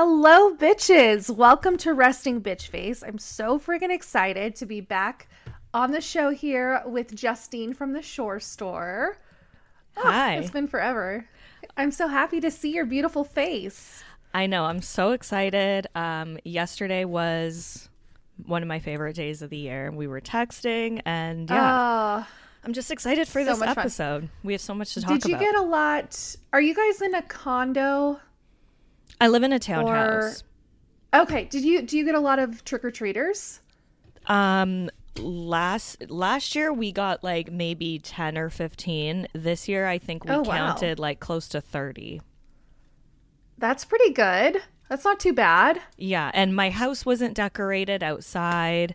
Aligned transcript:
Hello, 0.00 0.54
bitches. 0.54 1.28
Welcome 1.28 1.76
to 1.78 1.92
Resting 1.92 2.40
Bitch 2.40 2.68
Face. 2.68 3.02
I'm 3.02 3.18
so 3.18 3.58
friggin' 3.58 3.90
excited 3.92 4.54
to 4.54 4.64
be 4.64 4.80
back 4.80 5.28
on 5.74 5.90
the 5.90 6.00
show 6.00 6.30
here 6.30 6.80
with 6.86 7.16
Justine 7.16 7.74
from 7.74 7.94
the 7.94 8.00
Shore 8.00 8.38
Store. 8.38 9.18
Oh, 9.96 10.02
Hi. 10.02 10.36
It's 10.36 10.52
been 10.52 10.68
forever. 10.68 11.26
I'm 11.76 11.90
so 11.90 12.06
happy 12.06 12.40
to 12.42 12.48
see 12.48 12.70
your 12.72 12.86
beautiful 12.86 13.24
face. 13.24 14.04
I 14.32 14.46
know. 14.46 14.66
I'm 14.66 14.82
so 14.82 15.10
excited. 15.10 15.88
Um, 15.96 16.38
yesterday 16.44 17.04
was 17.04 17.88
one 18.46 18.62
of 18.62 18.68
my 18.68 18.78
favorite 18.78 19.16
days 19.16 19.42
of 19.42 19.50
the 19.50 19.56
year. 19.56 19.90
We 19.90 20.06
were 20.06 20.20
texting, 20.20 21.02
and 21.06 21.50
yeah, 21.50 21.74
Uh, 21.74 22.24
I'm 22.62 22.72
just 22.72 22.92
excited 22.92 23.26
for 23.26 23.40
so 23.42 23.46
this 23.50 23.58
much 23.58 23.70
fun. 23.70 23.78
episode. 23.78 24.28
We 24.44 24.52
have 24.52 24.62
so 24.62 24.74
much 24.74 24.94
to 24.94 25.00
talk 25.00 25.10
about. 25.10 25.22
did 25.22 25.28
you 25.28 25.34
about. 25.34 25.44
get 25.44 25.56
a 25.56 25.62
lot? 25.62 26.36
Are 26.52 26.60
you 26.60 26.76
guys 26.76 27.02
in 27.02 27.16
a 27.16 27.22
condo? 27.22 28.20
I 29.20 29.28
live 29.28 29.42
in 29.42 29.52
a 29.52 29.58
townhouse. 29.58 30.44
Okay. 31.14 31.44
Did 31.44 31.64
you 31.64 31.82
do 31.82 31.96
you 31.98 32.04
get 32.04 32.14
a 32.14 32.20
lot 32.20 32.38
of 32.38 32.64
trick 32.64 32.84
or 32.84 32.90
treaters? 32.90 33.60
Um, 34.26 34.90
last 35.18 36.08
last 36.10 36.54
year 36.54 36.72
we 36.72 36.92
got 36.92 37.24
like 37.24 37.50
maybe 37.50 37.98
10 37.98 38.36
or 38.38 38.50
15. 38.50 39.28
This 39.32 39.68
year 39.68 39.86
I 39.86 39.98
think 39.98 40.24
we 40.24 40.30
Oh, 40.30 40.42
wow. 40.42 40.44
counted 40.68 40.98
like 40.98 41.18
close 41.20 41.48
to 41.48 41.60
30. 41.60 42.20
That's 43.56 43.84
pretty 43.84 44.12
good. 44.12 44.62
That's 44.88 45.04
not 45.04 45.18
too 45.20 45.32
bad. 45.32 45.82
Yeah, 45.96 46.30
and 46.32 46.54
my 46.54 46.70
house 46.70 47.04
wasn't 47.04 47.34
decorated 47.34 48.02
outside. 48.02 48.94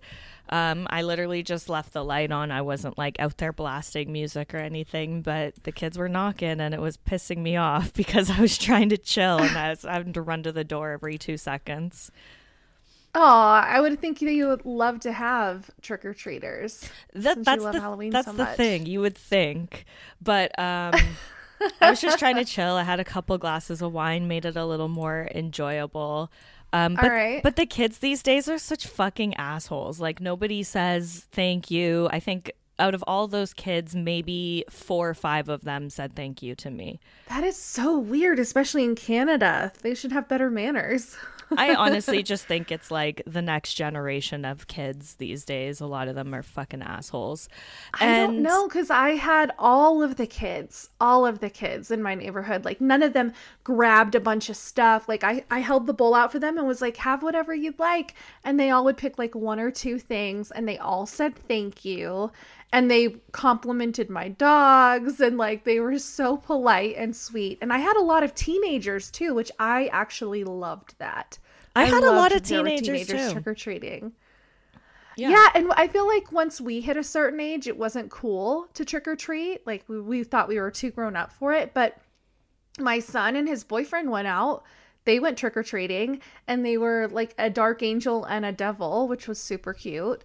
Um, 0.54 0.86
I 0.92 1.02
literally 1.02 1.42
just 1.42 1.68
left 1.68 1.94
the 1.94 2.04
light 2.06 2.32
on. 2.32 2.52
I 2.52 2.62
wasn't 2.62 2.96
like 2.96 3.20
out 3.20 3.38
there 3.38 3.52
blasting 3.52 4.12
music 4.12 4.54
or 4.54 4.60
anything, 4.60 5.24
but 5.24 5.56
the 5.64 5.72
kids 5.72 5.98
were 5.98 6.08
knocking 6.08 6.62
and 6.62 6.76
it 6.76 6.80
was 6.80 6.96
pissing 6.96 7.40
me 7.40 7.58
off 7.58 7.92
because 7.96 8.30
I 8.30 8.40
was 8.40 8.60
trying 8.60 8.90
to 8.90 8.98
chill 8.98 9.40
and 9.40 9.58
I 9.58 9.72
was 9.72 9.82
having 9.82 10.14
to 10.14 10.22
run 10.22 10.44
to 10.44 10.52
the 10.52 10.64
door 10.64 10.92
every 10.92 11.18
two 11.18 11.38
seconds. 11.38 12.12
Oh, 13.16 13.24
I 13.24 13.82
would 13.82 14.00
think 14.00 14.20
that 14.20 14.32
you 14.32 14.48
would 14.48 14.64
love 14.64 15.00
to 15.02 15.12
have 15.12 15.72
trick 15.82 16.06
or 16.06 16.14
treaters. 16.14 16.88
That, 17.14 17.44
that's 17.44 17.64
the, 17.64 17.82
Halloween 17.82 18.12
that's 18.12 18.28
so 18.28 18.34
the 18.34 18.46
thing. 18.46 18.86
You 18.86 19.02
would 19.02 19.18
think, 19.18 19.86
but 20.22 20.52
um, 20.60 20.94
I 21.82 21.90
was 21.90 22.00
just 22.00 22.20
trying 22.20 22.36
to 22.36 22.46
chill. 22.46 22.76
I 22.76 22.84
had 22.84 23.00
a 23.00 23.04
couple 23.04 23.36
glasses 23.40 23.82
of 23.82 23.92
wine, 23.92 24.28
made 24.28 24.46
it 24.46 24.56
a 24.56 24.66
little 24.66 24.88
more 24.88 25.30
enjoyable. 25.34 26.32
Um, 26.74 26.96
but, 26.96 27.10
right. 27.10 27.44
but 27.44 27.56
the 27.56 27.68
kids 27.68 28.00
these 28.00 28.24
days 28.24 28.50
are 28.50 28.58
such 28.58 28.88
fucking 28.88 29.36
assholes. 29.36 30.00
Like 30.00 30.20
nobody 30.20 30.64
says 30.64 31.28
thank 31.32 31.70
you. 31.70 32.10
I 32.12 32.20
think 32.20 32.52
out 32.80 32.96
of 32.96 33.04
all 33.06 33.28
those 33.28 33.54
kids, 33.54 33.96
maybe 33.96 34.66
four 34.70 35.10
or 35.10 35.14
five 35.14 35.48
of 35.48 35.64
them 35.64 35.90
said 35.92 36.16
thank 36.16 36.42
you 36.42 36.56
to 36.56 36.72
me. 36.72 37.00
That 37.30 37.44
is 37.44 37.56
so 37.56 38.00
weird, 38.00 38.40
especially 38.40 38.84
in 38.84 38.96
Canada. 38.96 39.72
They 39.84 39.94
should 39.94 40.12
have 40.12 40.28
better 40.28 40.50
manners. 40.50 41.16
I 41.58 41.76
honestly 41.76 42.24
just 42.24 42.46
think 42.46 42.72
it's 42.72 42.92
like 42.92 43.22
the 43.26 43.42
next 43.42 43.74
generation 43.74 44.46
of 44.46 44.68
kids 44.68 45.16
these 45.16 45.46
days. 45.46 45.82
A 45.82 45.86
lot 45.86 46.08
of 46.08 46.16
them 46.16 46.34
are 46.34 46.44
fucking 46.44 46.82
assholes. 46.82 47.50
I 47.94 48.06
don't 48.18 48.42
know 48.42 48.68
because 48.68 48.90
I 48.90 49.12
had 49.12 49.52
all 49.58 50.02
of 50.04 50.16
the 50.16 50.28
kids, 50.28 50.90
all 51.00 51.26
of 51.26 51.40
the 51.40 51.50
kids 51.50 51.92
in 51.92 52.02
my 52.02 52.16
neighborhood. 52.16 52.66
Like 52.66 52.82
none 52.82 53.04
of 53.04 53.14
them 53.14 53.34
grabbed 53.64 54.16
a 54.16 54.20
bunch 54.20 54.50
of 54.50 54.58
stuff. 54.58 55.08
Like 55.08 55.24
I, 55.24 55.44
I 55.50 55.60
held 55.60 55.88
the 55.88 55.94
bowl 55.94 56.16
out 56.16 56.32
for 56.32 56.40
them 56.40 56.58
and 56.58 56.68
was 56.68 56.82
like, 56.82 56.98
have 56.98 57.24
whatever 57.24 57.54
you'd 57.54 57.80
like. 57.80 58.16
And 58.44 58.60
they 58.60 58.70
all 58.70 58.84
would 58.86 58.98
pick 58.98 59.18
like 59.18 59.36
one 59.36 59.60
or 59.60 59.72
two 59.72 60.00
things 60.00 60.52
and 60.52 60.68
they 60.68 60.78
all 60.78 61.06
said 61.06 61.36
thank 61.36 61.86
you. 61.86 62.32
And 62.72 62.90
they 62.90 63.18
complimented 63.32 64.10
my 64.10 64.30
dogs 64.30 65.20
and 65.20 65.38
like 65.38 65.64
they 65.64 65.80
were 65.80 66.00
so 66.00 66.38
polite 66.38 66.96
and 66.98 67.16
sweet. 67.16 67.60
And 67.62 67.72
I 67.72 67.78
had 67.78 67.98
a 67.98 68.02
lot 68.02 68.24
of 68.24 68.34
teenagers 68.34 69.12
too, 69.12 69.36
which 69.36 69.52
I 69.60 69.88
actually 69.88 70.44
loved 70.44 70.96
that. 70.98 71.38
I 71.76 71.86
had 71.86 72.04
a 72.04 72.12
lot 72.12 72.32
of 72.36 72.44
teenagers, 72.44 73.08
too. 73.08 73.32
trick 73.32 73.48
or 73.48 73.56
treating. 73.56 74.14
Yeah. 75.16 75.48
and 75.54 75.72
I 75.76 75.88
feel 75.88 76.08
like 76.08 76.32
once 76.32 76.60
we 76.60 76.82
hit 76.82 76.98
a 76.98 77.04
certain 77.04 77.40
age, 77.40 77.68
it 77.68 77.78
wasn't 77.78 78.10
cool 78.10 78.68
to 78.74 78.84
trick 78.86 79.08
or 79.08 79.16
treat. 79.16 79.66
Like 79.66 79.84
we, 79.88 80.00
we 80.02 80.24
thought 80.24 80.48
we 80.48 80.60
were 80.60 80.72
too 80.72 80.92
grown 80.92 81.16
up 81.16 81.32
for 81.32 81.54
it. 81.54 81.74
But 81.74 81.98
my 82.80 83.00
son 83.00 83.36
and 83.36 83.48
his 83.48 83.64
boyfriend 83.64 84.10
went 84.10 84.28
out. 84.28 84.64
They 85.06 85.20
went 85.20 85.38
trick 85.38 85.58
or 85.58 85.64
treating, 85.64 86.22
and 86.48 86.66
they 86.66 86.78
were 86.78 87.10
like 87.12 87.36
a 87.38 87.50
dark 87.50 87.84
angel 87.84 88.24
and 88.24 88.46
a 88.46 88.52
devil, 88.54 89.08
which 89.08 89.28
was 89.28 89.38
super 89.40 89.74
cute. 89.74 90.24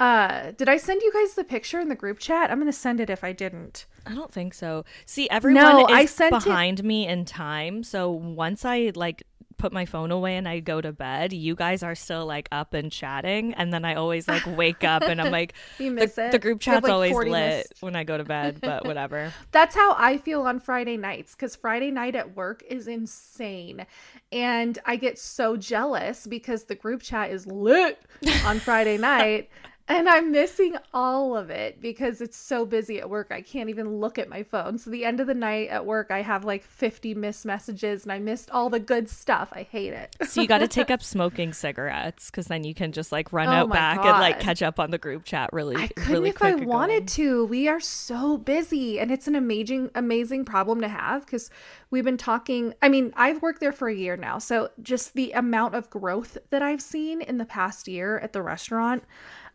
Uh, 0.00 0.50
did 0.52 0.68
I 0.68 0.78
send 0.78 1.02
you 1.02 1.12
guys 1.12 1.34
the 1.34 1.44
picture 1.44 1.78
in 1.78 1.88
the 1.88 1.94
group 1.94 2.18
chat? 2.18 2.50
I'm 2.50 2.58
gonna 2.58 2.72
send 2.72 3.00
it 3.00 3.08
if 3.10 3.22
I 3.22 3.32
didn't. 3.32 3.86
I 4.06 4.14
don't 4.14 4.32
think 4.32 4.52
so. 4.54 4.84
See, 5.06 5.28
everyone 5.30 5.62
No, 5.62 5.86
is 5.86 5.92
I 5.92 6.06
sent 6.06 6.34
it- 6.34 6.44
behind 6.44 6.82
me 6.82 7.06
in 7.06 7.24
time. 7.24 7.84
So 7.84 8.10
once 8.10 8.64
I 8.64 8.90
like 8.94 9.22
put 9.60 9.72
my 9.72 9.84
phone 9.84 10.10
away 10.10 10.36
and 10.36 10.48
I 10.48 10.60
go 10.60 10.80
to 10.80 10.92
bed, 10.92 11.32
you 11.32 11.54
guys 11.54 11.82
are 11.82 11.94
still 11.94 12.26
like 12.26 12.48
up 12.50 12.74
and 12.74 12.90
chatting, 12.90 13.54
and 13.54 13.72
then 13.72 13.84
I 13.84 13.94
always 13.94 14.26
like 14.26 14.44
wake 14.46 14.82
up 14.84 15.02
and 15.02 15.20
I'm 15.20 15.30
like, 15.30 15.52
You 15.78 15.94
the, 15.94 16.02
it? 16.02 16.32
the 16.32 16.38
group 16.38 16.60
chat's 16.60 16.82
like, 16.82 16.92
always 16.92 17.14
lit 17.14 17.28
missed- 17.28 17.74
when 17.80 17.94
I 17.94 18.04
go 18.04 18.16
to 18.16 18.24
bed, 18.24 18.58
but 18.60 18.86
whatever. 18.86 19.32
That's 19.52 19.74
how 19.74 19.94
I 19.96 20.16
feel 20.18 20.42
on 20.42 20.60
Friday 20.60 20.96
nights 20.96 21.34
because 21.34 21.54
Friday 21.54 21.90
night 21.90 22.16
at 22.16 22.34
work 22.36 22.62
is 22.68 22.88
insane. 22.88 23.86
And 24.32 24.78
I 24.86 24.96
get 24.96 25.18
so 25.18 25.56
jealous 25.56 26.26
because 26.26 26.64
the 26.64 26.74
group 26.74 27.02
chat 27.02 27.30
is 27.30 27.46
lit 27.46 28.00
on 28.44 28.58
Friday 28.58 28.96
night. 29.12 29.50
And 29.90 30.08
I'm 30.08 30.30
missing 30.30 30.76
all 30.94 31.36
of 31.36 31.50
it 31.50 31.80
because 31.80 32.20
it's 32.20 32.36
so 32.36 32.64
busy 32.64 33.00
at 33.00 33.10
work. 33.10 33.32
I 33.32 33.40
can't 33.40 33.68
even 33.68 33.96
look 33.96 34.18
at 34.18 34.28
my 34.28 34.44
phone. 34.44 34.78
So, 34.78 34.88
the 34.88 35.04
end 35.04 35.18
of 35.18 35.26
the 35.26 35.34
night 35.34 35.68
at 35.68 35.84
work, 35.84 36.12
I 36.12 36.22
have 36.22 36.44
like 36.44 36.62
50 36.62 37.14
missed 37.14 37.44
messages 37.44 38.04
and 38.04 38.12
I 38.12 38.20
missed 38.20 38.50
all 38.52 38.70
the 38.70 38.78
good 38.78 39.08
stuff. 39.08 39.48
I 39.52 39.64
hate 39.64 39.92
it. 39.92 40.16
So 40.28 40.40
you 40.40 40.46
got 40.46 40.58
to 40.58 40.68
take 40.68 40.90
up 40.92 41.02
smoking 41.02 41.52
cigarettes 41.52 42.30
because 42.30 42.46
then 42.46 42.62
you 42.62 42.72
can 42.72 42.92
just 42.92 43.10
like 43.10 43.32
run 43.32 43.48
Oh 43.48 43.52
out 43.52 43.70
back 43.70 43.98
and 43.98 44.20
like 44.20 44.38
catch 44.38 44.62
up 44.62 44.78
on 44.78 44.92
the 44.92 44.98
group 44.98 45.24
chat 45.24 45.50
really, 45.52 45.76
I 45.76 45.88
couldn't 45.88 46.12
really 46.12 46.30
if. 46.30 46.40
I 46.40 46.50
and 46.50 46.66
wanted 46.66 47.08
to. 47.08 47.44
We 47.46 47.66
are 47.66 47.80
so 47.80 48.36
busy, 48.36 49.00
and 49.00 49.10
it's 49.10 49.26
an 49.26 49.34
amazing, 49.34 49.90
amazing 49.96 50.44
problem 50.44 50.80
to 50.82 50.88
have 50.88 51.26
because 51.26 51.50
we've 51.90 52.04
been 52.04 52.16
talking. 52.16 52.74
I 52.80 52.88
mean, 52.88 53.12
I've 53.16 53.42
worked 53.42 53.58
there 53.58 53.72
for 53.72 53.88
a 53.88 53.94
year 53.94 54.16
now, 54.16 54.38
so 54.38 54.70
just 54.82 55.14
the 55.14 55.32
amount 55.32 55.74
of 55.74 55.90
growth 55.90 56.38
that 56.50 56.62
I've 56.62 56.82
seen 56.82 57.22
in 57.22 57.38
the 57.38 57.44
past 57.44 57.88
year 57.88 58.18
at 58.18 58.32
the 58.32 58.42
restaurant, 58.42 59.02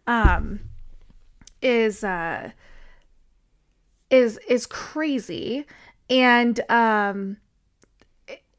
um, 0.07 0.59
is 1.61 2.03
uh, 2.03 2.51
is 4.09 4.39
is 4.47 4.65
crazy, 4.65 5.65
and 6.09 6.59
um, 6.69 7.37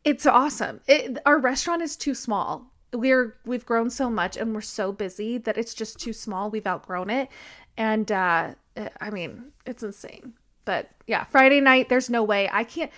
it's 0.04 0.26
awesome. 0.26 0.80
It, 0.86 1.18
our 1.26 1.38
restaurant 1.38 1.82
is 1.82 1.96
too 1.96 2.14
small. 2.14 2.72
We're 2.92 3.36
we've 3.44 3.66
grown 3.66 3.90
so 3.90 4.08
much 4.08 4.36
and 4.36 4.54
we're 4.54 4.60
so 4.60 4.92
busy 4.92 5.38
that 5.38 5.58
it's 5.58 5.74
just 5.74 5.98
too 5.98 6.12
small. 6.12 6.50
We've 6.50 6.66
outgrown 6.66 7.10
it, 7.10 7.28
and 7.76 8.10
uh, 8.10 8.54
I 9.00 9.10
mean 9.10 9.52
it's 9.66 9.82
insane. 9.82 10.34
But 10.64 10.90
yeah, 11.06 11.24
Friday 11.24 11.60
night, 11.60 11.88
there's 11.88 12.10
no 12.10 12.22
way 12.22 12.48
I 12.52 12.64
can't. 12.64 12.90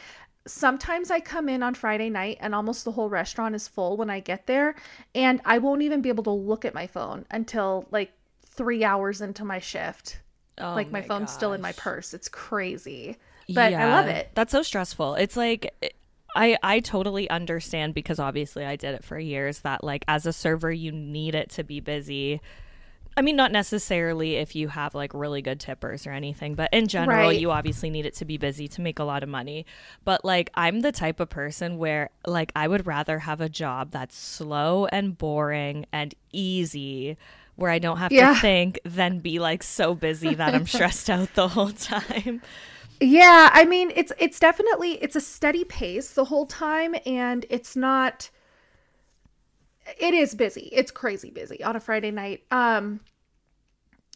Sometimes 0.47 1.11
I 1.11 1.21
come 1.21 1.49
in 1.51 1.63
on 1.63 1.75
Friday 1.75 2.09
night 2.09 2.39
and 2.41 2.55
almost 2.55 2.87
the 2.87 2.93
whole 2.93 3.11
restaurant 3.11 3.55
is 3.55 3.69
full 3.69 3.99
when 3.99 4.09
I 4.09 4.21
get 4.21 4.47
there, 4.47 4.75
and 5.15 5.41
I 5.45 5.59
won't 5.59 5.83
even 5.83 6.01
be 6.01 6.09
able 6.09 6.25
to 6.25 6.31
look 6.31 6.65
at 6.65 6.75
my 6.75 6.87
phone 6.87 7.27
until 7.31 7.87
like 7.91 8.13
three 8.59 8.85
hours 8.85 9.23
into 9.23 9.45
my 9.45 9.59
shift. 9.61 10.21
Oh 10.61 10.75
like 10.75 10.91
my, 10.91 11.01
my 11.01 11.07
phone's 11.07 11.33
still 11.33 11.53
in 11.55 11.63
my 11.63 11.73
purse. 11.73 12.13
It's 12.13 12.29
crazy, 12.29 13.17
but 13.49 13.73
I 13.73 13.89
love 13.89 14.09
it. 14.09 14.31
That's 14.35 14.53
so 14.53 14.63
stressful. 14.63 15.15
It's 15.15 15.37
like 15.37 15.95
I 16.35 16.59
I 16.63 16.81
totally 16.81 17.31
understand 17.31 17.95
because 17.95 18.19
obviously 18.19 18.65
I 18.67 18.77
did 18.77 18.95
it 18.95 19.05
for 19.05 19.19
years 19.19 19.61
that 19.61 19.83
like 19.83 20.05
as 20.09 20.27
a 20.27 20.33
server 20.33 20.71
you 20.71 20.93
need 20.93 21.35
it 21.35 21.51
to 21.51 21.65
be 21.65 21.81
busy. 21.81 22.41
I 23.17 23.23
mean 23.23 23.37
not 23.37 23.51
necessarily 23.53 24.37
if 24.37 24.55
you 24.55 24.69
have 24.69 24.95
like 24.95 25.13
really 25.15 25.43
good 25.43 25.59
tippers 25.61 26.07
or 26.07 26.11
anything, 26.11 26.55
but 26.55 26.69
in 26.73 26.87
general 26.89 27.29
Right. 27.29 27.41
you 27.41 27.51
obviously 27.51 27.89
need 27.91 28.07
it 28.07 28.15
to 28.17 28.25
be 28.25 28.37
busy 28.37 28.69
to 28.69 28.81
make 28.81 28.99
a 28.99 29.05
lot 29.05 29.23
of 29.23 29.29
money. 29.29 29.65
But 30.05 30.25
like 30.25 30.51
I'm 30.55 30.81
the 30.81 30.93
type 30.93 31.21
of 31.21 31.29
person 31.31 31.79
where 31.79 32.11
like 32.27 32.51
I 32.57 32.67
would 32.69 32.87
rather 32.87 33.21
have 33.21 33.41
a 33.41 33.49
job 33.49 33.93
that's 33.93 34.17
slow 34.17 34.87
and 34.87 35.17
boring 35.17 35.87
and 35.93 36.15
easy 36.33 37.17
where 37.59 37.73
I 37.73 37.81
don't 37.81 37.99
have 37.99 38.15
Yeah. 38.15 38.19
to 38.19 38.29
think 38.29 38.81
than 38.85 39.19
be 39.19 39.41
like 39.41 39.65
so 39.65 39.95
busy 39.95 40.35
that 40.35 40.55
I'm 40.55 40.67
stressed 40.75 41.11
out 41.11 41.35
the 41.35 41.49
whole 41.49 41.73
time. 41.73 42.41
Yeah, 43.01 43.51
I 43.53 43.65
mean 43.65 43.93
it's 43.95 44.13
it's 44.19 44.41
definitely 44.41 44.93
it's 45.03 45.15
a 45.15 45.21
steady 45.21 45.65
pace 45.65 46.11
the 46.13 46.25
whole 46.25 46.47
time 46.47 46.97
and 47.07 47.47
it's 47.49 47.77
not 47.77 48.31
it 49.99 50.15
is 50.15 50.35
busy. 50.35 50.69
It's 50.73 50.91
crazy 50.91 51.31
busy 51.31 51.63
on 51.63 51.77
a 51.77 51.81
Friday 51.81 52.11
night. 52.11 52.45
Um 52.51 53.01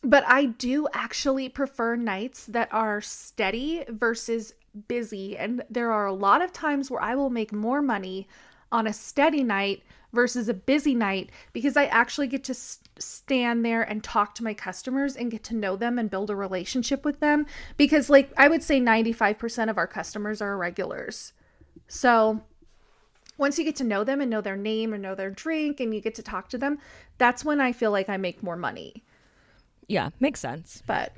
but 0.04 0.24
I 0.26 0.46
do 0.46 0.88
actually 0.92 1.48
prefer 1.48 1.96
nights 1.96 2.46
that 2.46 2.68
are 2.72 3.00
steady 3.00 3.84
versus 3.88 4.54
busy 4.88 5.36
and 5.36 5.62
there 5.70 5.92
are 5.92 6.06
a 6.06 6.12
lot 6.12 6.42
of 6.42 6.52
times 6.52 6.90
where 6.90 7.02
I 7.02 7.14
will 7.14 7.30
make 7.30 7.52
more 7.52 7.82
money 7.82 8.26
on 8.72 8.86
a 8.86 8.92
steady 8.92 9.44
night 9.44 9.82
versus 10.12 10.48
a 10.48 10.54
busy 10.54 10.94
night 10.94 11.30
because 11.52 11.76
I 11.76 11.86
actually 11.86 12.26
get 12.26 12.44
to 12.44 12.54
stand 12.54 13.64
there 13.64 13.82
and 13.82 14.04
talk 14.04 14.34
to 14.36 14.44
my 14.44 14.54
customers 14.54 15.16
and 15.16 15.30
get 15.30 15.42
to 15.44 15.54
know 15.54 15.76
them 15.76 15.98
and 15.98 16.10
build 16.10 16.30
a 16.30 16.36
relationship 16.36 17.04
with 17.04 17.20
them 17.20 17.46
because 17.76 18.10
like 18.10 18.32
I 18.36 18.48
would 18.48 18.62
say 18.62 18.80
95% 18.80 19.70
of 19.70 19.78
our 19.78 19.86
customers 19.86 20.42
are 20.42 20.56
regulars. 20.56 21.32
So 21.88 22.42
once 23.38 23.58
you 23.58 23.64
get 23.64 23.76
to 23.76 23.84
know 23.84 24.04
them 24.04 24.20
and 24.20 24.30
know 24.30 24.40
their 24.40 24.56
name 24.56 24.92
and 24.92 25.02
know 25.02 25.14
their 25.14 25.30
drink 25.30 25.80
and 25.80 25.94
you 25.94 26.00
get 26.00 26.14
to 26.16 26.22
talk 26.22 26.48
to 26.50 26.58
them, 26.58 26.78
that's 27.18 27.44
when 27.44 27.60
I 27.60 27.72
feel 27.72 27.90
like 27.90 28.08
I 28.08 28.16
make 28.16 28.42
more 28.42 28.56
money. 28.56 29.02
Yeah, 29.88 30.10
makes 30.20 30.40
sense. 30.40 30.82
But 30.86 31.16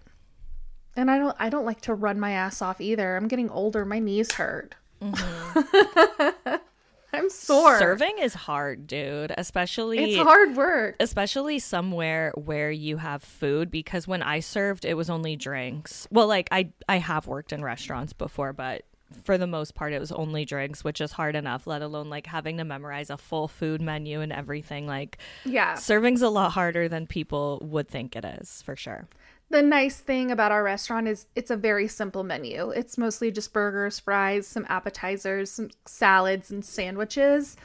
and 0.96 1.10
I 1.10 1.18
don't 1.18 1.36
I 1.38 1.48
don't 1.48 1.66
like 1.66 1.80
to 1.82 1.94
run 1.94 2.20
my 2.20 2.32
ass 2.32 2.62
off 2.62 2.80
either. 2.80 3.16
I'm 3.16 3.28
getting 3.28 3.50
older, 3.50 3.84
my 3.84 3.98
knees 3.98 4.32
hurt. 4.32 4.76
Mm-hmm. 5.02 6.54
I'm 7.14 7.30
sore. 7.30 7.78
Serving 7.78 8.18
is 8.18 8.34
hard, 8.34 8.86
dude, 8.86 9.32
especially 9.36 9.98
It's 9.98 10.22
hard 10.22 10.56
work. 10.56 10.96
Especially 11.00 11.58
somewhere 11.58 12.32
where 12.36 12.70
you 12.70 12.96
have 12.98 13.22
food 13.22 13.70
because 13.70 14.08
when 14.08 14.22
I 14.22 14.40
served 14.40 14.84
it 14.84 14.94
was 14.94 15.08
only 15.10 15.36
drinks. 15.36 16.08
Well, 16.10 16.26
like 16.26 16.48
I 16.50 16.70
I 16.88 16.98
have 16.98 17.26
worked 17.26 17.52
in 17.52 17.62
restaurants 17.62 18.12
before, 18.12 18.52
but 18.52 18.84
for 19.22 19.38
the 19.38 19.46
most 19.46 19.74
part 19.74 19.92
it 19.92 20.00
was 20.00 20.10
only 20.10 20.44
drinks 20.44 20.82
which 20.82 21.00
is 21.00 21.12
hard 21.12 21.36
enough 21.36 21.66
let 21.68 21.82
alone 21.82 22.10
like 22.10 22.26
having 22.26 22.56
to 22.56 22.64
memorize 22.64 23.10
a 23.10 23.16
full 23.16 23.46
food 23.46 23.80
menu 23.80 24.20
and 24.20 24.32
everything 24.32 24.88
like 24.88 25.18
yeah 25.44 25.74
serving's 25.74 26.22
a 26.22 26.28
lot 26.28 26.50
harder 26.50 26.88
than 26.88 27.06
people 27.06 27.60
would 27.62 27.86
think 27.86 28.16
it 28.16 28.24
is 28.24 28.62
for 28.62 28.74
sure 28.74 29.06
the 29.54 29.62
nice 29.62 29.98
thing 29.98 30.30
about 30.30 30.50
our 30.52 30.64
restaurant 30.64 31.06
is 31.06 31.26
it's 31.36 31.50
a 31.50 31.56
very 31.56 31.86
simple 31.86 32.24
menu 32.24 32.70
it's 32.70 32.98
mostly 32.98 33.30
just 33.30 33.52
burgers 33.52 34.00
fries 34.00 34.46
some 34.46 34.66
appetizers 34.68 35.50
some 35.50 35.70
salads 35.86 36.50
and 36.50 36.64
sandwiches 36.64 37.56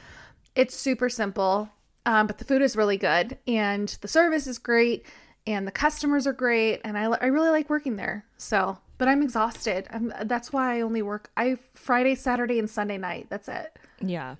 it's 0.54 0.74
super 0.74 1.08
simple 1.08 1.68
um, 2.06 2.26
but 2.26 2.38
the 2.38 2.44
food 2.44 2.62
is 2.62 2.76
really 2.76 2.96
good 2.96 3.36
and 3.46 3.98
the 4.00 4.08
service 4.08 4.46
is 4.46 4.58
great 4.58 5.04
and 5.46 5.66
the 5.66 5.72
customers 5.72 6.26
are 6.26 6.32
great 6.32 6.80
and 6.84 6.96
I, 6.96 7.04
I 7.04 7.26
really 7.26 7.50
like 7.50 7.68
working 7.68 7.96
there 7.96 8.24
so 8.36 8.78
but 9.00 9.08
I'm 9.08 9.22
exhausted. 9.22 9.86
I'm, 9.90 10.12
that's 10.24 10.52
why 10.52 10.76
I 10.76 10.80
only 10.82 11.00
work 11.00 11.30
I 11.34 11.56
Friday, 11.72 12.14
Saturday, 12.14 12.58
and 12.58 12.68
Sunday 12.68 12.98
night. 12.98 13.28
That's 13.30 13.48
it. 13.48 13.78
Yeah. 13.98 14.34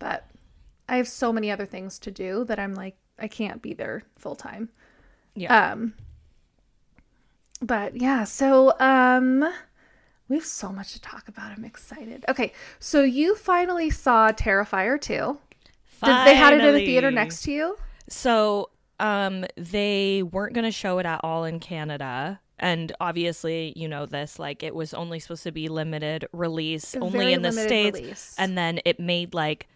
But 0.00 0.26
I 0.88 0.96
have 0.96 1.06
so 1.06 1.32
many 1.32 1.48
other 1.48 1.64
things 1.64 1.96
to 2.00 2.10
do 2.10 2.44
that 2.46 2.58
I'm 2.58 2.74
like 2.74 2.96
I 3.20 3.28
can't 3.28 3.62
be 3.62 3.72
there 3.72 4.02
full 4.18 4.34
time. 4.34 4.70
Yeah. 5.36 5.70
Um. 5.70 5.94
But 7.60 7.96
yeah, 7.96 8.24
so 8.24 8.78
um, 8.80 9.46
we 10.28 10.36
have 10.36 10.44
so 10.44 10.70
much 10.72 10.92
to 10.92 11.00
talk 11.00 11.28
about. 11.28 11.52
I'm 11.52 11.64
excited. 11.64 12.24
Okay, 12.28 12.52
so 12.78 13.02
you 13.02 13.34
finally 13.34 13.90
saw 13.90 14.32
Terrifier 14.32 15.00
2. 15.00 15.38
Did 16.02 16.26
they 16.26 16.34
had 16.34 16.54
it 16.54 16.64
in 16.64 16.74
the 16.74 16.86
theater 16.86 17.10
next 17.10 17.42
to 17.42 17.52
you? 17.52 17.76
So 18.08 18.70
um, 18.98 19.44
they 19.56 20.22
weren't 20.22 20.54
going 20.54 20.64
to 20.64 20.70
show 20.70 20.98
it 20.98 21.06
at 21.06 21.20
all 21.22 21.44
in 21.44 21.60
Canada 21.60 22.40
and 22.60 22.92
obviously 23.00 23.72
you 23.74 23.88
know 23.88 24.06
this 24.06 24.38
like 24.38 24.62
it 24.62 24.74
was 24.74 24.94
only 24.94 25.18
supposed 25.18 25.42
to 25.42 25.50
be 25.50 25.68
limited 25.68 26.28
release 26.32 26.94
only 27.00 27.32
in 27.32 27.42
the 27.42 27.52
states 27.52 27.98
release. 27.98 28.34
and 28.38 28.56
then 28.56 28.78
it 28.84 29.00
made 29.00 29.34
like 29.34 29.66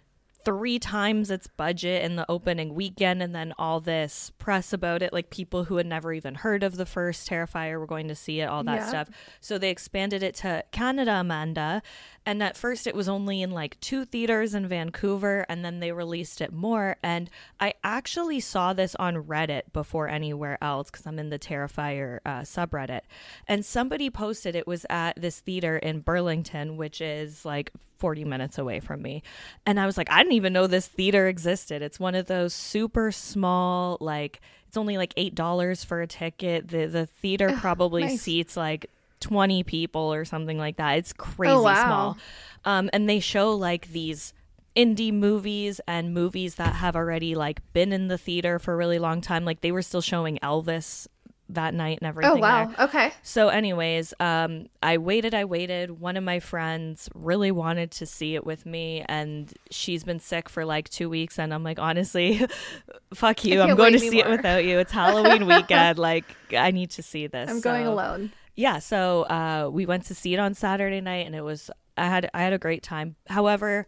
three 0.44 0.78
times 0.78 1.30
its 1.30 1.46
budget 1.46 2.04
in 2.04 2.16
the 2.16 2.30
opening 2.30 2.74
weekend 2.74 3.22
and 3.22 3.34
then 3.34 3.52
all 3.58 3.80
this 3.80 4.30
press 4.38 4.72
about 4.72 5.02
it 5.02 5.12
like 5.12 5.30
people 5.30 5.64
who 5.64 5.76
had 5.76 5.86
never 5.86 6.12
even 6.12 6.34
heard 6.34 6.62
of 6.62 6.76
the 6.76 6.86
first 6.86 7.28
terrifier 7.28 7.78
were 7.78 7.86
going 7.86 8.08
to 8.08 8.14
see 8.14 8.40
it 8.40 8.46
all 8.46 8.62
that 8.62 8.80
yeah. 8.80 8.88
stuff 8.88 9.08
so 9.40 9.58
they 9.58 9.70
expanded 9.70 10.22
it 10.22 10.34
to 10.34 10.62
canada 10.70 11.12
amanda 11.12 11.82
and 12.26 12.42
at 12.42 12.56
first, 12.56 12.86
it 12.86 12.94
was 12.94 13.08
only 13.08 13.42
in 13.42 13.50
like 13.50 13.78
two 13.80 14.04
theaters 14.04 14.54
in 14.54 14.66
Vancouver, 14.66 15.44
and 15.48 15.64
then 15.64 15.80
they 15.80 15.92
released 15.92 16.40
it 16.40 16.52
more. 16.52 16.96
And 17.02 17.28
I 17.60 17.74
actually 17.84 18.40
saw 18.40 18.72
this 18.72 18.94
on 18.96 19.24
Reddit 19.24 19.72
before 19.72 20.08
anywhere 20.08 20.56
else 20.62 20.90
because 20.90 21.06
I'm 21.06 21.18
in 21.18 21.28
the 21.28 21.38
Terrifier 21.38 22.20
uh, 22.24 22.40
subreddit. 22.40 23.02
And 23.46 23.64
somebody 23.64 24.08
posted 24.08 24.56
it 24.56 24.66
was 24.66 24.86
at 24.88 25.20
this 25.20 25.40
theater 25.40 25.76
in 25.76 26.00
Burlington, 26.00 26.78
which 26.78 27.02
is 27.02 27.44
like 27.44 27.70
40 27.98 28.24
minutes 28.24 28.56
away 28.56 28.80
from 28.80 29.02
me. 29.02 29.22
And 29.66 29.78
I 29.78 29.84
was 29.84 29.98
like, 29.98 30.10
I 30.10 30.18
didn't 30.18 30.34
even 30.34 30.54
know 30.54 30.66
this 30.66 30.86
theater 30.86 31.28
existed. 31.28 31.82
It's 31.82 32.00
one 32.00 32.14
of 32.14 32.26
those 32.26 32.54
super 32.54 33.12
small, 33.12 33.98
like, 34.00 34.40
it's 34.66 34.78
only 34.78 34.96
like 34.96 35.14
$8 35.14 35.84
for 35.84 36.00
a 36.00 36.06
ticket. 36.06 36.68
The, 36.68 36.86
the 36.86 37.06
theater 37.06 37.54
probably 37.60 38.02
nice. 38.02 38.22
seats 38.22 38.56
like 38.56 38.90
20 39.24 39.62
people 39.62 40.12
or 40.12 40.26
something 40.26 40.58
like 40.58 40.76
that. 40.76 40.98
It's 40.98 41.14
crazy 41.14 41.54
oh, 41.54 41.62
wow. 41.62 41.84
small. 41.86 42.18
Um, 42.66 42.90
and 42.92 43.08
they 43.08 43.20
show 43.20 43.54
like 43.54 43.90
these 43.90 44.34
indie 44.76 45.12
movies 45.12 45.80
and 45.88 46.12
movies 46.12 46.56
that 46.56 46.74
have 46.74 46.94
already 46.94 47.34
like 47.34 47.60
been 47.72 47.90
in 47.90 48.08
the 48.08 48.18
theater 48.18 48.58
for 48.58 48.74
a 48.74 48.76
really 48.76 48.98
long 48.98 49.22
time. 49.22 49.46
Like 49.46 49.62
they 49.62 49.72
were 49.72 49.82
still 49.82 50.02
showing 50.02 50.38
Elvis 50.42 51.06
that 51.48 51.72
night 51.72 51.98
and 52.02 52.08
everything. 52.08 52.32
Oh 52.32 52.36
wow. 52.36 52.66
There. 52.66 52.86
Okay. 52.86 53.12
So 53.22 53.48
anyways, 53.48 54.12
um 54.20 54.66
I 54.82 54.98
waited, 54.98 55.32
I 55.32 55.46
waited. 55.46 56.00
One 56.00 56.18
of 56.18 56.24
my 56.24 56.38
friends 56.38 57.08
really 57.14 57.50
wanted 57.50 57.92
to 57.92 58.06
see 58.06 58.34
it 58.34 58.44
with 58.44 58.66
me 58.66 59.04
and 59.08 59.50
she's 59.70 60.04
been 60.04 60.20
sick 60.20 60.50
for 60.50 60.66
like 60.66 60.90
2 60.90 61.08
weeks 61.08 61.38
and 61.38 61.54
I'm 61.54 61.64
like 61.64 61.78
honestly, 61.78 62.46
fuck 63.14 63.42
you. 63.44 63.62
I'm 63.62 63.74
going 63.74 63.94
to 63.94 63.98
see 63.98 64.18
it 64.18 64.28
without 64.28 64.66
you. 64.66 64.78
It's 64.80 64.92
Halloween 64.92 65.46
weekend. 65.46 65.98
like 66.10 66.24
I 66.54 66.72
need 66.72 66.90
to 66.92 67.02
see 67.02 67.26
this. 67.26 67.48
I'm 67.48 67.60
so. 67.60 67.70
going 67.70 67.86
alone 67.86 68.32
yeah, 68.56 68.78
so 68.78 69.22
uh, 69.22 69.68
we 69.72 69.86
went 69.86 70.06
to 70.06 70.14
see 70.14 70.34
it 70.34 70.38
on 70.38 70.54
Saturday 70.54 71.00
night, 71.00 71.26
and 71.26 71.34
it 71.34 71.42
was 71.42 71.70
I 71.96 72.06
had 72.06 72.30
I 72.34 72.42
had 72.42 72.52
a 72.52 72.58
great 72.58 72.82
time. 72.82 73.16
However, 73.26 73.86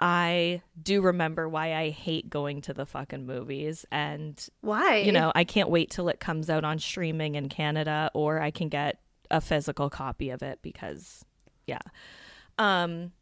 I 0.00 0.62
do 0.80 1.00
remember 1.00 1.48
why 1.48 1.74
I 1.74 1.90
hate 1.90 2.30
going 2.30 2.60
to 2.62 2.74
the 2.74 2.86
fucking 2.86 3.26
movies, 3.26 3.84
and 3.92 4.44
why 4.60 4.96
you 4.96 5.12
know 5.12 5.32
I 5.34 5.44
can't 5.44 5.70
wait 5.70 5.90
till 5.90 6.08
it 6.08 6.20
comes 6.20 6.50
out 6.50 6.64
on 6.64 6.78
streaming 6.78 7.36
in 7.36 7.48
Canada, 7.48 8.10
or 8.14 8.40
I 8.40 8.50
can 8.50 8.68
get 8.68 8.98
a 9.30 9.40
physical 9.40 9.90
copy 9.90 10.30
of 10.30 10.42
it 10.42 10.58
because, 10.62 11.24
yeah, 11.66 11.78
um, 12.56 13.12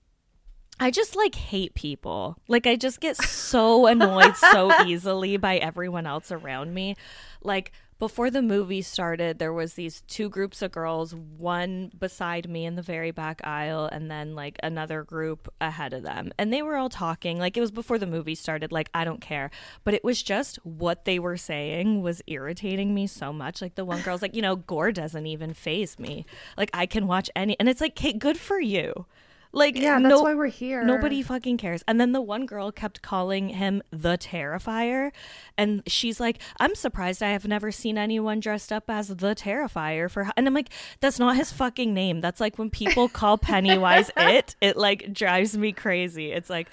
I 0.79 0.91
just 0.91 1.17
like 1.17 1.35
hate 1.35 1.75
people. 1.75 2.37
Like 2.49 2.67
I 2.67 2.77
just 2.77 3.01
get 3.01 3.17
so 3.17 3.87
annoyed 3.87 4.37
so 4.37 4.71
easily 4.85 5.37
by 5.37 5.57
everyone 5.57 6.07
else 6.07 6.31
around 6.31 6.75
me. 6.75 6.97
Like 7.43 7.73
before 7.99 8.31
the 8.31 8.43
movie 8.43 8.83
started 8.83 9.39
there 9.39 9.53
was 9.53 9.75
these 9.75 10.03
two 10.03 10.29
groups 10.29 10.61
of 10.63 10.71
girls 10.71 11.15
one 11.15 11.91
beside 11.99 12.49
me 12.49 12.67
in 12.67 12.75
the 12.75 12.83
very 12.83 13.11
back 13.11 13.41
aisle 13.45 13.89
and 13.91 14.11
then 14.11 14.35
like 14.35 14.59
another 14.63 15.03
group 15.03 15.53
ahead 15.61 15.93
of 15.93 16.03
them. 16.03 16.31
And 16.39 16.53
they 16.53 16.63
were 16.63 16.77
all 16.77 16.89
talking. 16.89 17.39
Like 17.39 17.57
it 17.57 17.61
was 17.61 17.71
before 17.71 17.99
the 17.99 18.07
movie 18.07 18.35
started. 18.35 18.73
Like 18.73 18.91
i 18.95 19.05
don't 19.05 19.21
care. 19.21 19.51
But 19.85 19.95
it 19.95 20.05
was 20.05 20.23
just 20.23 20.57
what 20.65 21.05
they 21.05 21.19
were 21.19 21.37
saying 21.37 22.03
was 22.03 22.23
irritating 22.27 22.95
me 22.95 23.07
so 23.07 23.33
much. 23.33 23.63
Like 23.63 23.75
the 23.75 23.85
one 23.85 24.03
girl's 24.03 24.23
like 24.23 24.35
you 24.35 24.43
know 24.43 24.57
gore 24.57 24.93
doesn't 24.93 25.27
even 25.27 25.55
phase 25.55 25.99
me. 25.99 26.27
Like 26.57 26.71
i 26.75 26.87
can 26.87 27.07
watch 27.07 27.31
any 27.35 27.59
and 27.59 27.69
it's 27.69 27.81
like 27.81 27.95
Kate, 27.95 28.19
good 28.19 28.39
for 28.39 28.61
you 28.61 29.07
like, 29.57 29.77
yeah, 29.77 29.99
that's 29.99 30.11
no, 30.11 30.23
why 30.23 30.35
we're 30.35 30.47
here. 30.47 30.85
Nobody 30.85 31.23
fucking 31.23 31.57
cares. 31.57 31.83
And 31.89 31.99
then 31.99 32.13
the 32.13 32.21
one 32.21 32.45
girl 32.45 32.71
kept 32.71 33.01
calling 33.01 33.49
him 33.49 33.83
the 33.91 34.19
Terrifier. 34.19 35.13
And 35.57 35.83
she's 35.87 36.21
like, 36.21 36.39
I'm 36.61 36.75
surprised 36.75 37.23
I 37.23 37.31
have 37.31 37.49
never 37.49 37.73
seen 37.73 37.97
anyone 37.97 38.39
dressed 38.39 38.71
up 38.71 38.85
as 38.89 39.09
the 39.09 39.35
Terrifier 39.35 40.11
for. 40.11 40.31
And 40.37 40.47
I'm 40.47 40.53
like, 40.53 40.69
that's 41.01 41.19
not 41.19 41.37
his 41.37 41.53
fucking 41.53 41.95
name. 41.95 42.21
That's 42.21 42.39
like 42.39 42.59
when 42.59 42.69
people 42.69 43.09
call 43.09 43.39
Pennywise 43.39 44.11
it, 44.19 44.57
it 44.61 44.77
like 44.77 45.13
drives 45.15 45.57
me 45.57 45.73
crazy. 45.73 46.33
It's 46.33 46.51
like, 46.51 46.69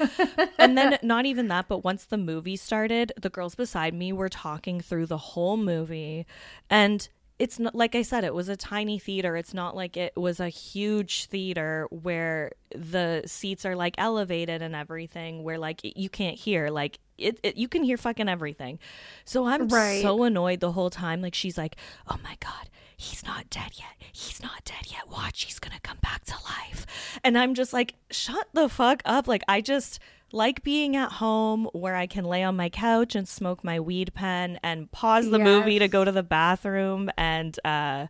and 0.60 0.78
then 0.78 1.00
not 1.04 1.26
even 1.26 1.48
that, 1.48 1.70
but 1.70 1.86
once 1.86 2.04
the 2.06 2.18
movie 2.18 2.58
started, 2.58 3.14
the 3.20 3.30
girls 3.30 3.56
beside 3.56 3.94
me 3.94 4.12
were 4.12 4.30
talking 4.30 4.82
through 4.82 5.06
the 5.06 5.18
whole 5.18 5.56
movie. 5.56 6.26
And 6.70 7.08
it's 7.44 7.60
not 7.60 7.76
like 7.76 7.94
I 7.94 8.04
said, 8.04 8.24
it 8.24 8.34
was 8.34 8.48
a 8.48 8.56
tiny 8.56 8.98
theater. 8.98 9.36
It's 9.36 9.54
not 9.54 9.76
like 9.76 9.98
it 9.98 10.16
was 10.16 10.40
a 10.40 10.48
huge 10.48 11.26
theater 11.26 11.90
where 11.90 12.54
the 12.74 13.24
seats 13.26 13.66
are 13.66 13.76
like 13.76 13.96
elevated 13.98 14.62
and 14.62 14.74
everything, 14.74 15.44
where 15.44 15.58
like 15.58 15.82
you 15.84 16.08
can't 16.08 16.38
hear. 16.38 16.70
Like 16.70 17.00
it, 17.18 17.42
it 17.44 17.58
you 17.58 17.68
can 17.68 17.84
hear 17.84 17.98
fucking 17.98 18.30
everything. 18.30 18.80
So 19.26 19.46
I'm 19.46 19.68
right. 19.68 20.02
so 20.02 20.24
annoyed 20.24 20.62
the 20.62 20.72
whole 20.72 20.90
time. 20.90 21.22
Like 21.22 21.36
she's 21.36 21.58
like, 21.58 21.76
"Oh 22.08 22.16
my 22.24 22.38
god, 22.40 22.70
he's 22.96 23.26
not 23.26 23.50
dead 23.50 23.72
yet. 23.74 23.98
He's 24.14 24.42
not 24.42 24.64
dead 24.64 24.90
yet. 24.90 25.10
Watch, 25.12 25.44
he's 25.44 25.60
gonna 25.60 25.82
come 25.84 25.98
back 26.02 26.24
to 26.28 26.36
life." 26.46 27.20
And 27.26 27.38
I'm 27.38 27.56
just 27.56 27.74
like, 27.74 27.96
"Shut 28.10 28.48
the 28.54 28.70
fuck 28.70 29.02
up!" 29.04 29.28
Like 29.28 29.44
I 29.50 29.60
just 29.60 30.00
like 30.34 30.64
being 30.64 30.96
at 30.96 31.12
home 31.12 31.70
where 31.74 31.96
I 31.96 32.08
can 32.08 32.26
lay 32.26 32.44
on 32.44 32.58
my 32.58 32.68
couch 32.68 33.14
and 33.14 33.28
smoke 33.28 33.64
my 33.64 33.80
weed 33.80 34.14
pen 34.16 34.60
and 34.64 34.92
pause 34.92 35.30
the 35.30 35.38
yes. 35.38 35.46
movie 35.46 35.78
to 35.78 35.88
go 35.88 36.04
to 36.04 36.12
the 36.12 36.24
bathroom 36.24 37.12
and 37.18 37.58
uh, 37.64 38.08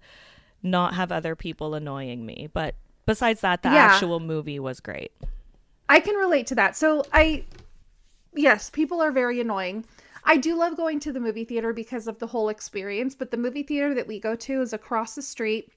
not 0.64 0.94
have 0.96 1.12
other 1.12 1.36
people 1.36 1.76
annoying 1.76 2.26
me. 2.26 2.50
But 2.52 2.76
besides 3.06 3.42
that, 3.42 3.62
the 3.62 3.70
yeah. 3.70 3.76
actual 3.76 4.22
movie 4.22 4.58
was 4.58 4.80
great. 4.80 5.12
I 5.90 6.00
can 6.00 6.16
relate 6.16 6.48
to 6.48 6.56
that. 6.56 6.78
So 6.78 7.04
I, 7.12 7.44
yes, 8.34 8.70
people 8.70 9.02
are 9.02 9.12
very 9.12 9.42
annoying. 9.42 9.86
I 10.24 10.38
do 10.38 10.56
love 10.56 10.78
going 10.78 11.02
to 11.02 11.12
the 11.12 11.20
movie 11.20 11.44
theater 11.44 11.74
because 11.74 12.08
of 12.08 12.20
the 12.20 12.28
whole 12.28 12.48
experience, 12.48 13.16
but 13.16 13.32
the 13.32 13.38
movie 13.38 13.64
theater 13.64 13.94
that 13.96 14.08
we 14.08 14.22
go 14.22 14.34
to 14.38 14.62
is 14.62 14.72
across 14.72 15.16
the 15.16 15.22
street. 15.22 15.74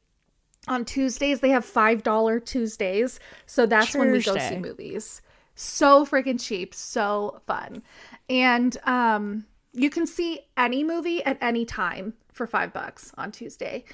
On 0.69 0.85
Tuesdays, 0.85 1.41
they 1.41 1.51
have 1.51 1.67
$5 1.67 2.45
Tuesdays. 2.45 3.19
So 3.47 3.67
that's 3.67 3.87
Tuesday. 3.87 3.99
when 3.99 4.13
we 4.13 4.23
go 4.23 4.39
see 4.39 4.59
movies 4.59 5.23
so 5.57 6.07
freaking 6.07 6.41
cheap, 6.41 6.75
so 6.75 7.41
fun. 7.47 7.83
And 8.31 8.77
um 8.85 9.47
you 9.73 9.91
can 9.91 10.07
see 10.07 10.41
any 10.57 10.83
movie 10.83 11.23
at 11.25 11.37
any 11.43 11.67
time 11.67 12.15
for 12.33 12.47
5 12.47 12.73
bucks 12.73 13.13
on 13.19 13.31
Tuesday. 13.31 13.85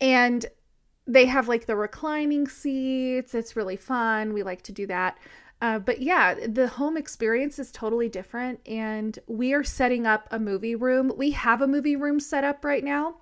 And 0.00 0.46
they 1.06 1.26
have 1.26 1.46
like 1.46 1.66
the 1.66 1.76
reclining 1.76 2.48
seats. 2.48 3.34
It's 3.34 3.54
really 3.54 3.76
fun. 3.76 4.32
We 4.32 4.42
like 4.42 4.62
to 4.62 4.72
do 4.72 4.86
that. 4.86 5.18
Uh, 5.62 5.78
but 5.78 6.02
yeah, 6.02 6.34
the 6.46 6.68
home 6.68 6.96
experience 6.96 7.58
is 7.58 7.72
totally 7.72 8.08
different. 8.08 8.60
And 8.66 9.18
we 9.26 9.52
are 9.54 9.64
setting 9.64 10.06
up 10.06 10.28
a 10.30 10.38
movie 10.38 10.74
room. 10.74 11.12
We 11.16 11.30
have 11.32 11.62
a 11.62 11.66
movie 11.66 11.96
room 11.96 12.20
set 12.20 12.44
up 12.44 12.64
right 12.64 12.84
now, 12.84 13.16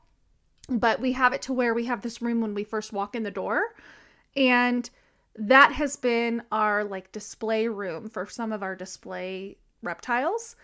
but 0.68 1.00
we 1.00 1.12
have 1.12 1.32
it 1.32 1.42
to 1.42 1.52
where 1.52 1.74
we 1.74 1.84
have 1.86 2.02
this 2.02 2.22
room 2.22 2.40
when 2.40 2.54
we 2.54 2.64
first 2.64 2.92
walk 2.92 3.14
in 3.14 3.22
the 3.22 3.30
door. 3.30 3.74
And 4.34 4.88
that 5.36 5.72
has 5.72 5.96
been 5.96 6.42
our 6.52 6.84
like 6.84 7.12
display 7.12 7.68
room 7.68 8.08
for 8.08 8.26
some 8.26 8.52
of 8.52 8.62
our 8.62 8.76
display 8.76 9.56
reptiles. 9.82 10.56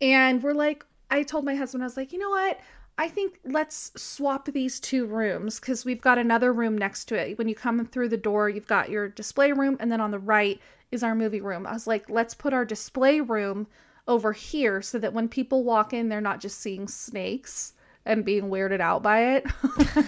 And 0.00 0.42
we're 0.42 0.52
like, 0.52 0.84
I 1.10 1.22
told 1.22 1.44
my 1.44 1.54
husband, 1.54 1.82
I 1.82 1.86
was 1.86 1.96
like, 1.96 2.12
you 2.12 2.18
know 2.18 2.30
what? 2.30 2.60
I 2.98 3.08
think 3.08 3.38
let's 3.44 3.92
swap 3.96 4.46
these 4.46 4.80
two 4.80 5.06
rooms 5.06 5.60
because 5.60 5.84
we've 5.84 6.00
got 6.00 6.18
another 6.18 6.52
room 6.52 6.76
next 6.76 7.04
to 7.06 7.14
it. 7.14 7.38
When 7.38 7.48
you 7.48 7.54
come 7.54 7.84
through 7.86 8.08
the 8.08 8.16
door, 8.16 8.48
you've 8.48 8.66
got 8.66 8.90
your 8.90 9.08
display 9.08 9.52
room, 9.52 9.76
and 9.78 9.90
then 9.90 10.00
on 10.00 10.10
the 10.10 10.18
right 10.18 10.60
is 10.90 11.04
our 11.04 11.14
movie 11.14 11.40
room. 11.40 11.64
I 11.64 11.72
was 11.72 11.86
like, 11.86 12.10
let's 12.10 12.34
put 12.34 12.52
our 12.52 12.64
display 12.64 13.20
room 13.20 13.68
over 14.08 14.32
here 14.32 14.82
so 14.82 14.98
that 14.98 15.12
when 15.12 15.28
people 15.28 15.62
walk 15.62 15.92
in, 15.92 16.08
they're 16.08 16.20
not 16.20 16.40
just 16.40 16.58
seeing 16.58 16.88
snakes 16.88 17.74
and 18.08 18.24
being 18.24 18.44
weirded 18.44 18.80
out 18.80 19.02
by 19.02 19.36
it. 19.36 19.46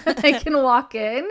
they 0.22 0.32
can 0.32 0.60
walk 0.62 0.96
in 0.96 1.28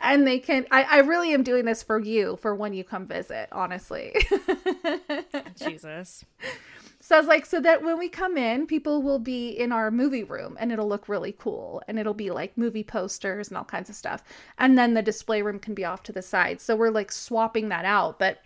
and 0.00 0.26
they 0.26 0.40
can. 0.40 0.66
I, 0.72 0.82
I 0.82 0.98
really 1.00 1.32
am 1.32 1.44
doing 1.44 1.64
this 1.64 1.82
for 1.84 2.00
you 2.00 2.36
for 2.40 2.54
when 2.54 2.72
you 2.72 2.82
come 2.82 3.06
visit, 3.06 3.48
honestly. 3.52 4.16
Jesus. 5.56 6.24
So 7.00 7.14
I 7.14 7.18
was 7.20 7.28
like, 7.28 7.46
so 7.46 7.60
that 7.60 7.82
when 7.82 7.98
we 7.98 8.08
come 8.08 8.36
in, 8.36 8.66
people 8.66 9.02
will 9.02 9.18
be 9.18 9.50
in 9.50 9.72
our 9.72 9.90
movie 9.90 10.24
room 10.24 10.56
and 10.60 10.72
it'll 10.72 10.88
look 10.88 11.08
really 11.08 11.32
cool. 11.32 11.82
And 11.86 11.98
it'll 11.98 12.12
be 12.12 12.30
like 12.30 12.58
movie 12.58 12.84
posters 12.84 13.48
and 13.48 13.56
all 13.56 13.64
kinds 13.64 13.88
of 13.88 13.96
stuff. 13.96 14.22
And 14.58 14.76
then 14.76 14.94
the 14.94 15.02
display 15.02 15.40
room 15.40 15.58
can 15.58 15.74
be 15.74 15.84
off 15.84 16.02
to 16.04 16.12
the 16.12 16.22
side. 16.22 16.60
So 16.60 16.74
we're 16.74 16.90
like 16.90 17.12
swapping 17.12 17.68
that 17.68 17.84
out. 17.84 18.18
But 18.18 18.42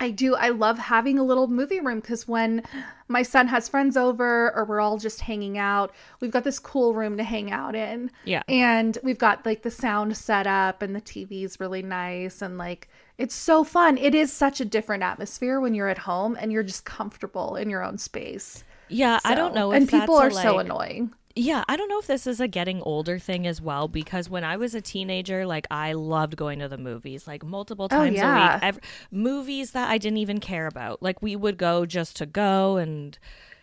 I 0.00 0.10
do, 0.10 0.34
I 0.34 0.48
love 0.48 0.78
having 0.78 1.18
a 1.18 1.22
little 1.22 1.46
movie 1.46 1.78
room 1.78 2.00
because 2.00 2.26
when 2.26 2.62
my 3.08 3.22
son 3.22 3.48
has 3.48 3.68
friends 3.68 3.96
over 3.96 4.50
or 4.56 4.64
we're 4.64 4.80
all 4.80 4.96
just 4.98 5.20
hanging 5.20 5.58
out, 5.58 5.94
we've 6.20 6.30
got 6.30 6.42
this 6.44 6.58
cool 6.58 6.94
room 6.94 7.18
to 7.18 7.22
hang 7.22 7.52
out 7.52 7.74
in. 7.74 8.10
Yeah. 8.24 8.42
And 8.48 8.96
we've 9.02 9.18
got 9.18 9.44
like 9.44 9.62
the 9.62 9.70
sound 9.70 10.16
set 10.16 10.46
up 10.46 10.80
and 10.80 10.96
the 10.96 11.00
TV's 11.02 11.60
really 11.60 11.82
nice. 11.82 12.40
And 12.40 12.56
like, 12.56 12.88
it's 13.18 13.34
so 13.34 13.62
fun. 13.62 13.98
It 13.98 14.14
is 14.14 14.32
such 14.32 14.60
a 14.60 14.64
different 14.64 15.02
atmosphere 15.02 15.60
when 15.60 15.74
you're 15.74 15.88
at 15.88 15.98
home 15.98 16.36
and 16.40 16.50
you're 16.50 16.62
just 16.62 16.86
comfortable 16.86 17.56
in 17.56 17.68
your 17.68 17.84
own 17.84 17.98
space. 17.98 18.64
Yeah, 18.88 19.18
So- 19.18 19.28
I 19.28 19.34
don't 19.34 19.54
know. 19.54 19.70
If 19.72 19.76
and 19.82 19.88
people 19.88 20.16
are 20.16 20.28
a, 20.28 20.32
so 20.32 20.58
annoying. 20.58 21.12
Yeah, 21.36 21.64
I 21.68 21.76
don't 21.76 21.88
know 21.88 21.98
if 22.00 22.06
this 22.08 22.26
is 22.26 22.40
a 22.40 22.48
getting 22.48 22.82
older 22.82 23.18
thing 23.18 23.46
as 23.46 23.60
well 23.62 23.86
because 23.88 24.28
when 24.28 24.42
I 24.44 24.56
was 24.56 24.74
a 24.74 24.80
teenager, 24.80 25.46
like 25.46 25.66
I 25.70 25.92
loved 25.92 26.36
going 26.36 26.58
to 26.58 26.68
the 26.68 26.76
movies 26.78 27.26
like 27.28 27.44
multiple 27.44 27.86
Oh, 27.90 27.96
times 27.96 28.14
a 28.18 28.22
yeah. 28.22 28.54
week. 28.56 28.62
Ev- 28.64 28.80
movies 29.12 29.70
that 29.70 29.88
I 29.90 29.96
didn't 29.98 30.18
even 30.18 30.40
care 30.40 30.66
about. 30.66 31.02
Like 31.02 31.22
we 31.22 31.36
would 31.36 31.56
go 31.56 31.86
just 31.86 32.16
to 32.16 32.26
go 32.26 32.76
and 32.78 33.16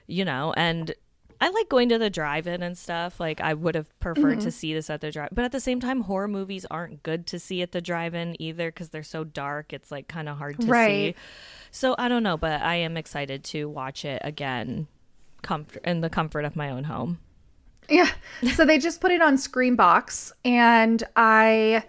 you 0.07 0.23
know, 0.23 0.53
and 0.55 0.93
I 1.41 1.49
like 1.49 1.67
going 1.69 1.89
to 1.89 1.99
the 1.99 2.09
drive-in 2.09 2.63
and 2.63 2.77
stuff. 2.77 3.19
Like 3.19 3.41
I 3.41 3.53
would 3.53 3.75
have 3.75 3.99
preferred 3.99 4.37
Mm-hmm. 4.37 4.45
to 4.45 4.51
see 4.51 4.73
this 4.73 4.89
at 4.89 5.01
the 5.01 5.11
drive. 5.11 5.29
But 5.33 5.43
at 5.43 5.51
the 5.51 5.59
same 5.59 5.79
time, 5.81 6.01
horror 6.01 6.27
movies 6.29 6.65
aren't 6.71 7.03
good 7.03 7.27
to 7.27 7.37
see 7.37 7.61
at 7.61 7.73
the 7.73 7.81
drive-in 7.81 8.41
either 8.41 8.71
cuz 8.71 8.89
they're 8.89 9.03
so 9.03 9.23
dark. 9.25 9.73
It's 9.73 9.91
like 9.91 10.07
kind 10.07 10.29
of 10.29 10.37
hard 10.37 10.59
to 10.61 10.67
Right. 10.67 11.15
see. 11.15 11.21
So 11.69 11.93
I 11.97 12.07
don't 12.07 12.23
know, 12.23 12.37
but 12.37 12.61
I 12.61 12.75
am 12.75 12.95
excited 12.95 13.43
to 13.45 13.65
watch 13.69 14.05
it 14.05 14.21
again 14.23 14.87
comfort 15.41 15.83
in 15.83 15.99
the 16.01 16.09
comfort 16.09 16.45
of 16.45 16.55
my 16.55 16.69
own 16.71 16.85
home. 16.85 17.19
Yeah. 17.89 18.09
So 18.53 18.65
they 18.65 18.77
just 18.77 19.01
put 19.01 19.11
it 19.11 19.21
on 19.21 19.37
Screambox, 19.37 20.31
and 20.43 21.03
I 21.15 21.83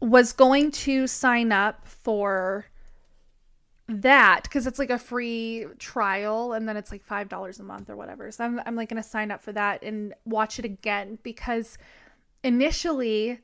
was 0.00 0.32
going 0.32 0.70
to 0.70 1.06
sign 1.06 1.52
up 1.52 1.86
for 1.86 2.66
that 3.88 4.44
because 4.44 4.66
it's 4.66 4.78
like 4.78 4.90
a 4.90 4.98
free 4.98 5.66
trial 5.78 6.54
and 6.54 6.66
then 6.66 6.76
it's 6.76 6.90
like 6.90 7.02
five 7.02 7.28
dollars 7.28 7.60
a 7.60 7.62
month 7.62 7.90
or 7.90 7.96
whatever. 7.96 8.30
So 8.30 8.44
I'm 8.44 8.60
I'm 8.64 8.76
like 8.76 8.88
gonna 8.88 9.02
sign 9.02 9.30
up 9.30 9.42
for 9.42 9.52
that 9.52 9.82
and 9.82 10.14
watch 10.24 10.58
it 10.58 10.64
again 10.64 11.18
because 11.22 11.76
initially 12.42 13.40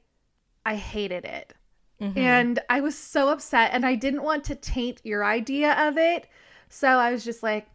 I 0.65 0.77
hated 0.77 1.25
it. 1.25 1.55
Mm-hmm. 2.01 2.19
And 2.19 2.59
I 2.71 2.81
was 2.81 2.97
so 2.97 3.29
upset 3.29 3.73
and 3.75 3.85
I 3.85 3.95
didn't 3.95 4.23
want 4.23 4.45
to 4.45 4.55
taint 4.55 5.03
your 5.05 5.25
idea 5.25 5.73
of 5.89 5.99
it. 5.99 6.27
So 6.71 6.89
I 6.89 7.13
was 7.13 7.25
just 7.25 7.43
like, 7.43 7.69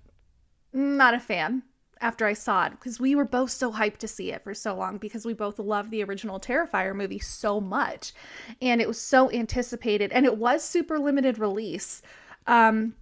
mm, 0.75 0.97
not 0.97 1.13
a 1.13 1.19
fan 1.19 1.61
after 2.01 2.25
I 2.25 2.33
saw 2.33 2.65
it 2.65 2.71
because 2.71 2.99
we 2.99 3.15
were 3.15 3.25
both 3.25 3.51
so 3.51 3.71
hyped 3.71 3.97
to 3.97 4.07
see 4.07 4.31
it 4.31 4.43
for 4.43 4.53
so 4.53 4.75
long 4.75 4.97
because 4.97 5.25
we 5.25 5.33
both 5.33 5.59
love 5.59 5.89
the 5.89 6.03
original 6.03 6.39
Terrifier 6.39 6.95
movie 6.95 7.19
so 7.19 7.61
much. 7.61 8.13
And 8.61 8.81
it 8.81 8.87
was 8.87 8.99
so 8.99 9.31
anticipated 9.31 10.11
and 10.11 10.25
it 10.25 10.37
was 10.37 10.63
super 10.63 10.99
limited 10.99 11.37
release. 11.37 12.01
Um, 12.47 12.95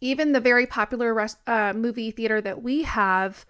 even 0.00 0.32
the 0.32 0.40
very 0.40 0.66
popular 0.66 1.14
res- 1.14 1.36
uh, 1.46 1.72
movie 1.74 2.10
theater 2.10 2.40
that 2.40 2.62
we 2.62 2.82
have 2.82 3.46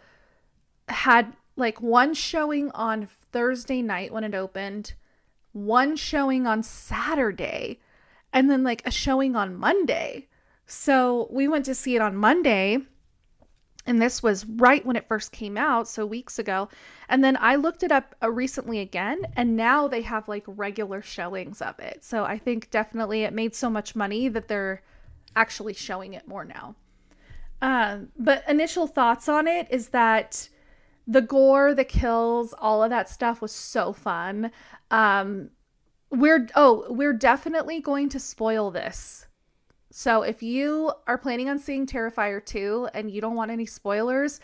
had 0.88 1.34
like 1.56 1.80
one 1.80 2.14
showing 2.14 2.70
on 2.72 3.06
Thursday 3.32 3.82
night 3.82 4.12
when 4.12 4.24
it 4.24 4.34
opened, 4.34 4.92
one 5.52 5.96
showing 5.96 6.46
on 6.46 6.62
Saturday, 6.62 7.80
and 8.32 8.50
then 8.50 8.62
like 8.62 8.86
a 8.86 8.90
showing 8.90 9.34
on 9.34 9.56
Monday. 9.56 10.28
So 10.66 11.28
we 11.30 11.48
went 11.48 11.64
to 11.66 11.74
see 11.74 11.96
it 11.96 12.02
on 12.02 12.16
Monday, 12.16 12.78
and 13.86 14.00
this 14.00 14.22
was 14.22 14.44
right 14.44 14.84
when 14.84 14.96
it 14.96 15.08
first 15.08 15.32
came 15.32 15.56
out, 15.56 15.88
so 15.88 16.04
weeks 16.04 16.38
ago. 16.38 16.68
And 17.08 17.22
then 17.22 17.36
I 17.40 17.56
looked 17.56 17.82
it 17.82 17.92
up 17.92 18.14
uh, 18.22 18.30
recently 18.30 18.80
again, 18.80 19.22
and 19.36 19.56
now 19.56 19.88
they 19.88 20.02
have 20.02 20.28
like 20.28 20.44
regular 20.46 21.02
showings 21.02 21.62
of 21.62 21.78
it. 21.78 22.04
So 22.04 22.24
I 22.24 22.38
think 22.38 22.70
definitely 22.70 23.22
it 23.22 23.32
made 23.32 23.54
so 23.54 23.70
much 23.70 23.94
money 23.94 24.28
that 24.28 24.48
they're 24.48 24.82
actually 25.34 25.74
showing 25.74 26.14
it 26.14 26.26
more 26.26 26.44
now. 26.44 26.74
Um, 27.62 28.08
but 28.18 28.44
initial 28.48 28.86
thoughts 28.86 29.28
on 29.28 29.46
it 29.46 29.66
is 29.70 29.88
that 29.88 30.48
the 31.06 31.22
gore, 31.22 31.74
the 31.74 31.84
kills, 31.84 32.52
all 32.58 32.82
of 32.82 32.90
that 32.90 33.08
stuff 33.08 33.40
was 33.40 33.52
so 33.52 33.92
fun. 33.92 34.50
Um, 34.90 35.50
we're 36.10 36.48
oh, 36.54 36.86
we're 36.88 37.12
definitely 37.12 37.80
going 37.80 38.08
to 38.10 38.20
spoil 38.20 38.70
this. 38.70 39.26
So 39.98 40.20
if 40.20 40.42
you 40.42 40.92
are 41.06 41.16
planning 41.16 41.48
on 41.48 41.58
seeing 41.58 41.86
Terrifier 41.86 42.44
2 42.44 42.90
and 42.92 43.10
you 43.10 43.22
don't 43.22 43.34
want 43.34 43.50
any 43.50 43.64
spoilers, 43.64 44.40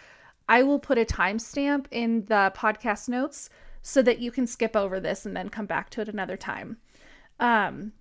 I 0.48 0.62
will 0.62 0.78
put 0.78 0.96
a 0.96 1.04
timestamp 1.04 1.84
in 1.90 2.24
the 2.24 2.54
podcast 2.56 3.06
notes 3.06 3.50
so 3.82 4.00
that 4.00 4.18
you 4.18 4.30
can 4.30 4.46
skip 4.46 4.74
over 4.74 4.98
this 4.98 5.26
and 5.26 5.36
then 5.36 5.50
come 5.50 5.66
back 5.66 5.90
to 5.90 6.00
it 6.00 6.08
another 6.08 6.38
time. 6.38 6.78
Um 7.38 7.92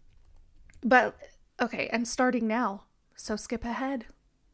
but 0.81 1.17
okay, 1.61 1.89
and 1.91 2.07
starting 2.07 2.47
now. 2.47 2.83
So 3.17 3.35
skip 3.35 3.65
ahead. 3.65 4.05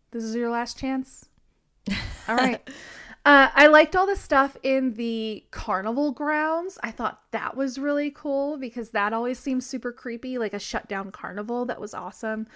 This 0.09 0.23
is 0.23 0.35
your 0.35 0.49
last 0.49 0.79
chance. 0.79 1.29
All 2.27 2.35
right. 2.35 2.67
Uh, 3.27 3.49
I 3.53 3.67
liked 3.67 3.93
all 3.93 4.05
the 4.05 4.15
stuff 4.15 4.55
in 4.63 4.93
the 4.93 5.43
carnival 5.51 6.13
grounds. 6.13 6.79
I 6.81 6.91
thought 6.91 7.23
that 7.31 7.57
was 7.57 7.77
really 7.77 8.09
cool 8.09 8.57
because 8.57 8.91
that 8.91 9.11
always 9.11 9.37
seems 9.37 9.65
super 9.65 9.91
creepy, 9.91 10.37
like 10.37 10.53
a 10.53 10.59
shut 10.59 10.87
down 10.87 11.11
carnival. 11.11 11.65
That 11.65 11.81
was 11.81 11.93
awesome. 11.93 12.47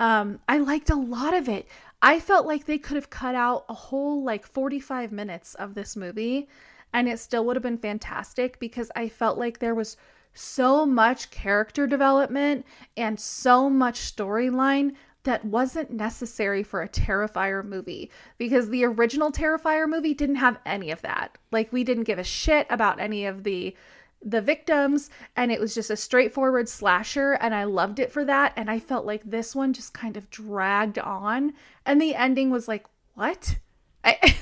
Um, 0.00 0.40
I 0.48 0.58
liked 0.58 0.90
a 0.90 0.96
lot 0.96 1.34
of 1.34 1.48
it. 1.48 1.68
I 2.02 2.18
felt 2.18 2.46
like 2.46 2.64
they 2.64 2.78
could 2.78 2.96
have 2.96 3.10
cut 3.10 3.34
out 3.34 3.66
a 3.68 3.74
whole 3.74 4.24
like 4.24 4.46
45 4.46 5.12
minutes 5.12 5.54
of 5.54 5.74
this 5.74 5.94
movie 5.94 6.48
and 6.92 7.06
it 7.08 7.18
still 7.18 7.44
would 7.44 7.56
have 7.56 7.62
been 7.62 7.78
fantastic 7.78 8.58
because 8.58 8.90
I 8.96 9.08
felt 9.08 9.38
like 9.38 9.58
there 9.58 9.74
was 9.74 9.96
so 10.32 10.86
much 10.86 11.30
character 11.30 11.86
development 11.86 12.64
and 12.96 13.20
so 13.20 13.68
much 13.68 14.00
storyline 14.00 14.94
that 15.24 15.44
wasn't 15.44 15.90
necessary 15.90 16.62
for 16.62 16.80
a 16.80 16.88
Terrifier 16.88 17.62
movie 17.62 18.10
because 18.38 18.70
the 18.70 18.84
original 18.84 19.30
Terrifier 19.30 19.86
movie 19.86 20.14
didn't 20.14 20.36
have 20.36 20.58
any 20.64 20.90
of 20.90 21.02
that. 21.02 21.36
Like 21.52 21.70
we 21.72 21.84
didn't 21.84 22.04
give 22.04 22.18
a 22.18 22.24
shit 22.24 22.66
about 22.70 23.00
any 23.00 23.26
of 23.26 23.44
the 23.44 23.76
the 24.22 24.40
victims 24.40 25.08
and 25.34 25.50
it 25.50 25.60
was 25.60 25.74
just 25.74 25.90
a 25.90 25.96
straightforward 25.96 26.68
slasher 26.68 27.32
and 27.40 27.54
I 27.54 27.64
loved 27.64 27.98
it 27.98 28.12
for 28.12 28.24
that 28.26 28.52
and 28.54 28.70
I 28.70 28.78
felt 28.78 29.06
like 29.06 29.22
this 29.24 29.54
one 29.54 29.72
just 29.72 29.94
kind 29.94 30.16
of 30.16 30.28
dragged 30.30 30.98
on 30.98 31.54
and 31.86 32.00
the 32.00 32.14
ending 32.14 32.50
was 32.50 32.68
like 32.68 32.86
what? 33.14 33.56
I 34.04 34.18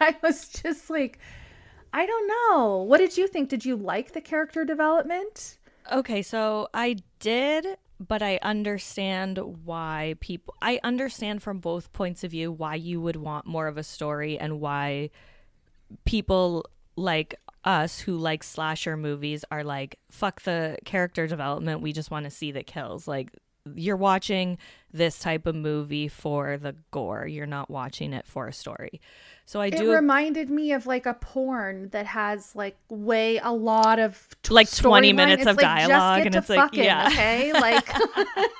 I 0.00 0.16
was 0.22 0.48
just 0.48 0.90
like 0.90 1.18
I 1.94 2.06
don't 2.06 2.26
know. 2.26 2.78
What 2.82 2.98
did 2.98 3.16
you 3.16 3.28
think? 3.28 3.48
Did 3.48 3.64
you 3.64 3.76
like 3.76 4.12
the 4.12 4.20
character 4.20 4.64
development? 4.64 5.58
Okay, 5.92 6.22
so 6.22 6.68
I 6.74 6.96
did, 7.20 7.78
but 8.00 8.20
I 8.20 8.40
understand 8.42 9.38
why 9.64 10.16
people. 10.18 10.54
I 10.60 10.80
understand 10.82 11.40
from 11.40 11.60
both 11.60 11.92
points 11.92 12.24
of 12.24 12.32
view 12.32 12.50
why 12.50 12.74
you 12.74 13.00
would 13.00 13.14
want 13.14 13.46
more 13.46 13.68
of 13.68 13.78
a 13.78 13.84
story 13.84 14.36
and 14.36 14.60
why 14.60 15.10
people 16.04 16.66
like 16.96 17.36
us 17.64 18.00
who 18.00 18.16
like 18.16 18.42
slasher 18.44 18.96
movies 18.96 19.44
are 19.50 19.64
like, 19.64 19.98
fuck 20.10 20.42
the 20.42 20.76
character 20.84 21.26
development. 21.26 21.80
We 21.80 21.92
just 21.92 22.10
want 22.10 22.24
to 22.24 22.30
see 22.30 22.52
the 22.52 22.62
kills. 22.62 23.08
Like, 23.08 23.30
you're 23.74 23.96
watching 23.96 24.58
this 24.92 25.18
type 25.18 25.46
of 25.46 25.54
movie 25.54 26.06
for 26.06 26.58
the 26.58 26.76
gore, 26.90 27.26
you're 27.26 27.46
not 27.46 27.70
watching 27.70 28.12
it 28.12 28.26
for 28.26 28.46
a 28.46 28.52
story. 28.52 29.00
So 29.46 29.58
I 29.60 29.66
It 29.68 29.78
do. 29.78 29.90
reminded 29.90 30.50
me 30.50 30.72
of 30.72 30.86
like 30.86 31.06
a 31.06 31.14
porn 31.14 31.88
that 31.90 32.04
has 32.06 32.54
like 32.54 32.76
way 32.90 33.38
a 33.38 33.52
lot 33.52 33.98
of 33.98 34.28
t- 34.42 34.52
Like 34.52 34.70
20 34.70 35.14
minutes 35.14 35.46
of 35.46 35.56
dialogue, 35.56 36.26
and 36.26 36.34
it's 36.34 36.50
like, 36.50 36.74
yeah. 36.74 37.06
okay, 37.08 37.52
like 37.54 37.88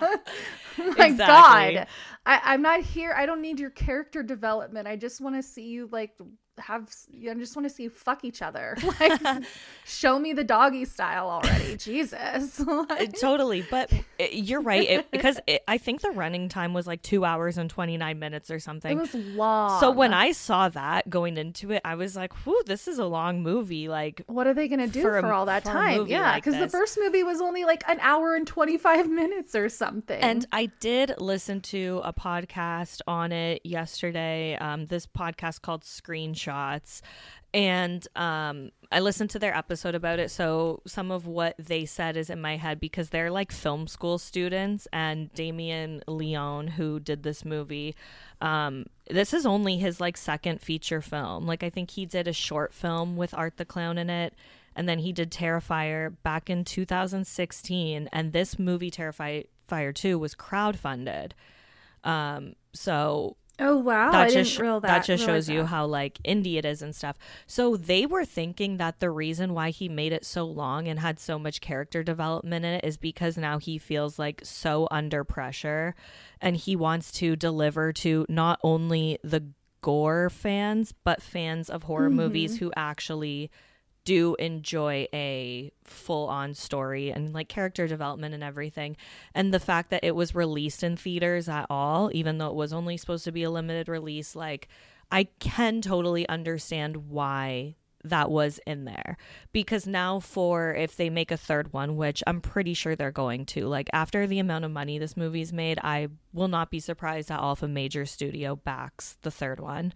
My 0.99 1.07
Exactly. 1.07 1.17
God, 1.17 1.87
I, 2.27 2.41
I'm 2.45 2.63
not 2.63 2.81
here. 2.81 3.13
I 3.17 3.27
don't 3.27 3.41
need 3.43 3.61
your 3.61 3.71
character 3.71 4.23
development. 4.23 4.89
I 4.89 4.97
just 4.97 5.21
want 5.21 5.37
to 5.37 5.43
see 5.43 5.67
you 5.67 5.89
like 5.93 6.13
have. 6.59 6.89
I 7.29 7.35
just 7.35 7.57
want 7.57 7.69
to 7.69 7.75
see 7.75 7.85
you 7.85 7.91
fuck 7.91 8.25
each 8.25 8.43
other. 8.43 8.77
Like, 9.01 9.21
show 9.85 10.19
me 10.21 10.35
the 10.35 10.45
doggy 10.45 10.85
style 10.85 11.29
already. 11.29 11.77
Jesus. 11.77 12.63
Uh, 12.75 13.07
totally 13.21 13.65
but 13.71 13.91
you're 14.33 14.61
right 14.61 14.89
it, 14.89 15.11
because 15.11 15.39
it, 15.47 15.63
i 15.69 15.79
think 15.79 16.01
the 16.01 16.11
running 16.11 16.49
time 16.49 16.75
was 16.75 16.87
like 16.87 17.01
two 17.03 17.25
hours 17.25 17.57
and 17.57 17.71
29 17.71 18.19
minutes 18.19 18.51
or 18.51 18.59
something. 18.59 18.99
it 18.99 19.01
was 19.01 19.15
long. 19.15 19.81
so 19.81 19.91
when 19.91 20.13
i 20.13 20.33
saw 20.33 20.69
that 20.69 21.09
going 21.09 21.37
into 21.37 21.71
it 21.73 21.81
i 21.85 21.95
was 21.95 22.17
like 22.17 22.33
whew 22.45 22.61
this 22.67 22.89
is 22.89 22.99
a 22.99 23.05
long 23.05 23.43
movie 23.43 23.89
like 23.89 24.23
what 24.27 24.47
are 24.47 24.55
they 24.55 24.69
gonna 24.69 24.87
do 24.87 25.03
for 25.03 25.21
for, 25.21 25.33
all 25.33 25.47
that 25.47 25.65
for 25.65 25.71
time? 25.73 26.07
Yeah, 26.07 26.33
like 26.33 26.45
because 26.45 26.59
the 26.59 26.69
first 26.69 26.99
movie 26.99 27.23
was 27.23 27.41
only 27.41 27.65
like 27.65 27.83
an 27.89 27.99
hour 28.01 28.35
and 28.35 28.47
twenty 28.47 28.79
five 28.79 29.09
minutes 29.09 29.55
or 29.55 29.69
something. 29.69 30.21
And 30.21 30.47
I 30.53 30.67
did 30.81 31.15
listen 31.19 31.61
to 31.63 32.01
a 32.05 32.13
podcast 32.13 33.01
on 33.07 33.33
it 33.33 33.63
yesterday. 33.65 34.57
Um, 34.57 34.87
this 34.87 35.07
podcast 35.07 35.63
called 35.63 35.85
Screenshots. 36.45 37.01
And 37.53 38.07
um, 38.17 38.71
I 38.91 38.99
listened 38.99 39.31
to 39.31 39.39
their 39.39 39.57
episode 39.57 39.95
about 39.95 40.19
it. 40.19 40.33
So 40.33 40.83
some 40.87 41.13
of 41.13 41.29
what 41.29 41.55
they 41.57 41.85
said 41.85 42.17
is 42.17 42.29
in 42.29 42.41
my 42.41 42.57
head 42.57 42.81
because 42.81 43.11
they're 43.11 43.31
like 43.31 43.53
film 43.53 43.87
school 43.87 44.19
students. 44.19 44.89
And 44.93 45.33
Damien 45.35 46.03
Leone, 46.09 46.67
who 46.67 46.99
did 46.99 47.23
this 47.23 47.45
movie, 47.45 47.95
um, 48.41 48.87
this 49.09 49.33
is 49.33 49.47
only 49.47 49.77
his 49.77 50.01
like 50.01 50.17
second 50.17 50.61
feature 50.61 51.01
film. 51.01 51.47
Like 51.47 51.63
I 51.63 51.71
think 51.71 51.93
he 51.93 52.07
did 52.07 52.27
a 52.27 52.33
short 52.33 52.75
film 52.75 53.17
with 53.17 53.33
Art 53.35 53.57
the 53.57 53.65
Clown 53.65 53.99
in 53.99 54.11
it. 54.11 54.35
And 54.75 54.89
then 54.89 54.99
he 54.99 55.13
did 55.13 55.31
Terrifier 55.31 56.17
back 56.25 56.51
in 56.51 56.65
2016. 56.65 58.09
And 58.13 58.33
this 58.33 58.59
movie, 58.59 58.91
Terrifier 58.91 59.95
2, 59.95 60.19
was 60.19 60.35
crowdfunded. 60.35 61.31
Um, 62.03 62.55
so 62.73 63.37
oh 63.59 63.77
wow, 63.77 64.09
I 64.09 64.13
that 64.13 64.29
didn't 64.31 64.45
just 64.47 64.59
that, 64.59 64.83
that 64.83 65.05
just 65.05 65.25
shows 65.25 65.49
you 65.49 65.65
how 65.65 65.87
like 65.87 66.19
indie 66.25 66.57
it 66.57 66.65
is 66.65 66.83
and 66.83 66.95
stuff. 66.95 67.17
So 67.47 67.77
they 67.77 68.07
were 68.07 68.25
thinking 68.25 68.79
that 68.79 69.01
the 69.01 69.11
reason 69.11 69.55
why 69.55 69.71
he 69.71 69.89
made 69.89 70.13
it 70.13 70.25
so 70.25 70.45
long 70.45 70.89
and 70.89 70.99
had 70.99 71.19
so 71.19 71.39
much 71.39 71.61
character 71.61 72.03
development 72.03 72.65
in 72.65 72.75
it 72.75 72.85
is 72.85 72.97
because 72.97 73.37
now 73.37 73.59
he 73.59 73.79
feels 73.79 74.19
like 74.19 74.41
so 74.45 74.89
under 74.91 75.25
pressure 75.25 75.95
and 76.41 76.57
he 76.57 76.75
wants 76.77 77.13
to 77.13 77.37
deliver 77.37 77.93
to 77.93 78.27
not 78.29 78.59
only 78.63 79.19
the 79.23 79.45
gore 79.81 80.31
fans 80.31 80.93
but 81.05 81.21
fans 81.23 81.69
of 81.69 81.85
horror 81.85 82.09
Mm-hmm. 82.09 82.17
movies 82.17 82.59
who 82.59 82.73
actually 82.77 83.51
do 84.05 84.35
enjoy 84.39 85.07
a 85.13 85.73
full 85.85 86.29
on 86.29 86.55
story 86.55 87.11
and 87.11 87.33
like 87.33 87.49
character 87.49 87.87
development 87.87 88.35
and 88.35 88.45
everything. 88.45 88.97
And 89.35 89.53
the 89.53 89.61
fact 89.61 89.91
that 89.91 90.05
it 90.05 90.15
was 90.15 90.35
released 90.35 90.83
in 90.83 90.97
theaters 90.97 91.49
at 91.49 91.67
all, 91.71 92.11
even 92.13 92.39
though 92.39 92.49
it 92.49 92.55
was 92.55 92.73
only 92.73 92.97
supposed 92.97 93.25
to 93.25 93.33
be 93.33 93.43
a 93.43 93.51
limited 93.51 93.89
release, 93.89 94.37
like 94.37 94.69
I 95.11 95.25
can 95.39 95.81
totally 95.81 96.29
understand 96.29 97.09
why 97.09 97.77
that 98.05 98.31
was 98.31 98.61
in 98.67 98.85
there. 98.85 99.17
Because 99.53 99.87
now, 99.87 100.21
for 100.21 100.75
if 100.75 100.95
they 100.97 101.11
make 101.11 101.31
a 101.31 101.37
third 101.37 101.73
one, 101.73 101.97
which 101.97 102.23
I'm 102.27 102.41
pretty 102.41 102.75
sure 102.75 102.95
they're 102.95 103.11
going 103.11 103.47
to, 103.47 103.67
like 103.67 103.89
after 103.93 104.27
the 104.27 104.39
amount 104.39 104.67
of 104.67 104.71
money 104.71 104.99
this 104.99 105.17
movie's 105.17 105.53
made, 105.53 105.79
I 105.83 106.09
will 106.33 106.49
not 106.49 106.71
be 106.71 106.81
surprised 106.81 107.31
at 107.31 107.41
all 107.41 107.55
if 107.55 107.63
a 107.63 107.69
major 107.69 108.05
studio 108.05 108.57
backs 108.57 109.17
the 109.23 109.31
third 109.31 109.59
one. 109.59 109.95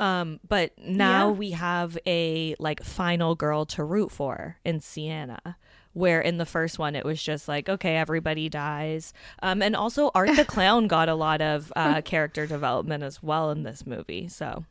Um, 0.00 0.40
but 0.48 0.72
now 0.78 1.28
Yeah. 1.28 1.30
we 1.30 1.52
have 1.52 1.98
a 2.06 2.56
like 2.58 2.82
final 2.82 3.36
girl 3.36 3.66
to 3.66 3.84
root 3.84 4.10
for 4.12 4.58
in 4.64 4.80
Sienna. 4.80 5.56
Where 5.92 6.20
in 6.20 6.38
the 6.38 6.46
first 6.46 6.78
one 6.78 6.96
it 6.96 7.04
was 7.04 7.22
just 7.22 7.48
like 7.48 7.68
okay 7.68 7.96
everybody 7.96 8.48
dies, 8.48 9.12
um, 9.42 9.60
and 9.62 9.76
also 9.76 10.10
Art 10.14 10.36
the 10.36 10.44
Clown 10.46 10.86
got 10.88 11.08
a 11.08 11.14
lot 11.16 11.42
of 11.42 11.72
uh, 11.76 12.00
character 12.02 12.46
development 12.46 13.02
as 13.04 13.22
well 13.22 13.50
in 13.50 13.64
this 13.64 13.86
movie. 13.86 14.28
So 14.28 14.64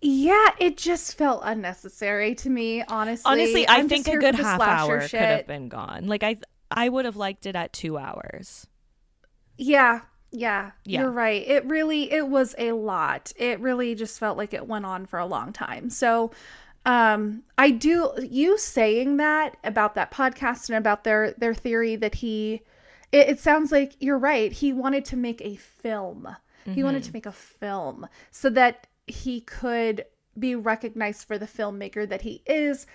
Yeah, 0.00 0.50
it 0.60 0.76
just 0.76 1.16
felt 1.18 1.42
unnecessary 1.44 2.34
to 2.36 2.50
me, 2.50 2.82
honestly. 2.84 3.24
honestly, 3.24 3.68
I 3.68 3.82
I'm 3.82 3.88
think 3.88 4.08
a 4.08 4.16
good 4.16 4.34
half 4.36 4.66
hour 4.66 5.08
could 5.08 5.30
have 5.30 5.46
been 5.46 5.68
gone. 5.68 6.06
Like 6.06 6.22
I 6.22 6.36
I 6.70 6.88
would 6.88 7.04
have 7.04 7.16
liked 7.16 7.46
it 7.46 7.56
at 7.56 7.72
two 7.72 7.98
hours. 7.98 8.66
Yeah, 9.58 10.02
yeah, 10.30 10.72
Yeah. 10.84 11.00
you're 11.02 11.10
right. 11.10 11.46
It 11.46 11.64
really 11.66 12.10
it 12.12 12.28
was 12.28 12.54
a 12.58 12.72
lot. 12.72 13.32
It 13.36 13.60
really 13.60 13.94
just 13.94 14.18
felt 14.18 14.36
like 14.36 14.52
it 14.54 14.66
went 14.66 14.86
on 14.86 15.06
for 15.06 15.18
a 15.18 15.26
long 15.26 15.52
time. 15.52 15.90
So 15.90 16.30
um 16.86 17.42
I 17.56 17.70
do 17.70 18.12
you 18.22 18.56
saying 18.58 19.16
that 19.18 19.56
about 19.64 19.94
that 19.94 20.10
podcast 20.10 20.68
and 20.68 20.78
about 20.78 21.04
their 21.04 21.32
their 21.32 21.54
theory 21.54 21.96
that 21.96 22.16
he 22.16 22.62
it, 23.10 23.28
it 23.30 23.40
sounds 23.40 23.72
like 23.72 23.96
you're 24.00 24.18
right. 24.18 24.52
He 24.52 24.72
wanted 24.72 25.04
to 25.06 25.16
make 25.16 25.40
a 25.40 25.56
film. 25.56 26.28
He 26.74 26.84
wanted 26.84 27.02
to 27.04 27.12
make 27.14 27.24
a 27.24 27.32
film 27.32 28.06
so 28.30 28.50
that 28.50 28.86
he 29.06 29.40
could 29.40 30.04
be 30.38 30.54
recognized 30.54 31.26
for 31.26 31.38
the 31.38 31.46
filmmaker 31.46 32.06
that 32.06 32.20
he 32.20 32.42
is. 32.44 32.86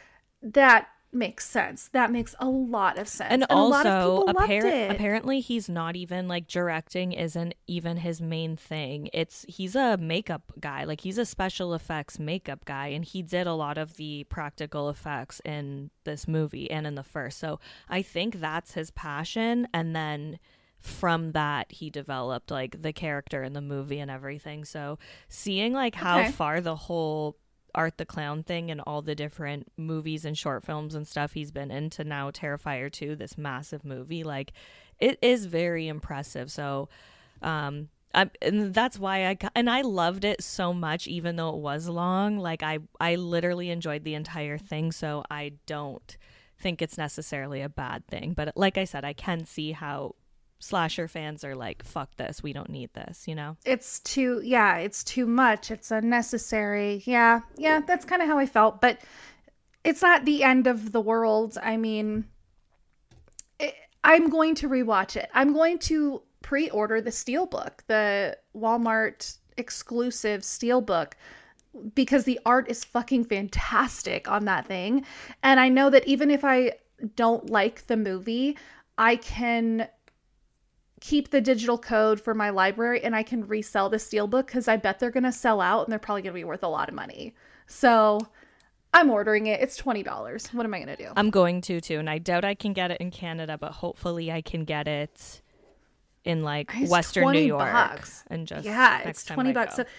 That 0.44 0.90
makes 1.14 1.48
sense. 1.50 1.90
That 1.90 2.12
makes 2.12 2.36
a 2.40 2.48
lot 2.48 2.98
of 2.98 3.08
sense. 3.08 3.32
And, 3.32 3.46
a 3.50 3.56
lot 3.56 3.86
of 3.86 3.94
also, 4.20 4.34
appar- 4.34 4.64
it. 4.66 4.92
apparently, 4.92 5.40
he's 5.40 5.70
not 5.70 5.96
even 5.96 6.28
like 6.28 6.48
directing 6.48 7.12
isn't 7.14 7.54
even 7.68 7.98
his 7.98 8.22
main 8.22 8.56
thing. 8.58 9.10
It's 9.14 9.46
he's 9.48 9.76
a 9.76 9.98
makeup 9.98 10.52
guy, 10.60 10.84
like 10.84 11.02
he's 11.02 11.18
a 11.18 11.26
special 11.26 11.74
effects 11.74 12.20
makeup 12.20 12.66
guy, 12.66 12.88
and 12.88 13.04
he 13.06 13.22
did 13.22 13.48
a 13.48 13.54
lot 13.54 13.78
of 13.78 13.96
the 13.98 14.26
practical 14.30 14.90
effects 14.90 15.42
in 15.46 15.90
this 16.04 16.28
movie 16.28 16.70
and 16.72 16.86
in 16.88 16.96
the 16.96 17.04
first. 17.04 17.40
So 17.40 17.60
I 17.90 18.02
think 18.02 18.40
that's 18.40 18.74
his 18.74 18.92
passion, 18.92 19.68
and 19.74 19.96
then 19.96 20.40
from 20.80 21.32
that 21.32 21.72
he 21.72 21.90
developed 21.90 22.52
like 22.52 22.82
the 22.82 22.92
character 22.92 23.42
in 23.42 23.54
the 23.54 23.62
movie 23.62 24.00
and 24.00 24.12
everything. 24.12 24.66
So 24.66 25.00
seeing 25.30 25.72
like 25.72 25.96
how 25.96 26.20
Okay. 26.20 26.32
far 26.32 26.60
the 26.60 26.76
whole 26.76 27.38
Art 27.76 27.98
the 27.98 28.06
Clown 28.06 28.44
thing 28.44 28.70
and 28.72 28.82
all 28.82 29.02
the 29.02 29.16
different 29.16 29.72
movies 29.78 30.26
and 30.26 30.38
short 30.38 30.64
films 30.64 30.96
and 30.96 31.08
stuff 31.08 31.34
he's 31.34 31.52
been 31.52 31.72
into 31.72 32.04
now 32.04 32.32
Terrifier 32.32 32.92
2 32.92 33.16
this 33.16 33.38
massive 33.38 33.84
movie 33.84 34.24
like 34.24 34.54
it 35.00 35.18
is 35.22 35.46
very 35.46 35.88
impressive. 35.88 36.52
So 36.52 36.90
um 37.42 37.90
I, 38.16 38.30
and 38.44 38.74
that's 38.76 39.00
why 39.00 39.26
I 39.28 39.38
and 39.56 39.70
I 39.70 39.82
loved 39.82 40.24
it 40.24 40.44
so 40.44 40.74
much 40.74 41.08
even 41.08 41.36
though 41.36 41.50
it 41.50 41.62
was 41.62 41.90
long. 41.90 42.38
Like 42.38 42.62
I 42.62 42.80
I 43.00 43.16
literally 43.16 43.70
enjoyed 43.70 44.04
the 44.04 44.14
entire 44.14 44.58
thing 44.58 44.92
so 44.92 45.24
I 45.32 45.54
don't 45.66 46.18
think 46.60 46.82
it's 46.82 46.98
necessarily 46.98 47.62
a 47.62 47.70
bad 47.70 48.08
thing. 48.08 48.34
But 48.34 48.56
like 48.56 48.78
I 48.78 48.86
said 48.86 49.04
I 49.04 49.14
can 49.14 49.46
see 49.46 49.72
how 49.72 50.16
slasher 50.64 51.10
fans 51.10 51.44
are 51.44 51.56
like 51.56 51.84
fuck 51.84 52.16
this 52.16 52.42
we 52.42 52.54
don't 52.54 52.70
need 52.70 52.90
this 52.94 53.28
you 53.28 53.36
know? 53.36 53.58
It's 53.66 54.00
too 54.00 54.42
yeah 54.44 54.78
it's 54.78 55.04
too 55.04 55.26
much 55.26 55.72
it's 55.72 55.92
unnecessary. 55.92 57.04
Yeah 57.06 57.42
yeah 57.58 57.82
that's 57.86 58.06
kind 58.06 58.22
of 58.22 58.28
how 58.28 58.38
i 58.38 58.46
felt 58.46 58.80
but 58.80 59.00
it's 59.84 60.02
not 60.02 60.24
the 60.24 60.44
end 60.44 60.68
of 60.68 60.94
the 60.94 61.02
world 61.02 61.58
i 61.62 61.76
mean 61.76 62.26
it, 63.60 63.76
i'm 64.04 64.30
going 64.30 64.56
to 64.56 64.70
rewatch 64.70 65.18
it. 65.18 65.30
I'm 65.34 65.54
going 65.54 65.80
to 65.80 66.22
pre-order 66.42 67.02
the 67.02 67.10
steelbook 67.10 67.80
the 67.88 68.38
walmart 68.56 69.38
exclusive 69.58 70.42
steelbook 70.42 71.14
because 71.96 72.24
the 72.24 72.40
art 72.46 72.70
is 72.70 72.84
fucking 72.84 73.26
fantastic 73.26 74.30
on 74.30 74.46
that 74.46 74.66
thing. 74.66 75.06
And 75.42 75.60
i 75.60 75.68
know 75.68 75.90
that 75.90 76.08
even 76.08 76.32
if 76.32 76.46
i 76.46 76.74
don't 77.18 77.50
like 77.50 77.88
the 77.88 77.98
movie 77.98 78.58
i 78.98 79.18
can 79.18 79.90
keep 81.04 81.32
the 81.32 81.42
digital 81.42 81.78
code 81.78 82.18
for 82.22 82.34
my 82.34 82.50
library 82.50 83.04
and 83.04 83.14
I 83.14 83.24
can 83.24 83.46
resell 83.46 83.90
the 83.90 83.98
steelbook 83.98 84.46
because 84.46 84.70
I 84.70 84.78
bet 84.78 85.00
they're 85.00 85.12
going 85.12 85.26
to 85.26 85.34
sell 85.34 85.60
out 85.60 85.86
and 85.86 85.92
they're 85.92 86.00
probably 86.00 86.22
going 86.22 86.32
to 86.32 86.40
be 86.40 86.46
worth 86.46 86.64
a 86.64 86.70
lot 86.70 86.88
of 86.88 86.96
money. 86.96 87.36
So 87.68 88.20
I'm 88.94 89.10
ordering 89.10 89.48
it. 89.48 89.60
It's 89.60 89.78
$20. 89.82 90.54
What 90.54 90.66
am 90.66 90.74
I 90.74 90.78
going 90.78 90.96
to 90.96 91.04
do? 91.04 91.12
I'm 91.18 91.30
going 91.30 91.60
to 91.64 91.82
too, 91.82 92.00
and 92.00 92.10
I 92.10 92.20
doubt 92.20 92.46
I 92.46 92.56
can 92.56 92.72
get 92.72 92.90
it 92.90 93.02
in 93.02 93.12
Canada, 93.12 93.58
but 93.58 93.74
hopefully 93.74 94.32
I 94.32 94.42
can 94.42 94.64
get 94.64 94.88
it 94.88 95.42
in 96.24 96.42
like 96.42 96.72
It's 96.74 96.90
Western 96.90 97.34
New 97.34 97.40
York 97.42 97.70
bucks. 97.70 98.24
and 98.28 98.48
just 98.48 98.66
yeah, 98.66 99.00
it's 99.00 99.26
time 99.26 99.36
20 99.36 99.50
I 99.50 99.54
bucks. 99.54 99.76
go. 99.76 99.84
So, 99.84 99.90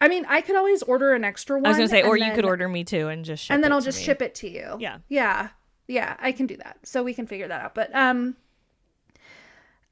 I 0.00 0.06
mean, 0.06 0.26
I 0.28 0.42
could 0.42 0.54
always 0.54 0.80
order 0.84 1.12
an 1.12 1.24
extra 1.24 1.56
one. 1.56 1.66
I 1.66 1.70
was 1.70 1.78
gonna 1.78 1.88
say, 1.88 2.02
or 2.04 2.14
and 2.14 2.24
you 2.24 2.32
could 2.34 2.44
order 2.44 2.68
me 2.68 2.84
too 2.84 3.08
and 3.08 3.24
just 3.24 3.42
ship 3.42 3.52
and 3.52 3.64
then 3.64 3.72
I'll 3.72 3.80
just 3.80 3.98
me. 3.98 4.04
ship 4.04 4.22
it 4.22 4.36
to 4.36 4.48
you. 4.48 4.76
Yeah. 4.78 4.98
Yeah. 5.08 5.48
Yeah, 5.88 6.16
I 6.20 6.30
can 6.30 6.46
do 6.46 6.56
that. 6.58 6.78
So 6.84 7.02
we 7.02 7.14
can 7.14 7.26
figure 7.26 7.48
that 7.48 7.60
out. 7.60 7.74
But 7.74 7.92
um 7.96 8.36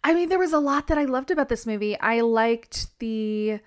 I 0.06 0.12
mean 0.14 0.28
there 0.28 0.38
was 0.38 0.52
a 0.52 0.58
lot 0.58 0.86
that 0.88 0.98
I 0.98 1.04
loved 1.06 1.30
about 1.30 1.48
this 1.48 1.64
movie. 1.66 1.98
I 1.98 2.20
liked 2.20 2.98
the 2.98 3.58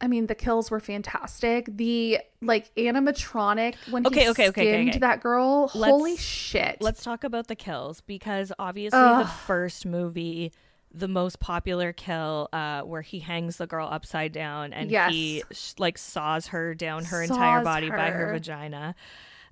I 0.00 0.08
mean 0.08 0.26
the 0.26 0.34
kills 0.34 0.70
were 0.70 0.80
fantastic. 0.80 1.68
The 1.74 2.18
like 2.42 2.72
animatronic 2.76 3.74
when 3.90 4.06
Okay, 4.06 4.24
he 4.24 4.28
okay, 4.30 4.48
okay, 4.50 4.62
okay, 4.62 4.72
skinned 4.72 4.88
okay. 4.90 4.98
that 5.00 5.20
girl. 5.22 5.70
Let's- 5.74 5.90
holy 5.90 6.16
shit. 6.16 6.76
Let's 6.80 7.02
talk 7.02 7.24
about 7.24 7.46
the 7.48 7.56
kills 7.56 8.02
because 8.02 8.52
obviously 8.58 8.98
Ugh. 9.00 9.24
the 9.24 9.30
first 9.32 9.86
movie, 9.86 10.52
the 10.92 11.08
most 11.08 11.40
popular 11.40 11.92
kill, 11.94 12.48
uh, 12.52 12.82
where 12.82 13.00
he 13.02 13.20
hangs 13.20 13.56
the 13.56 13.66
girl 13.66 13.88
upside 13.90 14.32
down 14.32 14.72
and 14.74 14.90
Yes. 14.90 15.12
he 15.12 15.42
like 15.78 15.96
saws 15.96 16.48
her 16.48 16.74
down 16.74 17.06
her 17.06 17.22
entire 17.22 17.58
Saws 17.60 17.64
body 17.64 17.88
by 17.90 18.10
her 18.10 18.26
her. 18.26 18.32
vagina. 18.34 18.94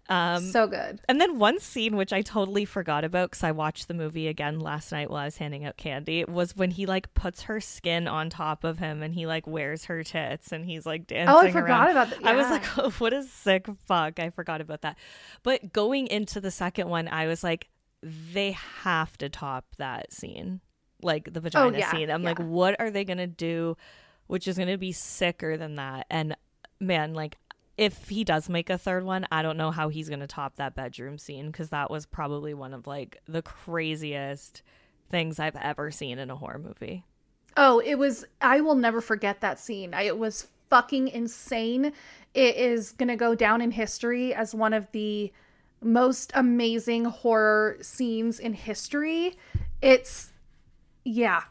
Um, 0.08 0.50
so 0.50 0.66
good. 0.66 1.00
And 1.08 1.20
then 1.20 1.38
one 1.38 1.58
scene 1.60 1.96
which 1.96 2.12
I 2.12 2.20
totally 2.20 2.64
forgot 2.64 3.04
about 3.04 3.30
because 3.30 3.42
I 3.42 3.52
watched 3.52 3.88
the 3.88 3.94
movie 3.94 4.28
again 4.28 4.60
last 4.60 4.92
night 4.92 5.08
while 5.08 5.20
I 5.20 5.24
was 5.24 5.38
handing 5.38 5.64
out 5.64 5.78
candy 5.78 6.24
was 6.26 6.54
when 6.54 6.72
he 6.72 6.84
like 6.84 7.14
puts 7.14 7.42
her 7.42 7.60
skin 7.60 8.06
on 8.06 8.28
top 8.28 8.64
of 8.64 8.78
him 8.78 9.02
and 9.02 9.14
he 9.14 9.26
like 9.26 9.46
wears 9.46 9.86
her 9.86 10.02
tits 10.04 10.52
and 10.52 10.66
he's 10.66 10.84
like 10.84 11.06
dancing. 11.06 11.34
Oh, 11.34 11.38
I 11.38 11.50
forgot 11.50 11.88
around. 11.88 11.90
about 11.90 12.10
that. 12.10 12.20
Yeah. 12.20 12.30
I 12.30 12.36
was 12.36 12.50
like, 12.50 12.64
oh, 12.78 12.90
what 12.98 13.14
a 13.14 13.22
sick 13.22 13.66
fuck. 13.86 14.20
I 14.20 14.30
forgot 14.30 14.60
about 14.60 14.82
that. 14.82 14.98
But 15.42 15.72
going 15.72 16.06
into 16.08 16.40
the 16.40 16.50
second 16.50 16.88
one, 16.88 17.08
I 17.08 17.26
was 17.26 17.42
like, 17.42 17.68
they 18.02 18.52
have 18.82 19.16
to 19.18 19.30
top 19.30 19.64
that 19.78 20.12
scene, 20.12 20.60
like 21.02 21.32
the 21.32 21.40
vagina 21.40 21.76
oh, 21.76 21.78
yeah, 21.78 21.90
scene. 21.90 22.10
I'm 22.10 22.22
yeah. 22.22 22.28
like, 22.28 22.38
what 22.38 22.78
are 22.78 22.90
they 22.90 23.04
gonna 23.04 23.26
do? 23.26 23.78
Which 24.26 24.46
is 24.46 24.58
gonna 24.58 24.76
be 24.76 24.92
sicker 24.92 25.56
than 25.56 25.76
that. 25.76 26.06
And 26.10 26.36
man, 26.78 27.14
like 27.14 27.38
if 27.76 28.08
he 28.08 28.24
does 28.24 28.48
make 28.48 28.70
a 28.70 28.78
third 28.78 29.04
one, 29.04 29.26
I 29.32 29.42
don't 29.42 29.56
know 29.56 29.70
how 29.70 29.88
he's 29.88 30.08
going 30.08 30.20
to 30.20 30.26
top 30.26 30.56
that 30.56 30.74
bedroom 30.74 31.18
scene 31.18 31.46
because 31.46 31.70
that 31.70 31.90
was 31.90 32.06
probably 32.06 32.54
one 32.54 32.72
of 32.72 32.86
like 32.86 33.20
the 33.26 33.42
craziest 33.42 34.62
things 35.10 35.38
I've 35.38 35.56
ever 35.56 35.90
seen 35.90 36.18
in 36.18 36.30
a 36.30 36.36
horror 36.36 36.58
movie. 36.58 37.04
Oh, 37.56 37.80
it 37.80 37.96
was 37.96 38.24
I 38.40 38.60
will 38.60 38.74
never 38.74 39.00
forget 39.00 39.40
that 39.40 39.58
scene. 39.58 39.94
I, 39.94 40.02
it 40.02 40.18
was 40.18 40.48
fucking 40.70 41.08
insane. 41.08 41.92
It 42.32 42.56
is 42.56 42.92
going 42.92 43.08
to 43.08 43.16
go 43.16 43.34
down 43.34 43.60
in 43.60 43.70
history 43.70 44.34
as 44.34 44.54
one 44.54 44.72
of 44.72 44.90
the 44.92 45.32
most 45.80 46.32
amazing 46.34 47.04
horror 47.04 47.76
scenes 47.80 48.38
in 48.38 48.54
history. 48.54 49.36
It's 49.82 50.30
yeah. 51.04 51.42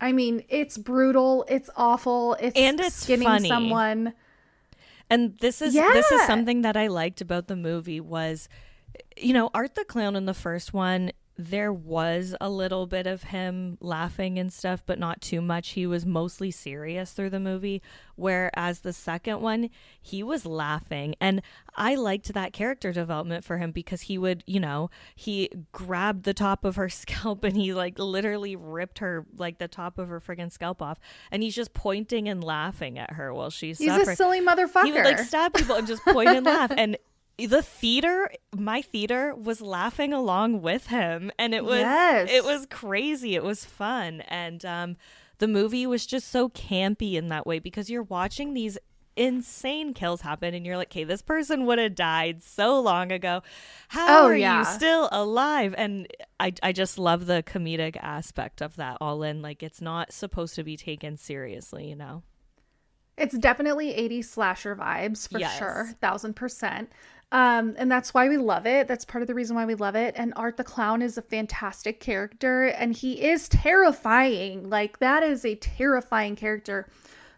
I 0.00 0.12
mean, 0.12 0.44
it's 0.48 0.78
brutal, 0.78 1.44
it's 1.48 1.68
awful, 1.76 2.34
it's 2.34 2.56
and 2.56 2.78
it's 2.78 2.94
skinning 2.94 3.26
funny. 3.26 3.48
someone 3.48 4.14
and 5.10 5.36
this 5.38 5.62
is 5.62 5.74
yeah. 5.74 5.90
this 5.92 6.10
is 6.12 6.26
something 6.26 6.62
that 6.62 6.76
I 6.76 6.88
liked 6.88 7.20
about 7.20 7.46
the 7.48 7.56
movie 7.56 8.00
was 8.00 8.48
you 9.16 9.32
know, 9.32 9.50
Art 9.54 9.74
the 9.74 9.84
Clown 9.84 10.16
in 10.16 10.26
the 10.26 10.34
first 10.34 10.72
one 10.72 11.12
there 11.40 11.72
was 11.72 12.34
a 12.40 12.50
little 12.50 12.86
bit 12.88 13.06
of 13.06 13.22
him 13.22 13.78
laughing 13.80 14.40
and 14.40 14.52
stuff, 14.52 14.82
but 14.84 14.98
not 14.98 15.20
too 15.20 15.40
much. 15.40 15.70
He 15.70 15.86
was 15.86 16.04
mostly 16.04 16.50
serious 16.50 17.12
through 17.12 17.30
the 17.30 17.38
movie. 17.38 17.80
Whereas 18.16 18.80
the 18.80 18.92
second 18.92 19.40
one, 19.40 19.70
he 20.02 20.24
was 20.24 20.44
laughing. 20.44 21.14
And 21.20 21.40
I 21.76 21.94
liked 21.94 22.34
that 22.34 22.52
character 22.52 22.92
development 22.92 23.44
for 23.44 23.58
him 23.58 23.70
because 23.70 24.02
he 24.02 24.18
would, 24.18 24.42
you 24.48 24.58
know, 24.58 24.90
he 25.14 25.48
grabbed 25.70 26.24
the 26.24 26.34
top 26.34 26.64
of 26.64 26.74
her 26.74 26.88
scalp 26.88 27.44
and 27.44 27.56
he 27.56 27.72
like 27.72 28.00
literally 28.00 28.56
ripped 28.56 28.98
her, 28.98 29.24
like 29.36 29.58
the 29.58 29.68
top 29.68 29.96
of 29.98 30.08
her 30.08 30.20
friggin' 30.20 30.50
scalp 30.50 30.82
off. 30.82 30.98
And 31.30 31.44
he's 31.44 31.54
just 31.54 31.72
pointing 31.72 32.28
and 32.28 32.42
laughing 32.42 32.98
at 32.98 33.12
her 33.12 33.32
while 33.32 33.50
she's 33.50 33.78
He's 33.78 33.90
suffering. 33.90 34.08
a 34.08 34.16
silly 34.16 34.40
motherfucker. 34.40 34.86
He 34.86 34.92
would 34.92 35.04
like 35.04 35.20
stab 35.20 35.54
people 35.54 35.76
and 35.76 35.86
just 35.86 36.02
point 36.04 36.30
and 36.30 36.44
laugh. 36.44 36.72
And 36.76 36.96
the 37.46 37.62
theater 37.62 38.30
my 38.56 38.82
theater 38.82 39.34
was 39.34 39.60
laughing 39.60 40.12
along 40.12 40.60
with 40.60 40.88
him 40.88 41.30
and 41.38 41.54
it 41.54 41.64
was 41.64 41.80
yes. 41.80 42.28
it 42.30 42.44
was 42.44 42.66
crazy. 42.66 43.36
It 43.36 43.44
was 43.44 43.64
fun. 43.64 44.22
And 44.22 44.64
um 44.64 44.96
the 45.38 45.46
movie 45.46 45.86
was 45.86 46.04
just 46.04 46.28
so 46.28 46.48
campy 46.48 47.14
in 47.14 47.28
that 47.28 47.46
way 47.46 47.60
because 47.60 47.88
you're 47.88 48.02
watching 48.02 48.54
these 48.54 48.76
insane 49.16 49.94
kills 49.94 50.20
happen 50.20 50.54
and 50.54 50.64
you're 50.64 50.76
like 50.76 50.88
okay 50.88 51.02
this 51.02 51.22
person 51.22 51.66
would 51.66 51.78
have 51.78 51.94
died 51.94 52.42
so 52.42 52.80
long 52.80 53.12
ago. 53.12 53.42
How 53.88 54.22
oh, 54.22 54.26
are 54.26 54.36
yeah. 54.36 54.58
you 54.58 54.64
still 54.64 55.08
alive? 55.12 55.74
And 55.78 56.08
I, 56.40 56.52
I 56.62 56.72
just 56.72 56.98
love 56.98 57.26
the 57.26 57.44
comedic 57.44 57.96
aspect 58.00 58.60
of 58.60 58.76
that 58.76 58.98
all 59.00 59.22
in. 59.22 59.42
Like 59.42 59.62
it's 59.62 59.80
not 59.80 60.12
supposed 60.12 60.56
to 60.56 60.64
be 60.64 60.76
taken 60.76 61.16
seriously 61.16 61.88
you 61.88 61.94
know? 61.94 62.24
It's 63.16 63.36
definitely 63.36 63.92
80s 63.94 64.26
slasher 64.26 64.76
vibes 64.76 65.28
for 65.30 65.38
yes. 65.38 65.58
sure 65.58 65.90
thousand 66.00 66.34
percent 66.34 66.90
um, 67.30 67.74
and 67.76 67.90
that's 67.90 68.14
why 68.14 68.28
we 68.28 68.38
love 68.38 68.66
it. 68.66 68.88
That's 68.88 69.04
part 69.04 69.22
of 69.22 69.28
the 69.28 69.34
reason 69.34 69.54
why 69.54 69.66
we 69.66 69.74
love 69.74 69.94
it. 69.94 70.14
And 70.16 70.32
Art 70.36 70.56
the 70.56 70.64
Clown 70.64 71.02
is 71.02 71.18
a 71.18 71.22
fantastic 71.22 72.00
character 72.00 72.64
and 72.64 72.94
he 72.94 73.22
is 73.22 73.48
terrifying. 73.48 74.70
Like, 74.70 74.98
that 75.00 75.22
is 75.22 75.44
a 75.44 75.54
terrifying 75.56 76.36
character. 76.36 76.88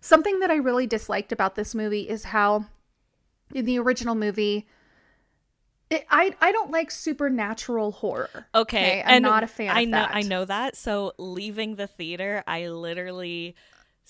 Something 0.01 0.41
that 0.41 0.51
I 0.51 0.57
really 0.57 0.87
disliked 0.87 1.33
about 1.33 1.57
this 1.57 1.75
movie 1.75 2.09
is 2.09 2.25
how 2.25 2.67
in 3.53 3.65
the 3.65 3.79
original 3.81 4.15
movie, 4.15 4.69
it, 5.91 6.07
I 6.09 6.37
I 6.41 6.53
don't 6.53 6.71
like 6.71 6.93
supernatural 6.93 7.91
horror. 7.91 8.47
Okay, 8.55 9.01
okay? 9.01 9.03
I'm 9.05 9.23
not 9.23 9.43
a 9.43 9.49
fan. 9.49 9.77
I 9.77 9.85
know 9.85 9.99
that. 9.99 10.15
I 10.15 10.23
know 10.23 10.45
that. 10.45 10.77
So 10.77 11.13
leaving 11.19 11.75
the 11.75 11.89
theater, 11.89 12.45
I 12.47 12.69
literally 12.69 13.57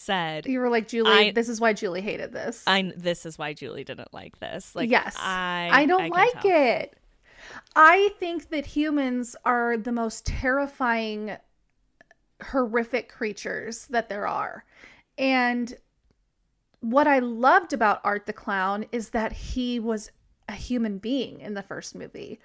said 0.01 0.47
you 0.47 0.61
were 0.61 0.71
like 0.71 0.89
Julie 0.89 1.11
I, 1.11 1.31
this 1.33 1.49
is 1.49 1.61
why 1.61 1.75
Julie 1.75 2.01
hated 2.01 2.33
this. 2.33 2.65
I 2.67 2.93
this 2.97 3.27
is 3.27 3.37
why 3.37 3.53
Julie 3.53 3.85
didn't 3.85 4.15
like 4.15 4.39
this. 4.39 4.75
Like 4.75 4.91
yes, 4.91 5.15
I 5.19 5.69
I 5.71 5.87
don't 5.87 6.03
I 6.03 6.09
like 6.09 6.41
tell. 6.41 6.51
it. 6.51 6.97
I 7.77 8.11
think 8.19 8.49
that 8.49 8.65
humans 8.65 9.37
are 9.45 9.77
the 9.77 9.93
most 9.93 10.25
terrifying 10.25 11.37
horrific 12.43 13.11
creatures 13.11 13.87
that 13.89 14.09
there 14.09 14.27
are. 14.27 14.65
And 15.19 15.75
what 16.81 17.07
I 17.07 17.19
loved 17.19 17.75
about 17.75 18.01
Art 18.03 18.25
the 18.25 18.33
Clown 18.33 18.87
is 18.93 19.11
that 19.11 19.33
he 19.33 19.79
was 19.79 20.11
a 20.49 20.55
human 20.55 20.97
being 20.97 21.41
in 21.41 21.55
the 21.55 21.63
first 21.63 21.95
movie. 21.95 22.41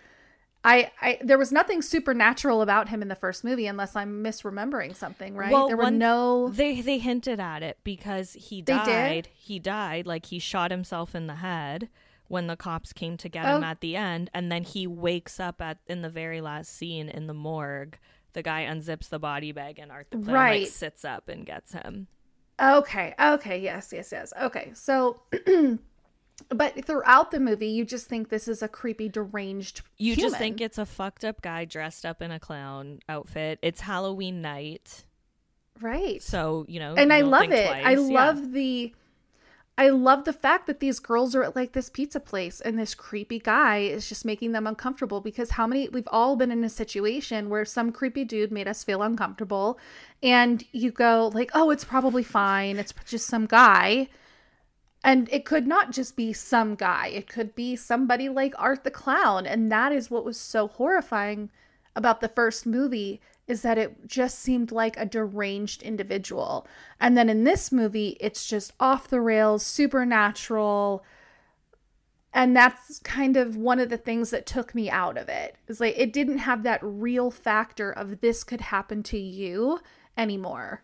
I, 0.66 0.92
I 1.00 1.20
there 1.22 1.38
was 1.38 1.52
nothing 1.52 1.84
supernatural 1.84 2.64
about 2.64 2.90
him 2.90 3.04
in 3.04 3.08
the 3.08 3.16
first 3.16 3.44
movie 3.44 3.68
unless 3.68 3.96
I'm 3.96 4.24
misremembering 4.24 4.96
something, 4.96 5.36
right? 5.36 5.52
Well, 5.52 5.68
there 5.68 5.78
were 5.78 5.92
no 5.92 6.50
they 6.50 6.82
they 6.82 6.98
hinted 6.98 7.40
at 7.40 7.62
it 7.62 7.78
because 7.84 8.34
he 8.34 8.64
died. 8.64 9.30
He 9.36 9.60
died 9.60 10.08
like 10.08 10.26
he 10.26 10.40
shot 10.40 10.72
himself 10.72 11.14
in 11.14 11.28
the 11.28 11.36
head 11.36 11.88
when 12.28 12.48
the 12.48 12.58
cops 12.58 12.94
came 12.94 13.16
to 13.18 13.30
get 13.30 13.46
oh. 13.46 13.58
him 13.58 13.64
at 13.64 13.82
the 13.82 13.96
end 13.96 14.32
and 14.34 14.52
then 14.52 14.64
he 14.64 14.88
wakes 14.88 15.40
up 15.40 15.62
at 15.62 15.78
in 15.86 16.02
the 16.02 16.10
very 16.10 16.42
last 16.42 16.76
scene 16.76 17.10
in 17.10 17.28
the 17.28 17.34
morgue. 17.36 18.00
The 18.34 18.42
guy 18.42 18.66
unzips 18.66 19.10
the 19.10 19.20
body 19.20 19.52
bag 19.52 19.78
and 19.78 19.92
Art 19.92 20.08
the 20.10 20.18
right. 20.18 20.62
like 20.62 20.72
sits 20.72 21.06
up 21.06 21.30
and 21.30 21.46
gets 21.46 21.74
him. 21.74 22.08
Okay. 22.60 23.14
Okay. 23.22 23.60
Yes, 23.60 23.92
yes, 23.94 24.12
yes. 24.12 24.34
Okay. 24.42 24.72
So 24.74 25.22
but 26.50 26.86
throughout 26.86 27.32
the 27.32 27.40
movie 27.40 27.68
you 27.68 27.86
just 27.86 28.08
think 28.08 28.30
this 28.30 28.48
is 28.48 28.62
a 28.62 28.68
creepy 28.68 29.08
deranged 29.08 29.82
you 29.98 30.14
human. 30.14 30.30
just 30.30 30.40
think 30.40 30.62
it's 30.62 30.78
a 30.78 30.86
fucked 30.86 31.24
up 31.24 31.42
guy 31.42 31.66
dressed 31.66 32.06
up 32.06 32.22
in 32.22 32.32
a 32.32 32.40
clown 32.40 33.00
outfit 33.08 33.58
it's 33.62 33.82
halloween 33.82 34.42
night 34.42 35.06
right 35.82 36.22
so 36.22 36.66
you 36.68 36.80
know 36.80 36.94
and 36.96 37.12
i 37.12 37.22
love 37.22 37.52
it 37.52 37.68
twice. 37.68 37.86
i 37.86 37.92
yeah. 37.92 37.98
love 37.98 38.52
the 38.52 38.94
i 39.78 39.90
love 39.90 40.26
the 40.26 40.34
fact 40.34 40.68
that 40.68 40.80
these 40.80 41.00
girls 41.00 41.36
are 41.36 41.44
at 41.44 41.56
like 41.56 41.72
this 41.72 41.90
pizza 41.90 42.20
place 42.20 42.60
and 42.62 42.78
this 42.78 42.94
creepy 42.94 43.40
guy 43.40 43.80
is 43.80 44.08
just 44.08 44.26
making 44.26 44.52
them 44.52 44.68
uncomfortable 44.68 45.22
because 45.22 45.52
how 45.52 45.66
many 45.66 45.88
we've 45.90 46.08
all 46.12 46.36
been 46.36 46.52
in 46.52 46.64
a 46.64 46.70
situation 46.70 47.50
where 47.50 47.66
some 47.66 47.92
creepy 47.92 48.26
dude 48.26 48.52
made 48.52 48.68
us 48.68 48.84
feel 48.84 49.02
uncomfortable 49.02 49.78
and 50.22 50.66
you 50.72 50.92
go 50.92 51.32
like 51.34 51.50
oh 51.54 51.72
it's 51.72 51.86
probably 51.86 52.24
fine 52.24 52.78
it's 52.78 52.94
just 53.06 53.28
some 53.28 53.46
guy 53.46 54.08
and 55.06 55.30
it 55.32 55.46
could 55.46 55.68
not 55.68 55.92
just 55.92 56.16
be 56.16 56.34
some 56.34 56.74
guy, 56.74 57.10
it 57.10 57.30
could 57.30 57.54
be 57.54 57.76
somebody 57.76 58.28
like 58.28 58.56
Art 58.58 58.84
the 58.84 58.90
Clown. 58.90 59.46
And 59.46 59.72
that 59.72 59.92
is 59.92 60.10
what 60.10 60.26
was 60.26 60.40
so 60.40 60.68
horrifying 60.68 61.52
about 61.96 62.22
the 62.22 62.28
first 62.28 62.66
movie 62.66 63.22
is 63.48 63.62
that 63.62 63.78
it 63.78 64.08
just 64.08 64.40
seemed 64.40 64.72
like 64.72 64.98
a 64.98 65.06
deranged 65.06 65.84
individual. 65.84 66.66
And 67.00 67.16
then 67.16 67.30
in 67.30 67.44
this 67.44 67.72
movie, 67.72 68.18
it's 68.20 68.48
just 68.48 68.74
off 68.80 69.08
the 69.08 69.22
rails, 69.22 69.64
supernatural. 69.64 71.06
And 72.34 72.56
that's 72.56 72.98
kind 73.00 73.38
of 73.38 73.56
one 73.56 73.80
of 73.80 73.90
the 73.90 73.98
things 73.98 74.32
that 74.32 74.48
took 74.48 74.74
me 74.74 74.90
out 74.90 75.20
of 75.20 75.30
it. 75.30 75.56
it. 75.68 75.72
Is 75.72 75.80
like 75.80 75.94
it 76.00 76.14
didn't 76.14 76.40
have 76.40 76.64
that 76.64 76.80
real 76.82 77.30
factor 77.30 77.92
of 77.92 78.22
this 78.22 78.44
could 78.44 78.62
happen 78.62 79.04
to 79.04 79.20
you 79.20 79.82
anymore 80.18 80.82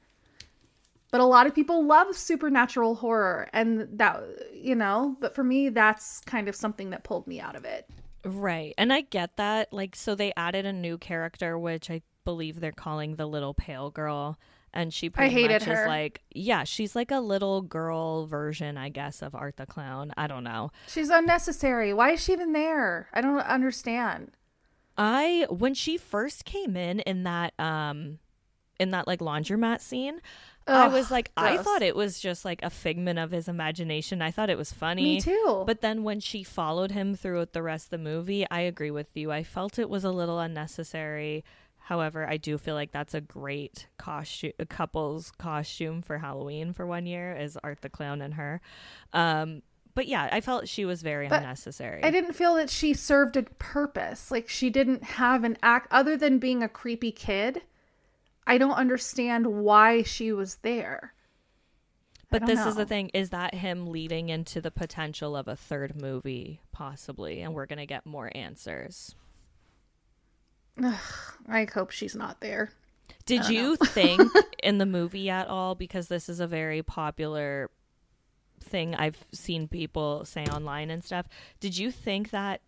but 1.11 1.21
a 1.21 1.25
lot 1.25 1.45
of 1.45 1.53
people 1.53 1.85
love 1.85 2.15
supernatural 2.15 2.95
horror 2.95 3.49
and 3.53 3.87
that 3.99 4.23
you 4.53 4.73
know 4.75 5.15
but 5.19 5.35
for 5.35 5.43
me 5.43 5.69
that's 5.69 6.21
kind 6.21 6.47
of 6.47 6.55
something 6.55 6.89
that 6.89 7.03
pulled 7.03 7.27
me 7.27 7.39
out 7.39 7.55
of 7.55 7.65
it. 7.65 7.87
Right. 8.23 8.73
And 8.77 8.93
i 8.93 9.01
get 9.01 9.37
that. 9.37 9.73
Like 9.73 9.95
so 9.95 10.15
they 10.15 10.31
added 10.37 10.65
a 10.65 10.73
new 10.73 10.97
character 10.97 11.57
which 11.59 11.89
i 11.89 12.01
believe 12.23 12.59
they're 12.59 12.71
calling 12.71 13.15
the 13.15 13.25
little 13.25 13.53
pale 13.53 13.89
girl. 13.91 14.37
And 14.73 14.93
she 14.93 15.09
pretty 15.09 15.35
I 15.35 15.39
hated 15.41 15.53
much 15.53 15.63
her. 15.63 15.81
is 15.83 15.87
like 15.87 16.21
yeah 16.33 16.63
she's 16.63 16.95
like 16.95 17.11
a 17.11 17.19
little 17.19 17.61
girl 17.61 18.25
version 18.25 18.77
i 18.77 18.87
guess 18.89 19.21
of 19.21 19.35
art 19.35 19.57
the 19.57 19.65
clown. 19.65 20.13
I 20.17 20.27
don't 20.27 20.43
know. 20.45 20.71
She's 20.87 21.09
unnecessary. 21.09 21.93
Why 21.93 22.11
is 22.11 22.23
she 22.23 22.31
even 22.33 22.53
there? 22.53 23.09
I 23.13 23.19
don't 23.21 23.39
understand. 23.39 24.31
I 24.97 25.47
when 25.49 25.73
she 25.73 25.97
first 25.97 26.45
came 26.45 26.77
in 26.77 26.99
in 27.01 27.23
that 27.23 27.53
um 27.59 28.19
in 28.81 28.91
that 28.91 29.07
like 29.07 29.19
laundromat 29.19 29.79
scene 29.79 30.19
I 30.67 30.87
was 30.87 31.11
like, 31.11 31.33
gross. 31.35 31.59
I 31.59 31.63
thought 31.63 31.81
it 31.81 31.95
was 31.95 32.19
just 32.19 32.45
like 32.45 32.61
a 32.63 32.69
figment 32.69 33.19
of 33.19 33.31
his 33.31 33.47
imagination. 33.47 34.21
I 34.21 34.31
thought 34.31 34.49
it 34.49 34.57
was 34.57 34.71
funny. 34.71 35.15
Me 35.15 35.21
too. 35.21 35.63
But 35.65 35.81
then 35.81 36.03
when 36.03 36.19
she 36.19 36.43
followed 36.43 36.91
him 36.91 37.15
throughout 37.15 37.53
the 37.53 37.63
rest 37.63 37.87
of 37.87 37.89
the 37.91 37.97
movie, 37.97 38.45
I 38.49 38.61
agree 38.61 38.91
with 38.91 39.09
you. 39.15 39.31
I 39.31 39.43
felt 39.43 39.79
it 39.79 39.89
was 39.89 40.03
a 40.03 40.11
little 40.11 40.39
unnecessary. 40.39 41.43
However, 41.79 42.29
I 42.29 42.37
do 42.37 42.57
feel 42.57 42.75
like 42.75 42.91
that's 42.91 43.13
a 43.13 43.21
great 43.21 43.87
costume, 43.97 44.53
couple's 44.69 45.31
costume 45.31 46.01
for 46.01 46.19
Halloween 46.19 46.73
for 46.73 46.85
one 46.85 47.05
year 47.05 47.35
is 47.35 47.57
Art 47.63 47.81
the 47.81 47.89
Clown 47.89 48.21
and 48.21 48.35
her. 48.35 48.61
Um, 49.13 49.63
but 49.93 50.07
yeah, 50.07 50.29
I 50.31 50.39
felt 50.41 50.69
she 50.69 50.85
was 50.85 51.01
very 51.01 51.27
But 51.27 51.39
unnecessary. 51.39 52.01
I 52.03 52.11
didn't 52.11 52.33
feel 52.33 52.55
that 52.55 52.69
she 52.69 52.93
served 52.93 53.35
a 53.35 53.43
purpose. 53.43 54.31
Like 54.31 54.47
she 54.47 54.69
didn't 54.69 55.03
have 55.03 55.43
an 55.43 55.57
act 55.61 55.87
other 55.91 56.15
than 56.15 56.37
being 56.37 56.63
a 56.63 56.69
creepy 56.69 57.11
kid. 57.11 57.63
I 58.45 58.57
don't 58.57 58.73
understand 58.73 59.47
why 59.47 60.03
she 60.03 60.31
was 60.31 60.55
there. 60.63 61.13
but 62.29 62.45
this 62.45 62.65
is 62.65 62.75
the 62.75 62.85
thing: 62.85 63.09
is 63.13 63.29
that 63.29 63.53
him 63.55 63.87
leading 63.87 64.29
into 64.29 64.61
the 64.61 64.71
potential 64.71 65.35
of 65.35 65.47
a 65.47 65.55
third 65.55 65.99
movie, 66.01 66.61
possibly, 66.71 67.41
and 67.41 67.53
we're 67.53 67.65
gonna 67.65 67.85
get 67.85 68.05
more 68.05 68.31
answers. 68.35 69.15
I 71.47 71.67
hope 71.73 71.91
she's 71.91 72.15
not 72.15 72.39
there. 72.41 72.71
Did 73.25 73.49
you 73.49 73.75
think 73.85 74.31
in 74.63 74.77
the 74.77 74.85
movie 74.85 75.29
at 75.29 75.47
all? 75.47 75.75
Because 75.75 76.07
this 76.07 76.29
is 76.29 76.39
a 76.39 76.47
very 76.47 76.81
popular 76.81 77.69
thing 78.63 78.95
I've 78.95 79.25
seen 79.33 79.67
people 79.67 80.23
say 80.25 80.45
online 80.45 80.89
and 80.89 81.03
stuff. 81.03 81.27
Did 81.59 81.77
you 81.77 81.91
think 81.91 82.29
that 82.31 82.61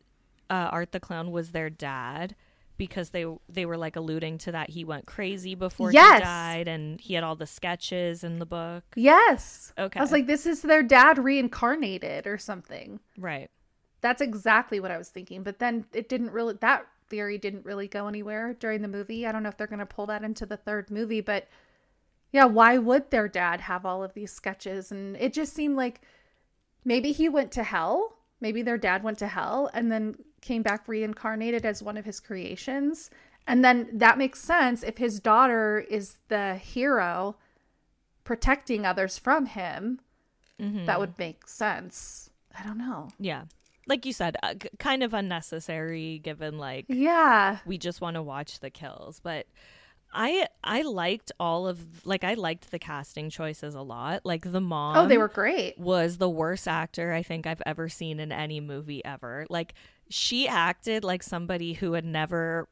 uh, 0.50 0.70
Art 0.72 0.92
the 0.92 1.00
Clown 1.00 1.32
was 1.32 1.52
their 1.52 1.70
dad? 1.70 2.36
Because 2.76 3.12
they 3.12 3.26
they 3.48 3.66
were 3.66 3.78
like 3.78 3.96
alluding 3.96 4.40
to 4.40 4.52
that 4.52 4.72
he 4.72 4.84
went 4.84 5.06
crazy 5.06 5.54
before 5.56 5.92
Yes. 5.92 6.20
he 6.20 6.24
died, 6.24 6.68
and 6.68 7.00
he 7.00 7.14
had 7.14 7.24
all 7.24 7.36
the 7.36 7.46
sketches 7.46 8.24
in 8.24 8.40
the 8.40 8.46
book. 8.46 8.84
Yes. 8.96 9.72
Okay. 9.78 10.00
I 10.00 10.04
was 10.04 10.12
like, 10.12 10.26
this 10.26 10.46
is 10.46 10.62
their 10.64 10.82
dad 10.84 11.18
reincarnated 11.18 12.26
or 12.26 12.38
something. 12.38 13.00
Right. 13.18 13.50
That's 14.02 14.22
exactly 14.22 14.80
what 14.80 14.92
I 14.92 14.98
was 14.98 15.10
thinking. 15.10 15.44
But 15.44 15.60
then 15.60 15.86
it 15.94 16.10
didn't 16.10 16.32
really, 16.32 16.56
that 16.62 16.88
theory 17.10 17.38
didn't 17.38 17.64
really 17.66 17.88
go 17.88 18.08
anywhere 18.08 18.54
during 18.60 18.82
the 18.82 18.88
movie. 18.88 19.26
I 19.28 19.32
don't 19.32 19.44
know 19.44 19.50
if 19.50 19.56
they're 19.58 19.68
going 19.68 19.80
to 19.80 19.86
pull 19.86 20.08
that 20.08 20.24
into 20.24 20.46
the 20.46 20.58
third 20.58 20.90
movie, 20.90 21.22
but 21.22 21.48
yeah, 22.32 22.46
why 22.46 22.80
would 22.80 23.12
their 23.12 23.28
dad 23.28 23.62
have 23.62 23.86
all 23.86 24.04
of 24.04 24.14
these 24.16 24.34
sketches? 24.34 24.92
And 24.92 25.16
it 25.18 25.32
just 25.32 25.54
seemed 25.54 25.78
like 25.78 26.02
maybe 26.84 27.12
he 27.12 27.30
went 27.30 27.52
to 27.52 27.64
hell. 27.64 28.18
Maybe 28.42 28.62
their 28.64 28.78
dad 28.80 29.04
went 29.04 29.20
to 29.20 29.28
hell 29.28 29.70
and 29.74 29.92
then 29.92 30.16
came 30.44 30.62
back 30.62 30.88
reincarnated 30.88 31.66
as 31.66 31.82
one 31.82 31.98
of 31.98 32.06
his 32.06 32.20
creations. 32.20 33.10
And 33.48 33.64
then 33.66 33.90
that 33.94 34.18
makes 34.18 34.40
sense 34.40 34.84
if 34.84 34.98
his 35.00 35.20
daughter 35.20 35.84
is 35.90 36.18
the 36.30 36.56
hero 36.56 37.36
protecting 38.24 38.86
others 38.86 39.18
from 39.18 39.46
him. 39.48 40.00
Mm-hmm. 40.62 40.86
That 40.86 41.00
would 41.00 41.18
make 41.18 41.48
sense. 41.48 42.30
I 42.58 42.64
don't 42.64 42.78
know. 42.78 43.10
Yeah. 43.20 43.44
Like 43.88 44.06
you 44.06 44.14
said, 44.14 44.38
uh, 44.44 44.54
g- 44.54 44.70
kind 44.80 45.04
of 45.04 45.14
unnecessary 45.14 46.20
given 46.20 46.58
like 46.58 46.86
Yeah. 46.88 47.58
we 47.66 47.78
just 47.78 48.00
want 48.00 48.16
to 48.16 48.22
watch 48.22 48.60
the 48.60 48.70
kills 48.70 49.20
but 49.22 49.46
i 50.16 50.48
i 50.64 50.84
liked 50.84 51.32
all 51.40 51.68
of 51.68 52.06
like 52.06 52.24
i 52.24 52.36
liked 52.36 52.70
the 52.70 52.78
casting 52.78 53.32
choices 53.32 53.74
a 53.74 53.82
lot 53.82 54.24
like 54.24 54.44
the 54.52 54.62
mom 54.62 54.96
Oh, 54.96 55.08
they 55.08 55.18
were 55.18 55.28
great. 55.28 55.76
was 55.80 56.18
the 56.20 56.30
worst 56.30 56.68
actor 56.68 57.12
i 57.12 57.24
think 57.24 57.48
i've 57.48 57.64
ever 57.66 57.90
seen 57.90 58.20
in 58.20 58.32
any 58.32 58.60
movie 58.60 59.04
ever 59.04 59.48
like 59.50 59.74
she 60.14 60.48
acted 60.48 61.04
like 61.04 61.24
somebody 61.24 61.74
who 61.74 61.94
had 61.94 62.06
never 62.06 62.68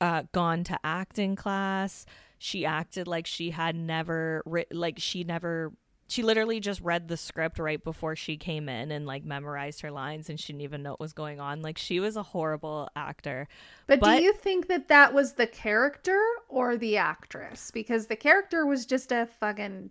uh, 0.00 0.22
gone 0.32 0.62
to 0.62 0.78
acting 0.84 1.34
class 1.34 2.06
she 2.38 2.64
acted 2.64 3.08
like 3.08 3.26
she 3.26 3.50
had 3.50 3.74
never 3.74 4.42
writ- 4.46 4.72
like 4.74 4.94
she 4.98 5.24
never 5.24 5.72
she 6.08 6.22
literally 6.22 6.58
just 6.58 6.80
read 6.80 7.06
the 7.08 7.16
script 7.16 7.58
right 7.58 7.82
before 7.84 8.14
she 8.16 8.36
came 8.36 8.68
in 8.68 8.90
and 8.92 9.04
like 9.04 9.24
memorized 9.24 9.80
her 9.82 9.90
lines 9.90 10.30
and 10.30 10.38
she 10.40 10.52
didn't 10.52 10.62
even 10.62 10.82
know 10.82 10.90
what 10.92 11.00
was 11.00 11.12
going 11.12 11.40
on 11.40 11.60
like 11.60 11.76
she 11.76 11.98
was 12.00 12.16
a 12.16 12.22
horrible 12.22 12.88
actor 12.94 13.46
But, 13.88 13.98
But- 14.00 14.16
do 14.18 14.22
you 14.22 14.32
think 14.32 14.68
that 14.68 14.86
that 14.88 15.12
was 15.12 15.34
the 15.34 15.46
character 15.48 16.20
or 16.48 16.76
the 16.76 16.96
actress? 16.96 17.70
Because 17.72 18.06
the 18.06 18.16
character 18.16 18.64
was 18.64 18.86
just 18.86 19.10
a 19.12 19.26
fucking 19.40 19.90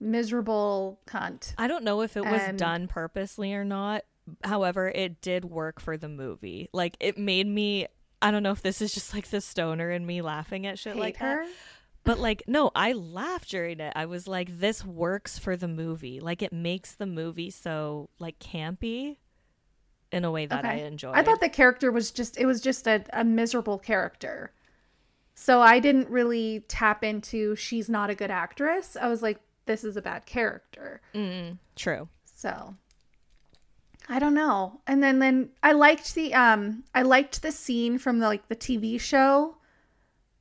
miserable 0.00 1.00
cunt. 1.06 1.54
I 1.58 1.68
don't 1.68 1.84
know 1.84 2.00
if 2.02 2.16
it 2.16 2.24
was 2.24 2.42
And- 2.42 2.58
done 2.58 2.88
purposely 2.88 3.54
or 3.54 3.64
not. 3.64 4.04
However, 4.42 4.88
it 4.88 5.20
did 5.20 5.44
work 5.44 5.80
for 5.80 5.96
the 5.96 6.08
movie. 6.08 6.68
Like 6.72 6.96
it 7.00 7.18
made 7.18 7.46
me 7.46 7.86
I 8.22 8.30
don't 8.30 8.42
know 8.42 8.52
if 8.52 8.62
this 8.62 8.80
is 8.80 8.94
just 8.94 9.12
like 9.14 9.28
the 9.28 9.40
stoner 9.40 9.90
in 9.90 10.06
me 10.06 10.22
laughing 10.22 10.66
at 10.66 10.78
shit 10.78 10.94
Hate 10.94 11.00
like 11.00 11.16
her. 11.18 11.44
that. 11.44 11.52
But 12.04 12.18
like 12.18 12.42
no, 12.46 12.70
I 12.74 12.92
laughed 12.92 13.50
during 13.50 13.80
it. 13.80 13.92
I 13.96 14.06
was 14.06 14.26
like 14.28 14.58
this 14.58 14.84
works 14.84 15.38
for 15.38 15.56
the 15.56 15.68
movie. 15.68 16.20
Like 16.20 16.42
it 16.42 16.52
makes 16.52 16.94
the 16.94 17.06
movie 17.06 17.50
so 17.50 18.08
like 18.18 18.38
campy 18.38 19.16
in 20.12 20.24
a 20.24 20.30
way 20.30 20.46
that 20.46 20.64
I 20.64 20.74
Okay. 20.76 20.86
enjoyed. 20.86 21.16
I 21.16 21.22
thought 21.22 21.40
the 21.40 21.48
character 21.48 21.90
was 21.90 22.10
just 22.10 22.38
it 22.38 22.46
was 22.46 22.60
just 22.60 22.86
a, 22.86 23.04
a 23.12 23.24
miserable 23.24 23.78
character. 23.78 24.52
So 25.34 25.60
I 25.60 25.80
didn't 25.80 26.08
really 26.08 26.64
tap 26.68 27.02
into 27.02 27.56
she's 27.56 27.88
not 27.88 28.08
a 28.10 28.14
good 28.14 28.30
actress. 28.30 28.96
I 29.00 29.08
was 29.08 29.20
like, 29.20 29.40
this 29.66 29.82
is 29.82 29.96
a 29.96 30.02
bad 30.02 30.26
character. 30.26 31.00
Mm, 31.14 31.58
true. 31.74 32.08
So 32.24 32.74
I 34.08 34.18
don't 34.18 34.34
know. 34.34 34.80
And 34.86 35.02
then 35.02 35.18
then 35.18 35.50
I 35.62 35.72
liked 35.72 36.14
the 36.14 36.34
um 36.34 36.84
I 36.94 37.02
liked 37.02 37.42
the 37.42 37.52
scene 37.52 37.98
from 37.98 38.18
the 38.18 38.26
like 38.26 38.48
the 38.48 38.56
TV 38.56 39.00
show 39.00 39.56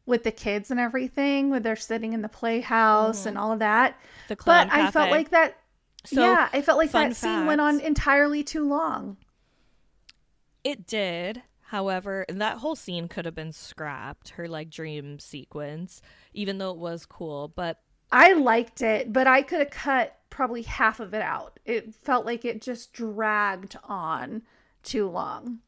with 0.06 0.24
the 0.24 0.32
kids 0.32 0.70
and 0.70 0.80
everything 0.80 1.50
where 1.50 1.62
they're 1.62 1.76
sitting 1.78 2.12
in 2.14 2.22
the 2.22 2.30
playhouse 2.30 3.26
and 3.26 3.38
all 3.38 3.54
of 3.54 3.60
that. 3.60 3.98
The 4.28 4.36
clown 4.36 4.68
But 4.68 4.76
I 4.76 4.92
felt 4.92 5.12
like 5.12 5.30
that 5.30 5.58
So, 6.06 6.22
yeah, 6.22 6.50
I 6.52 6.62
felt 6.62 6.78
like 6.78 6.92
that 6.92 7.16
scene 7.16 7.46
went 7.46 7.62
on 7.62 7.80
entirely 7.80 8.44
too 8.44 8.68
long. 8.68 9.18
It 10.64 10.86
did. 10.86 11.44
However, 11.68 12.26
that 12.30 12.58
whole 12.58 12.76
scene 12.76 13.08
could 13.08 13.26
have 13.26 13.34
been 13.34 13.52
scrapped, 13.54 14.30
her 14.32 14.48
like 14.48 14.70
dream 14.70 15.20
sequence, 15.20 16.02
even 16.34 16.58
though 16.58 16.72
it 16.72 16.78
was 16.78 17.06
cool. 17.06 17.48
But 17.48 17.80
I 18.14 18.34
liked 18.34 18.82
it, 18.82 19.12
but 19.12 19.28
I 19.28 19.42
could 19.42 19.60
have 19.60 19.72
cut 19.72 20.20
probably 20.30 20.62
half 20.62 21.00
of 21.02 21.14
it 21.14 21.22
out. 21.22 21.60
It 21.66 21.94
felt 21.96 22.26
like 22.26 22.46
it 22.46 22.62
just 22.62 22.94
dragged 22.94 23.76
on 23.84 24.44
too 24.84 25.10
long. 25.10 25.60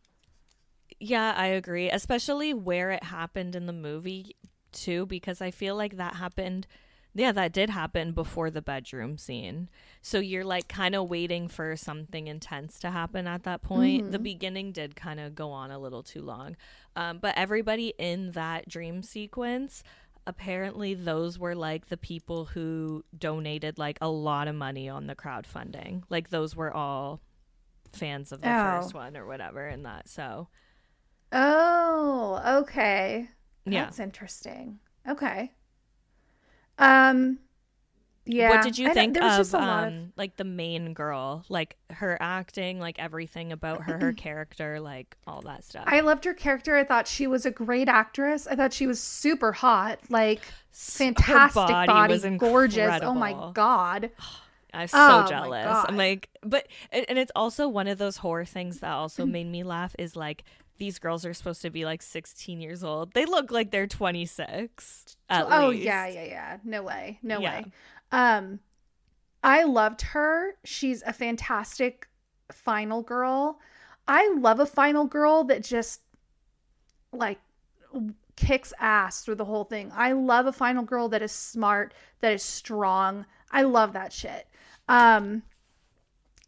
yeah, 1.00 1.34
I 1.36 1.48
agree, 1.48 1.90
especially 1.90 2.54
where 2.54 2.92
it 2.92 3.04
happened 3.04 3.56
in 3.56 3.66
the 3.66 3.74
movie 3.74 4.36
too, 4.72 5.06
because 5.06 5.42
I 5.42 5.52
feel 5.52 5.76
like 5.76 5.98
that 5.98 6.16
happened. 6.16 6.68
Yeah, 7.14 7.32
that 7.32 7.54
did 7.54 7.70
happen 7.70 8.12
before 8.12 8.50
the 8.52 8.62
bedroom 8.62 9.18
scene. 9.18 9.70
So 10.02 10.20
you're 10.20 10.44
like 10.44 10.68
kind 10.68 10.96
of 10.96 11.10
waiting 11.10 11.48
for 11.48 11.76
something 11.78 12.28
intense 12.28 12.78
to 12.80 12.92
happen 12.92 13.26
at 13.28 13.44
that 13.44 13.62
point. 13.62 14.12
The 14.12 14.20
beginning 14.20 14.74
did 14.74 14.96
kind 14.98 15.20
of 15.22 15.34
go 15.34 15.52
on 15.52 15.72
a 15.72 15.80
little 15.80 16.04
too 16.04 16.22
long. 16.22 16.58
Um, 16.96 17.20
but 17.20 17.34
everybody 17.38 17.94
in 17.98 18.32
that 18.32 18.68
dream 18.68 19.02
sequence, 19.02 19.82
apparently 20.28 20.94
those 20.94 21.38
were 21.38 21.56
like 21.56 21.88
the 21.88 21.98
people 21.98 22.46
who 22.46 23.04
donated 23.18 23.78
like 23.78 23.98
a 24.02 24.10
lot 24.10 24.48
of 24.48 24.56
money 24.56 24.90
on 24.90 25.08
the 25.08 25.16
crowdfunding. 25.16 26.04
Like 26.10 26.30
those 26.30 26.56
were 26.56 26.74
all 26.74 27.22
fans 27.94 28.32
of 28.32 28.42
the 28.42 28.50
Oh. 28.50 28.82
first 28.82 28.94
one 28.94 29.16
or 29.16 29.26
whatever 29.26 29.68
in 29.68 29.84
that. 29.84 30.10
So 30.10 30.48
Oh, 31.32 32.42
okay. 32.62 33.30
Yeah. 33.66 33.86
That's 33.86 34.00
interesting. 34.00 34.80
Okay. 35.08 35.52
Um 36.78 37.40
yeah. 38.26 38.50
what 38.50 38.62
did 38.64 38.78
you 38.78 38.90
I 38.90 38.94
think 38.94 39.18
of 39.18 39.24
just 39.24 39.54
a 39.54 39.58
lot 39.58 39.88
um 39.88 40.14
like 40.18 40.38
the 40.38 40.44
main 40.44 40.94
girl, 40.94 41.46
like 41.50 41.78
her 41.92 42.18
acting, 42.20 42.80
like 42.80 43.00
everything 43.00 43.52
about 43.52 43.84
her, 43.84 43.98
her 44.00 44.14
character, 44.18 44.80
like 44.80 45.16
all 45.28 45.42
that 45.44 45.64
stuff? 45.64 45.84
I 45.88 46.02
loved 46.02 46.26
her 46.26 46.34
character. 46.34 46.76
I 46.76 46.84
thought 46.84 47.08
she 47.08 47.28
was 47.28 47.46
a 47.46 47.52
great 47.52 47.88
actress. 47.88 48.48
I 48.48 48.56
thought 48.56 48.74
she 48.74 48.88
was 48.88 49.00
super 49.00 49.52
hot. 49.52 50.00
Like 50.10 50.42
fantastic 50.72 51.62
her 51.62 51.68
body, 51.68 51.88
body, 51.88 52.14
was 52.14 52.26
gorgeous. 52.40 53.00
Oh 53.04 53.14
my 53.14 53.34
god. 53.54 54.12
I'm 54.74 54.88
so 54.90 54.98
Oh 55.00 55.26
jealous. 55.28 55.86
I'm 55.88 55.96
like, 55.96 56.30
but 56.44 56.68
and 56.92 57.18
it's 57.18 57.32
also 57.34 57.68
one 57.70 57.88
of 57.88 57.98
those 57.98 58.18
horror 58.18 58.44
things 58.44 58.80
that 58.80 58.92
also 58.92 59.26
made 59.26 59.48
me 59.48 59.64
laugh 59.64 59.96
is 59.98 60.18
like 60.18 60.44
these 60.78 61.00
girls 61.00 61.26
are 61.26 61.34
supposed 61.34 61.62
to 61.62 61.70
be 61.70 61.86
like 61.86 62.02
16 62.02 62.60
years 62.60 62.84
old. 62.84 63.14
They 63.14 63.26
look 63.26 63.52
like 63.52 63.72
they're 63.72 63.88
26. 63.88 65.18
At 65.30 65.48
oh 65.50 65.70
least. 65.70 65.84
yeah, 65.84 66.08
yeah, 66.08 66.24
yeah. 66.26 66.58
No 66.66 66.84
way. 66.84 67.20
No 67.24 67.40
Yeah. 67.40 67.62
way. 67.62 67.72
Um 68.12 68.60
I 69.44 69.64
loved 69.64 70.02
her. 70.02 70.56
She's 70.64 71.04
a 71.04 71.14
fantastic 71.14 72.08
final 72.52 73.02
girl. 73.02 73.60
I 74.08 74.34
love 74.38 74.60
a 74.60 74.66
final 74.66 75.06
girl 75.06 75.44
that 75.46 75.64
just 75.64 76.02
like 77.12 77.40
kicks 78.36 78.74
ass 78.80 79.22
through 79.22 79.36
the 79.36 79.46
whole 79.46 79.64
thing. 79.64 79.92
I 79.96 80.12
love 80.12 80.46
a 80.46 80.52
final 80.52 80.84
girl 80.84 81.10
that 81.10 81.22
is 81.22 81.32
smart, 81.32 81.94
that 82.20 82.34
is 82.34 82.44
strong. 82.44 83.26
I 83.52 83.64
love 83.64 83.94
that 83.94 84.12
shit. 84.12 84.48
Um 84.88 85.44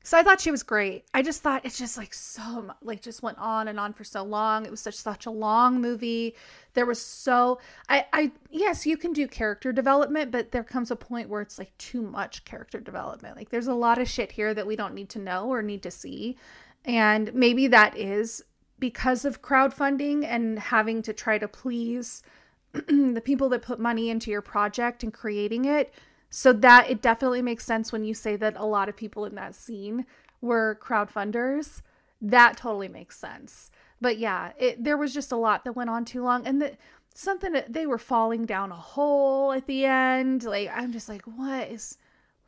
so 0.08 0.18
I 0.18 0.24
thought 0.24 0.40
she 0.40 0.52
was 0.52 0.64
great. 0.64 1.04
I 1.14 1.22
just 1.22 1.42
thought 1.42 1.66
it's 1.66 1.78
just 1.78 1.98
like 1.98 2.14
so 2.14 2.74
like 2.82 3.02
just 3.02 3.22
went 3.22 3.38
on 3.40 3.68
and 3.68 3.78
on 3.78 3.92
for 3.92 4.06
so 4.06 4.24
long. 4.24 4.66
It 4.66 4.72
was 4.72 4.80
such 4.80 4.96
such 4.96 5.26
a 5.26 5.30
long 5.30 5.82
movie. 5.82 6.34
There 6.76 6.86
was 6.86 7.02
so 7.02 7.60
I 7.90 8.06
I 8.14 8.32
yes, 8.50 8.86
you 8.86 8.96
can 8.96 9.12
do 9.12 9.28
character 9.28 9.74
development, 9.74 10.32
but 10.32 10.54
there 10.54 10.64
comes 10.64 10.92
a 10.92 10.96
point 10.96 11.28
where 11.28 11.42
it's 11.42 11.60
like 11.60 11.78
too 11.78 12.02
much 12.02 12.46
character 12.46 12.80
development. 12.80 13.36
Like 13.36 13.50
there's 13.50 13.68
a 13.68 13.74
lot 13.74 13.98
of 13.98 14.08
shit 14.08 14.32
here 14.32 14.54
that 14.54 14.66
we 14.66 14.78
don't 14.78 14.94
need 14.94 15.10
to 15.10 15.20
know 15.20 15.50
or 15.50 15.62
need 15.62 15.84
to 15.84 15.92
see. 15.92 16.38
And 16.86 17.34
maybe 17.34 17.68
that 17.68 17.98
is 17.98 18.42
because 18.80 19.26
of 19.26 19.42
crowdfunding 19.42 20.24
and 20.24 20.58
having 20.58 21.02
to 21.02 21.12
try 21.12 21.38
to 21.38 21.50
please 21.50 22.24
the 22.72 23.22
people 23.22 23.50
that 23.50 23.62
put 23.62 23.78
money 23.78 24.10
into 24.10 24.32
your 24.32 24.42
project 24.42 25.04
and 25.04 25.14
creating 25.14 25.66
it. 25.66 25.94
So 26.30 26.52
that 26.54 26.90
it 26.90 27.02
definitely 27.02 27.42
makes 27.42 27.66
sense 27.66 27.92
when 27.92 28.04
you 28.04 28.14
say 28.14 28.36
that 28.36 28.56
a 28.58 28.66
lot 28.66 28.90
of 28.90 28.98
people 28.98 29.26
in 29.26 29.36
that 29.36 29.56
scene 29.56 30.06
were 30.42 30.78
crowdfunders, 30.82 31.82
that 32.22 32.58
totally 32.58 32.88
makes 32.90 33.18
sense. 33.18 33.72
But 34.02 34.18
yeah, 34.18 34.52
it, 34.60 34.84
there 34.84 34.98
was 34.98 35.14
just 35.14 35.32
a 35.32 35.38
lot 35.38 35.64
that 35.64 35.74
went 35.74 35.90
on 35.90 36.06
too 36.06 36.24
long, 36.24 36.46
and 36.46 36.62
the, 36.62 36.78
something 37.16 37.52
that 37.54 37.74
they 37.74 37.88
were 37.88 37.98
falling 37.98 38.46
down 38.46 38.72
a 38.72 38.76
hole 38.76 39.52
at 39.52 39.66
the 39.66 39.86
end. 39.86 40.44
Like 40.44 40.70
I'm 40.74 40.92
just 40.92 41.10
like, 41.10 41.24
what 41.24 41.70
is? 41.70 41.98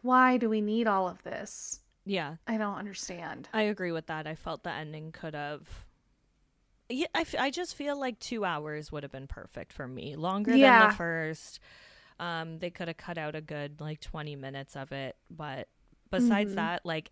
Why 0.02 0.38
do 0.38 0.50
we 0.50 0.62
need 0.62 0.88
all 0.88 1.08
of 1.08 1.24
this? 1.24 1.82
Yeah, 2.06 2.36
I 2.48 2.58
don't 2.58 2.76
understand. 2.76 3.50
I 3.54 3.64
agree 3.64 3.92
with 3.92 4.08
that. 4.08 4.28
I 4.28 4.36
felt 4.36 4.64
the 4.64 4.72
ending 4.72 5.12
could 5.12 5.34
have. 5.34 5.68
Yeah, 6.90 7.08
I, 7.14 7.22
f- 7.22 7.36
I 7.38 7.52
just 7.52 7.76
feel 7.76 8.00
like 8.00 8.20
two 8.20 8.46
hours 8.46 8.92
would 8.92 9.04
have 9.04 9.12
been 9.12 9.28
perfect 9.28 9.74
for 9.74 9.88
me. 9.88 10.16
Longer 10.16 10.56
Yeah. 10.56 10.80
than 10.80 10.90
the 10.90 10.96
first. 10.96 11.60
Um, 12.20 12.60
they 12.60 12.70
could 12.70 12.88
have 12.88 12.98
cut 12.98 13.18
out 13.18 13.36
a 13.36 13.42
good 13.42 13.80
like 13.80 14.00
twenty 14.02 14.36
minutes 14.36 14.76
of 14.76 14.92
it, 14.92 15.16
but 15.30 15.68
besides 16.12 16.52
Mhm. 16.54 16.56
that, 16.56 16.86
like 16.86 17.12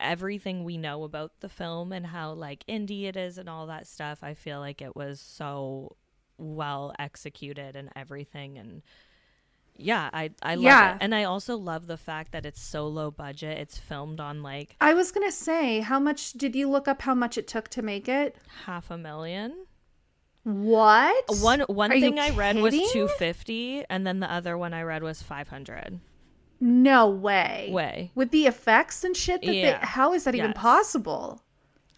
everything 0.00 0.64
we 0.64 0.76
know 0.78 1.04
about 1.04 1.40
the 1.40 1.48
film 1.48 1.92
and 1.92 2.06
how 2.06 2.32
like 2.32 2.64
indie 2.66 3.04
it 3.04 3.16
is 3.16 3.38
and 3.38 3.48
all 3.48 3.66
that 3.66 3.86
stuff, 3.86 4.22
I 4.22 4.34
feel 4.34 4.60
like 4.60 4.80
it 4.80 4.96
was 4.96 5.20
so 5.20 5.96
well 6.38 6.94
executed 6.98 7.76
and 7.76 7.90
everything 7.94 8.58
and 8.58 8.82
yeah, 9.76 10.08
I 10.12 10.30
I 10.40 10.54
love 10.54 10.62
Yeah. 10.64 10.92
it. 10.94 10.98
And 11.00 11.14
I 11.14 11.24
also 11.24 11.56
love 11.56 11.88
the 11.88 11.96
fact 11.96 12.30
that 12.32 12.46
it's 12.46 12.62
so 12.62 12.86
low 12.86 13.10
budget. 13.10 13.58
It's 13.58 13.76
filmed 13.76 14.20
on 14.20 14.40
like 14.42 14.76
I 14.80 14.94
was 14.94 15.10
gonna 15.10 15.32
say, 15.32 15.80
how 15.80 15.98
much 15.98 16.32
did 16.34 16.54
you 16.54 16.68
look 16.70 16.86
up? 16.88 17.02
How 17.02 17.14
much 17.14 17.36
it 17.36 17.48
took 17.48 17.68
to 17.70 17.82
make 17.82 18.08
it? 18.08 18.36
half 18.66 18.90
a 18.90 18.96
million. 18.96 19.66
What? 20.44 21.24
One 21.40 21.60
one 21.62 21.90
Are 21.92 21.98
thing 21.98 22.18
I 22.18 22.30
read 22.30 22.56
was 22.56 22.74
250 22.74 23.84
and 23.88 24.06
then 24.06 24.20
the 24.20 24.30
other 24.30 24.56
one 24.56 24.74
I 24.74 24.82
read 24.82 25.02
was 25.02 25.22
500. 25.22 26.00
No 26.60 27.08
way. 27.08 27.68
Way. 27.72 28.10
With 28.14 28.30
the 28.30 28.46
effects 28.46 29.04
and 29.04 29.16
shit 29.16 29.42
that 29.42 29.54
Yeah. 29.54 29.80
they 29.80 29.86
how 29.86 30.12
is 30.12 30.24
that 30.24 30.34
even 30.34 30.52
possible? 30.52 31.40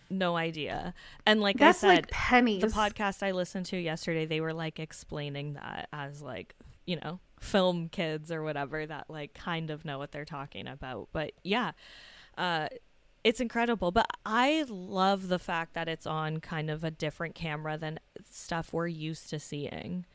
No 0.09 0.37
idea. 0.37 0.95
And 1.27 1.41
like 1.41 1.59
That's 1.59 1.83
I 1.83 1.89
said, 1.89 1.95
like 1.97 2.11
pennies. 2.11 2.61
the 2.63 2.69
podcast 2.69 3.25
I 3.25 3.33
listened 3.33 3.67
to 3.67 3.77
yesterday, 3.77 4.25
they 4.27 4.41
were 4.41 4.55
like 4.55 4.79
explaining 4.79 5.55
that 5.55 5.89
as 5.93 6.23
like, 6.23 6.55
you 6.87 6.97
know, 7.03 7.19
film 7.41 7.89
kids 7.89 8.31
or 8.31 8.43
whatever 8.45 8.87
that 8.87 9.11
like 9.11 9.35
kind 9.35 9.71
of 9.71 9.85
know 9.85 9.99
what 9.99 10.13
they're 10.13 10.25
talking 10.25 10.69
about. 10.69 11.09
But 11.13 11.33
yeah, 11.43 11.73
uh, 12.39 12.69
it's 13.27 13.41
incredible. 13.41 13.91
But 13.91 14.07
I 14.25 14.65
love 14.69 15.27
the 15.27 15.41
fact 15.41 15.75
that 15.75 15.89
it's 15.89 16.07
on 16.07 16.39
kind 16.39 16.71
of 16.71 16.85
a 16.85 16.93
different 16.93 17.35
camera 17.35 17.77
than 17.77 17.99
stuff 18.31 18.73
we're 18.73 18.87
used 18.87 19.31
to 19.31 19.41
seeing. 19.41 20.07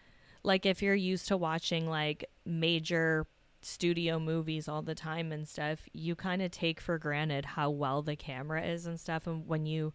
Like 0.43 0.65
if 0.65 0.81
you're 0.81 0.95
used 0.95 1.27
to 1.27 1.35
watching 1.35 1.89
like 1.89 2.23
major 2.45 3.27
studio 3.61 4.17
movies 4.17 4.69
all 4.69 4.81
the 4.81 4.95
time 4.95 5.33
and 5.33 5.45
stuff, 5.45 5.89
you 5.91 6.15
kind 6.15 6.41
of 6.41 6.51
take 6.51 6.79
for 6.79 6.97
granted 6.97 7.43
how 7.43 7.69
well 7.69 8.01
the 8.01 8.15
camera 8.15 8.65
is 8.65 8.85
and 8.85 8.97
stuff. 8.97 9.27
And 9.27 9.45
when 9.45 9.65
you 9.65 9.91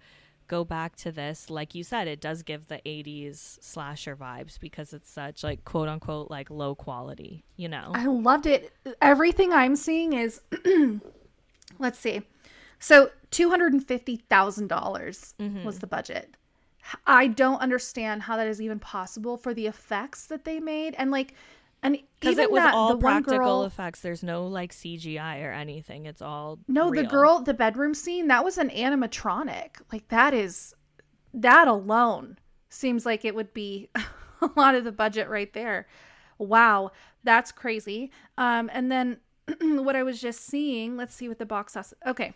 go 0.47 0.63
back 0.63 0.95
to 0.97 1.11
this, 1.11 1.49
like 1.49 1.75
you 1.75 1.85
said, 1.85 2.09
it 2.09 2.21
does 2.21 2.43
give 2.43 2.69
the 2.69 2.83
80s 2.85 3.63
slasher 3.63 4.15
vibes 4.15 4.61
because 4.61 4.93
it's 4.93 5.11
such 5.11 5.43
like 5.43 5.65
quote 5.65 5.89
unquote 5.89 6.31
like 6.31 6.51
low 6.51 6.75
quality, 6.75 7.47
you 7.57 7.71
know? 7.71 7.93
I 7.95 8.05
loved 8.09 8.45
it. 8.45 8.75
Everything 9.01 9.55
I'm 9.55 9.75
seeing 9.75 10.13
is 10.13 10.43
let's 11.79 11.99
see. 11.99 12.21
So 12.79 13.11
two 13.31 13.51
hundred 13.51 13.73
and 13.73 13.87
fifty 13.87 14.17
thousand 14.17 14.69
dollars 14.69 15.35
Mm-hmm. 15.41 15.65
was 15.65 15.79
the 15.79 15.87
budget. 15.87 16.37
I 17.07 17.27
don't 17.27 17.61
understand 17.61 18.23
how 18.23 18.37
that 18.37 18.47
is 18.47 18.61
even 18.63 18.79
possible 18.79 19.37
for 19.37 19.53
the 19.53 19.67
effects 19.67 20.27
that 20.27 20.45
they 20.45 20.61
made 20.61 20.95
and 20.99 21.11
like 21.11 21.35
and 21.83 21.99
Because 22.21 22.39
it 22.39 22.51
was 22.51 22.63
that, 22.63 22.75
all 22.75 22.89
the 22.95 22.99
practical 22.99 23.39
girl, 23.39 23.65
effects. 23.65 24.01
There's 24.01 24.23
no 24.23 24.47
like 24.47 24.73
CGI 24.73 25.45
or 25.45 25.53
anything. 25.53 26.07
It's 26.07 26.23
all 26.23 26.59
No, 26.69 26.91
the 26.93 27.03
girl, 27.03 27.41
the 27.43 27.55
bedroom 27.55 27.93
scene, 27.95 28.29
that 28.29 28.45
was 28.45 28.57
an 28.59 28.71
animatronic. 28.71 29.77
Like 29.93 30.09
that 30.09 30.33
is 30.35 30.75
that 31.35 31.69
alone 31.69 32.39
seems 32.69 33.05
like 33.05 33.25
it 33.25 33.35
would 33.35 33.53
be 33.53 33.91
a 34.41 34.51
lot 34.57 34.75
of 34.75 34.85
the 34.85 34.93
budget 34.93 35.29
right 35.29 35.53
there. 35.53 35.87
Wow, 36.39 36.93
that's 37.25 37.53
crazy. 37.53 38.11
Um, 38.39 38.71
and 38.73 38.91
then 38.91 39.19
what 39.61 39.97
I 39.97 40.03
was 40.03 40.21
just 40.21 40.45
seeing, 40.45 40.97
let's 40.97 41.15
see 41.15 41.29
what 41.29 41.39
the 41.39 41.47
box 41.47 41.77
office. 41.77 41.95
Okay, 42.07 42.33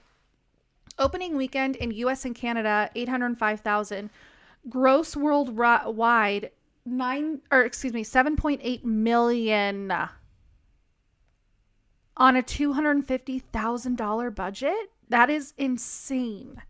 opening 1.01 1.37
weekend 1.37 1.75
in 1.77 1.91
U.S. 1.93 2.25
and 2.25 2.35
Canada, 2.35 2.91
eight 2.95 3.09
hundred 3.09 3.37
five 3.39 3.61
thousand. 3.61 4.11
Gross 4.69 5.17
worldwide, 5.17 6.51
nine 6.85 7.41
or 7.51 7.63
excuse 7.63 7.93
me, 7.93 8.05
seven 8.05 8.37
point 8.37 8.61
eight 8.63 8.85
million 8.85 9.91
on 12.17 12.37
a 12.37 12.43
$250,000 12.43 14.35
budget? 14.35 14.91
That 15.09 15.31
is 15.31 15.55
insane. 15.57 16.61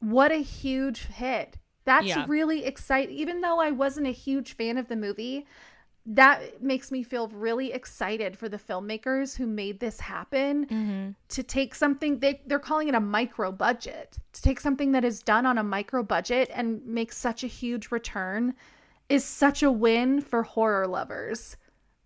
What 0.00 0.32
a 0.32 0.36
huge 0.42 1.06
hit. 1.06 1.58
That's 1.84 2.06
Yeah. 2.06 2.24
really 2.26 2.64
exciting. 2.64 3.14
Even 3.14 3.42
though 3.42 3.60
I 3.60 3.70
wasn't 3.70 4.06
a 4.06 4.12
huge 4.12 4.54
fan 4.54 4.78
of 4.78 4.88
the 4.88 4.96
movie, 4.96 5.46
that 6.04 6.60
makes 6.62 6.90
me 6.90 7.02
feel 7.04 7.28
really 7.28 7.72
excited 7.72 8.36
for 8.36 8.48
the 8.48 8.56
filmmakers 8.58 9.36
who 9.36 9.46
made 9.46 9.78
this 9.80 10.00
happen 10.00 10.66
Mm-hmm. 10.66 11.10
to 11.28 11.42
take 11.42 11.74
something 11.74 12.18
they, 12.18 12.40
they're 12.46 12.58
calling 12.58 12.88
it 12.88 12.94
a 12.94 13.00
micro 13.00 13.52
budget 13.52 14.18
to 14.32 14.42
take 14.42 14.60
something 14.60 14.92
that 14.92 15.04
is 15.04 15.22
done 15.22 15.46
on 15.46 15.58
a 15.58 15.62
micro 15.62 16.02
budget 16.02 16.50
and 16.52 16.84
make 16.86 17.12
such 17.12 17.44
a 17.44 17.46
huge 17.46 17.90
return 17.90 18.54
is 19.08 19.24
such 19.24 19.62
a 19.62 19.70
win 19.70 20.20
for 20.20 20.42
horror 20.42 20.86
lovers 20.86 21.56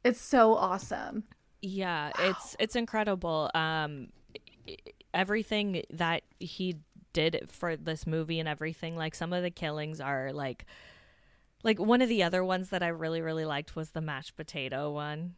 it's 0.05 0.21
so 0.21 0.55
awesome 0.55 1.25
Yeah, 1.63 2.13
it's 2.19 2.55
it's 2.59 2.77
incredible. 2.77 3.51
Um, 3.55 4.09
everything 5.15 5.83
that 5.91 6.23
he 6.39 6.77
did 7.13 7.47
for 7.49 7.77
this 7.77 8.07
movie 8.07 8.39
and 8.41 8.49
everything, 8.49 8.97
like 8.97 9.15
some 9.15 9.33
of 9.33 9.43
the 9.43 9.51
killings 9.51 10.01
are 10.01 10.33
like, 10.33 10.67
like 11.63 11.79
one 11.79 12.03
of 12.03 12.09
the 12.09 12.23
other 12.23 12.45
ones 12.45 12.71
that 12.71 12.83
I 12.83 12.89
really 12.89 13.21
really 13.21 13.45
liked 13.45 13.75
was 13.77 13.91
the 13.91 14.01
mashed 14.01 14.37
potato 14.37 14.91
one. 14.93 15.35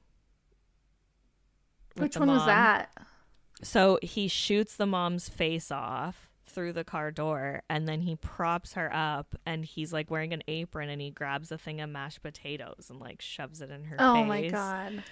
which 1.97 2.17
one 2.17 2.29
was 2.29 2.45
that 2.47 2.91
So 3.63 3.99
he 4.03 4.29
shoots 4.29 4.77
the 4.77 4.87
mom's 4.87 5.29
face 5.29 5.71
off 5.73 6.29
through 6.47 6.73
the 6.73 6.85
car 6.85 7.11
door 7.11 7.63
and 7.69 7.87
then 7.89 8.01
he 8.01 8.17
props 8.17 8.73
her 8.75 8.91
up 8.95 9.35
and 9.45 9.65
he's 9.65 9.93
like 9.93 10.11
wearing 10.11 10.33
an 10.33 10.43
apron 10.49 10.89
and 10.89 11.01
he 11.01 11.11
grabs 11.11 11.53
a 11.53 11.59
thing 11.59 11.81
of 11.81 11.91
mashed 11.91 12.23
potatoes 12.23 12.87
and 12.89 13.01
like 13.01 13.21
shoves 13.21 13.61
it 13.61 13.71
in 13.71 13.85
her 13.85 13.97
oh 13.99 14.15
face. 14.15 14.29
my 14.29 14.49
god 14.49 15.03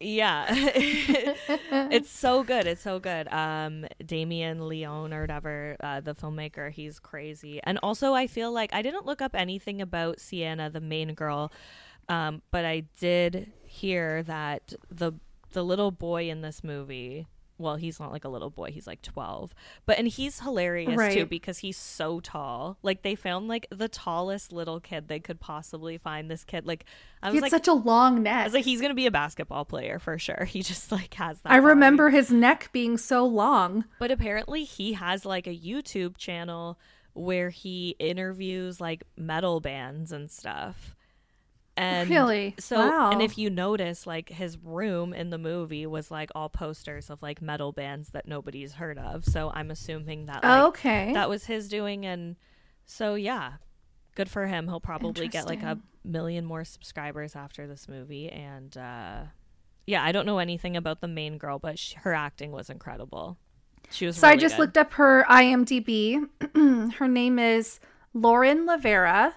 Yeah. 0.00 0.46
it's 1.90 2.10
so 2.10 2.42
good. 2.42 2.66
It's 2.66 2.82
so 2.82 2.98
good. 2.98 3.28
Um 3.32 3.86
Damien 4.04 4.68
Leone 4.68 5.12
or 5.12 5.22
whatever, 5.22 5.76
uh, 5.80 6.00
the 6.00 6.14
filmmaker, 6.14 6.70
he's 6.70 6.98
crazy. 6.98 7.60
And 7.64 7.78
also 7.82 8.12
I 8.14 8.26
feel 8.26 8.52
like 8.52 8.74
I 8.74 8.82
didn't 8.82 9.06
look 9.06 9.22
up 9.22 9.34
anything 9.34 9.80
about 9.80 10.20
Sienna, 10.20 10.68
the 10.70 10.80
main 10.80 11.14
girl, 11.14 11.52
um, 12.08 12.42
but 12.50 12.64
I 12.64 12.84
did 13.00 13.52
hear 13.64 14.22
that 14.24 14.74
the 14.90 15.12
the 15.52 15.64
little 15.64 15.90
boy 15.92 16.28
in 16.28 16.40
this 16.42 16.64
movie 16.64 17.26
well, 17.56 17.76
he's 17.76 18.00
not 18.00 18.12
like 18.12 18.24
a 18.24 18.28
little 18.28 18.50
boy, 18.50 18.70
he's 18.72 18.86
like 18.86 19.02
12. 19.02 19.54
But 19.86 19.98
and 19.98 20.08
he's 20.08 20.40
hilarious 20.40 21.14
too 21.14 21.26
because 21.26 21.58
he's 21.58 21.76
so 21.76 22.20
tall. 22.20 22.78
Like 22.82 23.02
they 23.02 23.14
found 23.14 23.48
like 23.48 23.66
the 23.70 23.88
tallest 23.88 24.52
little 24.52 24.80
kid 24.80 25.08
they 25.08 25.20
could 25.20 25.40
possibly 25.40 25.98
find 25.98 26.30
this 26.30 26.44
kid. 26.44 26.66
Like 26.66 26.84
I 27.22 27.28
he 27.28 27.34
was 27.34 27.42
like 27.42 27.50
such 27.50 27.68
a 27.68 27.72
long 27.72 28.22
neck 28.22 28.40
I 28.40 28.44
was 28.44 28.54
like, 28.54 28.64
he's 28.64 28.80
gonna 28.80 28.94
be 28.94 29.06
a 29.06 29.10
basketball 29.10 29.64
player 29.64 29.98
for 29.98 30.18
sure. 30.18 30.48
He 30.54 30.62
just 30.62 30.92
like 30.92 31.14
has 31.14 31.40
that. 31.40 31.50
i 31.50 31.56
body. 31.56 31.66
remember 31.66 32.10
his 32.10 32.30
neck 32.30 32.70
being 32.72 32.96
so 32.96 33.26
long 33.26 33.84
but 33.98 34.12
apparently 34.12 34.62
he 34.62 34.92
has 34.92 35.24
like 35.24 35.48
a 35.48 35.56
YouTube 35.56 36.16
channel 36.16 36.78
where 37.12 37.50
he 37.50 37.96
interviews 37.98 38.80
like 38.80 39.02
metal 39.16 39.60
bands 39.60 40.12
and 40.12 40.30
stuff. 40.30 40.94
And 41.76 42.08
Really? 42.08 42.54
so, 42.58 42.76
Wow. 42.78 43.10
and 43.10 43.20
if 43.20 43.36
you 43.36 43.50
notice, 43.50 44.06
like 44.06 44.28
his 44.28 44.56
room 44.58 45.12
in 45.12 45.30
the 45.30 45.38
movie 45.38 45.86
was 45.86 46.10
like 46.10 46.30
all 46.34 46.48
posters 46.48 47.10
of 47.10 47.20
like 47.22 47.42
metal 47.42 47.72
bands 47.72 48.10
that 48.10 48.28
nobody's 48.28 48.74
heard 48.74 48.96
of. 48.98 49.24
So 49.24 49.50
I'm 49.52 49.70
assuming 49.72 50.26
that 50.26 50.44
like, 50.44 50.62
okay 50.68 51.12
that 51.14 51.28
was 51.28 51.46
his 51.46 51.68
doing, 51.68 52.06
and 52.06 52.36
so 52.86 53.14
yeah, 53.16 53.54
good 54.14 54.30
for 54.30 54.46
him. 54.46 54.68
He'll 54.68 54.78
probably 54.80 55.26
get 55.26 55.46
like 55.46 55.62
a 55.64 55.78
million 56.04 56.44
more 56.44 56.64
subscribers 56.64 57.34
after 57.34 57.66
this 57.66 57.88
movie, 57.88 58.28
and 58.30 58.76
uh, 58.76 59.22
yeah, 59.86 60.04
I 60.04 60.12
don't 60.12 60.26
know 60.26 60.38
anything 60.38 60.76
about 60.76 61.00
the 61.00 61.08
main 61.08 61.38
girl, 61.38 61.58
but 61.58 61.78
sh- 61.78 61.94
her 62.02 62.14
acting 62.14 62.52
was 62.52 62.70
incredible. 62.70 63.36
She 63.90 64.06
was. 64.06 64.16
So 64.16 64.28
I 64.28 64.36
just 64.36 64.56
good. 64.56 64.62
looked 64.62 64.78
up 64.78 64.92
her 64.94 65.26
IMDb. 65.28 66.24
her 66.98 67.08
name 67.08 67.38
is 67.40 67.80
Lauren 68.14 68.66
Lavera. 68.66 69.32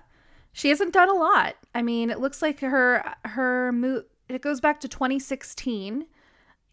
She 0.57 0.69
hasn't 0.69 0.91
done 0.91 1.07
a 1.07 1.13
lot. 1.13 1.55
I 1.75 1.83
mean, 1.83 2.09
it 2.09 2.19
looks 2.19 2.41
like 2.41 2.61
her 2.61 3.13
her 3.25 3.71
mo- 3.71 4.05
it 4.27 4.41
goes 4.41 4.59
back 4.59 4.79
to 4.79 4.87
2016 4.87 6.07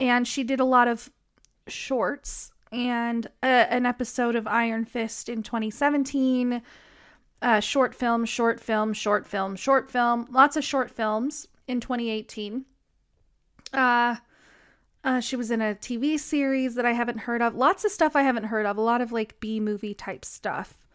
and 0.00 0.26
she 0.26 0.42
did 0.42 0.58
a 0.58 0.64
lot 0.64 0.88
of 0.88 1.10
shorts 1.68 2.50
and 2.72 3.26
uh, 3.42 3.66
an 3.68 3.84
episode 3.84 4.36
of 4.36 4.46
Iron 4.46 4.86
Fist 4.86 5.28
in 5.28 5.42
2017. 5.42 6.62
Uh, 7.42 7.60
short 7.60 7.94
film, 7.94 8.24
short 8.24 8.58
film, 8.58 8.94
short 8.94 9.26
film, 9.26 9.54
short 9.54 9.90
film. 9.90 10.28
Lots 10.30 10.56
of 10.56 10.64
short 10.64 10.90
films 10.90 11.46
in 11.68 11.78
2018. 11.80 12.64
Uh 13.74 14.16
Uh, 15.04 15.20
she 15.20 15.36
was 15.36 15.50
in 15.50 15.60
a 15.60 15.74
TV 15.74 16.18
series 16.18 16.74
that 16.76 16.86
I 16.86 16.92
haven't 16.92 17.18
heard 17.18 17.42
of. 17.42 17.54
Lots 17.54 17.84
of 17.84 17.92
stuff 17.92 18.16
I 18.16 18.22
haven't 18.22 18.44
heard 18.44 18.64
of. 18.64 18.78
A 18.78 18.80
lot 18.80 19.02
of 19.02 19.12
like 19.12 19.38
B 19.40 19.60
movie 19.60 19.92
type 19.92 20.24
stuff 20.24 20.88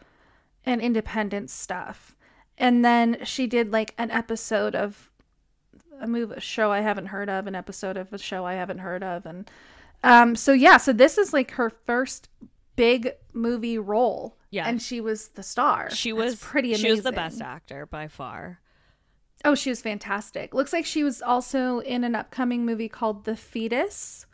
and 0.66 0.82
independent 0.82 1.52
stuff. 1.52 2.16
And 2.60 2.84
then 2.84 3.24
she 3.24 3.48
did 3.48 3.72
like 3.72 3.96
an 3.98 4.12
episode 4.12 4.76
of 4.76 5.10
a 6.02 6.08
movie 6.08 6.36
a 6.36 6.40
show 6.40 6.72
I 6.72 6.82
haven't 6.82 7.08
heard 7.08 7.30
of, 7.30 7.48
an 7.48 7.56
episode 7.56 7.98
of 7.98 8.12
a 8.14 8.18
show 8.18 8.46
I 8.46 8.54
haven't 8.54 8.80
heard 8.80 9.04
of, 9.04 9.26
and 9.26 9.50
um, 10.04 10.36
so 10.36 10.54
yeah, 10.54 10.78
so 10.78 10.94
this 10.94 11.18
is 11.18 11.34
like 11.34 11.52
her 11.52 11.70
first 11.70 12.30
big 12.76 13.12
movie 13.34 13.78
role. 13.78 14.36
Yeah. 14.52 14.68
and 14.68 14.82
she 14.82 15.00
was 15.00 15.28
the 15.30 15.44
star. 15.44 15.92
She 15.92 16.12
That's 16.12 16.24
was 16.24 16.36
pretty 16.40 16.70
amazing. 16.70 16.86
She 16.86 16.92
was 16.92 17.04
the 17.04 17.12
best 17.12 17.40
actor 17.40 17.86
by 17.86 18.08
far. 18.08 18.60
Oh, 19.46 19.54
she 19.54 19.70
was 19.70 19.80
fantastic. 19.80 20.54
Looks 20.56 20.74
like 20.74 20.86
she 20.86 21.04
was 21.04 21.22
also 21.22 21.80
in 21.80 22.04
an 22.04 22.16
upcoming 22.16 22.66
movie 22.66 22.90
called 22.90 23.26
The 23.26 23.36
Fetus, 23.36 24.26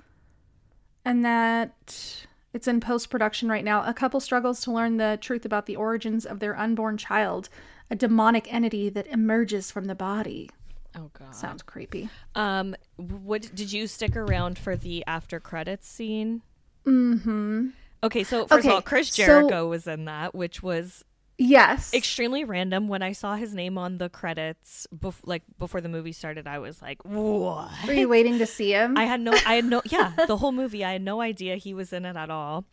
and 1.04 1.26
that 1.26 2.26
it's 2.54 2.68
in 2.68 2.80
post 2.80 3.10
production 3.10 3.50
right 3.50 3.64
now. 3.64 3.84
A 3.84 3.94
couple 3.94 4.20
struggles 4.22 4.62
to 4.62 4.72
learn 4.72 4.98
the 4.98 5.18
truth 5.22 5.46
about 5.46 5.66
the 5.66 5.76
origins 5.76 6.26
of 6.26 6.40
their 6.40 6.58
unborn 6.58 6.98
child, 6.98 7.50
a 7.90 7.96
demonic 7.96 8.52
entity 8.54 8.90
that 8.90 9.08
emerges 9.08 9.72
from 9.72 9.86
the 9.86 9.96
body. 9.96 10.50
Oh 10.98 11.10
god. 11.18 11.36
Sounds 11.36 11.62
creepy. 11.62 12.10
Um 12.36 12.76
what 12.98 13.52
did 13.54 13.72
you 13.74 13.88
stick 13.88 14.16
around 14.16 14.58
for 14.58 14.76
the 14.76 15.04
after 15.06 15.40
credits 15.40 15.88
scene? 15.88 16.42
Mm-hmm. 16.86 17.68
Okay, 18.04 18.24
so 18.24 18.46
first 18.46 18.60
Okay, 18.66 18.70
of 18.70 18.76
all, 18.76 18.82
Chris 18.82 19.10
so- 19.10 19.26
Jericho 19.26 19.68
was 19.68 19.88
in 19.88 20.06
that, 20.06 20.36
which 20.36 20.62
was 20.64 21.04
Yes. 21.38 21.94
extremely 21.94 22.44
random. 22.46 22.88
When 22.88 23.02
I 23.02 23.12
saw 23.12 23.36
his 23.36 23.54
name 23.54 23.78
on 23.78 23.98
the 23.98 24.10
credits, 24.10 24.88
bef- 24.96 25.20
like 25.26 25.44
before 25.60 25.82
the 25.82 25.90
movie 25.90 26.14
started, 26.14 26.48
I 26.48 26.60
was 26.60 26.82
like, 26.82 27.04
"What?" 27.04 27.70
Were 27.86 27.94
you 27.94 28.08
waiting 28.08 28.40
to 28.40 28.46
see 28.46 28.72
him? 28.72 28.98
I 28.98 29.04
had 29.04 29.20
no, 29.20 29.34
I 29.46 29.56
had 29.56 29.66
no, 29.66 29.82
yeah, 29.86 30.14
the 30.28 30.38
whole 30.38 30.54
movie, 30.54 30.86
I 30.86 30.94
had 30.94 31.02
no 31.02 31.20
idea 31.22 31.58
he 31.58 31.74
was 31.74 31.92
in 31.92 32.06
it 32.06 32.16
at 32.16 32.30
all. 32.30 32.64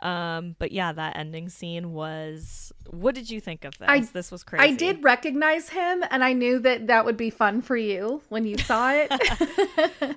Um, 0.00 0.56
but 0.58 0.72
yeah, 0.72 0.92
that 0.92 1.16
ending 1.16 1.48
scene 1.48 1.92
was. 1.92 2.72
What 2.90 3.14
did 3.14 3.30
you 3.30 3.40
think 3.40 3.64
of 3.64 3.78
this? 3.78 3.88
I- 3.88 4.00
this 4.00 4.30
was 4.30 4.42
crazy. 4.42 4.64
I 4.64 4.74
did 4.74 5.02
recognize 5.02 5.70
him, 5.70 6.04
and 6.10 6.22
I 6.22 6.32
knew 6.34 6.58
that 6.58 6.88
that 6.88 7.04
would 7.06 7.16
be 7.16 7.30
fun 7.30 7.62
for 7.62 7.76
you 7.76 8.20
when 8.28 8.44
you 8.46 8.58
saw 8.58 8.92
it. 8.92 9.10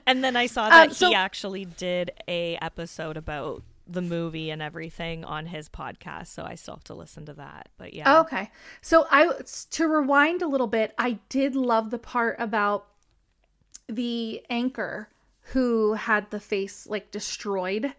and 0.06 0.24
then 0.24 0.36
I 0.36 0.48
saw 0.48 0.70
that 0.70 0.88
Um, 0.90 0.94
so- 0.94 1.10
he 1.10 1.16
actually 1.16 1.66
did 1.66 2.12
a 2.28 2.58
episode 2.62 3.16
about 3.16 3.62
the 3.88 4.02
movie 4.02 4.50
and 4.50 4.62
everything 4.62 5.26
on 5.26 5.46
his 5.48 5.68
podcast, 5.70 6.28
so 6.28 6.44
I 6.44 6.56
still 6.56 6.76
have 6.76 6.84
to 6.86 6.94
listen 6.94 7.26
to 7.26 7.34
that. 7.34 7.70
But 7.78 7.94
yeah, 7.94 8.04
Oh, 8.18 8.22
okay. 8.22 8.50
So 8.82 9.06
I 9.12 9.30
to 9.72 9.88
rewind 9.88 10.42
a 10.42 10.48
little 10.48 10.68
bit, 10.68 10.94
I 10.98 11.20
did 11.30 11.56
love 11.56 11.90
the 11.92 12.00
part 12.00 12.38
about 12.40 12.88
the 13.88 14.42
anchor 14.50 15.10
who 15.52 15.94
had 15.94 16.30
the 16.32 16.40
face 16.40 16.88
like 16.88 17.12
destroyed. 17.12 17.94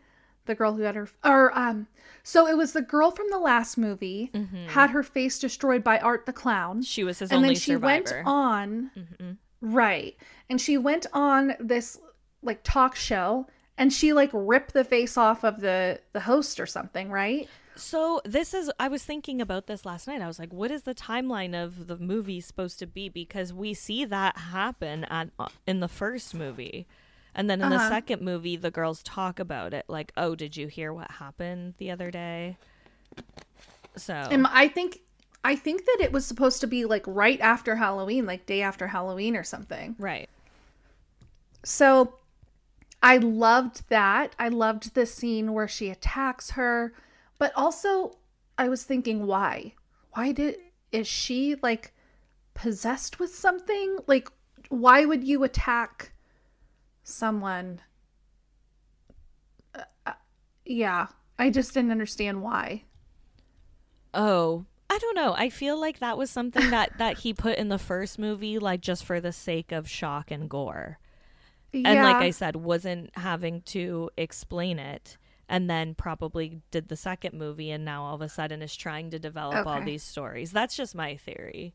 The 0.47 0.55
girl 0.55 0.75
who 0.75 0.83
had 0.83 0.95
her 0.95 1.09
or 1.25 1.57
um 1.59 1.87
so 2.23 2.47
it 2.47 2.57
was 2.57 2.73
the 2.75 2.83
girl 2.83 3.11
from 3.11 3.27
the 3.31 3.39
last 3.39 3.79
movie 3.79 4.31
had 4.69 4.91
her 4.91 5.03
face 5.03 5.39
destroyed 5.39 5.83
by 5.83 5.99
Art 5.99 6.27
the 6.27 6.35
Clown. 6.35 6.83
she 6.83 7.03
was 7.03 7.19
his 7.19 7.31
and 7.31 7.39
only 7.39 7.49
then 7.51 7.55
she 7.57 7.73
survivor. 7.73 8.15
went 8.17 8.27
on 8.27 8.91
Mhm. 8.97 9.37
right. 9.63 10.17
And 10.51 10.61
she 10.61 10.77
went 10.77 11.07
on 11.15 11.55
this 11.61 11.99
like 12.43 12.61
talk 12.63 12.95
show 12.95 13.47
and 13.79 13.93
she 13.93 14.13
like 14.13 14.31
ripped 14.33 14.73
the 14.73 14.85
face 14.85 15.17
off 15.17 15.45
of 15.45 15.61
the 15.61 16.01
the 16.13 16.21
host 16.21 16.61
or 16.61 16.67
something, 16.67 17.11
right? 17.11 17.51
So 17.77 18.21
this 18.25 18.55
is 18.55 18.71
I 18.79 18.87
was 18.89 19.03
thinking 19.05 19.41
about 19.41 19.67
this 19.67 19.85
last 19.85 20.07
night. 20.07 20.23
I 20.23 20.29
was 20.29 20.39
like, 20.39 20.53
what 20.53 20.71
is 20.71 20.83
the 20.85 20.95
timeline 20.95 21.61
of 21.61 21.89
the 21.89 21.97
movie 21.99 22.41
supposed 22.41 22.79
to 22.79 22.87
be 22.87 23.09
because 23.09 23.53
we 23.53 23.75
see 23.75 24.05
that 24.05 24.39
happen 24.39 25.05
at 25.05 25.31
uh, 25.39 25.49
in 25.67 25.81
the 25.81 25.89
first 25.89 26.35
movie. 26.35 26.87
And 27.35 27.51
then 27.51 27.61
in 27.61 27.71
the 27.71 27.79
Uh-huh. 27.79 27.81
second 27.81 28.23
movie 28.23 28.55
the 28.57 28.71
girls 28.71 29.03
talk 29.03 29.41
about 29.41 29.75
it 29.75 29.87
like, 29.89 30.13
"Oh, 30.17 30.37
did 30.37 30.57
you 30.57 30.69
hear 30.69 30.93
what 30.93 31.11
happened 31.13 31.75
the 31.79 31.91
other 31.91 32.11
day?" 32.13 32.59
So 33.97 34.15
And 34.31 34.47
I 34.47 34.69
think 34.69 35.01
I 35.45 35.57
think 35.57 35.85
that 35.87 35.99
it 36.01 36.13
was 36.13 36.27
supposed 36.27 36.61
to 36.61 36.67
be 36.67 36.85
like 36.85 37.05
right 37.07 37.41
after 37.41 37.77
Halloween, 37.77 38.27
like 38.27 38.47
day 38.47 38.61
after 38.63 38.89
Halloween 38.89 39.37
or 39.37 39.45
something. 39.45 39.97
right. 39.99 40.29
So 41.65 42.15
I 43.05 43.19
loved 43.19 43.91
that. 43.91 44.35
I 44.39 44.49
loved 44.49 44.95
the 44.95 45.05
scene 45.05 45.53
where 45.53 45.69
she 45.69 45.91
attacks 45.91 46.53
her, 46.53 46.95
but 47.39 47.53
also 47.55 48.17
I 48.57 48.71
was 48.71 48.83
thinking 48.85 49.27
why? 49.27 49.75
Why 50.13 50.33
did 50.33 50.57
is 50.91 51.07
she 51.07 51.57
like 51.63 51.93
possessed 52.55 53.19
with 53.19 53.35
something? 53.35 53.99
Like 54.07 54.31
why 54.71 55.05
would 55.05 55.23
you 55.23 55.45
attack 55.45 56.13
someone? 57.03 57.83
Uh, 59.75 59.83
uh, 60.07 60.13
yeah, 60.65 61.09
I 61.39 61.51
just 61.51 61.75
didn't 61.75 61.91
understand 61.91 62.41
why. 62.41 62.85
Oh, 64.15 64.65
I 64.89 64.97
don't 64.97 65.15
know. 65.15 65.35
I 65.37 65.51
feel 65.51 65.79
like 65.79 65.99
that 65.99 66.17
was 66.17 66.31
something 66.31 66.71
that 66.71 66.97
that 66.97 67.19
he 67.19 67.35
put 67.35 67.59
in 67.59 67.69
the 67.69 67.79
first 67.79 68.19
movie 68.19 68.59
like 68.59 68.81
just 68.81 69.05
for 69.05 69.21
the 69.21 69.33
sake 69.33 69.73
of 69.73 69.91
shock 69.91 70.31
and 70.31 70.49
gore. 70.49 70.99
Yeah. 71.81 71.93
and 71.93 72.03
like 72.03 72.17
I 72.17 72.31
said, 72.31 72.57
wasn't 72.57 73.11
having 73.17 73.63
to 73.63 74.11
explain 74.17 74.79
it, 74.79 75.17
and 75.49 75.69
then 75.69 75.95
probably 75.95 76.61
did 76.71 76.89
the 76.89 76.97
second 76.97 77.39
movie, 77.39 77.71
and 77.71 77.85
now 77.85 78.05
all 78.05 78.15
of 78.15 78.21
a 78.21 78.29
sudden 78.29 78.63
is 78.63 78.75
trying 78.77 79.11
to 79.11 79.19
develop 79.19 79.67
all 79.67 79.83
these 79.83 80.03
stories. 80.03 80.53
That's 80.53 80.77
just 80.77 80.95
my 80.95 81.17
theory. 81.17 81.75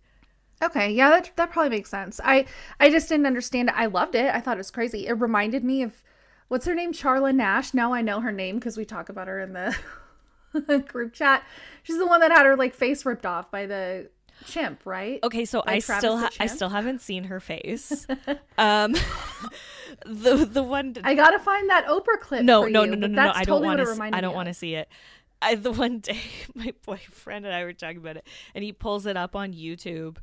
Okay, 0.61 0.91
yeah, 0.91 1.09
that 1.09 1.31
that 1.37 1.51
probably 1.51 1.69
makes 1.69 1.89
sense. 1.89 2.19
I 2.23 2.45
I 2.79 2.89
just 2.89 3.07
didn't 3.07 3.27
understand 3.27 3.69
it. 3.69 3.75
I 3.77 3.85
loved 3.85 4.15
it. 4.15 4.33
I 4.33 4.41
thought 4.41 4.57
it 4.57 4.59
was 4.59 4.71
crazy. 4.71 5.07
It 5.07 5.13
reminded 5.13 5.63
me 5.63 5.83
of 5.83 6.03
what's 6.49 6.65
her 6.65 6.75
name, 6.75 6.91
Charla 6.91 7.33
Nash. 7.33 7.73
Now 7.73 7.93
I 7.93 8.01
know 8.01 8.19
her 8.19 8.31
name 8.31 8.55
because 8.55 8.75
we 8.75 8.83
talk 8.85 9.07
about 9.09 9.27
her 9.27 9.39
in 9.39 9.53
the 9.53 10.83
group 10.87 11.13
chat. 11.13 11.43
She's 11.83 11.97
the 11.97 12.07
one 12.07 12.19
that 12.19 12.31
had 12.31 12.45
her 12.45 12.57
like 12.57 12.73
face 12.73 13.05
ripped 13.05 13.25
off 13.25 13.49
by 13.49 13.65
the 13.67 14.09
chimp, 14.45 14.85
right? 14.85 15.19
Okay, 15.23 15.45
so 15.45 15.61
By 15.65 15.73
I 15.73 15.79
Travis 15.79 15.99
still 16.01 16.17
ha- 16.17 16.29
I 16.39 16.45
still 16.47 16.69
haven't 16.69 17.01
seen 17.01 17.25
her 17.25 17.39
face. 17.39 18.05
um, 18.57 18.93
the 20.05 20.47
the 20.49 20.63
one 20.63 20.95
I 21.03 21.15
gotta 21.15 21.39
find 21.39 21.69
that 21.69 21.87
Oprah 21.87 22.19
clip. 22.19 22.43
no 22.43 22.63
for 22.63 22.69
no 22.69 22.83
you, 22.83 22.91
no 22.91 22.95
no 22.95 23.07
no, 23.07 23.23
no 23.25 23.31
I 23.33 23.43
don't 23.43 23.63
want 23.63 23.79
to 23.79 24.09
I 24.13 24.21
don't 24.21 24.35
want 24.35 24.47
to 24.47 24.53
see 24.53 24.75
it. 24.75 24.87
I 25.41 25.55
the 25.55 25.71
one 25.71 25.99
day 25.99 26.19
my 26.55 26.73
boyfriend 26.85 27.45
and 27.45 27.53
I 27.55 27.63
were 27.63 27.73
talking 27.73 27.97
about 27.97 28.17
it, 28.17 28.27
and 28.53 28.63
he 28.63 28.71
pulls 28.73 29.05
it 29.05 29.17
up 29.17 29.35
on 29.35 29.53
YouTube. 29.53 30.17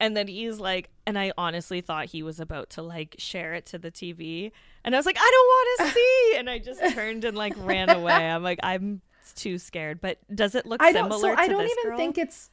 And 0.00 0.16
then 0.16 0.28
he's 0.28 0.60
like, 0.60 0.90
and 1.08 1.18
I 1.18 1.32
honestly 1.36 1.80
thought 1.80 2.06
he 2.06 2.22
was 2.22 2.38
about 2.38 2.70
to 2.70 2.82
like 2.82 3.16
share 3.18 3.54
it 3.54 3.66
to 3.66 3.78
the 3.78 3.90
TV. 3.90 4.52
And 4.84 4.94
I 4.94 4.98
was 4.98 5.06
like, 5.06 5.16
I 5.18 5.28
don't 5.28 5.46
want 5.88 5.90
to 5.90 5.94
see. 5.98 6.34
And 6.38 6.48
I 6.48 6.58
just 6.60 6.94
turned 6.94 7.24
and 7.24 7.36
like 7.36 7.54
ran 7.56 7.90
away. 7.90 8.12
I'm 8.12 8.44
like, 8.44 8.60
I'm 8.62 9.00
too 9.34 9.58
scared. 9.58 10.00
But 10.00 10.18
does 10.32 10.54
it 10.54 10.66
look 10.66 10.80
I 10.80 10.92
don't. 10.92 11.06
similar 11.10 11.20
So 11.30 11.34
to 11.34 11.40
I 11.40 11.48
don't 11.48 11.64
even 11.64 11.84
girl? 11.90 11.96
think 11.98 12.16
it's. 12.16 12.50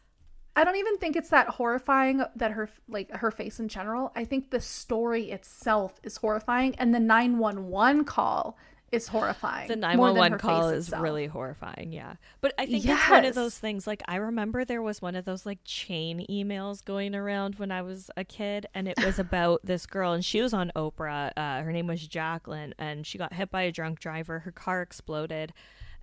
I 0.56 0.64
don't 0.64 0.78
even 0.78 0.98
think 0.98 1.16
it's 1.16 1.30
that 1.30 1.50
horrifying 1.50 2.24
that 2.36 2.52
her 2.52 2.70
like 2.88 3.12
her 3.12 3.32
face 3.32 3.60
in 3.60 3.68
general. 3.68 4.12
I 4.16 4.24
think 4.24 4.52
the 4.52 4.62
story 4.62 5.32
itself 5.32 6.00
is 6.04 6.18
horrifying, 6.18 6.76
and 6.76 6.94
the 6.96 7.00
nine 7.00 7.38
one 7.38 7.68
one 7.68 8.06
call 8.06 8.58
is 8.92 9.08
horrifying. 9.08 9.68
the 9.68 9.76
911 9.76 10.40
call 10.40 10.70
is 10.70 10.86
itself. 10.86 11.04
really 11.04 11.26
horrifying 11.26 11.92
yeah 11.92 12.14
but 12.40 12.54
i 12.58 12.66
think 12.66 12.86
it's 12.86 13.10
one 13.10 13.26
of 13.26 13.36
those 13.36 13.58
things 13.58 13.88
like 13.88 14.02
i 14.08 14.16
remember 14.16 14.64
there 14.64 14.82
was 14.82 15.02
one 15.02 15.16
of 15.16 15.26
those 15.26 15.46
like 15.46 15.58
chain 15.66 16.26
emails 16.30 16.86
going 16.86 17.16
around 17.16 17.56
when 17.56 17.72
i 17.72 17.82
was 17.82 18.10
a 18.16 18.24
kid 18.24 18.68
and 18.74 18.88
it 18.88 18.96
was 19.04 19.18
about 19.20 19.60
this 19.64 19.86
girl 19.86 20.14
and 20.14 20.24
she 20.24 20.40
was 20.42 20.54
on 20.54 20.72
oprah 20.76 21.32
uh, 21.36 21.62
her 21.62 21.72
name 21.72 21.88
was 21.88 22.08
jacqueline 22.08 22.74
and 22.78 23.06
she 23.06 23.18
got 23.18 23.34
hit 23.34 23.50
by 23.50 23.64
a 23.64 23.72
drunk 23.72 24.00
driver 24.00 24.40
her 24.40 24.52
car 24.52 24.82
exploded 24.82 25.52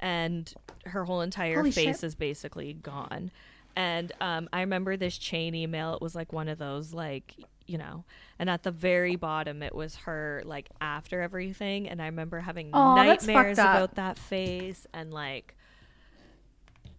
and 0.00 0.52
her 0.86 1.04
whole 1.04 1.20
entire 1.20 1.56
Holy 1.56 1.70
face 1.70 2.00
shit. 2.00 2.04
is 2.04 2.14
basically 2.14 2.74
gone 2.74 3.30
and 3.76 4.12
um, 4.20 4.48
i 4.52 4.60
remember 4.60 4.96
this 4.96 5.16
chain 5.18 5.54
email. 5.54 5.94
It 5.94 6.02
was 6.02 6.14
like 6.14 6.32
one 6.32 6.48
of 6.48 6.58
those 6.58 6.92
like 6.92 7.34
you 7.66 7.78
know 7.78 8.04
and 8.38 8.50
at 8.50 8.64
the 8.64 8.70
very 8.72 9.14
bottom 9.16 9.62
it 9.62 9.74
was 9.74 9.96
her 9.96 10.42
like 10.44 10.68
after 10.80 11.20
everything. 11.22 11.88
And 11.88 12.02
i 12.02 12.06
remember 12.06 12.40
having 12.40 12.70
nightmares 12.96 13.56
about 13.76 13.94
that 13.96 14.18
face 14.18 14.86
and 14.92 15.12
like 15.12 15.54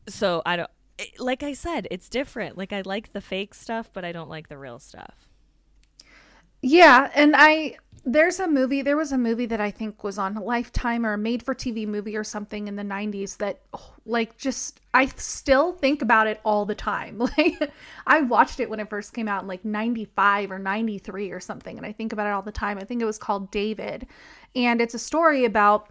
so 0.08 0.42
i 0.46 0.56
don't 0.56 0.70
it- 0.98 1.20
like 1.20 1.44
i 1.44 1.54
said 1.54 1.88
it's 1.92 2.10
different. 2.10 2.58
Like 2.58 2.72
i 2.74 2.82
like 2.86 3.14
the 3.14 3.22
fake 3.22 3.54
stuff 3.54 3.90
but 3.94 4.06
i 4.06 4.12
don't 4.12 4.30
like 4.30 4.48
the 4.50 4.58
real 4.58 4.80
stuff. 4.80 5.30
Yeah, 6.62 7.12
and 7.14 7.36
I 7.38 7.76
there's 8.06 8.40
a 8.40 8.48
movie 8.48 8.82
there 8.82 8.98
was 8.98 9.14
a 9.14 9.18
movie 9.18 9.46
that 9.46 9.62
I 9.62 9.72
think 9.72 10.04
was 10.04 10.18
on 10.18 10.36
Lifetime 10.36 11.06
or 11.06 11.14
a 11.14 11.18
made 11.18 11.42
for 11.42 11.56
TV 11.56 11.88
movie 11.88 12.18
or 12.18 12.24
something 12.24 12.68
in 12.68 12.76
the 12.76 12.84
90s 12.84 13.38
that 13.38 13.62
like 14.06 14.38
just 14.38 14.82
I 14.94 15.06
still 15.16 15.72
think 15.72 16.02
about 16.02 16.28
it 16.28 16.42
all 16.44 16.66
the 16.66 16.76
time. 16.76 17.20
Like 17.38 17.72
I 18.06 18.22
watched 18.22 18.60
it 18.60 18.70
when 18.70 18.80
it 18.80 18.90
first 18.90 19.14
came 19.14 19.28
out 19.28 19.44
in 19.44 19.48
like 19.48 19.64
95 19.64 20.52
or 20.52 20.60
93 20.60 21.32
or 21.32 21.40
something 21.40 21.78
and 21.78 21.86
I 21.86 21.94
think 21.94 22.12
about 22.12 22.28
it 22.28 22.32
all 22.32 22.42
the 22.42 22.52
time. 22.52 22.78
I 22.78 22.84
think 22.84 23.02
it 23.02 23.06
was 23.06 23.18
called 23.18 23.50
David. 23.52 24.08
And 24.54 24.82
it's 24.82 24.94
a 24.94 25.00
story 25.00 25.46
about 25.46 25.90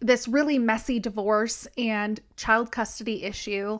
this 0.00 0.26
really 0.26 0.58
messy 0.58 0.98
divorce 0.98 1.68
and 1.76 2.20
child 2.36 2.72
custody 2.72 3.22
issue 3.22 3.78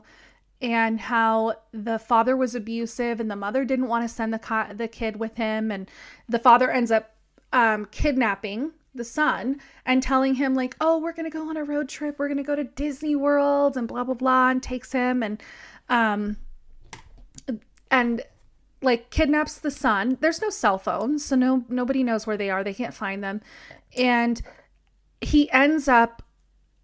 and 0.61 1.01
how 1.01 1.55
the 1.73 1.99
father 1.99 2.37
was 2.37 2.55
abusive 2.55 3.19
and 3.21 3.31
the 3.31 3.37
mother 3.37 3.65
didn't 3.65 3.89
want 3.89 4.05
to 4.05 4.15
send 4.15 4.33
the 4.33 4.39
co- 4.39 4.73
the 4.73 4.87
kid 4.87 5.17
with 5.17 5.37
him 5.37 5.73
and 5.73 5.91
the 6.29 6.39
father 6.39 6.71
ends 6.71 6.93
up 6.93 7.13
um, 7.53 7.87
kidnapping 7.87 8.73
the 8.95 9.05
son 9.05 9.59
and 9.87 10.03
telling 10.03 10.35
him 10.35 10.55
like 10.55 10.77
oh 10.81 10.99
we're 10.99 11.15
gonna 11.15 11.31
go 11.31 11.49
on 11.49 11.57
a 11.57 11.65
road 11.65 11.89
trip. 11.89 12.19
We're 12.19 12.29
gonna 12.29 12.43
go 12.43 12.57
to 12.57 12.65
disney 12.65 13.17
world 13.17 13.77
and 13.77 13.89
blah 13.89 14.05
blah 14.05 14.15
blah 14.15 14.51
and 14.51 14.63
takes 14.63 14.93
him 14.93 15.23
and 15.23 15.43
um 15.89 16.37
and 17.91 18.23
like 18.83 19.11
kidnaps 19.11 19.59
the 19.59 19.71
son. 19.71 20.19
There's 20.21 20.43
no 20.43 20.51
cell 20.51 20.79
phones 20.79 21.25
so 21.25 21.37
no 21.37 21.65
nobody 21.69 22.03
knows 22.03 22.27
where 22.27 22.37
they 22.37 22.51
are. 22.51 22.63
They 22.63 22.75
can't 22.75 22.95
find 22.95 23.23
them. 23.25 23.41
And 23.97 24.43
he 25.21 25.51
ends 25.53 25.89
up 25.89 26.23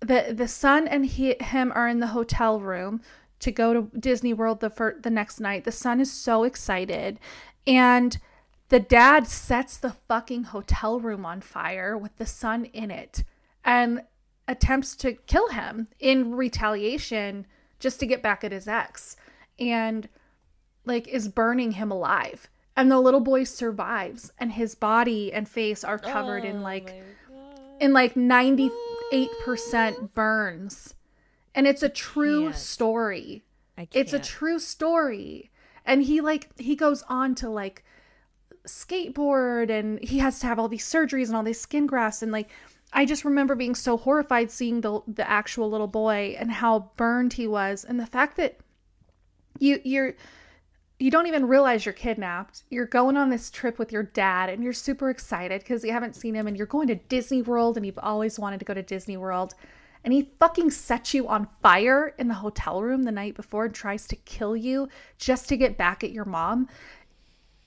the 0.01 0.33
the 0.33 0.49
son 0.49 0.87
and 0.89 1.05
he, 1.05 1.35
him 1.41 1.73
are 1.75 1.89
in 1.89 2.01
the 2.01 2.09
hotel 2.09 2.61
room 2.61 3.03
to 3.41 3.51
go 3.51 3.73
to 3.73 3.99
Disney 3.99 4.33
World 4.33 4.61
the 4.61 4.71
fir- 4.71 4.99
the 5.01 5.11
next 5.11 5.41
night. 5.41 5.65
The 5.65 5.73
son 5.73 6.01
is 6.01 6.11
so 6.11 6.45
excited. 6.45 7.19
And 7.67 8.19
the 8.69 8.81
dad 8.81 9.27
sets 9.27 9.77
the 9.77 9.95
fucking 10.09 10.45
hotel 10.45 11.01
room 11.01 11.25
on 11.25 11.41
fire 11.41 11.97
with 11.97 12.17
the 12.17 12.27
son 12.27 12.67
in 12.67 12.91
it 12.91 13.25
and 13.65 14.03
attempts 14.47 14.95
to 14.97 15.13
kill 15.13 15.49
him 15.49 15.89
in 15.99 16.35
retaliation 16.35 17.47
just 17.79 18.01
to 18.01 18.07
get 18.07 18.23
back 18.23 18.45
at 18.45 18.53
his 18.53 18.69
ex 18.69 19.17
and 19.59 20.09
like 20.85 21.09
is 21.09 21.29
burning 21.29 21.73
him 21.73 21.91
alive. 21.91 22.49
And 22.77 22.91
the 22.91 23.01
little 23.01 23.21
boy 23.21 23.45
survives 23.45 24.33
and 24.39 24.53
his 24.53 24.75
body 24.75 25.33
and 25.33 25.49
face 25.49 25.83
are 25.83 25.99
covered 25.99 26.45
oh 26.45 26.49
in 26.49 26.63
like 26.63 26.95
in 27.81 27.93
like 27.93 28.15
98% 28.15 28.71
burns. 30.15 30.95
And 31.55 31.67
it's 31.67 31.83
a 31.83 31.89
true 31.89 32.53
story. 32.53 33.45
It's 33.93 34.13
a 34.13 34.19
true 34.19 34.59
story. 34.59 35.51
And 35.85 36.03
he 36.03 36.21
like 36.21 36.51
he 36.59 36.77
goes 36.77 37.03
on 37.09 37.35
to 37.37 37.49
like 37.49 37.85
skateboard 38.67 39.71
and 39.71 40.01
he 40.01 40.19
has 40.19 40.41
to 40.41 40.47
have 40.47 40.59
all 40.59 40.69
these 40.69 40.87
surgeries 40.87 41.29
and 41.29 41.37
all 41.37 41.43
these 41.43 41.61
skin 41.61 41.87
grafts 41.87 42.23
and 42.23 42.33
like 42.33 42.51
I 42.93 43.05
just 43.05 43.25
remember 43.25 43.55
being 43.55 43.75
so 43.75 43.97
horrified 43.97 44.51
seeing 44.51 44.81
the 44.81 45.01
the 45.07 45.29
actual 45.29 45.71
little 45.71 45.87
boy 45.87 46.37
and 46.39 46.51
how 46.51 46.91
burned 46.97 47.35
he 47.35 47.47
was 47.47 47.85
and 47.85 47.99
the 47.99 48.07
fact 48.07 48.37
that 48.37 48.59
you 49.59 49.81
you're 49.85 50.15
you 50.99 51.11
don't 51.11 51.29
even 51.29 51.47
realize 51.47 51.87
you're 51.87 51.93
kidnapped. 51.93 52.65
You're 52.71 52.87
going 52.87 53.17
on 53.17 53.31
this 53.31 53.51
trip 53.51 53.79
with 53.79 53.93
your 53.93 54.03
dad 54.03 54.49
and 54.49 54.65
you're 54.65 54.73
super 54.73 55.11
excited 55.11 55.61
because 55.61 55.85
you 55.85 55.93
haven't 55.93 56.17
seen 56.17 56.35
him 56.35 56.49
and 56.49 56.57
you're 56.57 56.67
going 56.67 56.89
to 56.89 56.97
Disney 56.97 57.41
World 57.41 57.77
and 57.77 57.87
you've 57.87 57.99
always 57.99 58.39
wanted 58.39 58.59
to 58.59 58.65
go 58.65 58.75
to 58.75 58.83
Disney 58.83 59.17
World. 59.17 59.55
And 60.03 60.13
he 60.13 60.33
fucking 60.41 60.71
sets 60.71 61.15
you 61.15 61.29
on 61.29 61.49
fire 61.63 62.15
in 62.19 62.29
the 62.29 62.35
hotel 62.35 62.83
room 62.83 63.05
the 63.05 63.13
night 63.13 63.37
before 63.37 63.67
and 63.67 63.75
tries 63.75 64.07
to 64.09 64.17
kill 64.17 64.57
you 64.57 64.89
just 65.19 65.49
to 65.49 65.57
get 65.57 65.77
back 65.77 66.03
at 66.03 66.13
your 66.13 66.25
mom. 66.25 66.69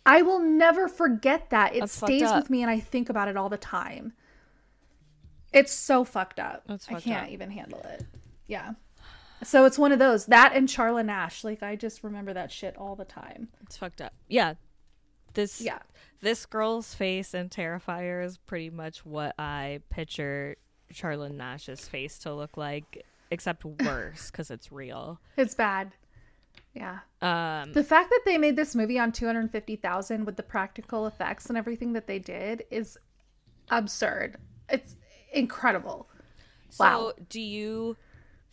I 0.05 0.21
will 0.21 0.39
never 0.39 0.87
forget 0.87 1.49
that. 1.51 1.75
It 1.75 1.81
That's 1.81 1.95
stays 1.95 2.31
with 2.33 2.49
me 2.49 2.61
and 2.61 2.71
I 2.71 2.79
think 2.79 3.09
about 3.09 3.27
it 3.27 3.37
all 3.37 3.49
the 3.49 3.57
time. 3.57 4.13
It's 5.53 5.71
so 5.71 6.03
fucked 6.03 6.39
up. 6.39 6.63
Fucked 6.67 6.91
I 6.91 6.99
can't 6.99 7.25
up. 7.25 7.31
even 7.31 7.51
handle 7.51 7.81
it. 7.81 8.05
Yeah. 8.47 8.73
So 9.43 9.65
it's 9.65 9.77
one 9.77 9.91
of 9.91 9.99
those. 9.99 10.27
That 10.27 10.53
and 10.55 10.67
Charla 10.67 11.05
Nash. 11.05 11.43
Like 11.43 11.61
I 11.61 11.75
just 11.75 12.03
remember 12.03 12.33
that 12.33 12.51
shit 12.51 12.77
all 12.77 12.95
the 12.95 13.05
time. 13.05 13.49
It's 13.63 13.77
fucked 13.77 14.01
up. 14.01 14.13
Yeah. 14.27 14.55
This 15.33 15.61
yeah. 15.61 15.79
This 16.21 16.45
girl's 16.45 16.93
face 16.93 17.33
in 17.33 17.49
Terrifier 17.49 18.23
is 18.23 18.37
pretty 18.37 18.69
much 18.69 19.05
what 19.05 19.33
I 19.39 19.81
picture 19.89 20.55
Charla 20.93 21.31
Nash's 21.31 21.87
face 21.87 22.19
to 22.19 22.33
look 22.33 22.57
like, 22.57 23.03
except 23.31 23.65
worse 23.65 24.29
because 24.29 24.51
it's 24.51 24.71
real. 24.71 25.19
It's 25.37 25.55
bad. 25.55 25.91
Yeah. 26.73 26.99
Um, 27.21 27.73
the 27.73 27.83
fact 27.83 28.09
that 28.09 28.21
they 28.25 28.37
made 28.37 28.55
this 28.55 28.75
movie 28.75 28.97
on 28.97 29.11
250,000 29.11 30.25
with 30.25 30.37
the 30.37 30.43
practical 30.43 31.05
effects 31.05 31.47
and 31.47 31.57
everything 31.57 31.93
that 31.93 32.07
they 32.07 32.19
did 32.19 32.63
is 32.71 32.97
absurd. 33.69 34.37
It's 34.69 34.95
incredible. 35.33 36.09
So, 36.69 36.83
wow. 36.83 37.13
do 37.29 37.41
you 37.41 37.97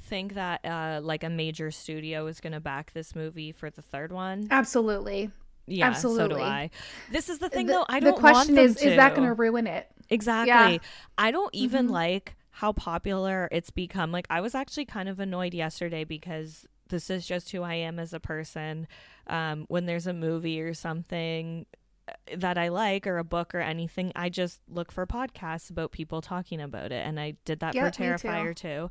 think 0.03 0.35
that 0.35 0.65
uh, 0.65 1.01
like 1.03 1.23
a 1.23 1.31
major 1.31 1.71
studio 1.71 2.27
is 2.27 2.41
going 2.41 2.53
to 2.53 2.61
back 2.61 2.93
this 2.93 3.15
movie 3.15 3.53
for 3.53 3.71
the 3.71 3.83
third 3.83 4.11
one? 4.11 4.49
Absolutely. 4.51 5.31
Yeah, 5.67 5.87
Absolutely. 5.87 6.35
so 6.35 6.39
do 6.39 6.43
I. 6.43 6.71
This 7.13 7.29
is 7.29 7.39
the 7.39 7.49
thing, 7.49 7.67
the, 7.67 7.75
though. 7.75 7.85
I 7.89 8.01
don't. 8.01 8.15
The 8.15 8.21
question 8.21 8.59
is, 8.59 8.77
to. 8.77 8.89
is 8.89 8.97
that 8.97 9.15
going 9.15 9.29
to 9.29 9.35
ruin 9.35 9.67
it? 9.67 9.87
Exactly. 10.09 10.75
Yeah. 10.75 10.79
I 11.19 11.31
don't 11.31 11.55
even 11.55 11.87
mm-hmm. 11.87 11.95
like 11.95 12.37
how 12.51 12.73
popular 12.73 13.49
it's 13.53 13.71
become. 13.71 14.11
Like, 14.11 14.27
I 14.31 14.41
was 14.41 14.55
actually 14.55 14.87
kind 14.87 15.09
of 15.09 15.21
annoyed 15.21 15.55
yesterday 15.55 16.05
because 16.05 16.67
this 16.89 17.11
is 17.11 17.27
just 17.27 17.51
who 17.51 17.63
I 17.63 17.75
am 17.75 17.99
as 17.99 18.13
a 18.13 18.21
person. 18.21 18.87
Um, 19.27 19.67
when 19.69 19.87
there's 19.87 20.07
a 20.07 20.13
movie 20.13 20.61
or 20.61 20.75
something 20.75 21.67
uh, 22.09 22.13
that 22.37 22.57
I 22.57 22.69
like 22.69 23.07
or 23.07 23.19
a 23.19 23.25
book 23.25 23.55
or 23.55 23.61
anything, 23.61 24.13
I 24.17 24.29
just 24.29 24.61
look 24.69 24.91
for 24.91 25.07
podcasts 25.07 25.71
about 25.71 25.93
people 25.93 26.21
talking 26.21 26.61
about 26.61 26.93
it. 26.93 27.07
And 27.07 27.21
I 27.21 27.35
did 27.45 27.61
that 27.61 27.75
for 27.75 27.91
Terrifier 27.91 28.55
too. 28.55 28.69
too. 28.69 28.91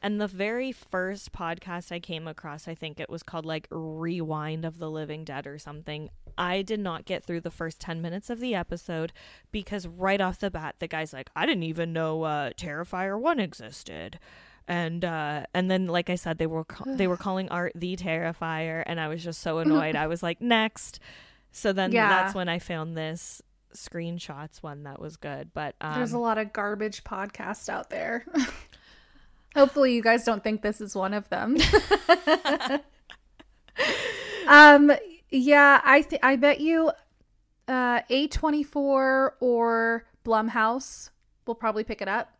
And 0.00 0.20
the 0.20 0.28
very 0.28 0.70
first 0.70 1.32
podcast 1.32 1.90
I 1.90 1.98
came 1.98 2.28
across, 2.28 2.68
I 2.68 2.74
think 2.74 3.00
it 3.00 3.10
was 3.10 3.22
called 3.22 3.44
like 3.44 3.66
Rewind 3.70 4.64
of 4.64 4.78
the 4.78 4.90
Living 4.90 5.24
Dead 5.24 5.46
or 5.46 5.58
something. 5.58 6.10
I 6.36 6.62
did 6.62 6.78
not 6.78 7.04
get 7.04 7.24
through 7.24 7.40
the 7.40 7.50
first 7.50 7.80
10 7.80 8.00
minutes 8.00 8.30
of 8.30 8.38
the 8.38 8.54
episode 8.54 9.12
because 9.50 9.88
right 9.88 10.20
off 10.20 10.38
the 10.38 10.50
bat, 10.50 10.76
the 10.78 10.86
guy's 10.86 11.12
like, 11.12 11.30
I 11.34 11.46
didn't 11.46 11.64
even 11.64 11.92
know 11.92 12.22
uh, 12.22 12.50
Terrifier 12.50 13.18
1 13.18 13.40
existed 13.40 14.20
and 14.68 15.04
uh 15.04 15.44
and 15.54 15.70
then 15.70 15.86
like 15.86 16.10
i 16.10 16.14
said 16.14 16.38
they 16.38 16.46
were 16.46 16.64
ca- 16.64 16.84
they 16.86 17.06
were 17.06 17.16
calling 17.26 17.48
art 17.48 17.72
the 17.74 17.96
terrifier 17.96 18.82
and 18.86 19.00
i 19.00 19.08
was 19.08 19.22
just 19.24 19.40
so 19.40 19.58
annoyed 19.60 19.96
i 19.96 20.06
was 20.06 20.22
like 20.22 20.40
next 20.40 21.00
so 21.50 21.72
then 21.72 21.90
yeah. 21.90 22.08
that's 22.08 22.34
when 22.34 22.48
i 22.48 22.58
found 22.58 22.96
this 22.96 23.42
screenshots 23.74 24.62
one 24.62 24.84
that 24.84 25.00
was 25.00 25.16
good 25.16 25.50
but 25.52 25.74
um, 25.80 25.94
there's 25.94 26.12
a 26.12 26.18
lot 26.18 26.38
of 26.38 26.52
garbage 26.52 27.04
podcasts 27.04 27.68
out 27.68 27.90
there 27.90 28.24
Hopefully, 29.58 29.94
you 29.94 30.02
guys 30.02 30.24
don't 30.24 30.44
think 30.44 30.62
this 30.62 30.80
is 30.80 30.94
one 30.94 31.14
of 31.14 31.28
them. 31.30 31.56
um, 34.46 34.92
yeah, 35.30 35.80
I 35.84 36.02
th- 36.02 36.20
I 36.22 36.36
bet 36.36 36.60
you, 36.60 36.92
uh, 37.66 38.02
A 38.08 38.28
twenty 38.28 38.62
four 38.62 39.36
or 39.40 40.06
Blumhouse 40.24 41.10
will 41.46 41.54
probably 41.54 41.82
pick 41.82 42.02
it 42.02 42.08
up. 42.08 42.37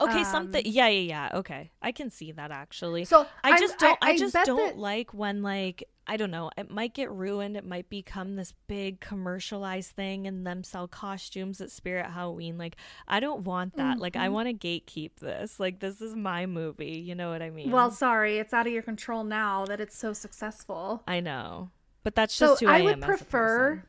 Okay, 0.00 0.18
um, 0.18 0.24
something. 0.24 0.62
Yeah, 0.64 0.88
yeah, 0.88 1.00
yeah. 1.30 1.38
Okay, 1.38 1.70
I 1.80 1.92
can 1.92 2.10
see 2.10 2.32
that 2.32 2.50
actually. 2.50 3.04
So 3.04 3.26
I 3.42 3.58
just 3.58 3.82
I, 3.82 3.86
don't. 3.86 3.98
I, 4.02 4.10
I 4.10 4.16
just 4.16 4.36
don't 4.44 4.74
that... 4.74 4.78
like 4.78 5.12
when 5.14 5.42
like 5.42 5.84
I 6.06 6.16
don't 6.16 6.30
know. 6.30 6.50
It 6.56 6.70
might 6.70 6.94
get 6.94 7.10
ruined. 7.10 7.56
It 7.56 7.64
might 7.64 7.88
become 7.88 8.34
this 8.36 8.52
big 8.66 9.00
commercialized 9.00 9.92
thing, 9.92 10.26
and 10.26 10.46
them 10.46 10.64
sell 10.64 10.88
costumes 10.88 11.60
at 11.60 11.70
Spirit 11.70 12.06
Halloween. 12.06 12.58
Like 12.58 12.76
I 13.06 13.20
don't 13.20 13.44
want 13.44 13.76
that. 13.76 13.94
Mm-hmm. 13.94 14.00
Like 14.00 14.16
I 14.16 14.26
mm-hmm. 14.26 14.34
want 14.34 14.48
to 14.48 14.54
gatekeep 14.54 15.16
this. 15.20 15.60
Like 15.60 15.80
this 15.80 16.00
is 16.00 16.14
my 16.14 16.46
movie. 16.46 16.98
You 16.98 17.14
know 17.14 17.30
what 17.30 17.42
I 17.42 17.50
mean? 17.50 17.70
Well, 17.70 17.90
sorry, 17.90 18.38
it's 18.38 18.52
out 18.52 18.66
of 18.66 18.72
your 18.72 18.82
control 18.82 19.24
now 19.24 19.64
that 19.66 19.80
it's 19.80 19.96
so 19.96 20.12
successful. 20.12 21.02
I 21.06 21.20
know, 21.20 21.70
but 22.02 22.14
that's 22.14 22.36
just 22.36 22.58
so 22.58 22.66
who 22.66 22.72
I, 22.72 22.78
I 22.78 22.82
would 22.82 23.00
prefer. 23.00 23.84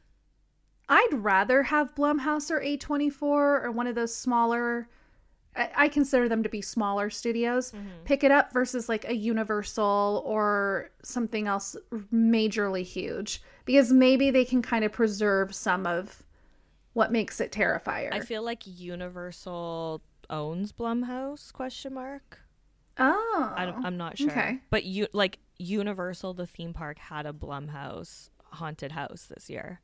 I'd 0.90 1.14
rather 1.14 1.64
have 1.64 1.96
Blumhouse 1.96 2.52
or 2.52 2.60
A24 2.60 3.22
or 3.22 3.72
one 3.72 3.88
of 3.88 3.96
those 3.96 4.16
smaller 4.16 4.90
I 5.56 5.88
consider 5.88 6.28
them 6.28 6.44
to 6.44 6.50
be 6.50 6.62
smaller 6.62 7.10
studios 7.10 7.72
mm-hmm. 7.72 7.88
pick 8.06 8.24
it 8.24 8.32
up 8.32 8.52
versus 8.54 8.90
like 8.90 9.06
a 9.08 9.16
Universal 9.16 10.24
or 10.26 10.90
something 11.04 11.48
else 11.48 11.76
majorly 12.14 12.84
huge 12.84 13.42
because 13.66 13.92
maybe 13.92 14.32
they 14.32 14.46
can 14.46 14.62
kind 14.62 14.84
of 14.84 14.92
preserve 14.92 15.54
some 15.54 15.86
of 15.86 16.24
what 16.94 17.12
makes 17.12 17.40
it 17.40 17.52
Terrifier. 17.52 18.12
I 18.12 18.20
feel 18.22 18.44
like 18.44 18.64
Universal 18.66 20.02
owns 20.30 20.72
Blumhouse 20.72 21.52
question 21.52 21.94
mark. 21.94 22.40
Oh, 22.98 23.54
I 23.56 23.88
am 23.88 23.98
not 23.98 24.18
sure. 24.18 24.30
Okay. 24.30 24.60
But 24.70 24.84
you 24.84 25.08
like 25.14 25.40
Universal, 25.58 26.36
the 26.36 26.48
theme 26.48 26.74
park 26.74 27.00
had 27.00 27.26
a 27.26 27.34
Blumhouse 27.34 28.30
haunted 28.46 28.92
house 28.92 29.28
this 29.34 29.50
year. 29.50 29.82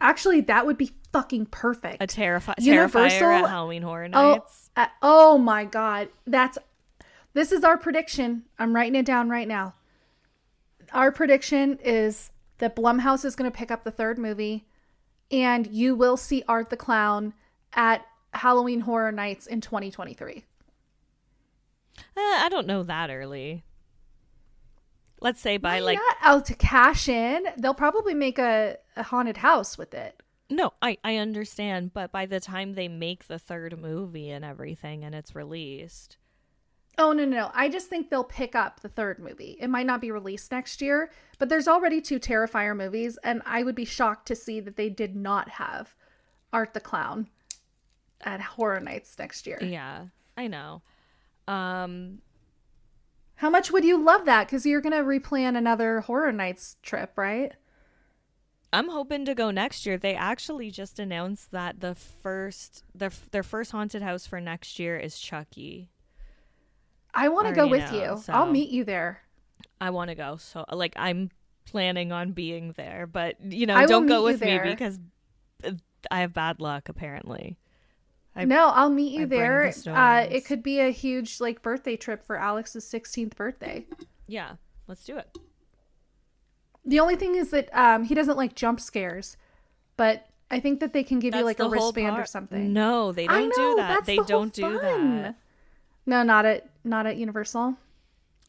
Actually, 0.00 0.40
that 0.42 0.66
would 0.66 0.78
be 0.78 0.92
fucking 1.12 1.46
perfect. 1.46 2.02
A 2.02 2.06
terrifi- 2.06 2.54
Universal 2.58 3.02
Terrifier 3.02 3.42
at 3.42 3.50
Halloween 3.50 3.82
Horror 3.82 4.08
oh, 4.12 4.32
Nights. 4.32 4.70
Oh, 4.76 4.82
uh, 4.82 4.86
oh 5.02 5.38
my 5.38 5.64
god, 5.64 6.08
that's 6.26 6.58
this 7.32 7.52
is 7.52 7.64
our 7.64 7.76
prediction. 7.76 8.44
I'm 8.58 8.74
writing 8.74 8.96
it 8.96 9.06
down 9.06 9.28
right 9.28 9.46
now. 9.46 9.74
Our 10.92 11.12
prediction 11.12 11.78
is 11.84 12.30
that 12.58 12.74
Blumhouse 12.74 13.24
is 13.24 13.36
going 13.36 13.50
to 13.50 13.56
pick 13.56 13.70
up 13.70 13.84
the 13.84 13.90
third 13.90 14.18
movie, 14.18 14.66
and 15.30 15.66
you 15.66 15.94
will 15.94 16.16
see 16.16 16.42
Art 16.48 16.70
the 16.70 16.76
Clown 16.76 17.34
at 17.72 18.04
Halloween 18.34 18.80
Horror 18.80 19.12
Nights 19.12 19.46
in 19.46 19.60
2023. 19.60 20.44
Uh, 21.98 22.02
I 22.16 22.48
don't 22.50 22.66
know 22.66 22.82
that 22.82 23.10
early. 23.10 23.64
Let's 25.20 25.40
say 25.40 25.56
by 25.58 25.76
Why 25.76 25.80
like 25.80 25.98
not? 25.98 26.16
oh 26.24 26.40
to 26.40 26.54
cash 26.54 27.08
in, 27.08 27.44
they'll 27.58 27.74
probably 27.74 28.14
make 28.14 28.38
a, 28.38 28.78
a 28.96 29.02
haunted 29.02 29.38
house 29.38 29.76
with 29.76 29.94
it. 29.94 30.22
No, 30.48 30.72
I 30.80 30.98
I 31.04 31.16
understand, 31.16 31.92
but 31.92 32.10
by 32.10 32.26
the 32.26 32.40
time 32.40 32.74
they 32.74 32.88
make 32.88 33.26
the 33.26 33.38
third 33.38 33.78
movie 33.78 34.30
and 34.30 34.44
everything 34.44 35.04
and 35.04 35.14
it's 35.14 35.34
released. 35.34 36.16
Oh 36.98 37.12
no, 37.12 37.24
no, 37.24 37.36
no. 37.36 37.50
I 37.54 37.68
just 37.68 37.88
think 37.88 38.10
they'll 38.10 38.24
pick 38.24 38.54
up 38.54 38.80
the 38.80 38.88
third 38.88 39.18
movie. 39.18 39.56
It 39.60 39.68
might 39.68 39.86
not 39.86 40.00
be 40.00 40.10
released 40.10 40.50
next 40.50 40.82
year, 40.82 41.10
but 41.38 41.48
there's 41.48 41.68
already 41.68 42.00
two 42.00 42.18
Terrifier 42.18 42.76
movies 42.76 43.18
and 43.22 43.42
I 43.46 43.62
would 43.62 43.76
be 43.76 43.84
shocked 43.84 44.26
to 44.28 44.34
see 44.34 44.60
that 44.60 44.76
they 44.76 44.88
did 44.88 45.14
not 45.14 45.50
have 45.50 45.94
Art 46.52 46.74
the 46.74 46.80
Clown 46.80 47.28
at 48.22 48.40
Horror 48.40 48.80
Nights 48.80 49.18
next 49.18 49.46
year. 49.46 49.58
Yeah, 49.62 50.06
I 50.36 50.46
know. 50.46 50.82
Um, 51.46 52.18
How 53.40 53.48
much 53.48 53.70
would 53.70 53.86
you 53.86 53.96
love 53.96 54.26
that? 54.26 54.46
Because 54.46 54.66
you're 54.66 54.82
gonna 54.82 55.02
replan 55.02 55.56
another 55.56 56.00
Horror 56.00 56.30
Nights 56.30 56.76
trip, 56.82 57.12
right? 57.16 57.54
I'm 58.70 58.90
hoping 58.90 59.24
to 59.24 59.34
go 59.34 59.50
next 59.50 59.86
year. 59.86 59.96
They 59.96 60.14
actually 60.14 60.70
just 60.70 60.98
announced 60.98 61.50
that 61.50 61.80
the 61.80 61.94
first 61.94 62.84
their 62.94 63.10
their 63.30 63.42
first 63.42 63.72
haunted 63.72 64.02
house 64.02 64.26
for 64.26 64.42
next 64.42 64.78
year 64.78 64.98
is 64.98 65.18
Chucky. 65.18 65.88
I 67.14 67.30
want 67.30 67.48
to 67.48 67.54
go 67.54 67.66
with 67.66 67.90
know, 67.90 67.98
you. 67.98 68.22
I'll 68.28 68.50
meet 68.50 68.68
you 68.68 68.84
there. 68.84 69.22
I 69.80 69.88
want 69.88 70.10
to 70.10 70.14
go. 70.14 70.36
So 70.36 70.66
like 70.70 70.92
I'm 70.96 71.30
planning 71.64 72.12
on 72.12 72.32
being 72.32 72.72
there, 72.72 73.06
but 73.06 73.40
you 73.40 73.64
know, 73.64 73.74
I 73.74 73.86
don't 73.86 74.06
go 74.06 74.22
with 74.22 74.42
me 74.42 74.58
because 74.62 74.98
uh, 75.64 75.72
I 76.10 76.20
have 76.20 76.34
bad 76.34 76.60
luck 76.60 76.90
apparently. 76.90 77.56
I- 78.34 78.44
no, 78.44 78.68
I'll 78.68 78.90
meet 78.90 79.12
you 79.12 79.22
I 79.22 79.26
there. 79.26 79.72
the 79.72 79.92
Uh, 79.92 80.26
it 80.30 80.44
could 80.44 80.62
be 80.62 80.80
a 80.80 80.90
huge 80.90 81.40
like 81.40 81.62
birthday 81.62 81.96
trip 81.96 82.24
for 82.24 82.36
Alex's 82.36 82.84
16th 82.84 83.34
birthday. 83.36 83.86
Yeah, 84.26 84.52
let's 84.86 85.04
do 85.04 85.16
it. 85.16 85.36
The 86.84 87.00
only 87.00 87.16
thing 87.16 87.34
is 87.34 87.50
that 87.50 87.68
um, 87.76 88.04
he 88.04 88.14
doesn't 88.14 88.36
like 88.36 88.54
jump 88.54 88.80
scares, 88.80 89.36
but 89.96 90.26
I 90.50 90.60
think 90.60 90.80
that 90.80 90.92
they 90.92 91.04
can 91.04 91.18
give 91.18 91.34
you 91.34 91.44
like 91.44 91.60
a 91.60 91.68
wristband 91.68 92.16
or 92.16 92.24
something. 92.24 92.72
No, 92.72 93.12
they 93.12 93.26
don't 93.26 93.48
know, 93.48 93.72
do 93.72 93.76
that. 93.76 94.04
They 94.04 94.16
the 94.16 94.24
don't 94.24 94.52
do 94.52 94.78
fun. 94.78 95.22
that. 95.22 95.36
No, 96.06 96.22
not 96.22 96.44
at 96.46 96.70
not 96.84 97.06
at 97.06 97.16
Universal. 97.16 97.76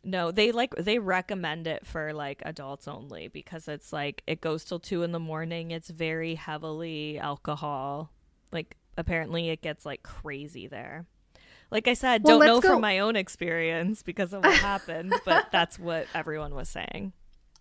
No, 0.03 0.31
they 0.31 0.51
like 0.51 0.73
they 0.75 0.97
recommend 0.97 1.67
it 1.67 1.85
for 1.85 2.13
like 2.13 2.41
adults 2.43 2.87
only 2.87 3.27
because 3.27 3.67
it's 3.67 3.93
like 3.93 4.23
it 4.25 4.41
goes 4.41 4.63
till 4.63 4.79
two 4.79 5.03
in 5.03 5.11
the 5.11 5.19
morning. 5.19 5.71
It's 5.71 5.89
very 5.89 6.35
heavily 6.35 7.19
alcohol. 7.19 8.09
Like 8.51 8.77
apparently 8.97 9.49
it 9.49 9.61
gets 9.61 9.85
like 9.85 10.03
crazy 10.03 10.67
there. 10.67 11.05
Like 11.69 11.87
I 11.87 11.93
said, 11.93 12.23
Well, 12.23 12.39
don't 12.39 12.47
know 12.47 12.59
go- 12.61 12.69
from 12.69 12.81
my 12.81 12.99
own 12.99 13.15
experience 13.15 14.03
because 14.03 14.33
of 14.33 14.43
what 14.43 14.53
happened, 14.57 15.13
but 15.25 15.51
that's 15.51 15.79
what 15.79 16.07
everyone 16.13 16.53
was 16.53 16.67
saying. 16.69 17.13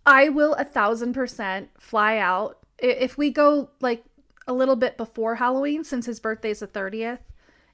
I 0.04 0.28
will 0.30 0.54
a 0.54 0.64
thousand 0.64 1.12
percent 1.12 1.70
fly 1.78 2.16
out 2.18 2.58
if 2.78 3.16
we 3.18 3.30
go 3.30 3.70
like 3.80 4.02
a 4.46 4.52
little 4.52 4.74
bit 4.76 4.96
before 4.96 5.36
Halloween, 5.36 5.84
since 5.84 6.06
his 6.06 6.18
birthday's 6.18 6.60
the 6.60 6.66
thirtieth. 6.66 7.20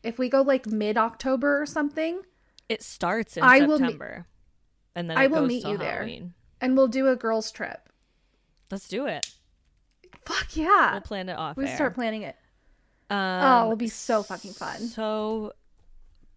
If 0.03 0.19
we 0.19 0.29
go 0.29 0.43
like 0.43 0.67
mid 0.67 0.99
October 0.99 1.61
or 1.61 1.67
something, 1.67 2.21
It 2.69 2.83
starts 2.83 3.37
in 3.37 3.43
I 3.43 3.61
September, 3.61 4.27
and 4.95 5.09
then 5.09 5.17
I 5.17 5.27
will 5.29 5.41
goes 5.41 5.49
meet 5.49 5.65
you 5.67 5.79
there. 5.79 6.09
And 6.61 6.77
we'll 6.77 6.89
do 6.89 7.09
a 7.09 7.17
girls' 7.17 7.51
trip. 7.51 7.89
Let's 8.71 8.89
do 8.89 9.07
it. 9.07 9.27
Fuck 10.25 10.57
yeah! 10.57 10.93
We'll 10.93 11.01
plan 11.01 11.29
it 11.29 11.39
off. 11.39 11.57
we 11.57 11.67
air. 11.67 11.75
start 11.75 11.95
planning 11.95 12.23
it. 12.23 12.37
Um, 13.09 13.19
oh, 13.19 13.63
it'll 13.65 13.77
be 13.77 13.89
so 13.89 14.23
fucking 14.23 14.53
fun. 14.53 14.81
So, 14.89 15.53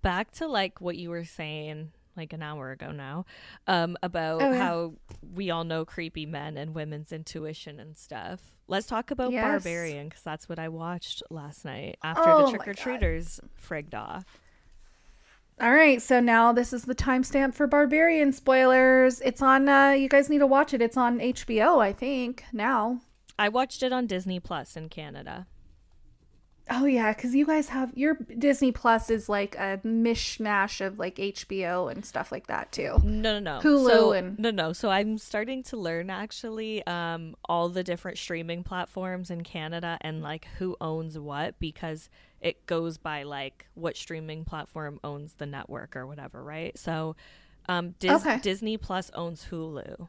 back 0.01 0.31
to 0.33 0.47
like 0.47 0.79
what 0.81 0.95
you 0.97 1.09
were 1.09 1.25
saying 1.25 1.91
like 2.17 2.33
an 2.33 2.43
hour 2.43 2.71
ago 2.71 2.91
now 2.91 3.25
um, 3.67 3.95
about 4.03 4.41
Oh, 4.41 4.51
yeah. 4.51 4.57
how 4.57 4.93
we 5.33 5.51
all 5.51 5.63
know 5.63 5.85
creepy 5.85 6.25
men 6.25 6.57
and 6.57 6.75
women's 6.75 7.11
intuition 7.13 7.79
and 7.79 7.97
stuff. 7.97 8.41
Let's 8.67 8.87
talk 8.87 9.09
about 9.09 9.31
Yes. 9.31 9.43
Barbarian 9.45 10.09
because 10.09 10.21
that's 10.23 10.49
what 10.49 10.59
I 10.59 10.67
watched 10.69 11.23
last 11.29 11.63
night 11.65 11.97
after 12.03 12.23
Oh 12.29 12.45
the 12.51 12.57
trick 12.57 12.67
or 12.67 12.73
treaters 12.73 13.39
frigged 13.67 13.93
off. 13.95 14.25
All 15.61 15.71
right, 15.73 16.01
so 16.01 16.19
now 16.21 16.53
this 16.53 16.71
is 16.71 16.83
the 16.85 16.95
timestamp 16.95 17.53
for 17.53 17.67
Barbarian 17.67 18.31
spoilers. 18.31 19.19
It's 19.21 19.41
on. 19.41 19.67
uh 19.67 19.89
You 19.91 20.07
guys 20.07 20.29
need 20.29 20.39
to 20.39 20.47
watch 20.47 20.73
it. 20.73 20.81
It's 20.81 20.97
on 20.97 21.19
HBO, 21.19 21.81
I 21.81 21.91
think. 21.93 22.43
Now. 22.53 22.99
I 23.37 23.49
watched 23.49 23.81
it 23.83 23.91
on 23.93 24.05
Disney 24.07 24.39
Plus 24.39 24.75
in 24.77 24.89
Canada. 24.89 25.47
Oh 26.69 26.85
yeah, 26.85 27.13
because 27.13 27.33
you 27.33 27.45
guys 27.45 27.69
have 27.69 27.91
your 27.95 28.15
Disney 28.37 28.71
Plus 28.71 29.09
is 29.09 29.27
like 29.27 29.55
a 29.55 29.79
mishmash 29.85 30.85
of 30.85 30.99
like 30.99 31.15
HBO 31.15 31.91
and 31.91 32.05
stuff 32.05 32.31
like 32.31 32.47
that 32.47 32.71
too. 32.71 32.97
No, 33.03 33.39
no, 33.39 33.39
no. 33.39 33.59
Hulu 33.61 33.87
so, 33.87 34.11
and- 34.13 34.37
no, 34.39 34.51
no. 34.51 34.73
So 34.73 34.89
I'm 34.89 35.17
starting 35.17 35.63
to 35.63 35.77
learn 35.77 36.09
actually 36.09 36.85
um, 36.85 37.35
all 37.45 37.69
the 37.69 37.83
different 37.83 38.17
streaming 38.17 38.63
platforms 38.63 39.29
in 39.31 39.41
Canada 39.43 39.97
and 40.01 40.21
like 40.21 40.47
who 40.57 40.75
owns 40.79 41.17
what 41.17 41.59
because 41.59 42.09
it 42.41 42.65
goes 42.65 42.97
by 42.97 43.23
like 43.23 43.67
what 43.73 43.97
streaming 43.97 44.45
platform 44.45 44.99
owns 45.03 45.33
the 45.33 45.45
network 45.45 45.95
or 45.95 46.05
whatever, 46.07 46.43
right? 46.43 46.77
So 46.77 47.15
um, 47.67 47.95
Dis- 47.99 48.21
Okay. 48.25 48.39
Disney 48.39 48.77
Plus 48.77 49.11
owns 49.13 49.47
Hulu. 49.51 50.07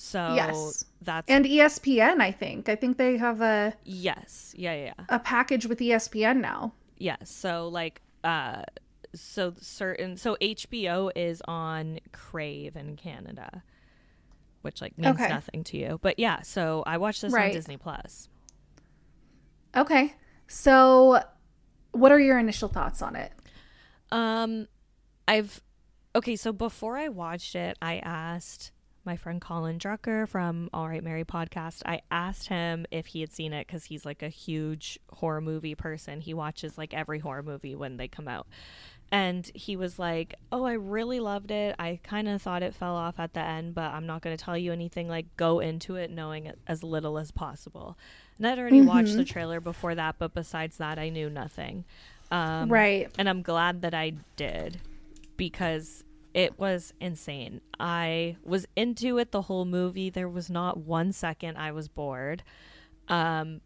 So 0.00 0.32
Yes. 0.36 0.84
that's 1.02 1.28
And 1.28 1.44
ESPN, 1.44 2.20
I 2.20 2.30
think. 2.30 2.68
I 2.68 2.76
think 2.76 2.98
they 2.98 3.16
have 3.16 3.40
a 3.40 3.74
yes, 3.84 4.54
yeah, 4.56 4.72
yeah, 4.74 4.84
yeah. 4.96 5.04
a 5.08 5.18
package 5.18 5.66
with 5.66 5.80
ESPN 5.80 6.40
now. 6.40 6.72
Yes. 6.96 7.30
So 7.30 7.66
like 7.68 8.00
uh 8.22 8.62
so 9.14 9.54
certain 9.60 10.16
so 10.16 10.36
HBO 10.40 11.10
is 11.16 11.42
on 11.48 11.98
Crave 12.12 12.76
in 12.76 12.94
Canada. 12.96 13.64
Which 14.62 14.80
like 14.80 14.96
means 14.98 15.18
Okay. 15.20 15.28
nothing 15.28 15.64
to 15.64 15.76
you. 15.76 15.98
But 16.00 16.18
yeah, 16.18 16.42
so 16.42 16.84
I 16.86 16.98
watched 16.98 17.22
this 17.22 17.34
on 17.34 17.50
Disney 17.50 17.76
Plus. 17.76 18.28
Okay, 19.76 20.14
so 20.46 21.20
what 21.92 22.12
are 22.12 22.20
your 22.20 22.38
initial 22.38 22.68
thoughts 22.68 23.02
on 23.02 23.16
it? 23.16 23.32
Um 24.10 24.68
I've 25.26 25.60
okay, 26.14 26.36
so 26.36 26.52
before 26.52 26.96
I 26.96 27.08
watched 27.08 27.54
it, 27.54 27.76
I 27.82 27.98
asked 27.98 28.72
my 29.08 29.16
friend 29.16 29.40
Colin 29.40 29.78
Drucker 29.78 30.28
from 30.28 30.68
All 30.74 30.86
Right 30.86 31.02
Mary 31.02 31.24
podcast. 31.24 31.80
I 31.86 32.02
asked 32.10 32.48
him 32.48 32.84
if 32.90 33.06
he 33.06 33.22
had 33.22 33.32
seen 33.32 33.54
it 33.54 33.66
because 33.66 33.86
he's 33.86 34.04
like 34.04 34.22
a 34.22 34.28
huge 34.28 34.98
horror 35.10 35.40
movie 35.40 35.74
person. 35.74 36.20
He 36.20 36.34
watches 36.34 36.76
like 36.76 36.92
every 36.92 37.18
horror 37.18 37.42
movie 37.42 37.74
when 37.74 37.96
they 37.96 38.06
come 38.06 38.28
out. 38.28 38.46
And 39.10 39.50
he 39.54 39.76
was 39.76 39.98
like, 39.98 40.34
Oh, 40.52 40.64
I 40.64 40.74
really 40.74 41.20
loved 41.20 41.50
it. 41.50 41.74
I 41.78 42.00
kind 42.02 42.28
of 42.28 42.42
thought 42.42 42.62
it 42.62 42.74
fell 42.74 42.96
off 42.96 43.18
at 43.18 43.32
the 43.32 43.40
end, 43.40 43.74
but 43.74 43.94
I'm 43.94 44.06
not 44.06 44.20
going 44.20 44.36
to 44.36 44.44
tell 44.44 44.58
you 44.58 44.74
anything. 44.74 45.08
Like, 45.08 45.34
go 45.38 45.60
into 45.60 45.96
it 45.96 46.10
knowing 46.10 46.44
it 46.44 46.58
as 46.66 46.84
little 46.84 47.16
as 47.16 47.30
possible. 47.30 47.96
And 48.36 48.46
I'd 48.46 48.58
already 48.58 48.82
watched 48.82 49.16
the 49.16 49.24
trailer 49.24 49.58
before 49.58 49.94
that, 49.94 50.16
but 50.18 50.34
besides 50.34 50.76
that, 50.76 50.98
I 50.98 51.08
knew 51.08 51.30
nothing. 51.30 51.86
Um, 52.30 52.68
right. 52.68 53.10
and 53.18 53.26
I'm 53.26 53.40
glad 53.40 53.80
that 53.80 53.94
I 53.94 54.12
did 54.36 54.82
because 55.38 56.04
it 56.38 56.56
was 56.56 56.94
insane. 57.00 57.60
I 57.80 58.36
was 58.44 58.64
into 58.76 59.18
it 59.18 59.32
the 59.32 59.42
whole 59.42 59.64
movie. 59.64 60.08
There 60.08 60.28
was 60.28 60.48
not 60.48 60.76
one 60.78 61.10
second 61.10 61.56
I 61.56 61.72
was 61.72 61.88
bored. 61.88 62.44
Um, 63.08 63.60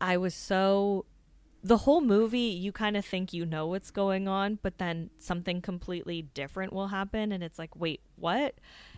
I 0.00 0.16
was 0.16 0.34
so. 0.34 1.04
The 1.62 1.76
whole 1.78 2.00
movie, 2.00 2.38
you 2.38 2.72
kind 2.72 2.96
of 2.96 3.04
think 3.04 3.34
you 3.34 3.44
know 3.44 3.66
what's 3.66 3.90
going 3.90 4.26
on, 4.26 4.58
but 4.62 4.78
then 4.78 5.10
something 5.18 5.60
completely 5.60 6.22
different 6.22 6.72
will 6.72 6.86
happen, 6.86 7.30
and 7.30 7.44
it's 7.44 7.58
like, 7.58 7.76
wait, 7.76 8.00
what? 8.16 8.54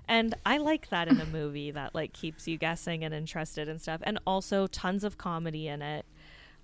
And 0.07 0.37
I 0.47 0.59
like 0.59 0.91
that 0.91 1.09
in 1.09 1.19
a 1.21 1.27
movie 1.39 1.73
that 1.73 1.97
like 1.97 2.13
keeps 2.13 2.47
you 2.47 2.59
guessing 2.59 3.03
and 3.03 3.13
interested 3.13 3.69
and 3.69 3.81
stuff, 3.83 4.03
and 4.05 4.21
also 4.25 4.69
tons 4.69 5.03
of 5.03 5.19
comedy 5.19 5.67
in 5.67 5.83
it. 5.83 6.07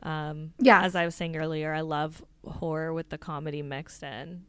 Um, 0.04 0.52
Yeah. 0.60 0.82
as 0.84 0.94
I 0.94 1.06
was 1.06 1.16
saying 1.16 1.36
earlier, 1.36 1.72
I 1.74 1.80
love 1.80 2.22
horror 2.46 2.92
with 2.92 3.08
the 3.08 3.18
comedy 3.18 3.62
mixed 3.62 4.04
in 4.04 4.44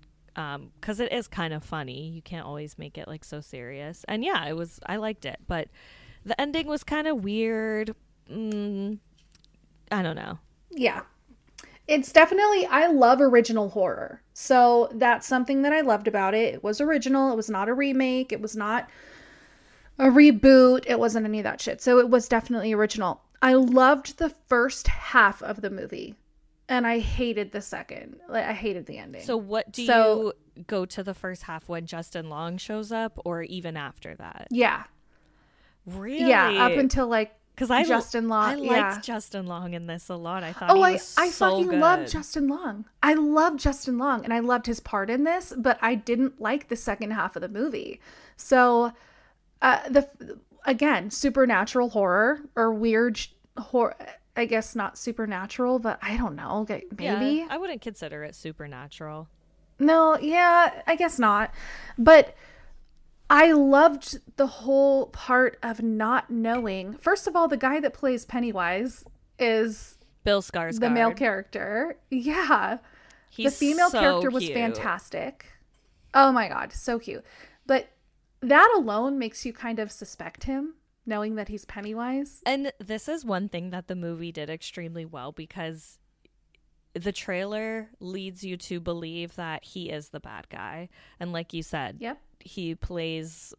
because 0.79 0.99
it 0.99 1.11
is 1.11 1.27
kind 1.27 1.53
of 1.53 1.63
funny. 1.63 2.09
You 2.09 2.21
can't 2.21 2.45
always 2.45 2.77
make 2.77 2.97
it 2.97 3.07
like 3.07 3.23
so 3.23 3.41
serious. 3.41 4.05
And 4.07 4.23
yeah, 4.23 4.45
it 4.45 4.55
was. 4.55 4.79
I 4.85 4.97
liked 4.97 5.25
it, 5.25 5.39
but 5.47 5.69
the 6.25 6.39
ending 6.39 6.67
was 6.67 6.83
kind 6.83 7.07
of 7.07 7.23
weird. 7.23 7.95
Mm, 8.31 8.99
I 9.91 10.01
don't 10.01 10.15
know. 10.15 10.37
Yeah. 10.69 11.01
It's 11.87 12.11
definitely 12.11 12.65
I 12.65 12.87
love 12.87 13.21
original 13.21 13.69
horror. 13.69 14.21
So 14.33 14.89
that's 14.93 15.25
something 15.25 15.61
that 15.63 15.73
I 15.73 15.81
loved 15.81 16.07
about 16.07 16.33
it. 16.33 16.55
It 16.55 16.63
was 16.63 16.81
original. 16.81 17.31
It 17.31 17.37
was 17.37 17.49
not 17.49 17.69
a 17.69 17.73
remake. 17.73 18.31
It 18.31 18.41
was 18.41 18.55
not 18.55 18.89
a 19.97 20.05
reboot. 20.05 20.83
It 20.85 20.99
wasn't 20.99 21.25
any 21.25 21.39
of 21.39 21.45
that 21.45 21.61
shit. 21.61 21.81
So 21.81 21.97
it 21.97 22.09
was 22.09 22.27
definitely 22.27 22.73
original. 22.73 23.21
I 23.41 23.53
loved 23.53 24.17
the 24.17 24.29
first 24.29 24.87
half 24.87 25.41
of 25.41 25.61
the 25.61 25.69
movie 25.69 26.15
and 26.69 26.85
I 26.87 26.99
hated 26.99 27.51
the 27.51 27.61
second. 27.61 28.17
Like 28.29 28.45
I 28.45 28.53
hated 28.53 28.85
the 28.85 28.97
ending. 28.97 29.21
So 29.23 29.37
what 29.37 29.71
do 29.71 29.85
So- 29.85 30.33
you 30.55 30.63
go 30.63 30.85
to 30.85 31.03
the 31.03 31.13
first 31.13 31.43
half 31.43 31.69
when 31.69 31.85
Justin 31.85 32.29
Long 32.29 32.57
shows 32.57 32.91
up, 32.91 33.19
or 33.25 33.43
even 33.43 33.77
after 33.77 34.15
that? 34.15 34.47
yeah. 34.51 34.83
Really? 35.85 36.27
Yeah, 36.27 36.49
up 36.65 36.73
until 36.73 37.07
like 37.07 37.33
because 37.55 37.71
I 37.71 37.83
Justin 37.85 38.27
Long- 38.27 38.49
I 38.51 38.55
liked 38.55 38.69
yeah. 38.69 38.99
Justin 39.01 39.47
Long 39.47 39.73
in 39.73 39.87
this 39.87 40.09
a 40.09 40.15
lot. 40.15 40.43
I 40.43 40.51
thought 40.53 40.69
Oh, 40.69 40.81
I, 40.81 40.91
I 40.91 40.97
so 40.97 41.49
fucking 41.51 41.67
good. 41.69 41.79
love 41.79 42.07
Justin 42.07 42.47
Long. 42.47 42.85
I 43.01 43.13
love 43.15 43.55
Justin 43.57 43.97
Long 43.97 44.23
and 44.23 44.31
I 44.33 44.39
loved 44.39 44.65
his 44.67 44.79
part 44.79 45.09
in 45.09 45.23
this, 45.23 45.53
but 45.57 45.79
I 45.81 45.95
didn't 45.95 46.39
like 46.41 46.67
the 46.67 46.75
second 46.75 47.11
half 47.11 47.35
of 47.35 47.41
the 47.41 47.47
movie. 47.49 47.99
So, 48.35 48.91
uh, 49.61 49.87
the 49.89 50.07
again, 50.65 51.09
supernatural 51.09 51.89
horror 51.89 52.41
or 52.55 52.73
weird 52.73 53.19
horror. 53.57 53.95
I 54.37 54.45
guess 54.45 54.75
not 54.75 54.97
supernatural, 54.97 55.79
but 55.79 55.99
I 56.01 56.15
don't 56.15 56.35
know. 56.35 56.59
okay, 56.61 56.85
Yeah, 56.97 57.19
Maybe. 57.19 57.45
I 57.49 57.57
wouldn't 57.57 57.81
consider 57.81 58.23
it 58.23 58.35
supernatural. 58.35 59.27
No, 59.79 60.17
yeah, 60.19 60.81
I 60.87 60.95
guess 60.95 61.19
not. 61.19 61.51
But 61.97 62.35
I 63.29 63.51
loved 63.51 64.19
the 64.37 64.47
whole 64.47 65.07
part 65.07 65.57
of 65.61 65.81
not 65.81 66.29
knowing. 66.29 66.93
First 66.93 67.27
of 67.27 67.35
all, 67.35 67.47
the 67.47 67.57
guy 67.57 67.79
that 67.79 67.93
plays 67.93 68.25
Pennywise 68.25 69.03
is 69.37 69.97
Bill 70.23 70.41
Skarsgård. 70.41 70.79
the 70.79 70.89
male 70.89 71.11
character. 71.13 71.97
Yeah. 72.09 72.77
He's 73.29 73.51
the 73.59 73.65
female 73.67 73.89
so 73.89 73.99
character 73.99 74.29
was 74.29 74.43
cute. 74.43 74.55
fantastic. 74.55 75.45
Oh 76.13 76.31
my 76.31 76.47
god, 76.47 76.73
so 76.73 76.97
cute. 76.99 77.23
But 77.65 77.89
that 78.41 78.73
alone 78.77 79.19
makes 79.19 79.45
you 79.45 79.53
kind 79.53 79.77
of 79.79 79.91
suspect 79.91 80.45
him, 80.45 80.75
knowing 81.07 81.35
that 81.35 81.47
he's 81.47 81.65
Pennywise. 81.65 82.41
And 82.45 82.71
this 82.79 83.07
is 83.07 83.25
one 83.25 83.49
thing 83.49 83.71
that 83.71 83.87
the 83.87 83.95
movie 83.95 84.31
did 84.31 84.49
extremely 84.49 85.05
well 85.05 85.31
because 85.31 85.99
the 86.93 87.11
trailer 87.11 87.89
leads 87.99 88.43
you 88.43 88.57
to 88.57 88.79
believe 88.79 89.35
that 89.35 89.63
he 89.63 89.89
is 89.89 90.09
the 90.09 90.19
bad 90.19 90.49
guy. 90.49 90.89
And 91.19 91.31
like 91.31 91.53
you 91.53 91.63
said, 91.63 91.97
Yep. 91.99 92.19
he 92.39 92.75
plays 92.75 93.53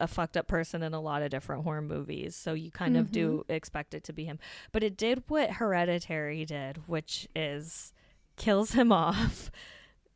a 0.00 0.08
fucked 0.08 0.36
up 0.36 0.48
person 0.48 0.82
in 0.82 0.92
a 0.92 1.00
lot 1.00 1.22
of 1.22 1.30
different 1.30 1.62
horror 1.64 1.82
movies. 1.82 2.34
So 2.34 2.52
you 2.52 2.70
kind 2.70 2.96
of 2.96 3.12
do 3.12 3.38
mm-hmm. 3.38 3.52
expect 3.52 3.94
it 3.94 4.04
to 4.04 4.12
be 4.12 4.24
him. 4.24 4.38
But 4.72 4.82
it 4.82 4.96
did 4.96 5.22
what 5.28 5.52
Hereditary 5.52 6.44
did, 6.44 6.88
which 6.88 7.28
is 7.34 7.92
kills 8.36 8.72
him 8.72 8.90
off 8.92 9.50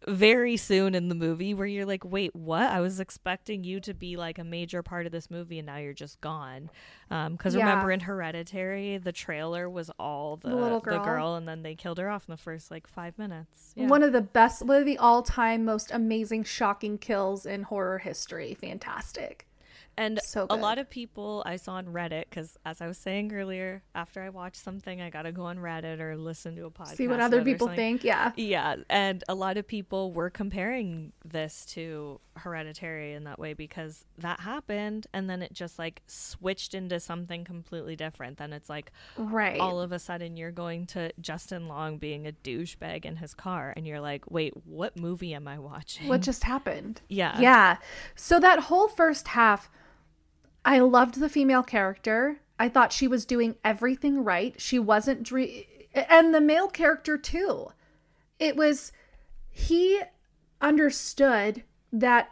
very 0.07 0.57
soon 0.57 0.95
in 0.95 1.09
the 1.09 1.15
movie 1.15 1.55
where 1.55 1.67
you're 1.67 1.85
like, 1.85 2.05
wait, 2.05 2.35
what? 2.35 2.71
I 2.71 2.81
was 2.81 3.01
expecting 3.01 3.65
you 3.65 3.81
to 3.81 3.93
be 3.95 4.17
like 4.17 4.39
a 4.39 4.45
major 4.45 4.83
part 4.83 5.07
of 5.07 5.13
this 5.13 5.29
movie 5.31 5.59
and 5.59 5.67
now 5.67 5.79
you're 5.79 5.93
just 5.93 6.21
gone. 6.21 6.71
Um, 7.11 7.33
because 7.33 7.55
Yeah. 7.57 7.63
remember 7.63 7.91
in 7.91 8.01
Hereditary, 8.01 8.99
the 8.99 9.11
trailer 9.13 9.69
was 9.69 9.91
all 9.99 10.37
the, 10.37 10.51
The 10.51 10.55
little 10.55 10.79
the 10.81 10.85
girl. 10.99 11.05
girl 11.05 11.35
and 11.35 11.49
then 11.49 11.63
they 11.63 11.75
killed 11.75 11.99
her 11.99 12.09
off 12.09 12.29
in 12.29 12.33
the 12.33 12.37
first 12.37 12.71
like 12.71 12.87
five 12.87 13.19
minutes. 13.19 13.73
Yeah. 13.75 13.89
One 13.89 14.05
of 14.05 14.13
the 14.13 14.21
best, 14.21 14.63
one 14.63 14.77
of 14.79 14.87
the 14.87 14.99
all 14.99 15.23
time 15.25 15.65
most 15.65 15.91
amazing, 15.91 16.45
shocking 16.45 16.99
kills 16.99 17.45
in 17.45 17.65
horror 17.65 17.99
history. 17.99 18.55
Fantastic. 18.55 19.48
And 19.99 20.21
So 20.23 20.47
a 20.49 20.57
lot 20.57 20.79
of 20.79 20.89
people 20.89 21.43
I 21.45 21.57
saw 21.57 21.73
on 21.75 21.87
Reddit, 21.87 22.25
because 22.31 22.57
as 22.65 22.81
I 22.81 22.87
was 22.87 22.97
saying 22.97 23.33
earlier, 23.35 23.83
after 23.95 24.23
I 24.23 24.29
watch 24.31 24.55
something, 24.57 25.01
I 25.01 25.11
got 25.11 25.23
to 25.23 25.33
go 25.33 25.43
on 25.45 25.59
Reddit 25.59 26.01
or 26.01 26.17
listen 26.17 26.55
to 26.57 26.65
a 26.67 26.71
podcast. 26.71 26.97
See 26.97 27.09
what 27.09 27.21
other 27.21 27.43
people 27.45 27.69
think. 27.69 28.05
Yeah. 28.05 28.33
Yeah, 28.37 28.77
and 28.89 29.23
a 29.29 29.35
lot 29.35 29.57
of 29.59 29.67
people 29.67 30.13
were 30.13 30.31
comparing 30.31 31.13
this 31.25 31.67
to 31.75 32.21
Hereditary 32.37 33.15
in 33.15 33.25
that 33.25 33.39
way 33.41 33.53
because 33.53 34.05
that 34.19 34.39
happened 34.41 35.09
and 35.13 35.29
then 35.29 35.43
it 35.43 35.53
just 35.53 35.77
like 35.79 36.03
switched 36.07 36.73
into 36.73 37.01
something 37.01 37.45
completely 37.45 37.97
different. 37.97 38.39
Then 38.39 38.53
it's 38.53 38.69
like 38.69 38.93
Right. 39.17 39.59
all 39.61 39.81
of 39.81 39.91
a 39.91 39.99
sudden 39.99 40.37
you're 40.37 40.53
going 40.53 40.87
to 40.89 41.11
Justin 41.21 41.67
Long 41.67 41.99
being 41.99 42.27
a 42.29 42.33
douchebag 42.33 43.05
in 43.05 43.17
his 43.17 43.35
car 43.35 43.73
and 43.77 43.87
you're 43.89 44.01
like, 44.01 44.31
wait, 44.31 44.55
what 44.65 44.97
movie 44.97 45.35
am 45.35 45.49
I 45.49 45.59
watching? 45.59 46.07
what 46.07 46.21
just 46.23 46.45
happened? 46.45 47.01
yeah. 47.09 47.39
Yeah. 47.41 47.77
So 48.15 48.39
that 48.41 48.61
whole 48.61 48.87
first 48.89 49.29
half, 49.29 49.69
I 50.65 50.81
loved 50.81 51.21
the 51.21 51.29
female 51.29 51.63
character. 51.63 52.41
I 52.59 52.69
thought 52.69 52.93
she 52.93 53.09
was 53.09 53.25
doing 53.25 53.57
everything 53.65 54.25
right. 54.25 54.61
She 54.61 54.79
wasn't 54.79 55.23
dre- 55.23 55.67
and 55.95 56.35
the 56.35 56.41
male 56.41 56.69
character 56.69 57.17
too. 57.17 57.69
It 58.39 58.57
was 58.57 58.93
he 59.51 60.01
understood 60.61 61.65
that 61.93 62.31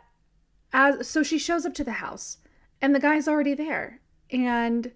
as 0.72 1.08
so 1.08 1.22
she 1.22 1.38
shows 1.38 1.64
up 1.64 1.74
to 1.74 1.84
the 1.84 1.92
house 1.92 2.38
and 2.80 2.94
the 2.94 3.00
guy's 3.00 3.28
already 3.28 3.54
there 3.54 4.00
and 4.30 4.92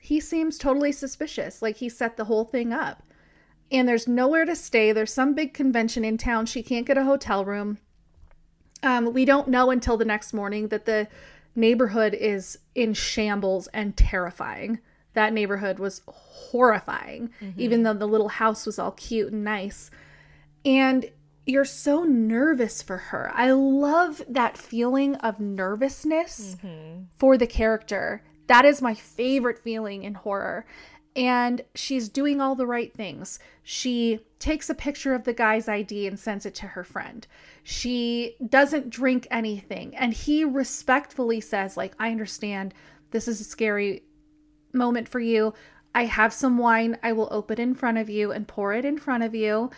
he 0.00 0.20
seems 0.20 0.56
totally 0.56 0.92
suspicious 0.92 1.60
like 1.60 1.76
he 1.76 1.88
set 1.88 2.16
the 2.16 2.24
whole 2.24 2.44
thing 2.44 2.72
up 2.72 3.02
and 3.70 3.88
there's 3.88 4.08
nowhere 4.08 4.44
to 4.44 4.56
stay 4.56 4.92
there's 4.92 5.12
some 5.12 5.34
big 5.34 5.52
convention 5.52 6.04
in 6.04 6.16
town 6.16 6.46
she 6.46 6.62
can't 6.62 6.86
get 6.86 6.96
a 6.96 7.04
hotel 7.04 7.44
room 7.44 7.78
um, 8.82 9.12
we 9.12 9.24
don't 9.24 9.48
know 9.48 9.70
until 9.70 9.96
the 9.96 10.04
next 10.04 10.32
morning 10.32 10.68
that 10.68 10.86
the 10.86 11.06
neighborhood 11.54 12.14
is 12.14 12.58
in 12.74 12.94
shambles 12.94 13.66
and 13.68 13.96
terrifying. 13.96 14.80
That 15.14 15.32
neighborhood 15.32 15.78
was 15.78 16.02
horrifying, 16.06 17.30
mm-hmm. 17.40 17.60
even 17.60 17.82
though 17.82 17.94
the 17.94 18.06
little 18.06 18.28
house 18.28 18.66
was 18.66 18.78
all 18.78 18.92
cute 18.92 19.32
and 19.32 19.44
nice. 19.44 19.90
And 20.64 21.10
you're 21.46 21.64
so 21.64 22.04
nervous 22.04 22.82
for 22.82 22.96
her. 22.96 23.32
I 23.34 23.50
love 23.50 24.22
that 24.28 24.56
feeling 24.56 25.16
of 25.16 25.40
nervousness 25.40 26.56
mm-hmm. 26.56 27.04
for 27.16 27.36
the 27.36 27.46
character. 27.46 28.22
That 28.46 28.64
is 28.64 28.82
my 28.82 28.94
favorite 28.94 29.58
feeling 29.58 30.04
in 30.04 30.14
horror. 30.14 30.66
And 31.20 31.60
she's 31.74 32.08
doing 32.08 32.40
all 32.40 32.54
the 32.54 32.66
right 32.66 32.94
things. 32.94 33.38
She 33.62 34.20
takes 34.38 34.70
a 34.70 34.74
picture 34.74 35.12
of 35.12 35.24
the 35.24 35.34
guy's 35.34 35.68
ID 35.68 36.06
and 36.06 36.18
sends 36.18 36.46
it 36.46 36.54
to 36.54 36.68
her 36.68 36.82
friend. 36.82 37.26
She 37.62 38.36
doesn't 38.48 38.88
drink 38.88 39.28
anything. 39.30 39.94
And 39.94 40.14
he 40.14 40.44
respectfully 40.44 41.42
says, 41.42 41.76
like, 41.76 41.92
I 41.98 42.10
understand 42.10 42.72
this 43.10 43.28
is 43.28 43.38
a 43.38 43.44
scary 43.44 44.02
moment 44.72 45.10
for 45.10 45.20
you. 45.20 45.52
I 45.94 46.06
have 46.06 46.32
some 46.32 46.56
wine. 46.56 46.96
I 47.02 47.12
will 47.12 47.28
open 47.30 47.60
in 47.60 47.74
front 47.74 47.98
of 47.98 48.08
you 48.08 48.32
and 48.32 48.48
pour 48.48 48.72
it 48.72 48.86
in 48.86 48.96
front 48.96 49.22
of 49.22 49.34
you 49.34 49.70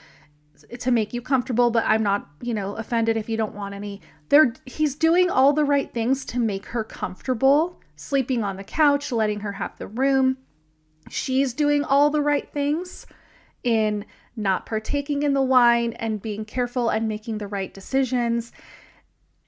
to 0.79 0.93
make 0.93 1.13
you 1.13 1.21
comfortable, 1.21 1.73
but 1.73 1.85
I'm 1.89 2.05
not, 2.05 2.29
you 2.41 2.55
know, 2.55 2.77
offended 2.77 3.17
if 3.17 3.29
you 3.29 3.37
don't 3.37 3.57
want 3.57 3.75
any. 3.75 4.01
They're 4.29 4.55
he's 4.65 4.95
doing 4.95 5.29
all 5.29 5.53
the 5.53 5.65
right 5.65 5.93
things 5.93 6.25
to 6.27 6.39
make 6.39 6.67
her 6.67 6.85
comfortable, 6.85 7.81
sleeping 7.97 8.45
on 8.45 8.59
the 8.59 8.63
couch, 8.63 9.11
letting 9.11 9.41
her 9.41 9.53
have 9.53 9.77
the 9.79 9.89
room. 9.89 10.37
She's 11.11 11.53
doing 11.53 11.85
all 11.85 12.11
the 12.11 12.23
right 12.23 12.49
things 12.51 13.07
in 13.63 14.05
not 14.37 14.65
partaking 14.67 15.23
in 15.23 15.35
the 15.35 15.43
wine 15.43 15.93
and 15.95 16.23
being 16.23 16.45
careful 16.45 16.89
and 16.89 17.07
making 17.09 17.39
the 17.39 17.47
right 17.47 17.73
decisions. 17.73 18.51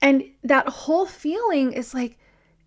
And 0.03 0.25
that 0.43 0.69
whole 0.69 1.07
feeling 1.07 1.73
is 1.73 1.95
like, 1.95 2.19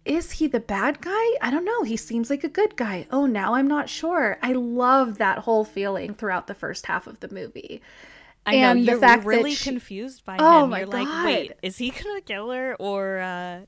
is 0.04 0.32
he 0.32 0.48
the 0.48 0.60
bad 0.62 1.02
guy? 1.02 1.36
I 1.42 1.52
don't 1.52 1.66
know. 1.66 1.84
He 1.84 1.98
seems 1.98 2.30
like 2.30 2.44
a 2.44 2.50
good 2.50 2.76
guy. 2.76 3.06
Oh, 3.12 3.26
now 3.26 3.56
I'm 3.56 3.68
not 3.68 3.90
sure. 3.90 4.38
I 4.42 4.54
love 4.54 5.18
that 5.18 5.40
whole 5.40 5.66
feeling 5.66 6.14
throughout 6.16 6.48
the 6.48 6.54
first 6.56 6.86
half 6.86 7.08
of 7.08 7.20
the 7.20 7.32
movie. 7.32 7.82
I 8.46 8.54
know 8.54 8.58
And 8.72 8.80
the 8.80 8.92
you're 8.94 9.00
fact 9.00 9.24
that 9.24 9.28
really 9.28 9.54
she- 9.54 9.70
confused 9.70 10.24
by 10.24 10.38
Oh 10.40 10.64
him. 10.64 10.70
my 10.70 10.80
You're 10.80 10.88
like, 10.88 11.26
wait, 11.26 11.48
God. 11.50 11.58
is 11.62 11.78
he 11.78 11.90
gonna 11.92 12.22
kill 12.22 12.50
her 12.52 12.76
or 12.80 13.20
uh, 13.20 13.62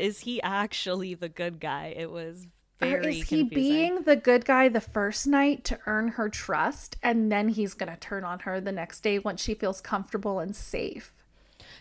is 0.00 0.18
he 0.20 0.42
actually 0.42 1.14
the 1.14 1.28
good 1.28 1.60
guy? 1.60 1.94
It 1.96 2.10
was 2.10 2.46
Or 2.82 2.88
very 2.88 3.18
is 3.20 3.28
he 3.28 3.38
confusing. 3.40 3.48
being 3.54 4.02
the 4.02 4.16
good 4.16 4.44
guy 4.44 4.68
the 4.68 4.80
first 4.80 5.26
night 5.26 5.64
to 5.64 5.78
earn 5.86 6.08
her 6.08 6.28
trust 6.28 6.96
and 7.02 7.32
then 7.32 7.48
he's 7.48 7.72
going 7.74 7.90
to 7.90 7.98
turn 7.98 8.22
on 8.24 8.40
her 8.40 8.60
the 8.60 8.72
next 8.72 9.00
day 9.00 9.18
once 9.18 9.40
she 9.42 9.54
feels 9.54 9.80
comfortable 9.80 10.38
and 10.40 10.54
safe? 10.54 11.12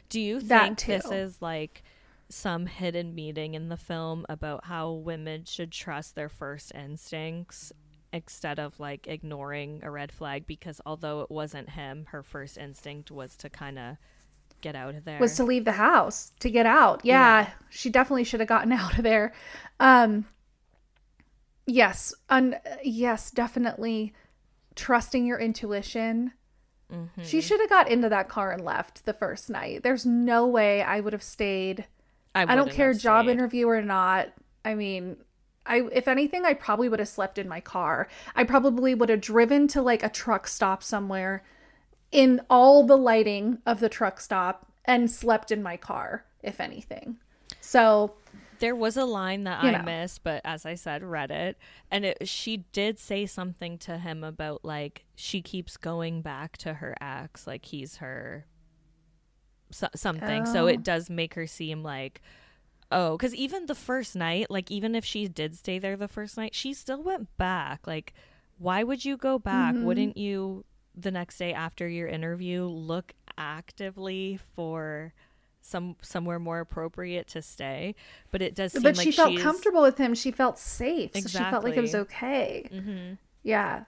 Do 0.09 0.21
you 0.21 0.39
think 0.39 0.85
this 0.85 1.11
is 1.11 1.41
like 1.41 1.83
some 2.29 2.65
hidden 2.65 3.13
meaning 3.13 3.55
in 3.55 3.69
the 3.69 3.77
film 3.77 4.25
about 4.29 4.65
how 4.65 4.91
women 4.91 5.43
should 5.45 5.71
trust 5.71 6.15
their 6.15 6.29
first 6.29 6.71
instincts 6.73 7.73
instead 8.13 8.57
of 8.59 8.79
like 8.79 9.05
ignoring 9.07 9.81
a 9.83 9.91
red 9.91 10.11
flag? 10.11 10.47
Because 10.47 10.79
although 10.85 11.21
it 11.21 11.29
wasn't 11.31 11.71
him, 11.71 12.05
her 12.11 12.23
first 12.23 12.57
instinct 12.57 13.11
was 13.11 13.35
to 13.37 13.49
kind 13.49 13.77
of 13.77 13.97
get 14.61 14.75
out 14.75 14.95
of 14.95 15.03
there. 15.03 15.19
was 15.19 15.35
to 15.35 15.43
leave 15.43 15.65
the 15.65 15.73
house 15.73 16.31
to 16.39 16.49
get 16.49 16.65
out. 16.65 17.01
Yeah, 17.03 17.41
Yeah. 17.41 17.49
she 17.69 17.89
definitely 17.89 18.23
should 18.23 18.39
have 18.39 18.49
gotten 18.49 18.71
out 18.81 18.97
of 18.97 19.03
there. 19.03 19.33
Um 19.79 20.25
yes, 21.65 22.13
un- 22.29 22.59
yes, 22.83 23.31
definitely 23.31 24.13
trusting 24.75 25.25
your 25.25 25.39
intuition. 25.39 26.33
Mm-hmm. 26.91 27.23
She 27.23 27.41
should 27.41 27.59
have 27.59 27.69
got 27.69 27.89
into 27.89 28.09
that 28.09 28.29
car 28.29 28.51
and 28.51 28.63
left 28.63 29.05
the 29.05 29.13
first 29.13 29.49
night. 29.49 29.83
There's 29.83 30.05
no 30.05 30.45
way 30.47 30.81
I 30.81 30.99
would 30.99 31.13
have 31.13 31.23
stayed. 31.23 31.85
I 32.35 32.55
don't 32.55 32.71
care 32.71 32.93
job 32.93 33.27
interview 33.27 33.67
or 33.67 33.81
not. 33.81 34.29
I 34.65 34.75
mean, 34.75 35.17
I 35.65 35.87
if 35.91 36.07
anything, 36.07 36.45
I 36.45 36.53
probably 36.53 36.89
would 36.89 36.99
have 36.99 37.07
slept 37.07 37.37
in 37.37 37.47
my 37.47 37.61
car. 37.61 38.07
I 38.35 38.43
probably 38.43 38.93
would 38.93 39.09
have 39.09 39.21
driven 39.21 39.67
to 39.69 39.81
like 39.81 40.03
a 40.03 40.09
truck 40.09 40.47
stop 40.47 40.83
somewhere 40.83 41.43
in 42.11 42.41
all 42.49 42.85
the 42.85 42.97
lighting 42.97 43.59
of 43.65 43.79
the 43.79 43.89
truck 43.89 44.19
stop 44.19 44.71
and 44.85 45.09
slept 45.09 45.51
in 45.51 45.63
my 45.63 45.77
car, 45.77 46.25
if 46.43 46.59
anything. 46.59 47.17
So, 47.61 48.13
There 48.59 48.75
was 48.75 48.97
a 48.97 49.05
line 49.05 49.43
that 49.45 49.63
You 49.63 49.69
I 49.69 49.71
know. 49.79 49.83
missed, 49.83 50.23
but 50.23 50.41
as 50.45 50.65
I 50.65 50.75
said, 50.75 51.01
Reddit, 51.01 51.55
and 51.91 52.05
it, 52.05 52.27
she 52.27 52.57
did 52.71 52.97
say 52.99 53.25
something 53.25 53.77
to 53.79 53.97
him 53.97 54.23
about 54.23 54.63
like 54.63 55.05
she 55.15 55.41
keeps 55.41 55.77
going 55.77 56.21
back 56.21 56.57
to 56.59 56.75
her 56.75 56.95
ex, 57.01 57.45
like 57.47 57.65
he's 57.65 57.97
her 57.97 58.45
so- 59.71 59.89
something. 59.95 60.45
So 60.45 60.65
Oh. 60.65 60.67
it 60.67 60.83
does 60.83 61.09
make 61.09 61.33
her 61.35 61.47
seem 61.47 61.83
like 61.83 62.21
oh, 62.91 63.17
because 63.17 63.33
even 63.33 63.65
the 63.65 63.75
first 63.75 64.15
night, 64.15 64.49
like 64.51 64.69
even 64.69 64.93
if 64.95 65.03
she 65.03 65.27
did 65.27 65.55
stay 65.55 65.79
there 65.79 65.97
the 65.97 66.07
first 66.07 66.37
night, 66.37 66.53
she 66.53 66.73
still 66.73 67.01
went 67.01 67.35
back. 67.35 67.85
Like, 67.87 68.13
why 68.59 68.83
would 68.83 69.03
you 69.03 69.17
go 69.17 69.39
back? 69.39 69.73
Mm-hmm. 69.73 69.83
Wouldn't 69.85 70.17
you 70.17 70.63
the 70.95 71.11
next 71.11 71.37
day 71.39 71.51
after 71.51 71.87
your 71.89 72.07
interview 72.07 72.63
look 72.65 73.13
actively 73.37 74.39
for? 74.55 75.13
Some 75.67 75.95
somewhere 76.03 76.37
more 76.37 76.59
appropriate 76.59 77.27
to 77.29 77.41
stay, 77.41 77.95
but 78.29 78.43
it 78.43 78.53
does 78.53 78.73
seem 78.73 78.83
but 78.83 78.97
like 78.97 79.03
she 79.03 79.11
felt 79.11 79.31
she's- 79.31 79.41
comfortable 79.41 79.81
with 79.81 79.97
him. 79.97 80.13
She 80.13 80.29
felt 80.29 80.59
safe. 80.59 81.11
So 81.15 81.27
she 81.27 81.37
felt 81.39 81.63
like 81.63 81.75
it 81.75 81.81
was 81.81 81.95
okay. 81.95 82.69
Mm-hmm. 82.71 83.13
Yeah. 83.41 83.85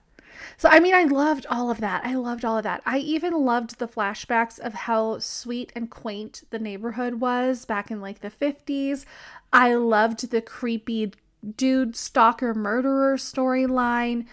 So 0.56 0.68
I 0.68 0.80
mean, 0.80 0.92
I 0.92 1.04
loved 1.04 1.46
all 1.48 1.70
of 1.70 1.78
that. 1.78 2.04
I 2.04 2.14
loved 2.16 2.44
all 2.44 2.58
of 2.58 2.64
that. 2.64 2.82
I 2.84 2.98
even 2.98 3.32
loved 3.44 3.78
the 3.78 3.86
flashbacks 3.86 4.58
of 4.58 4.74
how 4.74 5.20
sweet 5.20 5.72
and 5.76 5.88
quaint 5.88 6.42
the 6.50 6.58
neighborhood 6.58 7.20
was 7.20 7.64
back 7.64 7.92
in 7.92 8.00
like 8.00 8.22
the 8.22 8.30
50s. 8.30 9.04
I 9.52 9.74
loved 9.74 10.30
the 10.32 10.42
creepy 10.42 11.12
dude 11.56 11.94
stalker 11.94 12.54
murderer 12.54 13.16
storyline. 13.16 14.26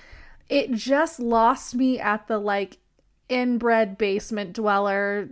it 0.50 0.72
just 0.74 1.20
lost 1.20 1.76
me 1.76 2.00
at 2.00 2.28
the 2.28 2.40
like 2.40 2.80
inbred 3.30 3.98
basement 4.00 4.54
dweller 4.54 5.30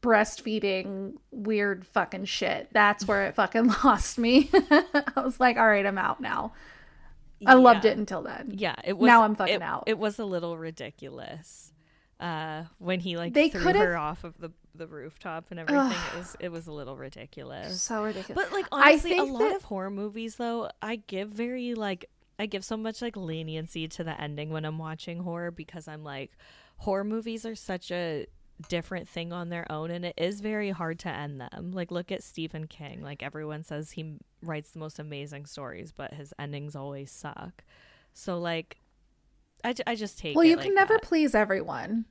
breastfeeding 0.00 1.14
weird 1.30 1.86
fucking 1.86 2.24
shit. 2.26 2.68
That's 2.72 3.06
where 3.06 3.26
it 3.26 3.34
fucking 3.34 3.66
lost 3.84 4.18
me. 4.18 4.50
I 4.54 5.12
was 5.16 5.40
like, 5.40 5.56
all 5.56 5.66
right, 5.66 5.84
I'm 5.86 5.98
out 5.98 6.20
now. 6.20 6.52
I 7.44 7.54
loved 7.54 7.84
it 7.84 7.98
until 7.98 8.22
then. 8.22 8.52
Yeah, 8.54 8.76
it 8.84 8.96
was. 8.96 9.06
Now 9.06 9.24
I'm 9.24 9.34
fucking 9.34 9.56
it, 9.56 9.62
out. 9.62 9.84
It 9.86 9.98
was 9.98 10.18
a 10.20 10.24
little 10.24 10.56
ridiculous 10.56 11.72
uh, 12.20 12.64
when 12.78 13.00
he 13.00 13.16
like 13.16 13.34
They 13.34 13.48
threw 13.48 13.72
her 13.72 13.96
off 13.96 14.24
of 14.24 14.38
the 14.38 14.52
the 14.74 14.86
rooftop 14.86 15.50
and 15.50 15.60
everything. 15.60 15.90
it 15.90 16.16
was 16.16 16.36
it 16.40 16.48
was 16.50 16.66
a 16.66 16.72
little 16.72 16.96
ridiculous. 16.96 17.82
So 17.82 18.04
ridiculous. 18.04 18.44
But 18.44 18.52
like 18.52 18.66
honestly, 18.70 19.18
a 19.18 19.24
lot 19.24 19.40
that- 19.48 19.56
of 19.56 19.64
horror 19.64 19.90
movies 19.90 20.36
though, 20.36 20.70
I 20.80 20.96
give 20.96 21.30
very 21.30 21.74
like 21.74 22.08
I 22.38 22.46
give 22.46 22.64
so 22.64 22.76
much 22.76 23.02
like 23.02 23.16
leniency 23.16 23.88
to 23.88 24.04
the 24.04 24.18
ending 24.20 24.50
when 24.50 24.64
I'm 24.64 24.78
watching 24.78 25.24
horror 25.24 25.50
because 25.50 25.88
I'm 25.88 26.04
like 26.04 26.30
horror 26.78 27.04
movies 27.04 27.44
are 27.44 27.54
such 27.56 27.90
a 27.90 28.26
different 28.68 29.08
thing 29.08 29.32
on 29.32 29.48
their 29.48 29.70
own 29.70 29.90
and 29.90 30.04
it 30.04 30.14
is 30.16 30.40
very 30.40 30.70
hard 30.70 30.98
to 31.00 31.08
end 31.08 31.40
them. 31.40 31.72
Like 31.72 31.90
look 31.90 32.10
at 32.10 32.22
Stephen 32.22 32.66
King. 32.66 33.02
Like 33.02 33.22
everyone 33.22 33.62
says 33.62 33.92
he 33.92 34.16
writes 34.42 34.70
the 34.70 34.78
most 34.78 34.98
amazing 34.98 35.46
stories, 35.46 35.92
but 35.92 36.14
his 36.14 36.32
endings 36.38 36.74
always 36.74 37.10
suck. 37.10 37.64
So 38.12 38.38
like 38.38 38.78
I, 39.64 39.74
I 39.86 39.94
just 39.94 40.18
take 40.18 40.36
well, 40.36 40.44
it 40.44 40.48
you 40.48 40.56
like 40.56 40.66
can 40.66 40.74
never 40.74 40.94
that. 40.94 41.02
please 41.02 41.34
everyone. 41.34 42.06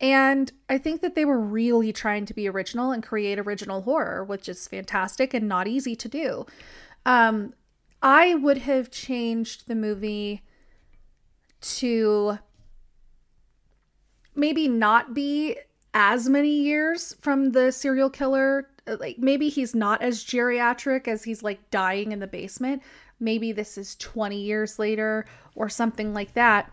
And 0.00 0.52
I 0.68 0.78
think 0.78 1.00
that 1.00 1.14
they 1.14 1.24
were 1.24 1.40
really 1.40 1.92
trying 1.92 2.26
to 2.26 2.34
be 2.34 2.48
original 2.48 2.90
and 2.90 3.02
create 3.02 3.38
original 3.38 3.82
horror, 3.82 4.24
which 4.24 4.48
is 4.48 4.68
fantastic 4.68 5.32
and 5.32 5.48
not 5.48 5.66
easy 5.66 5.96
to 5.96 6.08
do. 6.08 6.46
Um, 7.06 7.54
I 8.02 8.34
would 8.34 8.58
have 8.58 8.90
changed 8.90 9.68
the 9.68 9.74
movie 9.74 10.42
to 11.60 12.38
maybe 14.34 14.68
not 14.68 15.14
be 15.14 15.56
as 15.98 16.28
many 16.28 16.50
years 16.50 17.16
from 17.22 17.52
the 17.52 17.72
serial 17.72 18.10
killer. 18.10 18.68
Uh, 18.86 18.98
Like 19.00 19.18
maybe 19.18 19.48
he's 19.48 19.74
not 19.74 20.02
as 20.02 20.22
geriatric 20.22 21.08
as 21.08 21.24
he's 21.24 21.42
like 21.42 21.70
dying 21.70 22.12
in 22.12 22.18
the 22.20 22.26
basement. 22.26 22.82
Maybe 23.18 23.50
this 23.50 23.78
is 23.78 23.96
20 23.96 24.38
years 24.38 24.78
later 24.78 25.24
or 25.54 25.70
something 25.70 26.12
like 26.12 26.34
that. 26.34 26.70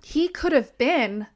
He 0.00 0.28
could 0.28 0.52
have 0.52 0.78
been 0.78 1.26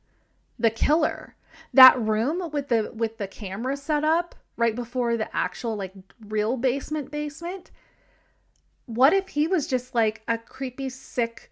the 0.57 0.71
killer. 0.71 1.35
That 1.73 2.01
room 2.01 2.51
with 2.53 2.69
the 2.69 2.93
with 2.95 3.19
the 3.19 3.27
camera 3.27 3.77
set 3.77 4.05
up 4.05 4.37
right 4.57 4.77
before 4.77 5.17
the 5.17 5.35
actual 5.37 5.75
like 5.75 5.95
real 6.29 6.57
basement 6.57 7.11
basement. 7.11 7.73
What 8.87 9.13
if 9.13 9.31
he 9.31 9.49
was 9.49 9.67
just 9.67 9.97
like 9.97 10.23
a 10.29 10.39
creepy 10.39 10.91
sick 10.91 11.51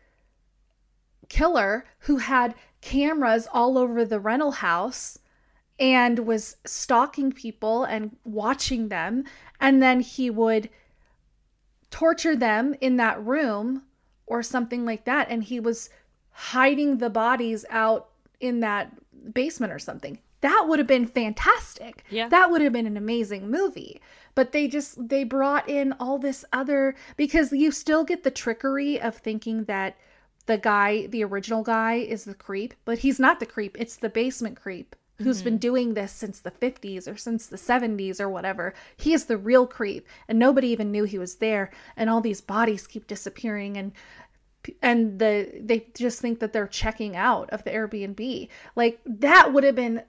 killer 1.28 1.84
who 2.00 2.18
had 2.18 2.54
cameras 2.80 3.48
all 3.52 3.76
over 3.76 4.04
the 4.04 4.20
rental 4.20 4.52
house 4.52 5.18
and 5.78 6.20
was 6.20 6.56
stalking 6.64 7.32
people 7.32 7.84
and 7.84 8.16
watching 8.24 8.88
them. 8.88 9.24
And 9.60 9.82
then 9.82 10.00
he 10.00 10.30
would 10.30 10.68
torture 11.90 12.36
them 12.36 12.74
in 12.80 12.96
that 12.96 13.22
room 13.24 13.82
or 14.26 14.42
something 14.42 14.84
like 14.84 15.04
that. 15.04 15.28
And 15.30 15.44
he 15.44 15.60
was 15.60 15.90
hiding 16.30 16.98
the 16.98 17.10
bodies 17.10 17.64
out 17.70 18.08
in 18.40 18.60
that 18.60 18.92
basement 19.32 19.72
or 19.72 19.78
something. 19.78 20.18
That 20.40 20.66
would 20.66 20.80
have 20.80 20.88
been 20.88 21.06
fantastic. 21.06 22.04
Yeah. 22.10 22.28
that 22.28 22.50
would 22.50 22.62
have 22.62 22.72
been 22.72 22.86
an 22.86 22.96
amazing 22.96 23.50
movie. 23.50 24.00
But 24.34 24.52
they 24.52 24.66
just 24.66 25.08
they 25.08 25.24
brought 25.24 25.68
in 25.68 25.92
all 26.00 26.18
this 26.18 26.44
other 26.52 26.96
because 27.16 27.52
you 27.52 27.70
still 27.70 28.02
get 28.02 28.24
the 28.24 28.30
trickery 28.30 29.00
of 29.00 29.16
thinking 29.16 29.64
that 29.64 29.96
the 30.46 30.58
guy 30.58 31.06
the 31.06 31.22
original 31.22 31.62
guy 31.62 31.94
is 31.94 32.24
the 32.24 32.34
creep 32.34 32.74
but 32.84 32.98
he's 32.98 33.20
not 33.20 33.38
the 33.38 33.46
creep. 33.46 33.76
It's 33.78 33.96
the 33.96 34.08
basement 34.08 34.56
creep 34.56 34.96
who's 35.22 35.42
been 35.42 35.58
doing 35.58 35.94
this 35.94 36.12
since 36.12 36.40
the 36.40 36.50
50s 36.50 37.06
or 37.10 37.16
since 37.16 37.46
the 37.46 37.56
70s 37.56 38.20
or 38.20 38.28
whatever 38.28 38.74
he 38.96 39.12
is 39.12 39.24
the 39.26 39.36
real 39.36 39.66
creep 39.66 40.06
and 40.28 40.38
nobody 40.38 40.68
even 40.68 40.90
knew 40.92 41.04
he 41.04 41.18
was 41.18 41.36
there 41.36 41.70
and 41.96 42.08
all 42.08 42.20
these 42.20 42.40
bodies 42.40 42.86
keep 42.86 43.06
disappearing 43.06 43.76
and 43.76 43.92
and 44.80 45.18
the 45.18 45.50
they 45.60 45.86
just 45.94 46.20
think 46.20 46.40
that 46.40 46.52
they're 46.52 46.66
checking 46.66 47.16
out 47.16 47.50
of 47.50 47.64
the 47.64 47.70
Airbnb. 47.70 48.48
Like 48.76 49.00
that 49.04 49.52
would 49.52 49.64
have 49.64 49.74
been 49.74 50.02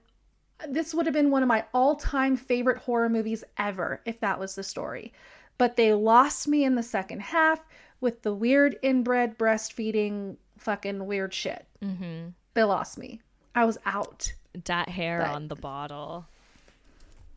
this 0.68 0.93
would 0.93 1.05
have 1.05 1.14
been 1.14 1.32
one 1.32 1.43
of 1.43 1.49
my 1.49 1.66
all-time 1.74 2.38
favorite 2.38 2.78
horror 2.78 3.09
movies 3.09 3.43
ever 3.57 4.01
if 4.05 4.20
that 4.20 4.39
was 4.39 4.55
the 4.55 4.64
story. 4.64 5.11
But 5.57 5.76
they 5.76 5.93
lost 5.93 6.47
me 6.47 6.64
in 6.64 6.76
the 6.76 6.84
second 6.84 7.22
half 7.22 7.59
with 7.99 8.22
the 8.22 8.34
weird 8.34 8.78
inbred 8.82 9.38
breastfeeding 9.38 10.38
fucking 10.57 11.05
weird 11.05 11.34
shit. 11.34 11.66
Mm-hmm. 11.82 12.30
They 12.53 12.64
lost 12.64 12.97
me. 12.97 13.22
I 13.55 13.66
was 13.66 13.78
out. 13.86 14.34
That 14.66 14.89
hair 14.89 15.20
But- 15.20 15.36
on 15.36 15.47
the 15.47 15.56
bottle 15.56 16.26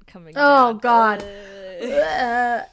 coming 0.06 0.34
Oh 0.36 0.78
down. 0.78 0.78
god. 0.78 1.24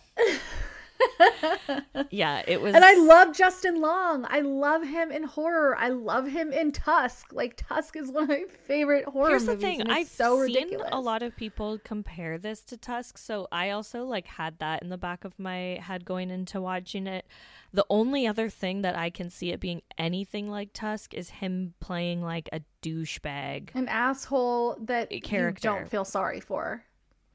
Yeah, 2.10 2.44
it 2.48 2.62
was 2.62 2.76
And 2.76 2.84
I 2.86 2.96
love 2.96 3.36
Justin 3.36 3.82
Long. 3.82 4.26
I 4.30 4.42
love 4.42 4.84
him 4.84 5.12
in 5.12 5.24
horror. 5.24 5.76
I 5.78 5.90
love 5.90 6.28
him 6.28 6.52
in 6.52 6.72
Tusk. 6.72 7.32
Like 7.34 7.56
Tusk 7.58 7.96
is 7.96 8.12
one 8.12 8.24
of 8.24 8.30
my 8.30 8.44
favorite 8.68 9.06
horror 9.06 9.30
Here's 9.30 9.46
the 9.46 9.56
thing, 9.56 9.90
I've 9.90 10.08
so 10.08 10.46
seen 10.46 10.56
ridiculous. 10.56 10.90
a 10.92 11.00
lot 11.00 11.24
of 11.24 11.36
people 11.36 11.80
compare 11.84 12.38
this 12.38 12.62
to 12.66 12.78
Tusk, 12.78 13.18
so 13.18 13.48
I 13.52 13.72
also 13.72 14.04
like 14.04 14.28
had 14.28 14.60
that 14.60 14.84
in 14.84 14.90
the 14.90 14.98
back 14.98 15.26
of 15.26 15.38
my 15.40 15.80
head 15.82 16.06
going 16.06 16.30
into 16.30 16.62
watching 16.62 17.08
it. 17.08 17.26
The 17.74 17.86
only 17.90 18.28
other 18.28 18.50
thing 18.50 18.82
that 18.84 18.96
I 18.96 19.10
can 19.10 19.30
see 19.30 19.52
it 19.52 19.60
being 19.60 19.82
anything 19.98 20.50
like 20.50 20.74
Tusk 20.74 21.14
is 21.14 21.30
him 21.30 21.74
playing 21.80 22.22
like 22.22 22.48
a 22.54 22.62
douchebag. 22.84 23.70
an 23.74 23.88
asshole 23.88 24.78
that 24.82 25.12
you 25.12 25.22
character. 25.22 25.68
don't 25.68 25.90
feel 25.90 26.06
sorry 26.06 26.40
for. 26.40 26.84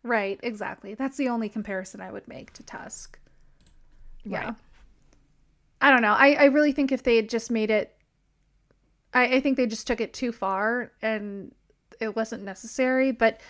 Right, 0.04 0.38
exactly. 0.42 0.94
That's 0.94 1.16
the 1.16 1.28
only 1.28 1.48
comparison 1.48 2.00
I 2.00 2.12
would 2.12 2.28
make 2.28 2.52
to 2.54 2.62
Tusk. 2.62 3.18
Yeah. 4.24 4.44
Right. 4.44 4.54
I 5.80 5.90
don't 5.90 6.02
know. 6.02 6.12
I, 6.12 6.32
I 6.32 6.44
really 6.46 6.72
think 6.72 6.90
if 6.90 7.02
they 7.02 7.16
had 7.16 7.28
just 7.28 7.50
made 7.50 7.70
it 7.70 7.94
I, 9.12 9.36
I 9.36 9.40
think 9.40 9.56
they 9.56 9.66
just 9.66 9.86
took 9.86 10.00
it 10.00 10.12
too 10.12 10.32
far 10.32 10.92
and 11.02 11.54
it 12.00 12.14
wasn't 12.14 12.44
necessary, 12.44 13.12
but 13.12 13.40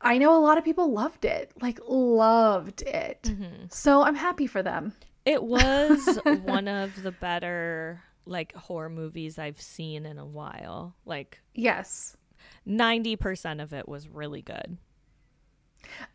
I 0.00 0.18
know 0.18 0.36
a 0.36 0.40
lot 0.40 0.58
of 0.58 0.64
people 0.64 0.92
loved 0.92 1.24
it. 1.24 1.52
Like 1.60 1.78
loved 1.86 2.82
it. 2.82 3.22
Mm-hmm. 3.22 3.66
So 3.70 4.02
I'm 4.02 4.16
happy 4.16 4.46
for 4.46 4.62
them. 4.62 4.92
It 5.24 5.42
was 5.42 6.18
one 6.42 6.68
of 6.68 7.02
the 7.02 7.12
better 7.12 8.02
like 8.26 8.54
horror 8.54 8.88
movies 8.90 9.38
I've 9.38 9.60
seen 9.60 10.06
in 10.06 10.18
a 10.18 10.26
while. 10.26 10.94
Like 11.04 11.40
Yes. 11.54 12.16
90% 12.68 13.62
of 13.62 13.72
it 13.72 13.88
was 13.88 14.08
really 14.08 14.42
good. 14.42 14.78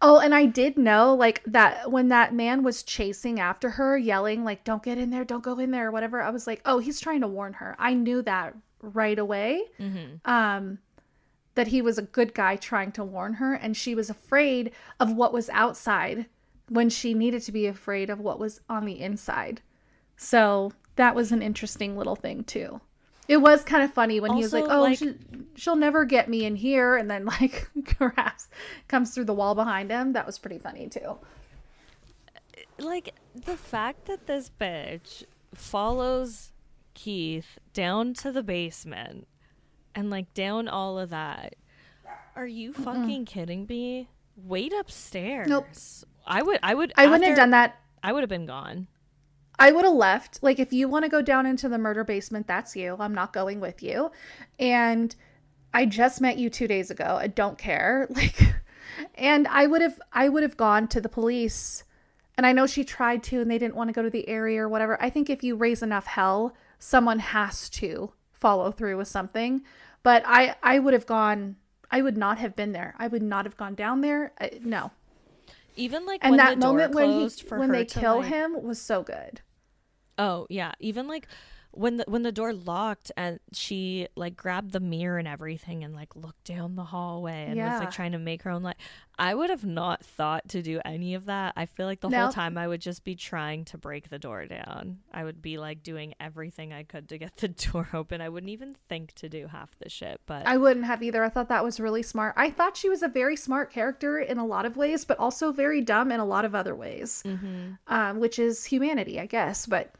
Oh, 0.01 0.19
and 0.19 0.33
I 0.33 0.45
did 0.45 0.77
know 0.77 1.13
like 1.13 1.43
that 1.45 1.91
when 1.91 2.09
that 2.09 2.33
man 2.33 2.63
was 2.63 2.83
chasing 2.83 3.39
after 3.39 3.71
her, 3.71 3.97
yelling 3.97 4.43
like 4.43 4.63
"Don't 4.63 4.83
get 4.83 4.97
in 4.97 5.09
there, 5.09 5.25
don't 5.25 5.43
go 5.43 5.57
in 5.59 5.71
there," 5.71 5.87
or 5.87 5.91
whatever. 5.91 6.21
I 6.21 6.29
was 6.29 6.47
like, 6.47 6.61
"Oh, 6.65 6.79
he's 6.79 6.99
trying 6.99 7.21
to 7.21 7.27
warn 7.27 7.53
her." 7.53 7.75
I 7.79 7.93
knew 7.93 8.21
that 8.23 8.55
right 8.81 9.19
away. 9.19 9.63
Um, 10.25 10.79
that 11.55 11.67
he 11.67 11.81
was 11.81 11.97
a 11.97 12.03
good 12.03 12.33
guy 12.33 12.55
trying 12.55 12.91
to 12.93 13.03
warn 13.03 13.33
her, 13.35 13.53
and 13.53 13.75
she 13.75 13.93
was 13.95 14.09
afraid 14.09 14.71
of 14.99 15.11
what 15.11 15.33
was 15.33 15.49
outside 15.49 16.27
when 16.69 16.89
she 16.89 17.13
needed 17.13 17.41
to 17.43 17.51
be 17.51 17.65
afraid 17.65 18.09
of 18.09 18.19
what 18.19 18.39
was 18.39 18.61
on 18.69 18.85
the 18.85 18.99
inside. 19.01 19.61
So 20.15 20.71
that 20.95 21.15
was 21.15 21.31
an 21.31 21.41
interesting 21.41 21.97
little 21.97 22.15
thing 22.15 22.43
too. 22.43 22.79
It 23.29 23.37
was 23.37 23.63
kind 23.63 23.83
of 23.83 23.93
funny 23.93 24.19
when 24.19 24.33
he 24.33 24.41
was 24.41 24.51
like, 24.51 24.65
"Oh, 24.67 24.81
like- 24.81 24.97
she, 24.97 25.13
she'll 25.55 25.75
never 25.77 26.03
get 26.03 26.27
me 26.27 26.43
in 26.45 26.55
here," 26.55 26.97
and 26.97 27.09
then 27.09 27.25
like 27.39 27.69
grabs 27.97 28.49
comes 28.87 29.13
through 29.13 29.25
the 29.25 29.33
wall 29.33 29.55
behind 29.55 29.91
him. 29.91 30.13
That 30.13 30.25
was 30.25 30.37
pretty 30.39 30.57
funny 30.57 30.89
too. 30.89 31.17
like 32.79 33.13
the 33.35 33.55
fact 33.57 34.05
that 34.05 34.25
this 34.25 34.49
bitch 34.59 35.23
follows 35.53 36.51
Keith 36.93 37.59
down 37.73 38.13
to 38.15 38.31
the 38.31 38.43
basement 38.43 39.27
and 39.95 40.09
like 40.09 40.33
down 40.33 40.67
all 40.67 40.97
of 40.97 41.09
that. 41.11 41.55
Are 42.35 42.47
you 42.47 42.73
fucking 42.73 43.25
kidding 43.25 43.65
me? 43.67 44.07
Wait 44.37 44.73
upstairs. 44.73 45.47
Nope. 45.47 45.67
I 46.25 46.41
would 46.41 46.59
I 46.63 46.73
would 46.73 46.93
I 46.95 47.05
wouldn't 47.07 47.25
have 47.25 47.35
done 47.35 47.51
that. 47.51 47.79
I 48.01 48.13
would 48.13 48.21
have 48.23 48.29
been 48.29 48.45
gone. 48.45 48.87
I 49.59 49.71
would 49.71 49.83
have 49.83 49.93
left. 49.93 50.41
Like, 50.41 50.57
if 50.57 50.71
you 50.71 50.87
want 50.87 51.03
to 51.03 51.09
go 51.09 51.21
down 51.21 51.45
into 51.45 51.67
the 51.67 51.77
murder 51.77 52.05
basement, 52.05 52.47
that's 52.47 52.75
you. 52.75 52.95
I'm 52.97 53.13
not 53.13 53.33
going 53.33 53.59
with 53.59 53.83
you. 53.83 54.11
And 54.57 55.13
I 55.73 55.85
just 55.85 56.21
met 56.21 56.37
you 56.37 56.49
two 56.49 56.67
days 56.67 56.89
ago. 56.89 57.17
I 57.19 57.27
don't 57.27 57.57
care. 57.57 58.07
Like, 58.15 58.55
and 59.15 59.47
I 59.47 59.65
would 59.67 59.81
have, 59.81 60.01
I 60.11 60.27
would 60.27 60.43
have 60.43 60.57
gone 60.57 60.87
to 60.89 60.99
the 60.99 61.07
police. 61.07 61.83
And 62.37 62.45
I 62.45 62.51
know 62.51 62.65
she 62.65 62.83
tried 62.83 63.23
to, 63.23 63.39
and 63.39 63.49
they 63.49 63.57
didn't 63.57 63.75
want 63.75 63.87
to 63.89 63.93
go 63.93 64.01
to 64.01 64.09
the 64.09 64.27
area 64.27 64.61
or 64.63 64.67
whatever. 64.67 65.01
I 65.01 65.09
think 65.09 65.29
if 65.29 65.43
you 65.43 65.55
raise 65.55 65.83
enough 65.83 66.05
hell, 66.05 66.55
someone 66.79 67.19
has 67.19 67.69
to 67.71 68.11
follow 68.33 68.71
through 68.71 68.97
with 68.97 69.07
something. 69.07 69.61
But 70.03 70.23
I, 70.25 70.55
I 70.63 70.79
would 70.79 70.93
have 70.93 71.05
gone. 71.05 71.57
I 71.91 72.01
would 72.01 72.17
not 72.17 72.39
have 72.39 72.55
been 72.55 72.71
there. 72.71 72.95
I 72.97 73.07
would 73.07 73.21
not 73.21 73.45
have 73.45 73.57
gone 73.57 73.75
down 73.75 74.01
there. 74.01 74.33
I, 74.39 74.59
no. 74.63 74.91
Even 75.75 76.05
like 76.05 76.19
And 76.23 76.31
when 76.31 76.37
that 76.37 76.59
moment 76.59 76.93
when 76.93 77.09
he, 77.09 77.29
when 77.55 77.71
they 77.71 77.85
kill 77.85 78.17
like- 78.17 78.27
him 78.27 78.63
was 78.63 78.81
so 78.81 79.03
good. 79.03 79.41
Oh 80.19 80.45
yeah, 80.49 80.73
even 80.79 81.07
like 81.07 81.27
when 81.71 81.97
the 81.97 82.05
when 82.07 82.23
the 82.23 82.31
door 82.31 82.51
locked 82.51 83.11
and 83.15 83.39
she 83.53 84.07
like 84.15 84.35
grabbed 84.35 84.71
the 84.71 84.79
mirror 84.79 85.19
and 85.19 85.27
everything 85.27 85.83
and 85.83 85.93
like 85.93 86.15
looked 86.15 86.43
down 86.45 86.75
the 86.75 86.83
hallway 86.83 87.45
and 87.47 87.55
was 87.73 87.79
like 87.79 87.91
trying 87.91 88.13
to 88.13 88.17
make 88.17 88.41
her 88.41 88.49
own 88.49 88.63
light. 88.63 88.77
I 89.19 89.35
would 89.35 89.49
have 89.51 89.65
not 89.65 90.03
thought 90.03 90.47
to 90.49 90.63
do 90.63 90.81
any 90.83 91.13
of 91.13 91.25
that. 91.25 91.53
I 91.55 91.67
feel 91.67 91.85
like 91.85 91.99
the 91.99 92.09
whole 92.09 92.31
time 92.31 92.57
I 92.57 92.67
would 92.67 92.81
just 92.81 93.03
be 93.03 93.15
trying 93.15 93.65
to 93.65 93.77
break 93.77 94.09
the 94.09 94.17
door 94.17 94.45
down. 94.47 94.99
I 95.13 95.23
would 95.23 95.41
be 95.41 95.57
like 95.59 95.83
doing 95.83 96.15
everything 96.19 96.73
I 96.73 96.83
could 96.83 97.07
to 97.09 97.17
get 97.19 97.35
the 97.37 97.47
door 97.71 97.87
open. 97.93 98.19
I 98.19 98.29
wouldn't 98.29 98.49
even 98.49 98.75
think 98.87 99.13
to 99.15 99.29
do 99.29 99.45
half 99.47 99.69
the 99.77 99.89
shit, 99.89 100.21
but 100.25 100.47
I 100.47 100.57
wouldn't 100.57 100.85
have 100.87 101.03
either. 101.03 101.23
I 101.23 101.29
thought 101.29 101.49
that 101.49 101.63
was 101.63 101.79
really 101.79 102.01
smart. 102.01 102.33
I 102.35 102.49
thought 102.49 102.77
she 102.77 102.89
was 102.89 103.03
a 103.03 103.09
very 103.09 103.35
smart 103.35 103.71
character 103.71 104.19
in 104.19 104.39
a 104.39 104.45
lot 104.45 104.65
of 104.65 104.75
ways, 104.75 105.05
but 105.05 105.19
also 105.19 105.51
very 105.51 105.81
dumb 105.81 106.11
in 106.11 106.19
a 106.19 106.25
lot 106.25 106.45
of 106.45 106.55
other 106.55 106.73
ways, 106.75 107.23
um, 107.87 108.19
which 108.19 108.39
is 108.39 108.65
humanity, 108.65 109.19
I 109.19 109.27
guess. 109.27 109.65
But 109.67 109.93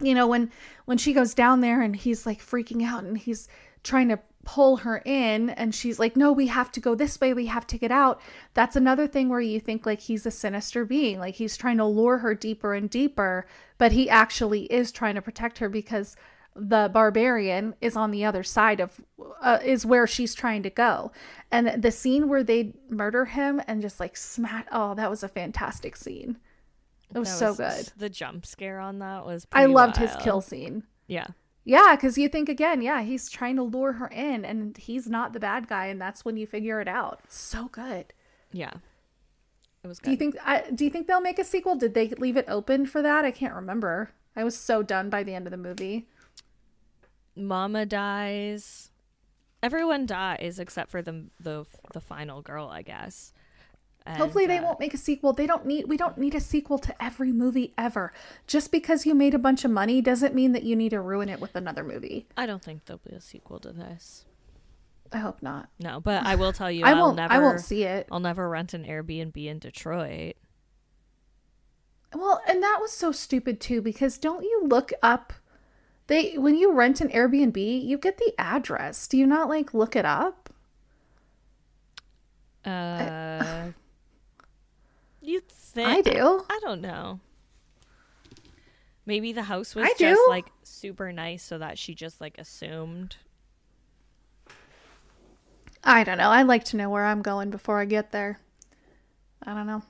you 0.00 0.14
know, 0.14 0.26
when 0.26 0.50
when 0.84 0.98
she 0.98 1.12
goes 1.12 1.34
down 1.34 1.60
there 1.60 1.80
and 1.82 1.94
he's 1.94 2.26
like 2.26 2.40
freaking 2.40 2.84
out 2.84 3.04
and 3.04 3.16
he's 3.16 3.48
trying 3.82 4.08
to 4.08 4.18
pull 4.44 4.78
her 4.78 5.02
in 5.04 5.50
and 5.50 5.74
she's 5.74 5.98
like 5.98 6.16
no 6.16 6.32
we 6.32 6.46
have 6.46 6.72
to 6.72 6.80
go 6.80 6.94
this 6.94 7.20
way. 7.20 7.34
We 7.34 7.46
have 7.46 7.66
to 7.68 7.78
get 7.78 7.92
out. 7.92 8.20
That's 8.54 8.76
another 8.76 9.06
thing 9.06 9.28
where 9.28 9.40
you 9.40 9.60
think 9.60 9.84
like 9.84 10.00
he's 10.00 10.26
a 10.26 10.30
sinister 10.30 10.84
being 10.84 11.18
like 11.18 11.34
he's 11.34 11.56
trying 11.56 11.76
to 11.76 11.84
lure 11.84 12.18
her 12.18 12.34
deeper 12.34 12.74
and 12.74 12.88
deeper 12.88 13.46
but 13.78 13.92
he 13.92 14.08
actually 14.08 14.62
is 14.64 14.90
trying 14.90 15.14
to 15.14 15.22
protect 15.22 15.58
her 15.58 15.68
because 15.68 16.16
the 16.56 16.90
barbarian 16.92 17.74
is 17.80 17.96
on 17.96 18.10
the 18.10 18.24
other 18.24 18.42
side 18.42 18.80
of 18.80 19.00
uh, 19.40 19.58
is 19.64 19.86
where 19.86 20.06
she's 20.06 20.34
trying 20.34 20.62
to 20.62 20.70
go. 20.70 21.12
And 21.50 21.82
the 21.82 21.92
scene 21.92 22.28
where 22.28 22.42
they 22.42 22.74
murder 22.88 23.26
him 23.26 23.62
and 23.66 23.80
just 23.80 24.00
like 24.00 24.16
smash 24.16 24.64
oh 24.72 24.94
that 24.94 25.10
was 25.10 25.22
a 25.22 25.28
fantastic 25.28 25.96
scene 25.96 26.38
it 27.14 27.18
was 27.18 27.28
that 27.28 27.38
so 27.38 27.54
good 27.54 27.88
The 27.96 28.08
jump 28.08 28.46
scare 28.46 28.78
on 28.80 28.98
that 29.00 29.24
was 29.26 29.46
i 29.52 29.66
loved 29.66 29.96
his 29.96 30.14
kill 30.20 30.40
scene 30.40 30.84
Yeah. 31.08 31.28
yeah, 31.64 31.94
because 31.96 32.16
you 32.16 32.28
think 32.28 32.48
again, 32.48 32.80
yeah, 32.82 33.02
he's 33.02 33.28
trying 33.28 33.56
to 33.56 33.62
lure 33.62 33.94
her 33.94 34.06
in, 34.08 34.44
and 34.44 34.76
he's 34.76 35.08
not 35.08 35.32
the 35.32 35.40
bad 35.40 35.66
guy, 35.68 35.86
and 35.86 36.00
that's 36.00 36.24
when 36.24 36.36
you 36.36 36.46
figure 36.46 36.80
it 36.80 36.88
out. 36.88 37.20
It's 37.24 37.36
so 37.38 37.68
good. 37.68 38.12
Yeah. 38.52 38.74
It 39.82 39.88
was 39.88 39.98
good. 39.98 40.04
Do 40.06 40.10
you 40.12 40.16
think? 40.16 40.36
I, 40.44 40.70
do 40.74 40.84
you 40.84 40.90
think 40.90 41.06
they'll 41.06 41.20
make 41.20 41.38
a 41.38 41.44
sequel? 41.44 41.74
Did 41.76 41.94
they 41.94 42.08
leave 42.08 42.36
it 42.36 42.44
open 42.48 42.86
for 42.86 43.02
that? 43.02 43.24
I 43.24 43.30
can't 43.30 43.54
remember. 43.54 44.10
I 44.36 44.44
was 44.44 44.56
so 44.56 44.82
done 44.82 45.10
by 45.10 45.22
the 45.22 45.34
end 45.34 45.46
of 45.46 45.50
the 45.50 45.56
movie. 45.56 46.06
Mama 47.36 47.86
dies. 47.86 48.90
Everyone 49.62 50.06
dies 50.06 50.58
except 50.58 50.90
for 50.90 51.02
the 51.02 51.26
the 51.38 51.66
the 51.92 52.00
final 52.00 52.42
girl, 52.42 52.68
I 52.68 52.82
guess. 52.82 53.32
And, 54.06 54.16
Hopefully, 54.16 54.46
they 54.46 54.58
uh, 54.58 54.62
won't 54.62 54.80
make 54.80 54.94
a 54.94 54.98
sequel. 54.98 55.32
They 55.32 55.46
don't 55.46 55.66
need. 55.66 55.86
We 55.86 55.96
don't 55.96 56.16
need 56.18 56.34
a 56.34 56.40
sequel 56.40 56.78
to 56.78 57.02
every 57.02 57.32
movie 57.32 57.74
ever. 57.76 58.12
Just 58.46 58.72
because 58.72 59.04
you 59.04 59.14
made 59.14 59.34
a 59.34 59.38
bunch 59.38 59.64
of 59.64 59.70
money 59.70 60.00
doesn't 60.00 60.34
mean 60.34 60.52
that 60.52 60.62
you 60.62 60.74
need 60.74 60.90
to 60.90 61.00
ruin 61.00 61.28
it 61.28 61.40
with 61.40 61.54
another 61.54 61.84
movie. 61.84 62.26
I 62.36 62.46
don't 62.46 62.62
think 62.62 62.84
there'll 62.86 63.00
be 63.06 63.14
a 63.14 63.20
sequel 63.20 63.58
to 63.60 63.72
this. 63.72 64.24
I 65.12 65.18
hope 65.18 65.42
not. 65.42 65.68
No, 65.78 66.00
but 66.00 66.24
I 66.24 66.34
will 66.36 66.52
tell 66.52 66.70
you, 66.70 66.84
I 66.86 66.94
won't. 66.94 67.16
never. 67.16 67.32
I 67.32 67.38
won't 67.38 67.60
see 67.60 67.84
it. 67.84 68.08
I'll 68.10 68.20
never 68.20 68.48
rent 68.48 68.74
an 68.74 68.84
Airbnb 68.84 69.36
in 69.36 69.58
Detroit. 69.58 70.36
Well, 72.14 72.42
and 72.48 72.62
that 72.62 72.78
was 72.80 72.90
so 72.90 73.12
stupid 73.12 73.60
too 73.60 73.82
because 73.82 74.18
don't 74.18 74.42
you 74.42 74.62
look 74.66 74.92
up 75.02 75.32
they 76.10 76.36
when 76.36 76.56
you 76.56 76.72
rent 76.72 77.00
an 77.00 77.08
Airbnb, 77.10 77.86
you 77.86 77.96
get 77.96 78.18
the 78.18 78.34
address. 78.36 79.06
Do 79.06 79.16
you 79.16 79.28
not 79.28 79.48
like 79.48 79.72
look 79.72 79.94
it 79.94 80.04
up? 80.04 80.52
Uh, 82.64 83.68
you 85.30 85.40
think? 85.48 85.88
I 85.88 86.00
do. 86.00 86.44
I 86.48 86.58
don't 86.62 86.80
know. 86.80 87.20
Maybe 89.06 89.32
the 89.32 89.42
house 89.42 89.74
was 89.74 89.86
I 89.86 89.94
just 89.98 90.20
do. 90.20 90.26
like 90.28 90.46
super 90.62 91.12
nice, 91.12 91.42
so 91.42 91.58
that 91.58 91.78
she 91.78 91.94
just 91.94 92.20
like 92.20 92.38
assumed. 92.38 93.16
I 95.82 96.04
don't 96.04 96.18
know. 96.18 96.28
I 96.28 96.42
like 96.42 96.64
to 96.64 96.76
know 96.76 96.90
where 96.90 97.04
I'm 97.04 97.22
going 97.22 97.50
before 97.50 97.80
I 97.80 97.86
get 97.86 98.12
there. 98.12 98.38
I 99.42 99.54
don't 99.54 99.66
know. 99.66 99.82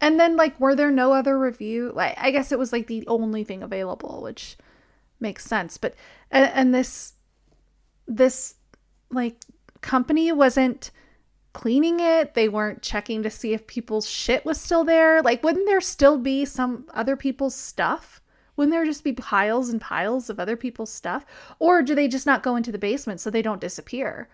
And 0.00 0.20
then 0.20 0.36
like 0.36 0.58
were 0.60 0.74
there 0.74 0.90
no 0.90 1.12
other 1.12 1.38
review? 1.38 1.92
Like 1.94 2.14
I 2.18 2.30
guess 2.30 2.52
it 2.52 2.58
was 2.58 2.72
like 2.72 2.86
the 2.86 3.06
only 3.06 3.44
thing 3.44 3.62
available, 3.62 4.20
which 4.22 4.56
makes 5.20 5.44
sense. 5.44 5.78
But 5.78 5.94
and, 6.30 6.50
and 6.52 6.74
this 6.74 7.14
this 8.06 8.54
like 9.10 9.36
company 9.80 10.32
wasn't 10.32 10.90
cleaning 11.56 12.00
it. 12.00 12.34
They 12.34 12.48
weren't 12.48 12.82
checking 12.82 13.22
to 13.22 13.30
see 13.30 13.54
if 13.54 13.66
people's 13.66 14.08
shit 14.08 14.44
was 14.44 14.60
still 14.60 14.84
there. 14.84 15.22
Like 15.22 15.42
wouldn't 15.42 15.66
there 15.66 15.80
still 15.80 16.18
be 16.18 16.44
some 16.44 16.84
other 16.92 17.16
people's 17.16 17.54
stuff? 17.54 18.20
Wouldn't 18.56 18.72
there 18.72 18.84
just 18.84 19.04
be 19.04 19.12
piles 19.12 19.68
and 19.70 19.80
piles 19.80 20.28
of 20.30 20.38
other 20.38 20.56
people's 20.56 20.92
stuff? 20.92 21.24
Or 21.58 21.82
do 21.82 21.94
they 21.94 22.08
just 22.08 22.26
not 22.26 22.42
go 22.42 22.56
into 22.56 22.72
the 22.72 22.78
basement 22.78 23.20
so 23.20 23.30
they 23.30 23.42
don't 23.42 23.60
disappear? 23.60 24.28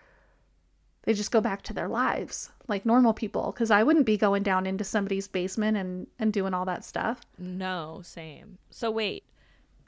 They 1.03 1.13
just 1.13 1.31
go 1.31 1.41
back 1.41 1.61
to 1.63 1.73
their 1.73 1.89
lives 1.89 2.49
like 2.67 2.85
normal 2.85 3.13
people. 3.13 3.51
Because 3.51 3.71
I 3.71 3.83
wouldn't 3.83 4.05
be 4.05 4.15
going 4.17 4.43
down 4.43 4.65
into 4.65 4.83
somebody's 4.85 5.27
basement 5.27 5.75
and, 5.77 6.07
and 6.19 6.31
doing 6.31 6.53
all 6.53 6.65
that 6.65 6.85
stuff. 6.85 7.21
No, 7.37 8.01
same. 8.03 8.57
So 8.69 8.89
wait, 8.91 9.23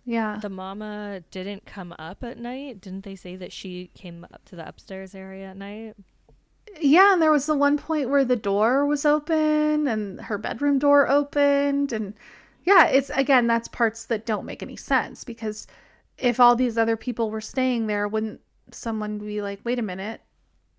Yeah. 0.05 0.37
the 0.41 0.49
mama 0.49 1.21
didn't 1.31 1.65
come 1.65 1.93
up 1.97 2.21
at 2.23 2.37
night. 2.37 2.81
Didn't 2.81 3.03
they 3.05 3.15
say 3.15 3.37
that 3.37 3.53
she 3.53 3.89
came 3.93 4.25
up 4.33 4.43
to 4.45 4.55
the 4.57 4.67
upstairs 4.67 5.15
area 5.15 5.47
at 5.51 5.57
night? 5.57 5.95
Yeah, 6.81 7.13
and 7.13 7.21
there 7.21 7.31
was 7.31 7.45
the 7.45 7.55
one 7.55 7.77
point 7.77 8.09
where 8.09 8.25
the 8.25 8.35
door 8.35 8.85
was 8.85 9.05
open 9.05 9.87
and 9.87 10.21
her 10.21 10.37
bedroom 10.37 10.79
door 10.79 11.09
opened 11.09 11.91
and 11.91 12.13
yeah, 12.63 12.87
it's 12.87 13.09
again 13.11 13.47
that's 13.47 13.67
parts 13.67 14.05
that 14.05 14.25
don't 14.25 14.45
make 14.45 14.63
any 14.63 14.75
sense 14.75 15.23
because 15.23 15.67
if 16.17 16.39
all 16.39 16.55
these 16.55 16.77
other 16.77 16.97
people 16.97 17.29
were 17.29 17.41
staying 17.41 17.87
there, 17.87 18.07
wouldn't 18.07 18.41
someone 18.71 19.19
be 19.19 19.41
like, 19.41 19.59
"Wait 19.63 19.79
a 19.79 19.83
minute, 19.83 20.21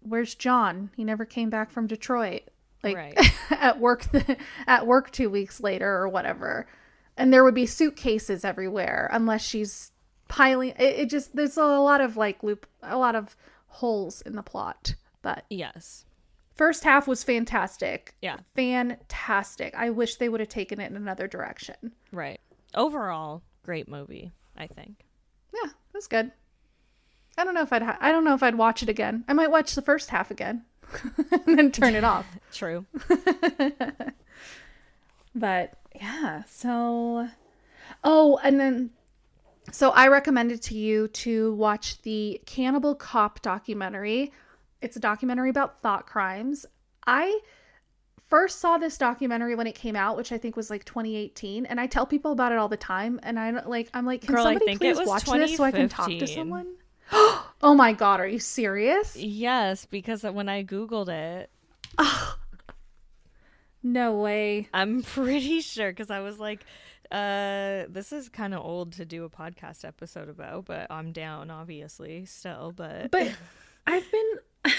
where's 0.01 0.34
John? 0.34 0.90
He 0.97 1.05
never 1.05 1.24
came 1.24 1.49
back 1.49 1.70
from 1.70 1.86
Detroit." 1.86 2.42
Like 2.82 2.97
Right. 2.97 3.32
at 3.51 3.80
work 3.80 4.03
the, 4.11 4.36
at 4.66 4.86
work 4.86 5.11
2 5.11 5.30
weeks 5.30 5.61
later 5.61 5.88
or 5.88 6.09
whatever. 6.09 6.66
And 7.16 7.32
there 7.32 7.44
would 7.44 7.55
be 7.55 7.66
suitcases 7.66 8.44
everywhere 8.44 9.09
unless 9.12 9.42
she's 9.42 9.92
piling 10.28 10.70
it, 10.70 10.82
it 10.82 11.11
just 11.11 11.36
there's 11.36 11.57
a 11.57 11.64
lot 11.64 12.01
of 12.01 12.16
like 12.16 12.42
loop 12.42 12.66
a 12.82 12.99
lot 12.99 13.14
of 13.14 13.36
holes 13.68 14.22
in 14.22 14.34
the 14.34 14.42
plot. 14.42 14.97
But 15.27 15.45
Yes. 15.51 16.05
First 16.55 16.85
half 16.85 17.09
was 17.09 17.24
fantastic. 17.24 18.14
Yeah. 18.22 18.37
Fantastic. 18.55 19.74
I 19.74 19.91
wish 19.91 20.14
they 20.16 20.29
would 20.29 20.39
have 20.39 20.49
taken 20.49 20.81
it 20.81 20.89
in 20.89 20.97
another 20.97 21.27
direction. 21.27 21.74
Right. 22.12 22.39
Overall, 22.77 23.43
great 23.64 23.89
movie. 23.89 24.31
I 24.57 24.68
think. 24.68 25.05
Yeah, 25.53 25.68
it 25.70 25.95
was 25.95 26.07
good. 26.07 26.31
I 27.37 27.43
don't 27.45 27.55
know 27.55 27.62
if 27.62 27.72
I'd 27.72 27.83
ha- 27.83 27.99
I 28.01 28.12
don't 28.12 28.22
know 28.22 28.35
if 28.35 28.43
I'd 28.45 28.55
watch 28.55 28.85
it 28.85 28.89
again. 28.89 29.24
I 29.27 29.33
might 29.33 29.51
watch 29.51 29.74
the 29.74 29.83
first 29.83 30.11
half 30.11 30.31
again 30.31 30.64
and 31.47 31.59
then 31.59 31.72
turn 31.72 31.97
it 31.97 32.05
off. 32.14 32.27
True. 32.53 32.87
But 35.35 35.74
yeah, 35.95 36.45
so 36.47 37.29
oh, 38.05 38.39
and 38.43 38.59
then 38.61 38.91
so 39.72 39.91
I 39.91 40.09
recommended 40.09 40.62
to 40.62 40.77
you 40.79 41.09
to 41.09 41.53
watch 41.55 42.01
the 42.03 42.41
Cannibal 42.47 42.95
Cop 42.95 43.43
documentary. 43.43 44.33
It's 44.83 44.97
a 44.97 45.01
documentary 45.01 45.51
about 45.51 45.81
thought 45.81 46.07
crimes. 46.07 46.66
I 47.07 47.41
first 48.29 48.61
saw 48.61 48.79
this 48.79 48.99
documentary 48.99 49.55
when 49.55 49.66
it 49.66 49.74
came 49.74 49.97
out, 49.97 50.16
which 50.16 50.33
I 50.33 50.39
think 50.39 50.57
was 50.57 50.70
like 50.70 50.85
2018, 50.85 51.66
and 51.66 51.81
I 51.81 51.87
tell 51.87 52.07
people 52.07 52.33
about 52.33 52.53
it 52.53 52.59
all 52.59 52.68
the 52.68 52.77
time. 52.77 53.20
And 53.22 53.39
I 53.39 53.51
like, 53.51 53.89
I'm 53.95 54.07
like, 54.07 54.22
can 54.22 54.35
Girl, 54.35 54.47
I 54.47 54.55
somebody 54.55 54.77
please 54.79 55.07
watch 55.07 55.24
this 55.24 55.57
so 55.57 55.64
I 55.64 55.70
can 55.70 55.89
talk 55.89 56.09
to 56.09 56.27
someone? 56.27 56.74
oh 57.12 57.74
my 57.77 57.93
god, 57.93 58.20
are 58.20 58.27
you 58.27 58.39
serious? 58.39 59.16
Yes, 59.16 59.87
because 59.87 60.22
when 60.24 60.49
I 60.49 60.64
googled 60.64 61.09
it, 61.09 61.51
No 63.87 64.16
way. 64.16 64.68
I'm 64.74 65.03
pretty 65.14 65.61
sure 65.61 65.91
because 65.91 66.11
I 66.11 66.20
was 66.20 66.39
like, 66.41 66.64
uh, 67.12 67.85
this 67.89 68.12
is 68.12 68.29
kind 68.29 68.53
of 68.53 68.64
old 68.64 68.93
to 68.95 69.05
do 69.05 69.24
a 69.24 69.31
podcast 69.31 69.85
episode 69.85 70.29
about, 70.29 70.64
but 70.64 70.91
I'm 70.91 71.12
down, 71.12 71.51
obviously, 71.51 72.24
still. 72.27 72.72
But, 72.74 73.12
But 73.12 73.33
I've 73.87 74.11
been 74.11 74.31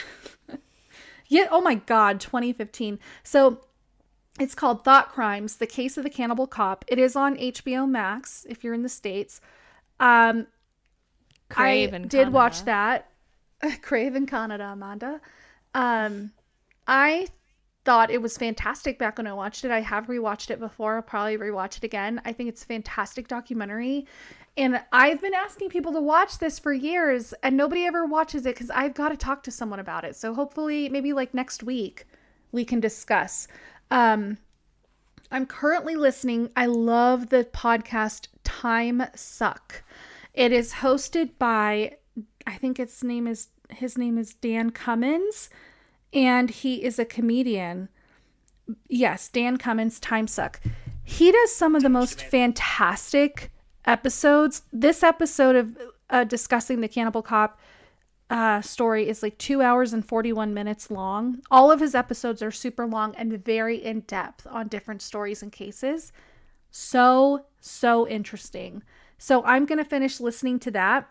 Yeah, 1.28 1.48
oh 1.52 1.62
my 1.62 1.76
god, 1.76 2.20
2015. 2.20 3.00
So 3.24 3.60
it's 4.40 4.56
called 4.56 4.84
Thought 4.84 5.12
Crimes: 5.12 5.58
The 5.58 5.68
Case 5.68 5.98
of 5.98 6.04
the 6.04 6.10
Cannibal 6.10 6.48
Cop. 6.48 6.86
It 6.88 7.00
is 7.00 7.16
on 7.16 7.36
HBO 7.38 7.90
Max 7.90 8.46
if 8.50 8.64
you're 8.64 8.74
in 8.74 8.84
the 8.84 8.90
states. 8.90 9.42
Um 10.00 10.48
Crave 11.50 11.94
I 11.94 12.00
did 12.00 12.32
watch 12.32 12.64
that. 12.64 13.10
Crave 13.82 14.16
in 14.16 14.26
Canada, 14.26 14.70
Amanda. 14.72 15.22
Um 15.74 16.32
I 16.88 17.28
thought 17.88 18.12
it 18.12 18.22
was 18.22 18.38
fantastic 18.38 19.00
back 19.00 19.18
when 19.18 19.28
I 19.28 19.32
watched 19.32 19.64
it. 19.64 19.72
I 19.72 19.80
have 19.80 20.08
rewatched 20.08 20.50
it 20.50 20.60
before. 20.60 20.98
I'll 20.98 21.02
probably 21.02 21.38
rewatch 21.38 21.78
it 21.78 21.86
again. 21.86 22.22
I 22.26 22.34
think 22.34 22.50
it's 22.50 22.64
a 22.64 22.66
fantastic 22.66 23.30
documentary. 23.30 24.06
And 24.58 24.82
I've 24.92 25.22
been 25.22 25.34
asking 25.34 25.70
people 25.70 25.94
to 25.94 26.02
watch 26.02 26.40
this 26.40 26.60
for 26.60 26.74
years 26.74 27.34
and 27.44 27.56
nobody 27.56 27.86
ever 27.86 28.06
watches 28.06 28.46
it 28.46 28.56
because 28.56 28.70
I've 28.72 28.94
got 28.94 29.10
to 29.10 29.16
talk 29.16 29.42
to 29.44 29.52
someone 29.52 29.80
about 29.80 30.04
it. 30.04 30.18
So 30.18 30.34
hopefully 30.34 30.90
maybe 30.90 31.14
like 31.14 31.34
next 31.34 31.64
week 31.64 32.06
we 32.52 32.66
can 32.66 32.82
discuss. 32.82 33.48
Um 33.90 34.38
I'm 35.32 35.46
currently 35.46 35.96
listening. 35.96 36.52
I 36.58 36.66
love 36.66 37.30
the 37.30 37.46
podcast 37.46 38.28
Time 38.44 39.02
Suck. 39.16 39.82
It 40.34 40.52
is 40.52 40.74
hosted 40.74 41.30
by 41.40 41.96
I 42.46 42.58
think 42.58 42.82
its 42.82 43.02
name 43.02 43.28
is 43.28 43.48
his 43.70 43.98
name 43.98 44.18
is 44.18 44.34
Dan 44.34 44.72
Cummins 44.72 45.50
and 46.14 46.50
he 46.50 46.84
is 46.84 47.00
a 47.00 47.06
comedian. 47.06 47.90
Yes, 48.88 49.30
Dan 49.30 49.58
Cummins 49.58 50.00
Time 50.00 50.28
Suck. 50.28 50.60
He 51.04 51.32
does 51.32 51.56
some 51.56 51.76
of 51.76 51.84
the 51.84 51.90
most 51.90 52.22
fantastic 52.22 53.52
episodes. 53.86 54.64
This 54.74 55.04
episode 55.04 55.56
of 55.56 55.78
uh, 56.10 56.24
discussing 56.26 56.82
the 56.82 56.88
Cannibal 56.88 57.22
Cop 57.22 57.60
uh, 58.30 58.62
story 58.62 59.08
is 59.08 59.24
like 59.24 59.38
two 59.38 59.62
hours 59.62 59.94
and 59.94 60.06
41 60.06 60.54
minutes 60.54 60.92
long. 60.92 61.40
All 61.50 61.72
of 61.72 61.80
his 61.80 61.96
episodes 61.96 62.42
are 62.42 62.52
super 62.52 62.86
long 62.86 63.16
and 63.16 63.44
very 63.44 63.78
in 63.84 64.02
depth 64.02 64.46
on 64.50 64.68
different 64.68 65.02
stories 65.02 65.42
and 65.42 65.52
cases. 65.52 66.12
So, 66.72 67.46
so 67.62 68.08
interesting. 68.08 68.84
So, 69.18 69.44
I'm 69.46 69.66
going 69.66 69.78
to 69.78 69.86
finish 69.86 70.20
listening 70.20 70.60
to 70.60 70.72
that 70.72 71.10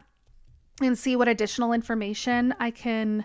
and 0.83 0.97
see 0.97 1.17
what 1.17 1.29
additional 1.29 1.73
information 1.73 2.55
I 2.61 2.71
can 2.71 3.25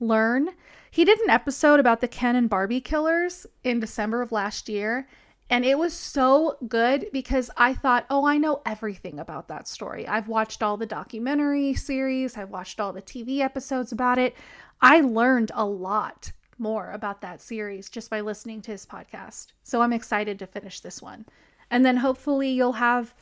learn. 0.00 0.48
He 0.90 1.04
did 1.04 1.20
an 1.20 1.30
episode 1.30 1.80
about 1.80 2.00
the 2.00 2.08
Ken 2.08 2.36
and 2.36 2.48
Barbie 2.48 2.80
killers 2.80 3.46
in 3.64 3.80
December 3.80 4.22
of 4.22 4.32
last 4.32 4.68
year. 4.68 5.08
And 5.50 5.64
it 5.64 5.78
was 5.78 5.94
so 5.94 6.58
good 6.68 7.06
because 7.12 7.50
I 7.56 7.72
thought, 7.72 8.04
oh, 8.10 8.26
I 8.26 8.36
know 8.36 8.60
everything 8.66 9.18
about 9.18 9.48
that 9.48 9.66
story. 9.66 10.06
I've 10.06 10.28
watched 10.28 10.62
all 10.62 10.76
the 10.76 10.86
documentary 10.86 11.74
series, 11.74 12.36
I've 12.36 12.50
watched 12.50 12.80
all 12.80 12.92
the 12.92 13.00
TV 13.00 13.38
episodes 13.40 13.90
about 13.90 14.18
it. 14.18 14.34
I 14.80 15.00
learned 15.00 15.50
a 15.54 15.64
lot 15.64 16.32
more 16.58 16.90
about 16.90 17.20
that 17.22 17.40
series 17.40 17.88
just 17.88 18.10
by 18.10 18.20
listening 18.20 18.60
to 18.62 18.72
his 18.72 18.84
podcast. 18.84 19.52
So 19.62 19.80
I'm 19.80 19.92
excited 19.92 20.38
to 20.38 20.46
finish 20.46 20.80
this 20.80 21.00
one. 21.00 21.24
And 21.70 21.84
then 21.84 21.96
hopefully 21.96 22.50
you'll 22.50 22.72
have 22.72 23.14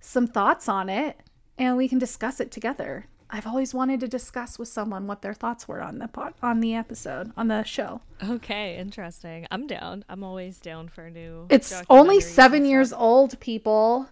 some 0.00 0.26
thoughts 0.26 0.68
on 0.68 0.88
it 0.88 1.20
and 1.58 1.76
we 1.76 1.88
can 1.88 1.98
discuss 1.98 2.40
it 2.40 2.50
together. 2.50 3.06
I've 3.34 3.46
always 3.46 3.72
wanted 3.72 4.00
to 4.00 4.08
discuss 4.08 4.58
with 4.58 4.68
someone 4.68 5.06
what 5.06 5.22
their 5.22 5.32
thoughts 5.32 5.66
were 5.66 5.80
on 5.80 5.98
the 5.98 6.06
pod, 6.06 6.34
on 6.42 6.60
the 6.60 6.74
episode 6.74 7.32
on 7.34 7.48
the 7.48 7.62
show. 7.62 8.02
Okay, 8.22 8.76
interesting. 8.76 9.46
I'm 9.50 9.66
down. 9.66 10.04
I'm 10.10 10.22
always 10.22 10.58
down 10.58 10.88
for 10.88 11.08
new. 11.08 11.46
It's 11.48 11.82
only 11.88 12.20
seven 12.20 12.66
years 12.66 12.92
old, 12.92 13.40
people. 13.40 14.06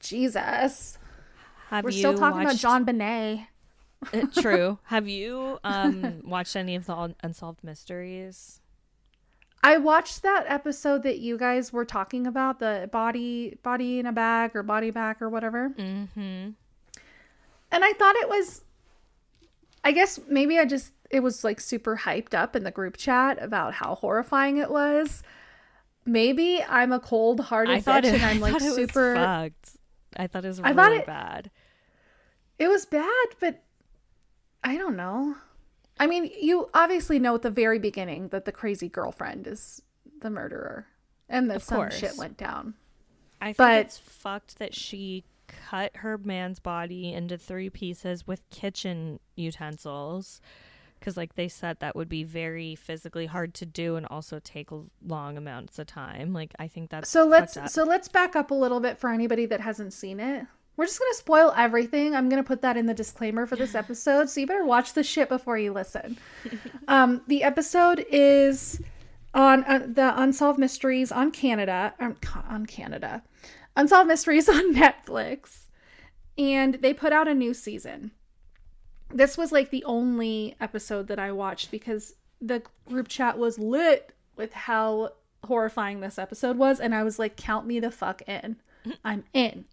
Jesus, 0.00 0.98
Have 1.68 1.84
we're 1.84 1.92
still 1.92 2.14
talking 2.18 2.42
about 2.42 2.56
JonBenét. 2.56 3.46
Uh, 4.12 4.26
True. 4.40 4.78
Have 4.84 5.08
you 5.08 5.60
um 5.62 6.22
watched 6.24 6.56
any 6.56 6.74
of 6.74 6.86
the 6.86 7.14
unsolved 7.22 7.62
mysteries? 7.62 8.60
I 9.62 9.78
watched 9.78 10.22
that 10.22 10.44
episode 10.48 11.04
that 11.04 11.18
you 11.18 11.38
guys 11.38 11.72
were 11.72 11.84
talking 11.84 12.26
about, 12.26 12.58
the 12.58 12.88
body 12.92 13.58
body 13.62 14.00
in 14.00 14.06
a 14.06 14.12
bag 14.12 14.56
or 14.56 14.64
body 14.64 14.90
bag 14.90 15.22
or 15.22 15.28
whatever. 15.28 15.70
Mm-hmm. 15.70 16.50
And 17.72 17.84
I 17.84 17.92
thought 17.94 18.16
it 18.16 18.28
was 18.28 18.62
I 19.84 19.92
guess 19.92 20.18
maybe 20.28 20.58
I 20.58 20.64
just 20.64 20.92
it 21.10 21.20
was 21.20 21.44
like 21.44 21.60
super 21.60 21.96
hyped 21.96 22.34
up 22.34 22.56
in 22.56 22.64
the 22.64 22.70
group 22.70 22.96
chat 22.96 23.40
about 23.42 23.74
how 23.74 23.94
horrifying 23.94 24.56
it 24.58 24.70
was. 24.70 25.22
Maybe 26.04 26.62
I'm 26.68 26.92
a 26.92 27.00
cold-hearted 27.00 27.84
bitch 27.84 27.98
it, 27.98 28.14
and 28.14 28.22
I'm 28.24 28.36
I 28.38 28.40
like 28.40 28.52
thought 28.52 28.62
it 28.62 28.74
super 28.74 29.14
was 29.14 29.18
fucked. 29.24 29.70
I 30.16 30.26
thought 30.26 30.44
it 30.44 30.48
was 30.48 30.60
I 30.60 30.70
really 30.70 30.74
thought 30.76 30.92
it- 30.92 31.06
bad. 31.06 31.50
It 32.58 32.68
was 32.68 32.86
bad, 32.86 33.26
but 33.38 33.62
I 34.64 34.76
don't 34.78 34.96
know. 34.96 35.36
I 36.00 36.06
mean, 36.06 36.30
you 36.40 36.68
obviously 36.74 37.18
know 37.18 37.34
at 37.34 37.42
the 37.42 37.50
very 37.50 37.78
beginning 37.78 38.28
that 38.28 38.44
the 38.46 38.52
crazy 38.52 38.88
girlfriend 38.88 39.46
is 39.46 39.82
the 40.20 40.30
murderer 40.30 40.86
and 41.28 41.50
that 41.50 41.56
Of 41.56 41.62
some 41.64 41.76
course. 41.78 41.98
shit 41.98 42.16
went 42.16 42.36
down. 42.36 42.74
I 43.40 43.46
think 43.48 43.56
But- 43.58 43.80
it's 43.86 43.98
fucked 43.98 44.58
that 44.58 44.74
she 44.74 45.24
cut 45.46 45.96
her 45.96 46.18
man's 46.18 46.58
body 46.58 47.12
into 47.12 47.38
three 47.38 47.70
pieces 47.70 48.26
with 48.26 48.48
kitchen 48.50 49.20
utensils. 49.34 50.40
Because, 50.98 51.16
like 51.16 51.34
they 51.34 51.48
said, 51.48 51.78
that 51.80 51.94
would 51.94 52.08
be 52.08 52.24
very 52.24 52.74
physically 52.74 53.26
hard 53.26 53.52
to 53.54 53.66
do 53.66 53.96
and 53.96 54.06
also 54.06 54.40
take 54.42 54.70
long 55.06 55.36
amounts 55.36 55.78
of 55.78 55.86
time. 55.86 56.32
Like, 56.32 56.52
I 56.58 56.68
think 56.68 56.90
that's 56.90 57.10
So 57.10 57.26
let's 57.26 57.58
so 57.72 57.84
let's 57.84 58.08
back 58.08 58.34
up 58.34 58.50
a 58.50 58.54
little 58.54 58.80
bit 58.80 58.98
for 58.98 59.10
anybody 59.10 59.46
that 59.46 59.60
hasn't 59.60 59.92
seen 59.92 60.20
it. 60.20 60.46
We're 60.76 60.86
just 60.86 60.98
gonna 60.98 61.14
spoil 61.14 61.54
everything. 61.56 62.14
I'm 62.14 62.28
gonna 62.28 62.42
put 62.42 62.62
that 62.62 62.76
in 62.76 62.86
the 62.86 62.94
disclaimer 62.94 63.46
for 63.46 63.56
this 63.56 63.74
episode, 63.82 64.30
so 64.30 64.40
you 64.40 64.46
better 64.46 64.64
watch 64.64 64.94
the 64.94 65.02
shit 65.02 65.28
before 65.28 65.58
you 65.58 65.72
listen. 65.72 66.18
um, 66.88 67.22
the 67.26 67.42
episode 67.42 68.04
is 68.10 68.80
on 69.36 69.64
uh, 69.64 69.86
the 69.86 70.20
Unsolved 70.20 70.58
Mysteries 70.58 71.12
on 71.12 71.30
Canada, 71.30 71.94
um, 72.00 72.16
on 72.48 72.64
Canada, 72.66 73.22
Unsolved 73.76 74.08
Mysteries 74.08 74.48
on 74.48 74.74
Netflix, 74.74 75.66
and 76.38 76.74
they 76.74 76.94
put 76.94 77.12
out 77.12 77.28
a 77.28 77.34
new 77.34 77.54
season. 77.54 78.12
This 79.12 79.38
was 79.38 79.52
like 79.52 79.70
the 79.70 79.84
only 79.84 80.56
episode 80.60 81.08
that 81.08 81.18
I 81.18 81.32
watched 81.32 81.70
because 81.70 82.14
the 82.40 82.62
group 82.88 83.08
chat 83.08 83.38
was 83.38 83.58
lit 83.58 84.12
with 84.36 84.52
how 84.52 85.10
horrifying 85.44 86.00
this 86.00 86.18
episode 86.18 86.56
was, 86.56 86.80
and 86.80 86.94
I 86.94 87.02
was 87.04 87.18
like, 87.18 87.36
count 87.36 87.66
me 87.66 87.80
the 87.80 87.90
fuck 87.90 88.22
in. 88.26 88.56
I'm 89.04 89.24
in. 89.32 89.66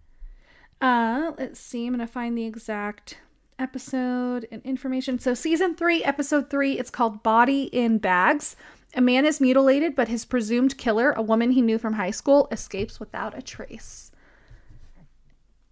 Uh, 0.82 1.32
let's 1.38 1.60
see. 1.60 1.88
I'm 1.88 1.93
gonna 1.93 2.08
find 2.08 2.38
the 2.38 2.45
exact 2.45 3.18
episode 3.58 4.47
and 4.51 4.62
information. 4.64 5.20
So, 5.20 5.34
season 5.34 5.76
three, 5.76 6.04
episode 6.04 6.49
three, 6.49 6.78
it's 6.78 6.89
called 6.89 7.24
Body 7.24 7.64
in 7.64 7.97
Bags. 7.97 8.56
A 8.96 9.02
man 9.02 9.26
is 9.26 9.41
mutilated, 9.41 9.96
but 9.96 10.08
his 10.08 10.26
presumed 10.26 10.78
killer, 10.78 11.12
a 11.12 11.22
woman 11.22 11.52
he 11.52 11.62
knew 11.62 11.78
from 11.78 11.94
high 11.94 12.12
school, 12.12 12.48
escapes 12.52 13.00
without 13.00 13.38
a 13.38 13.41
trace. 13.41 14.12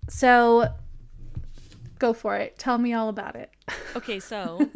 So, 0.09 0.73
go 1.99 2.13
for 2.13 2.35
it. 2.37 2.57
Tell 2.57 2.77
me 2.77 2.93
all 2.93 3.09
about 3.09 3.35
it. 3.35 3.51
Okay, 3.95 4.19
so 4.19 4.69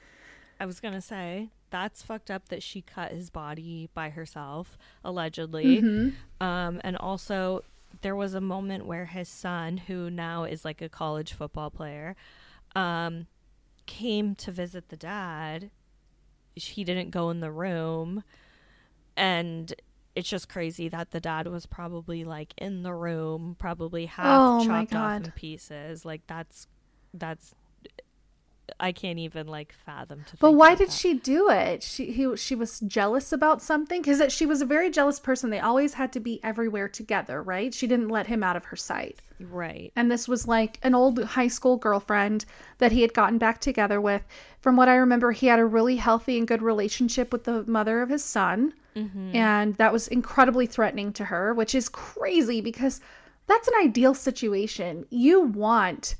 I 0.60 0.66
was 0.66 0.80
gonna 0.80 1.00
say 1.00 1.50
that's 1.70 2.02
fucked 2.02 2.30
up 2.30 2.48
that 2.48 2.62
she 2.62 2.82
cut 2.82 3.12
his 3.12 3.30
body 3.30 3.88
by 3.94 4.10
herself, 4.10 4.76
allegedly. 5.04 5.80
Mm-hmm. 5.80 6.44
Um, 6.44 6.80
and 6.84 6.96
also 6.96 7.64
there 8.02 8.16
was 8.16 8.34
a 8.34 8.40
moment 8.40 8.86
where 8.86 9.06
his 9.06 9.28
son, 9.28 9.76
who 9.78 10.10
now 10.10 10.44
is 10.44 10.64
like 10.64 10.82
a 10.82 10.88
college 10.88 11.32
football 11.32 11.70
player, 11.70 12.16
um, 12.74 13.26
came 13.86 14.34
to 14.36 14.52
visit 14.52 14.88
the 14.88 14.96
dad. 14.96 15.70
He 16.54 16.84
didn't 16.84 17.10
go 17.10 17.30
in 17.30 17.40
the 17.40 17.50
room, 17.50 18.24
and 19.16 19.72
it's 20.14 20.28
just 20.28 20.48
crazy 20.48 20.88
that 20.88 21.10
the 21.12 21.20
dad 21.20 21.46
was 21.46 21.66
probably 21.66 22.24
like 22.24 22.52
in 22.58 22.82
the 22.82 22.94
room, 22.94 23.56
probably 23.58 24.06
half 24.06 24.40
Oh 24.40 24.66
chopped 24.66 24.94
off 24.94 25.24
in 25.24 25.32
pieces. 25.32 26.04
Like 26.04 26.26
that's 26.26 26.66
that's 27.14 27.54
I 28.78 28.92
can't 28.92 29.18
even 29.18 29.46
like 29.46 29.72
fathom 29.84 30.24
to. 30.28 30.36
But 30.36 30.52
why 30.52 30.74
did 30.74 30.88
that. 30.88 30.94
she 30.94 31.14
do 31.14 31.50
it? 31.50 31.82
She 31.82 32.12
he, 32.12 32.36
she 32.36 32.54
was 32.54 32.80
jealous 32.80 33.32
about 33.32 33.62
something 33.62 34.02
because 34.02 34.32
she 34.32 34.46
was 34.46 34.62
a 34.62 34.66
very 34.66 34.90
jealous 34.90 35.18
person. 35.18 35.50
They 35.50 35.60
always 35.60 35.94
had 35.94 36.12
to 36.12 36.20
be 36.20 36.40
everywhere 36.44 36.88
together, 36.88 37.42
right? 37.42 37.72
She 37.74 37.86
didn't 37.86 38.08
let 38.08 38.26
him 38.26 38.42
out 38.42 38.56
of 38.56 38.66
her 38.66 38.76
sight. 38.76 39.18
Right. 39.40 39.92
And 39.96 40.10
this 40.10 40.28
was 40.28 40.46
like 40.46 40.78
an 40.82 40.94
old 40.94 41.22
high 41.24 41.48
school 41.48 41.76
girlfriend 41.76 42.44
that 42.78 42.92
he 42.92 43.02
had 43.02 43.14
gotten 43.14 43.38
back 43.38 43.60
together 43.60 44.00
with. 44.00 44.22
From 44.60 44.76
what 44.76 44.88
I 44.88 44.96
remember, 44.96 45.32
he 45.32 45.46
had 45.46 45.58
a 45.58 45.64
really 45.64 45.96
healthy 45.96 46.38
and 46.38 46.46
good 46.46 46.62
relationship 46.62 47.32
with 47.32 47.44
the 47.44 47.64
mother 47.64 48.02
of 48.02 48.10
his 48.10 48.22
son. 48.22 48.74
Mm-hmm. 48.94 49.34
And 49.34 49.74
that 49.76 49.92
was 49.92 50.08
incredibly 50.08 50.66
threatening 50.66 51.12
to 51.14 51.24
her, 51.26 51.54
which 51.54 51.74
is 51.74 51.88
crazy 51.88 52.60
because 52.60 53.00
that's 53.46 53.68
an 53.68 53.74
ideal 53.82 54.14
situation. 54.14 55.06
You 55.10 55.40
want 55.42 56.16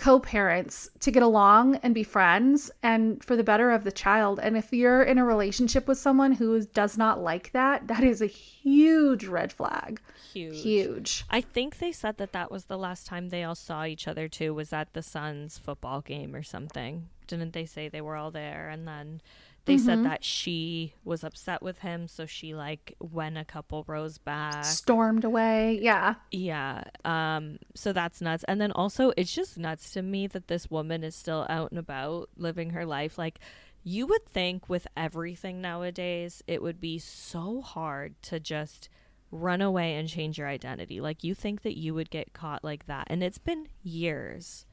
co-parents 0.00 0.88
to 0.98 1.10
get 1.10 1.22
along 1.22 1.76
and 1.82 1.94
be 1.94 2.02
friends 2.02 2.70
and 2.82 3.22
for 3.22 3.36
the 3.36 3.44
better 3.44 3.70
of 3.70 3.84
the 3.84 3.92
child 3.92 4.40
and 4.42 4.56
if 4.56 4.72
you're 4.72 5.02
in 5.02 5.18
a 5.18 5.24
relationship 5.26 5.86
with 5.86 5.98
someone 5.98 6.32
who 6.32 6.54
is- 6.54 6.64
does 6.64 6.96
not 6.96 7.20
like 7.20 7.52
that 7.52 7.86
that 7.86 8.02
is 8.02 8.22
a 8.22 8.26
huge 8.26 9.26
red 9.26 9.52
flag 9.52 10.00
Huge. 10.32 10.62
huge 10.62 11.24
I 11.28 11.42
think 11.42 11.78
they 11.78 11.92
said 11.92 12.16
that 12.16 12.32
that 12.32 12.50
was 12.50 12.64
the 12.64 12.78
last 12.78 13.06
time 13.06 13.28
they 13.28 13.44
all 13.44 13.54
saw 13.54 13.84
each 13.84 14.08
other 14.08 14.26
too. 14.26 14.54
Was 14.54 14.72
at 14.72 14.94
the 14.94 15.02
son's 15.02 15.58
football 15.58 16.00
game 16.00 16.34
or 16.36 16.42
something? 16.44 17.08
Didn't 17.26 17.52
they 17.52 17.66
say 17.66 17.88
they 17.88 18.00
were 18.00 18.16
all 18.16 18.30
there? 18.30 18.68
And 18.70 18.86
then 18.88 19.20
they 19.66 19.76
Mm-hmm. 19.76 19.84
said 19.84 20.02
that 20.04 20.24
she 20.24 20.94
was 21.04 21.22
upset 21.22 21.62
with 21.62 21.78
him, 21.80 22.08
so 22.08 22.26
she 22.26 22.54
like 22.54 22.94
went 23.00 23.38
a 23.38 23.44
couple 23.44 23.84
rows 23.86 24.18
back. 24.18 24.64
stormed 24.64 25.24
away 25.24 25.78
yeah 25.80 26.14
Yeah. 26.32 26.84
Um. 27.04 27.58
So 27.74 27.92
that's 27.92 28.20
nuts. 28.20 28.44
And 28.48 28.60
then 28.60 28.72
also, 28.72 29.12
it's 29.16 29.32
just 29.34 29.58
nuts 29.58 29.90
to 29.92 30.02
me 30.02 30.26
that 30.28 30.48
this 30.48 30.70
woman 30.70 31.04
is 31.04 31.14
still 31.14 31.46
out 31.48 31.70
and 31.70 31.78
about 31.78 32.30
living 32.36 32.70
her 32.70 32.86
life. 32.86 33.18
Like, 33.18 33.38
you 33.82 34.06
would 34.06 34.26
think 34.26 34.68
with 34.68 34.86
everything 34.96 35.60
nowadays, 35.60 36.42
it 36.46 36.62
would 36.62 36.80
be 36.80 36.98
so 36.98 37.60
hard 37.60 38.20
to 38.22 38.40
just 38.40 38.88
run 39.30 39.60
away 39.62 39.94
and 39.94 40.08
change 40.08 40.38
your 40.38 40.48
identity. 40.48 41.00
Like, 41.00 41.22
you 41.24 41.34
think 41.34 41.62
that 41.62 41.78
you 41.78 41.94
would 41.94 42.10
get 42.10 42.32
caught 42.32 42.64
like 42.64 42.86
that, 42.86 43.06
and 43.10 43.22
it's 43.22 43.38
been 43.38 43.68
years. 43.82 44.66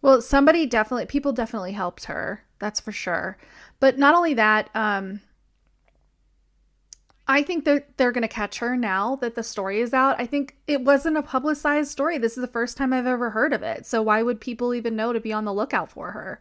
Well, 0.00 0.20
somebody 0.20 0.66
definitely, 0.66 1.06
people 1.06 1.32
definitely 1.32 1.72
helped 1.72 2.04
her. 2.06 2.44
That's 2.62 2.78
for 2.78 2.92
sure. 2.92 3.36
But 3.80 3.98
not 3.98 4.14
only 4.14 4.34
that, 4.34 4.70
um, 4.72 5.20
I 7.26 7.42
think 7.42 7.64
that 7.64 7.96
they're 7.96 8.12
going 8.12 8.22
to 8.22 8.28
catch 8.28 8.60
her 8.60 8.76
now 8.76 9.16
that 9.16 9.34
the 9.34 9.42
story 9.42 9.80
is 9.80 9.92
out. 9.92 10.14
I 10.20 10.26
think 10.26 10.54
it 10.68 10.82
wasn't 10.82 11.16
a 11.16 11.22
publicized 11.22 11.90
story. 11.90 12.18
This 12.18 12.36
is 12.36 12.40
the 12.40 12.46
first 12.46 12.76
time 12.76 12.92
I've 12.92 13.04
ever 13.04 13.30
heard 13.30 13.52
of 13.52 13.64
it. 13.64 13.84
So 13.84 14.00
why 14.00 14.22
would 14.22 14.40
people 14.40 14.74
even 14.74 14.94
know 14.94 15.12
to 15.12 15.18
be 15.18 15.32
on 15.32 15.44
the 15.44 15.52
lookout 15.52 15.90
for 15.90 16.12
her? 16.12 16.40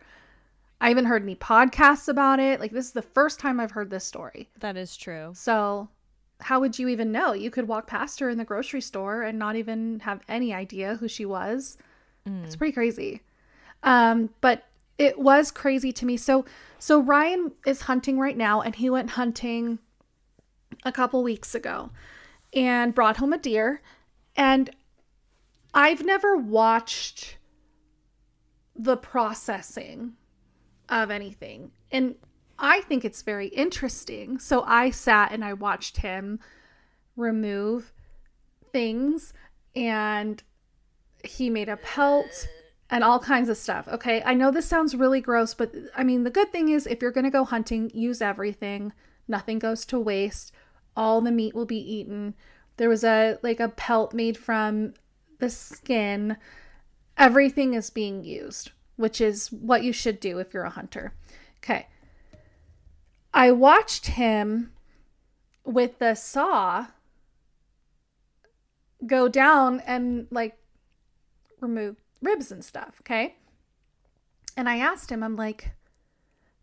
I 0.80 0.90
haven't 0.90 1.06
heard 1.06 1.24
any 1.24 1.36
podcasts 1.36 2.08
about 2.08 2.40
it. 2.40 2.60
Like 2.60 2.72
this 2.72 2.86
is 2.86 2.92
the 2.92 3.02
first 3.02 3.40
time 3.40 3.60
I've 3.60 3.72
heard 3.72 3.90
this 3.90 4.06
story. 4.06 4.48
That 4.60 4.78
is 4.78 4.96
true. 4.96 5.32
So 5.34 5.90
how 6.40 6.60
would 6.60 6.78
you 6.78 6.88
even 6.88 7.12
know? 7.12 7.34
You 7.34 7.50
could 7.50 7.68
walk 7.68 7.88
past 7.88 8.20
her 8.20 8.30
in 8.30 8.38
the 8.38 8.46
grocery 8.46 8.82
store 8.82 9.24
and 9.24 9.40
not 9.40 9.56
even 9.56 10.02
have 10.02 10.22
any 10.30 10.54
idea 10.54 10.98
who 10.98 11.08
she 11.08 11.26
was. 11.26 11.80
Mm. 12.30 12.46
It's 12.46 12.56
pretty 12.56 12.74
crazy. 12.74 13.24
Um, 13.82 14.30
but 14.42 14.66
it 14.98 15.20
was 15.20 15.52
crazy 15.52 15.92
to 15.94 16.06
me. 16.06 16.18
So 16.18 16.46
so 16.80 17.00
Ryan 17.00 17.52
is 17.66 17.82
hunting 17.82 18.20
right 18.20 18.38
now 18.38 18.62
and 18.62 18.76
he 18.76 18.90
went 18.90 19.12
hunting 19.12 19.80
a 20.84 20.92
couple 20.92 21.22
weeks 21.22 21.54
ago 21.54 21.92
and 22.54 22.96
brought 22.96 23.18
home 23.18 23.34
a 23.34 23.38
deer 23.38 23.82
and 24.36 24.70
I've 25.74 26.04
never 26.04 26.36
watched 26.36 27.38
the 28.76 28.98
processing 28.98 30.14
of 30.90 31.12
anything. 31.12 31.72
And 31.92 32.16
I 32.58 32.82
think 32.82 33.06
it's 33.06 33.22
very 33.22 33.48
interesting. 33.48 34.40
So 34.40 34.64
I 34.64 34.92
sat 34.92 35.32
and 35.32 35.44
I 35.44 35.54
watched 35.54 35.98
him 35.98 36.40
remove 37.16 37.94
things 38.72 39.34
and 39.76 40.42
he 41.24 41.50
made 41.50 41.70
a 41.70 41.78
pelt 41.78 42.48
and 42.92 43.04
all 43.04 43.18
kinds 43.18 43.50
of 43.50 43.58
stuff. 43.58 43.88
Okay, 43.88 44.22
I 44.24 44.36
know 44.36 44.52
this 44.52 44.68
sounds 44.68 44.94
really 44.94 45.22
gross, 45.22 45.56
but 45.56 45.74
I 45.96 46.04
mean, 46.04 46.24
the 46.24 46.30
good 46.30 46.52
thing 46.52 46.70
is 46.70 46.86
if 46.86 47.02
you're 47.02 47.10
going 47.10 47.24
to 47.24 47.32
go 47.32 47.46
hunting, 47.46 47.90
use 47.94 48.22
everything. 48.22 48.94
Nothing 49.28 49.58
goes 49.58 49.86
to 49.88 50.00
waste. 50.00 50.52
All 50.96 51.22
the 51.22 51.32
meat 51.32 51.56
will 51.56 51.66
be 51.66 51.80
eaten. 51.80 52.36
There 52.78 52.90
was 52.90 53.04
a 53.04 53.40
like 53.42 53.60
a 53.60 53.70
pelt 53.70 54.14
made 54.14 54.38
from 54.38 54.94
the 55.40 55.50
skin. 55.50 56.38
Everything 57.18 57.74
is 57.74 57.90
being 57.90 58.24
used 58.24 58.72
which 59.02 59.20
is 59.20 59.52
what 59.52 59.84
you 59.84 59.92
should 59.92 60.20
do 60.20 60.38
if 60.38 60.54
you're 60.54 60.64
a 60.64 60.70
hunter. 60.70 61.14
Okay. 61.58 61.88
I 63.34 63.52
watched 63.52 64.08
him 64.08 64.72
with 65.66 65.98
the 66.00 66.16
saw 66.16 66.88
go 69.06 69.28
down 69.28 69.82
and 69.88 70.28
like 70.30 70.58
remove 71.60 71.96
ribs 72.22 72.52
and 72.52 72.64
stuff, 72.64 73.02
okay? 73.02 73.36
And 74.58 74.68
I 74.70 74.78
asked 74.78 75.12
him, 75.12 75.24
I'm 75.24 75.36
like, 75.36 75.72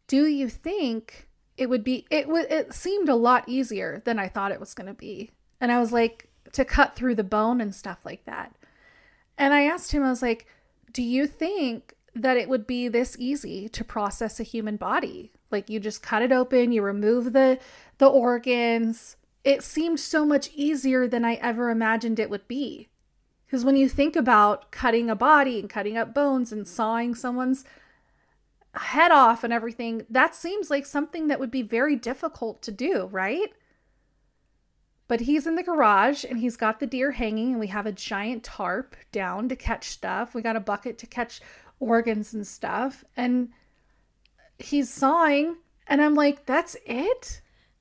"Do 0.06 0.26
you 0.26 0.48
think 0.48 1.28
it 1.56 1.68
would 1.68 1.84
be 1.84 2.06
it 2.10 2.28
would 2.28 2.50
it 2.50 2.74
seemed 2.74 3.08
a 3.08 3.14
lot 3.14 3.48
easier 3.48 4.02
than 4.04 4.18
I 4.18 4.28
thought 4.28 4.52
it 4.52 4.60
was 4.60 4.74
going 4.74 4.86
to 4.86 4.94
be." 4.94 5.30
And 5.60 5.72
I 5.72 5.80
was 5.80 5.92
like, 5.92 6.28
to 6.52 6.64
cut 6.64 6.94
through 6.94 7.14
the 7.14 7.24
bone 7.24 7.60
and 7.60 7.74
stuff 7.74 7.98
like 8.04 8.24
that. 8.24 8.54
And 9.36 9.52
I 9.52 9.62
asked 9.62 9.92
him, 9.92 10.02
I 10.02 10.10
was 10.10 10.22
like, 10.22 10.46
"Do 10.92 11.02
you 11.02 11.26
think 11.26 11.94
that 12.22 12.36
it 12.36 12.48
would 12.48 12.66
be 12.66 12.88
this 12.88 13.16
easy 13.18 13.68
to 13.68 13.84
process 13.84 14.40
a 14.40 14.44
human 14.44 14.76
body. 14.76 15.32
Like 15.50 15.70
you 15.70 15.80
just 15.80 16.02
cut 16.02 16.22
it 16.22 16.32
open, 16.32 16.72
you 16.72 16.82
remove 16.82 17.32
the 17.32 17.58
the 17.98 18.06
organs. 18.06 19.16
It 19.44 19.62
seemed 19.62 20.00
so 20.00 20.26
much 20.26 20.50
easier 20.54 21.06
than 21.08 21.24
I 21.24 21.34
ever 21.34 21.70
imagined 21.70 22.18
it 22.18 22.30
would 22.30 22.46
be. 22.48 22.88
Because 23.48 23.64
when 23.64 23.76
you 23.76 23.88
think 23.88 24.14
about 24.14 24.70
cutting 24.70 25.08
a 25.08 25.16
body 25.16 25.58
and 25.58 25.70
cutting 25.70 25.96
up 25.96 26.12
bones 26.12 26.52
and 26.52 26.68
sawing 26.68 27.14
someone's 27.14 27.64
head 28.74 29.10
off 29.10 29.42
and 29.42 29.54
everything, 29.54 30.04
that 30.10 30.34
seems 30.34 30.68
like 30.68 30.84
something 30.84 31.28
that 31.28 31.40
would 31.40 31.50
be 31.50 31.62
very 31.62 31.96
difficult 31.96 32.60
to 32.60 32.70
do, 32.70 33.08
right? 33.10 33.54
But 35.06 35.20
he's 35.20 35.46
in 35.46 35.54
the 35.54 35.62
garage 35.62 36.24
and 36.24 36.38
he's 36.38 36.58
got 36.58 36.78
the 36.78 36.86
deer 36.86 37.12
hanging, 37.12 37.52
and 37.52 37.60
we 37.60 37.68
have 37.68 37.86
a 37.86 37.92
giant 37.92 38.44
tarp 38.44 38.94
down 39.12 39.48
to 39.48 39.56
catch 39.56 39.88
stuff. 39.88 40.34
We 40.34 40.42
got 40.42 40.56
a 40.56 40.60
bucket 40.60 40.98
to 40.98 41.06
catch 41.06 41.40
organs 41.80 42.34
and 42.34 42.46
stuff. 42.46 43.02
And 43.16 43.48
he's 44.58 44.92
sawing, 44.92 45.56
and 45.86 46.02
I'm 46.02 46.14
like, 46.14 46.44
that's 46.44 46.76
it? 46.84 47.40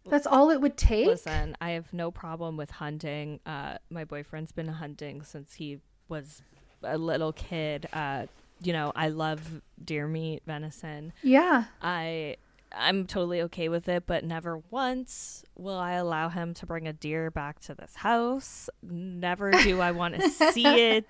That's 0.10 0.28
all 0.28 0.50
it 0.50 0.62
would 0.62 0.78
take? 0.78 1.08
Listen, 1.08 1.56
I 1.62 1.72
have 1.72 1.94
no 1.94 2.12
problem 2.12 2.58
with 2.58 2.72
hunting. 2.72 3.40
Uh, 3.46 3.78
my 3.90 4.04
boyfriend's 4.04 4.52
been 4.52 4.68
hunting 4.68 5.24
since 5.24 5.56
he 5.56 5.80
was 6.10 6.42
a 6.84 6.98
little 6.98 7.34
kid. 7.34 7.88
Uh, 7.94 8.28
you 8.62 8.74
know, 8.74 8.92
I 8.96 9.10
love 9.10 9.62
deer 9.84 10.08
meat, 10.08 10.44
venison. 10.46 11.14
Yeah. 11.22 11.66
I 11.82 12.38
I'm 12.72 13.06
totally 13.06 13.42
okay 13.44 13.70
with 13.70 13.88
it, 13.88 14.06
but 14.06 14.24
never 14.24 14.62
once 14.70 15.44
will 15.56 15.78
I 15.78 15.94
allow 15.94 16.30
him 16.30 16.54
to 16.56 16.66
bring 16.66 16.88
a 16.88 16.94
deer 16.94 17.32
back 17.32 17.60
to 17.62 17.76
this 17.76 17.96
house. 17.96 18.70
Never 18.84 19.52
do 19.52 19.80
I 19.80 19.92
want 19.92 20.16
to 20.16 20.30
see 20.30 20.66
it 20.66 21.08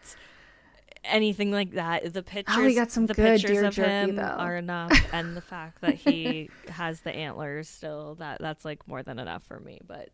anything 1.07 1.51
like 1.51 1.71
that. 1.71 2.13
The 2.13 2.23
pictures, 2.23 2.55
oh, 2.57 2.63
we 2.63 2.75
got 2.75 2.91
some 2.91 3.05
the 3.05 3.13
good 3.13 3.41
pictures 3.41 3.63
of 3.63 3.75
him 3.75 4.15
though. 4.15 4.23
are 4.23 4.55
enough, 4.55 4.91
and 5.13 5.35
the 5.35 5.41
fact 5.41 5.81
that 5.81 5.95
he 5.95 6.49
has 6.69 7.01
the 7.01 7.15
antlers 7.15 7.67
still 7.67 8.15
that 8.15 8.39
that's 8.39 8.65
like 8.65 8.88
more 8.88 9.03
than 9.03 9.19
enough 9.19 9.43
for 9.43 9.59
me. 9.59 9.79
But 9.85 10.09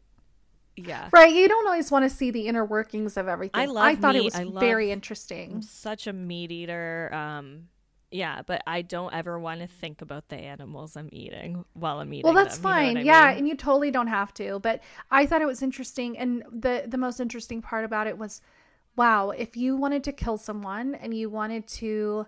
yeah, 0.75 1.09
right. 1.11 1.33
You 1.33 1.47
don't 1.47 1.67
always 1.67 1.91
want 1.91 2.03
to 2.03 2.09
see 2.09 2.31
the 2.31 2.47
inner 2.47 2.65
workings 2.65 3.17
of 3.17 3.27
everything. 3.27 3.61
I 3.61 3.65
love. 3.65 3.85
I 3.85 3.95
thought 3.95 4.15
meat. 4.15 4.33
it 4.33 4.45
was 4.45 4.59
very 4.59 4.91
interesting. 4.91 5.53
I'm 5.53 5.61
such 5.61 6.07
a 6.07 6.13
meat 6.13 6.51
eater. 6.51 7.13
Um, 7.13 7.67
yeah, 8.13 8.43
but 8.45 8.61
I 8.67 8.83
don't 8.83 9.11
ever 9.13 9.39
want 9.39 9.61
to 9.61 9.67
think 9.67 10.01
about 10.01 10.29
the 10.29 10.35
animals 10.35 10.95
I'm 10.95 11.09
eating 11.11 11.65
while 11.73 11.99
I'm 11.99 12.13
eating. 12.13 12.23
Well, 12.23 12.33
that's 12.33 12.57
them, 12.57 12.63
fine. 12.63 12.87
You 12.89 12.93
know 12.95 13.01
yeah, 13.01 13.29
mean? 13.29 13.37
and 13.39 13.47
you 13.47 13.55
totally 13.55 13.89
don't 13.89 14.07
have 14.07 14.33
to. 14.35 14.59
But 14.59 14.81
I 15.09 15.25
thought 15.25 15.41
it 15.41 15.47
was 15.47 15.63
interesting, 15.63 16.17
and 16.17 16.43
the 16.51 16.83
the 16.87 16.97
most 16.97 17.19
interesting 17.19 17.61
part 17.61 17.85
about 17.85 18.07
it 18.07 18.17
was 18.17 18.41
wow, 18.95 19.31
if 19.31 19.57
you 19.57 19.75
wanted 19.75 20.03
to 20.05 20.11
kill 20.11 20.37
someone 20.37 20.95
and 20.95 21.13
you 21.13 21.29
wanted 21.29 21.67
to 21.67 22.25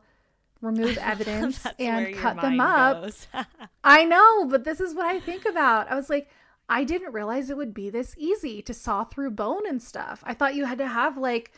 remove 0.62 0.98
evidence 1.02 1.66
and 1.80 2.16
cut 2.16 2.42
them 2.42 2.60
up. 2.60 3.12
I 3.84 4.06
know, 4.06 4.46
but 4.46 4.64
this 4.64 4.80
is 4.80 4.94
what 4.94 5.06
I 5.06 5.20
think 5.20 5.46
about. 5.46 5.92
I 5.92 5.96
was 5.96 6.10
like, 6.10 6.30
I 6.68 6.84
didn't 6.84 7.14
realize 7.14 7.50
it 7.50 7.58
would 7.58 7.74
be 7.74 7.90
this 7.90 8.16
easy 8.18 8.62
to 8.64 8.74
saw 8.74 9.04
through 9.04 9.32
bone 9.32 9.68
and 9.68 9.82
stuff. 9.82 10.24
I 10.26 10.34
thought 10.34 10.56
you 10.56 10.66
had 10.66 10.80
to 10.80 10.88
have 10.88 11.18
like 11.18 11.52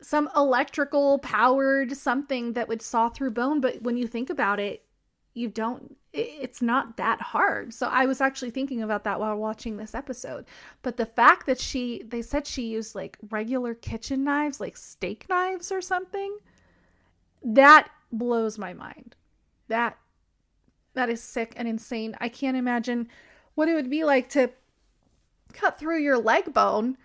some 0.00 0.30
electrical 0.36 1.18
powered 1.18 1.96
something 1.96 2.52
that 2.52 2.68
would 2.68 2.82
saw 2.82 3.08
through 3.08 3.32
bone, 3.32 3.60
but 3.60 3.82
when 3.82 3.96
you 3.96 4.06
think 4.06 4.30
about 4.30 4.60
it, 4.60 4.84
you 5.34 5.48
don't 5.48 5.96
it's 6.16 6.62
not 6.62 6.96
that 6.96 7.20
hard. 7.20 7.74
So 7.74 7.88
I 7.88 8.06
was 8.06 8.20
actually 8.20 8.50
thinking 8.50 8.82
about 8.82 9.02
that 9.02 9.18
while 9.18 9.36
watching 9.36 9.76
this 9.76 9.96
episode. 9.96 10.44
But 10.82 10.96
the 10.96 11.06
fact 11.06 11.46
that 11.46 11.58
she 11.60 12.04
they 12.06 12.22
said 12.22 12.46
she 12.46 12.66
used 12.66 12.94
like 12.94 13.18
regular 13.30 13.74
kitchen 13.74 14.22
knives, 14.22 14.60
like 14.60 14.76
steak 14.76 15.26
knives 15.28 15.72
or 15.72 15.82
something, 15.82 16.38
that 17.42 17.88
blows 18.12 18.58
my 18.58 18.72
mind. 18.72 19.16
That 19.66 19.98
that 20.94 21.10
is 21.10 21.20
sick 21.20 21.52
and 21.56 21.66
insane. 21.66 22.16
I 22.20 22.28
can't 22.28 22.56
imagine 22.56 23.08
what 23.56 23.68
it 23.68 23.74
would 23.74 23.90
be 23.90 24.04
like 24.04 24.28
to 24.30 24.50
cut 25.52 25.78
through 25.78 25.98
your 25.98 26.18
leg 26.18 26.54
bone 26.54 26.96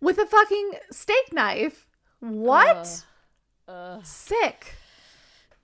with 0.00 0.18
a 0.18 0.26
fucking 0.26 0.72
steak 0.92 1.32
knife. 1.32 1.88
What? 2.20 3.04
Uh, 3.66 3.70
uh. 3.72 4.02
Sick. 4.04 4.76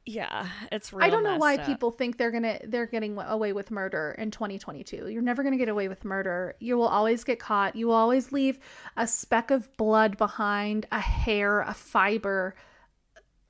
Yeah, 0.06 0.48
it's 0.72 0.92
real. 0.92 1.04
I 1.04 1.10
don't 1.10 1.22
know 1.22 1.36
why 1.36 1.56
up. 1.56 1.66
people 1.66 1.90
think 1.90 2.16
they're 2.16 2.30
gonna 2.30 2.58
they're 2.64 2.86
getting 2.86 3.18
away 3.18 3.52
with 3.52 3.70
murder 3.70 4.14
in 4.18 4.30
2022. 4.30 5.08
You're 5.08 5.22
never 5.22 5.42
gonna 5.42 5.58
get 5.58 5.68
away 5.68 5.88
with 5.88 6.04
murder. 6.04 6.56
You 6.58 6.76
will 6.78 6.88
always 6.88 7.22
get 7.22 7.38
caught. 7.38 7.76
You 7.76 7.88
will 7.88 7.94
always 7.94 8.32
leave 8.32 8.58
a 8.96 9.06
speck 9.06 9.50
of 9.50 9.74
blood 9.76 10.16
behind, 10.16 10.86
a 10.90 11.00
hair, 11.00 11.60
a 11.60 11.74
fiber. 11.74 12.54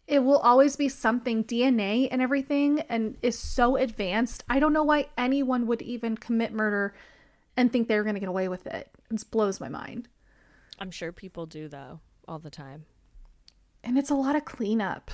It 0.08 0.24
will 0.24 0.38
always 0.38 0.74
be 0.74 0.88
something 0.88 1.44
DNA 1.44 2.08
and 2.10 2.20
everything, 2.20 2.80
and 2.88 3.16
is 3.22 3.38
so 3.38 3.76
advanced. 3.76 4.42
I 4.48 4.58
don't 4.58 4.72
know 4.72 4.82
why 4.82 5.06
anyone 5.16 5.68
would 5.68 5.82
even 5.82 6.16
commit 6.16 6.52
murder 6.52 6.94
and 7.56 7.72
think 7.72 7.86
they're 7.86 8.04
gonna 8.04 8.20
get 8.20 8.28
away 8.28 8.48
with 8.48 8.66
it. 8.66 8.90
It 9.08 9.30
blows 9.30 9.60
my 9.60 9.68
mind. 9.68 10.08
I'm 10.80 10.90
sure 10.90 11.12
people 11.12 11.46
do 11.46 11.68
though, 11.68 12.00
all 12.26 12.40
the 12.40 12.50
time. 12.50 12.86
And 13.84 13.96
it's 13.96 14.10
a 14.10 14.14
lot 14.14 14.34
of 14.34 14.44
cleanup. 14.44 15.12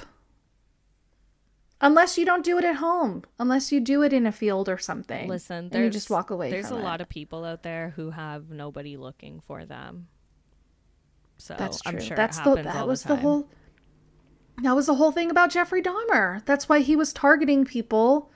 Unless 1.81 2.16
you 2.16 2.24
don't 2.24 2.44
do 2.44 2.57
it 2.59 2.65
at 2.65 2.77
home, 2.77 3.23
unless 3.39 3.70
you 3.70 3.81
do 3.81 4.03
it 4.03 4.12
in 4.12 4.27
a 4.27 4.32
field 4.32 4.69
or 4.69 4.78
something. 4.78 5.28
Listen, 5.28 5.70
you 5.73 5.90
just 5.90 6.09
walk 6.09 6.31
away. 6.31 6.51
There's 6.51 6.70
a 6.70 6.77
it. 6.77 6.82
lot 6.82 7.03
of 7.03 7.09
people 7.09 7.44
out 7.44 7.62
there 7.62 7.93
who 7.97 8.11
have 8.11 8.48
nobody 8.48 8.97
looking 8.97 9.40
for 9.47 9.66
them. 9.66 10.09
So 11.36 11.55
that's 11.59 11.82
true. 11.82 11.93
I'm 11.93 12.01
sure 12.01 12.16
that's 12.16 12.40
the 12.40 12.55
that 12.62 12.86
was 12.86 13.03
the, 13.03 13.09
the 13.09 13.16
whole. 13.16 13.51
That 14.62 14.74
was 14.74 14.86
the 14.86 14.94
whole 14.94 15.12
thing 15.12 15.31
about 15.31 15.51
Jeffrey 15.51 15.82
Dahmer. 15.82 16.43
That's 16.47 16.66
why 16.66 16.81
he 16.81 16.97
was 16.97 17.12
targeting 17.12 17.66
people 17.66 18.32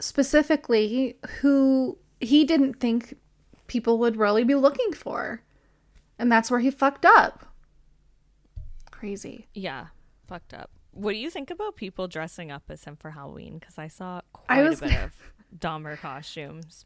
specifically 0.00 1.18
who 1.40 1.98
he 2.20 2.44
didn't 2.44 2.80
think 2.80 3.16
people 3.68 3.98
would 3.98 4.16
really 4.16 4.42
be 4.42 4.56
looking 4.56 4.92
for. 4.92 5.42
And 6.18 6.30
that's 6.30 6.50
where 6.50 6.60
he 6.60 6.70
fucked 6.70 7.06
up. 7.06 7.46
Crazy. 8.90 9.46
Yeah, 9.54 9.86
fucked 10.26 10.52
up. 10.52 10.70
What 10.92 11.12
do 11.12 11.18
you 11.18 11.30
think 11.30 11.50
about 11.50 11.76
people 11.76 12.06
dressing 12.06 12.50
up 12.50 12.64
as 12.68 12.84
him 12.84 12.96
for 12.96 13.10
Halloween? 13.10 13.58
Because 13.58 13.78
I 13.78 13.88
saw 13.88 14.20
quite 14.32 14.58
I 14.58 14.62
was... 14.62 14.80
a 14.80 14.86
bit 14.86 15.02
of 15.02 15.12
Dahmer 15.58 15.98
costumes. 15.98 16.84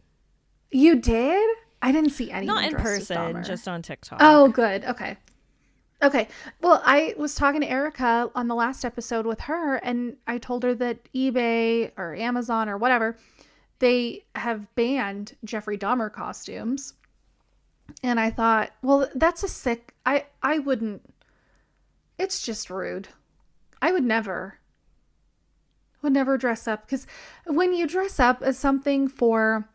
You 0.70 0.96
did? 0.96 1.56
I 1.82 1.92
didn't 1.92 2.10
see 2.10 2.30
any 2.30 2.46
Not 2.46 2.64
in 2.64 2.74
person, 2.74 3.42
just 3.44 3.68
on 3.68 3.82
TikTok. 3.82 4.18
Oh, 4.20 4.48
good. 4.48 4.84
Okay. 4.84 5.16
Okay. 6.02 6.28
Well, 6.60 6.82
I 6.84 7.14
was 7.16 7.34
talking 7.34 7.60
to 7.60 7.70
Erica 7.70 8.30
on 8.34 8.48
the 8.48 8.54
last 8.54 8.84
episode 8.84 9.26
with 9.26 9.40
her, 9.42 9.76
and 9.76 10.16
I 10.26 10.38
told 10.38 10.62
her 10.62 10.74
that 10.74 11.12
eBay 11.12 11.92
or 11.96 12.14
Amazon 12.14 12.68
or 12.68 12.76
whatever, 12.76 13.16
they 13.78 14.24
have 14.34 14.74
banned 14.74 15.36
Jeffrey 15.44 15.78
Dahmer 15.78 16.12
costumes. 16.12 16.94
And 18.02 18.18
I 18.18 18.30
thought, 18.30 18.70
well, 18.82 19.08
that's 19.14 19.42
a 19.42 19.48
sick. 19.48 19.94
I 20.04 20.26
I 20.42 20.58
wouldn't. 20.58 21.02
It's 22.18 22.42
just 22.42 22.68
rude. 22.70 23.08
I 23.80 23.92
would 23.92 24.04
never. 24.04 24.58
Would 26.02 26.12
never 26.12 26.36
dress 26.36 26.68
up 26.68 26.86
because 26.86 27.06
when 27.46 27.72
you 27.72 27.86
dress 27.86 28.20
up 28.20 28.42
as 28.42 28.58
something 28.58 29.08
for 29.08 29.68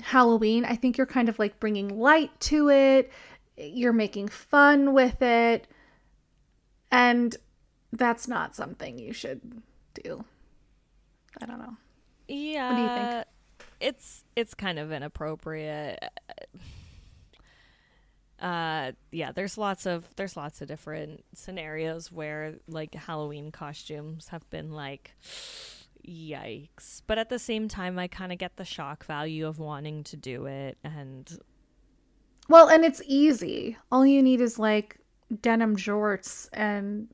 Halloween, 0.00 0.64
I 0.64 0.74
think 0.74 0.96
you're 0.96 1.06
kind 1.06 1.28
of 1.28 1.38
like 1.38 1.60
bringing 1.60 1.98
light 1.98 2.38
to 2.40 2.70
it 2.70 3.10
you're 3.58 3.92
making 3.92 4.28
fun 4.28 4.92
with 4.92 5.20
it. 5.22 5.66
And 6.90 7.36
that's 7.92 8.28
not 8.28 8.54
something 8.54 8.98
you 8.98 9.12
should 9.12 9.62
do. 10.02 10.24
I 11.40 11.46
don't 11.46 11.58
know. 11.58 11.76
Yeah. 12.28 12.70
What 12.70 12.76
do 12.76 12.82
you 12.82 13.10
think? 13.10 13.26
It's 13.80 14.24
it's 14.36 14.54
kind 14.54 14.78
of 14.78 14.92
inappropriate. 14.92 16.02
Uh 18.40 18.92
yeah, 19.10 19.32
there's 19.32 19.58
lots 19.58 19.86
of 19.86 20.08
there's 20.16 20.36
lots 20.36 20.60
of 20.60 20.68
different 20.68 21.24
scenarios 21.34 22.12
where 22.12 22.54
like 22.68 22.94
Halloween 22.94 23.50
costumes 23.50 24.28
have 24.28 24.48
been 24.50 24.72
like 24.72 25.14
yikes. 26.06 27.02
But 27.06 27.18
at 27.18 27.28
the 27.28 27.38
same 27.38 27.68
time 27.68 27.98
I 27.98 28.06
kind 28.08 28.32
of 28.32 28.38
get 28.38 28.56
the 28.56 28.64
shock 28.64 29.04
value 29.04 29.46
of 29.46 29.58
wanting 29.58 30.04
to 30.04 30.16
do 30.16 30.46
it 30.46 30.78
and 30.84 31.38
well, 32.48 32.68
and 32.68 32.84
it's 32.84 33.02
easy. 33.06 33.76
All 33.92 34.06
you 34.06 34.22
need 34.22 34.40
is 34.40 34.58
like 34.58 34.98
denim 35.42 35.76
jorts 35.76 36.48
and 36.52 37.08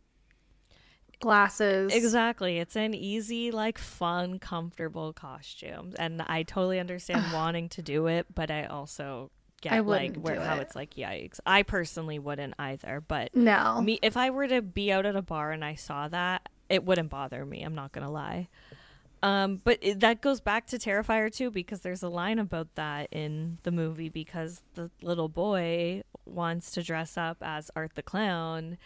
glasses. 1.20 1.92
Exactly. 1.92 2.58
It's 2.58 2.76
an 2.76 2.94
easy, 2.94 3.50
like 3.50 3.78
fun, 3.78 4.38
comfortable 4.38 5.12
costume. 5.12 5.94
And 5.98 6.22
I 6.22 6.44
totally 6.44 6.78
understand 6.78 7.32
wanting 7.32 7.68
to 7.70 7.82
do 7.82 8.06
it, 8.06 8.26
but 8.32 8.50
I 8.50 8.66
also 8.66 9.30
get 9.64 9.86
like 9.86 10.16
where 10.16 10.40
how 10.40 10.56
it. 10.56 10.62
it's 10.62 10.76
like 10.76 10.94
yikes. 10.94 11.40
I 11.46 11.62
personally 11.62 12.18
wouldn't 12.18 12.54
either, 12.58 13.02
but 13.06 13.34
no. 13.34 13.80
Me 13.80 13.98
if 14.02 14.16
I 14.16 14.30
were 14.30 14.46
to 14.48 14.62
be 14.62 14.92
out 14.92 15.06
at 15.06 15.16
a 15.16 15.22
bar 15.22 15.50
and 15.52 15.64
I 15.64 15.74
saw 15.74 16.08
that, 16.08 16.48
it 16.68 16.84
wouldn't 16.84 17.10
bother 17.10 17.44
me. 17.44 17.62
I'm 17.62 17.74
not 17.74 17.92
going 17.92 18.06
to 18.06 18.10
lie. 18.10 18.48
Um, 19.22 19.62
but 19.64 19.78
it, 19.80 20.00
that 20.00 20.20
goes 20.20 20.42
back 20.42 20.66
to 20.66 20.78
Terrifier 20.78 21.34
too, 21.34 21.50
because 21.50 21.80
there's 21.80 22.02
a 22.02 22.10
line 22.10 22.38
about 22.38 22.74
that 22.74 23.08
in 23.10 23.56
the 23.62 23.70
movie 23.70 24.10
because 24.10 24.60
the 24.74 24.90
little 25.00 25.30
boy 25.30 26.02
wants 26.26 26.72
to 26.72 26.82
dress 26.82 27.16
up 27.16 27.38
as 27.40 27.70
Art 27.74 27.92
the 27.94 28.02
Clown. 28.02 28.76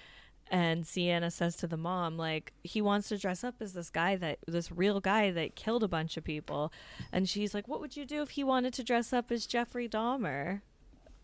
And 0.50 0.86
Sienna 0.86 1.30
says 1.30 1.56
to 1.56 1.66
the 1.66 1.76
mom, 1.76 2.16
like, 2.16 2.54
he 2.62 2.80
wants 2.80 3.08
to 3.08 3.18
dress 3.18 3.44
up 3.44 3.56
as 3.60 3.74
this 3.74 3.90
guy 3.90 4.16
that, 4.16 4.38
this 4.46 4.72
real 4.72 4.98
guy 4.98 5.30
that 5.30 5.56
killed 5.56 5.82
a 5.82 5.88
bunch 5.88 6.16
of 6.16 6.24
people. 6.24 6.72
And 7.12 7.28
she's 7.28 7.52
like, 7.52 7.68
what 7.68 7.80
would 7.80 7.96
you 7.96 8.06
do 8.06 8.22
if 8.22 8.30
he 8.30 8.44
wanted 8.44 8.72
to 8.74 8.84
dress 8.84 9.12
up 9.12 9.30
as 9.30 9.44
Jeffrey 9.46 9.88
Dahmer? 9.88 10.62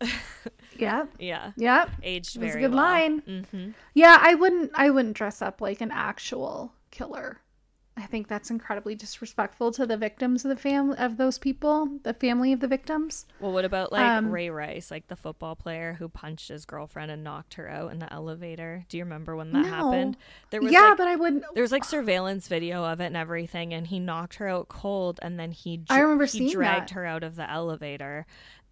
yeah. 0.77 1.05
Yeah. 1.19 1.51
Yeah. 1.55 1.89
Aged 2.03 2.35
very 2.35 2.63
a 2.63 2.67
good 2.67 2.75
well. 2.75 2.83
line. 2.83 3.21
Mm-hmm. 3.21 3.69
Yeah, 3.93 4.17
I 4.19 4.35
wouldn't. 4.35 4.71
I 4.75 4.89
wouldn't 4.89 5.15
dress 5.15 5.41
up 5.41 5.61
like 5.61 5.81
an 5.81 5.91
actual 5.91 6.73
killer. 6.91 7.39
I 7.97 8.07
think 8.07 8.27
that's 8.27 8.49
incredibly 8.49 8.93
disrespectful 8.93 9.71
to 9.71 9.85
the 9.85 9.95
victims 9.95 10.43
of 10.43 10.49
the 10.49 10.57
family 10.57 10.97
of 10.97 11.15
those 11.15 11.37
people, 11.37 11.87
the 12.03 12.13
family 12.13 12.51
of 12.51 12.59
the 12.59 12.67
victims. 12.67 13.25
Well, 13.39 13.53
what 13.53 13.63
about 13.63 13.93
like 13.93 14.03
um, 14.03 14.31
Ray 14.31 14.49
Rice, 14.49 14.91
like 14.91 15.07
the 15.07 15.15
football 15.15 15.55
player 15.55 15.95
who 15.97 16.09
punched 16.09 16.49
his 16.49 16.65
girlfriend 16.65 17.09
and 17.09 17.23
knocked 17.23 17.53
her 17.53 17.69
out 17.69 17.93
in 17.93 17.99
the 17.99 18.11
elevator? 18.11 18.83
Do 18.89 18.97
you 18.97 19.05
remember 19.05 19.37
when 19.37 19.53
that 19.53 19.61
no. 19.61 19.69
happened? 19.69 20.17
There 20.49 20.61
was 20.61 20.73
yeah, 20.73 20.89
like, 20.89 20.97
but 20.97 21.07
I 21.07 21.15
wouldn't. 21.15 21.45
There 21.53 21.63
was 21.63 21.71
like 21.71 21.85
surveillance 21.85 22.49
video 22.49 22.83
of 22.83 22.99
it 22.99 23.05
and 23.05 23.17
everything, 23.17 23.73
and 23.73 23.87
he 23.87 23.99
knocked 23.99 24.35
her 24.35 24.49
out 24.49 24.67
cold, 24.67 25.17
and 25.21 25.39
then 25.39 25.53
he 25.53 25.81
I 25.89 25.99
remember 25.99 26.25
he 26.25 26.31
seeing 26.31 26.51
dragged 26.51 26.89
that. 26.89 26.95
her 26.95 27.05
out 27.05 27.23
of 27.23 27.37
the 27.37 27.49
elevator, 27.49 28.25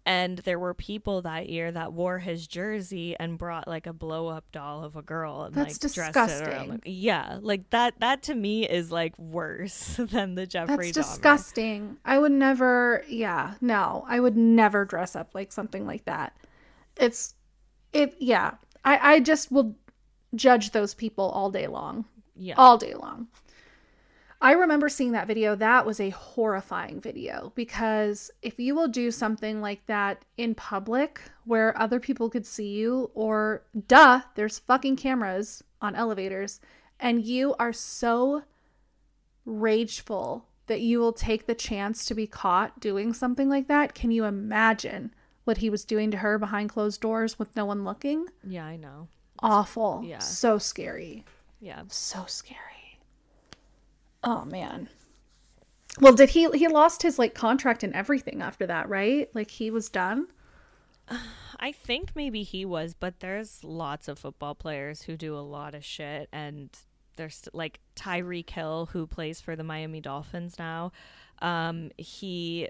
and 0.06 0.38
there 0.38 0.58
were 0.58 0.74
people 0.74 1.22
that 1.22 1.48
year 1.48 1.72
that 1.72 1.92
wore 1.94 2.18
his 2.18 2.46
jersey 2.46 3.16
and 3.18 3.38
brought 3.38 3.66
like 3.66 3.86
a 3.86 3.92
blow 3.92 4.28
up 4.28 4.44
doll 4.52 4.84
of 4.84 4.96
a 4.96 5.02
girl 5.02 5.44
and 5.44 5.54
That's 5.54 5.74
like 5.74 5.80
disgusting. 5.80 6.12
dressed 6.12 6.42
it 6.42 6.48
around. 6.48 6.68
Like, 6.68 6.82
yeah, 6.84 7.38
like 7.40 7.70
that. 7.70 7.94
That 8.00 8.22
to 8.24 8.34
me 8.34 8.68
is 8.68 8.92
like 8.92 9.18
worse 9.18 9.96
than 9.98 10.34
the 10.34 10.46
Jeffrey. 10.46 10.90
That's 10.90 10.90
Dahmer. 10.90 10.94
disgusting. 10.94 11.96
I 12.04 12.18
would 12.18 12.32
never. 12.32 13.02
Yeah, 13.08 13.54
no, 13.60 14.04
I 14.06 14.20
would 14.20 14.36
never 14.36 14.84
dress 14.84 15.16
up 15.16 15.30
like 15.34 15.52
something 15.52 15.86
like 15.86 16.04
that. 16.04 16.36
It's, 16.96 17.34
it. 17.92 18.14
Yeah, 18.18 18.54
I. 18.84 19.14
I 19.14 19.20
just 19.20 19.50
will 19.50 19.74
judge 20.34 20.72
those 20.72 20.92
people 20.94 21.30
all 21.30 21.50
day 21.50 21.66
long. 21.66 22.04
Yeah, 22.36 22.54
all 22.58 22.76
day 22.76 22.94
long. 22.94 23.28
I 24.44 24.52
remember 24.52 24.90
seeing 24.90 25.12
that 25.12 25.26
video. 25.26 25.56
That 25.56 25.86
was 25.86 26.00
a 26.00 26.10
horrifying 26.10 27.00
video 27.00 27.50
because 27.54 28.30
if 28.42 28.60
you 28.60 28.74
will 28.74 28.88
do 28.88 29.10
something 29.10 29.62
like 29.62 29.86
that 29.86 30.22
in 30.36 30.54
public 30.54 31.22
where 31.46 31.76
other 31.80 31.98
people 31.98 32.28
could 32.28 32.44
see 32.44 32.68
you, 32.68 33.10
or 33.14 33.64
duh, 33.88 34.20
there's 34.34 34.58
fucking 34.58 34.96
cameras 34.96 35.64
on 35.80 35.94
elevators, 35.94 36.60
and 37.00 37.24
you 37.24 37.54
are 37.58 37.72
so 37.72 38.42
rageful 39.46 40.44
that 40.66 40.82
you 40.82 40.98
will 40.98 41.14
take 41.14 41.46
the 41.46 41.54
chance 41.54 42.04
to 42.04 42.14
be 42.14 42.26
caught 42.26 42.80
doing 42.80 43.14
something 43.14 43.48
like 43.48 43.66
that, 43.68 43.94
can 43.94 44.10
you 44.10 44.26
imagine 44.26 45.14
what 45.44 45.56
he 45.58 45.70
was 45.70 45.86
doing 45.86 46.10
to 46.10 46.18
her 46.18 46.38
behind 46.38 46.68
closed 46.68 47.00
doors 47.00 47.38
with 47.38 47.56
no 47.56 47.64
one 47.64 47.82
looking? 47.82 48.26
Yeah, 48.46 48.66
I 48.66 48.76
know. 48.76 49.08
Awful. 49.38 50.02
Yeah. 50.04 50.18
So 50.18 50.58
scary. 50.58 51.24
Yeah. 51.60 51.84
So 51.88 52.26
scary. 52.26 52.73
Oh 54.24 54.44
man. 54.46 54.88
Well, 56.00 56.14
did 56.14 56.30
he 56.30 56.48
he 56.50 56.66
lost 56.66 57.02
his 57.02 57.18
like 57.18 57.34
contract 57.34 57.82
and 57.82 57.94
everything 57.94 58.42
after 58.42 58.66
that, 58.66 58.88
right? 58.88 59.28
Like 59.34 59.50
he 59.50 59.70
was 59.70 59.88
done? 59.88 60.28
I 61.60 61.72
think 61.72 62.12
maybe 62.16 62.42
he 62.42 62.64
was, 62.64 62.94
but 62.94 63.20
there's 63.20 63.62
lots 63.62 64.08
of 64.08 64.18
football 64.18 64.54
players 64.54 65.02
who 65.02 65.16
do 65.16 65.36
a 65.36 65.40
lot 65.40 65.74
of 65.74 65.84
shit 65.84 66.28
and 66.32 66.70
there's 67.16 67.48
like 67.52 67.78
Tyreek 67.94 68.50
Hill 68.50 68.88
who 68.92 69.06
plays 69.06 69.40
for 69.40 69.54
the 69.54 69.62
Miami 69.62 70.00
Dolphins 70.00 70.58
now. 70.58 70.90
Um 71.40 71.90
he 71.96 72.68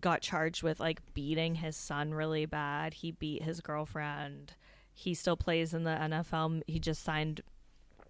got 0.00 0.20
charged 0.20 0.62
with 0.62 0.80
like 0.80 1.00
beating 1.14 1.56
his 1.56 1.76
son 1.76 2.12
really 2.12 2.46
bad. 2.46 2.94
He 2.94 3.12
beat 3.12 3.42
his 3.42 3.60
girlfriend. 3.60 4.54
He 4.92 5.14
still 5.14 5.36
plays 5.36 5.72
in 5.72 5.84
the 5.84 5.90
NFL. 5.90 6.62
He 6.66 6.78
just 6.78 7.02
signed 7.02 7.40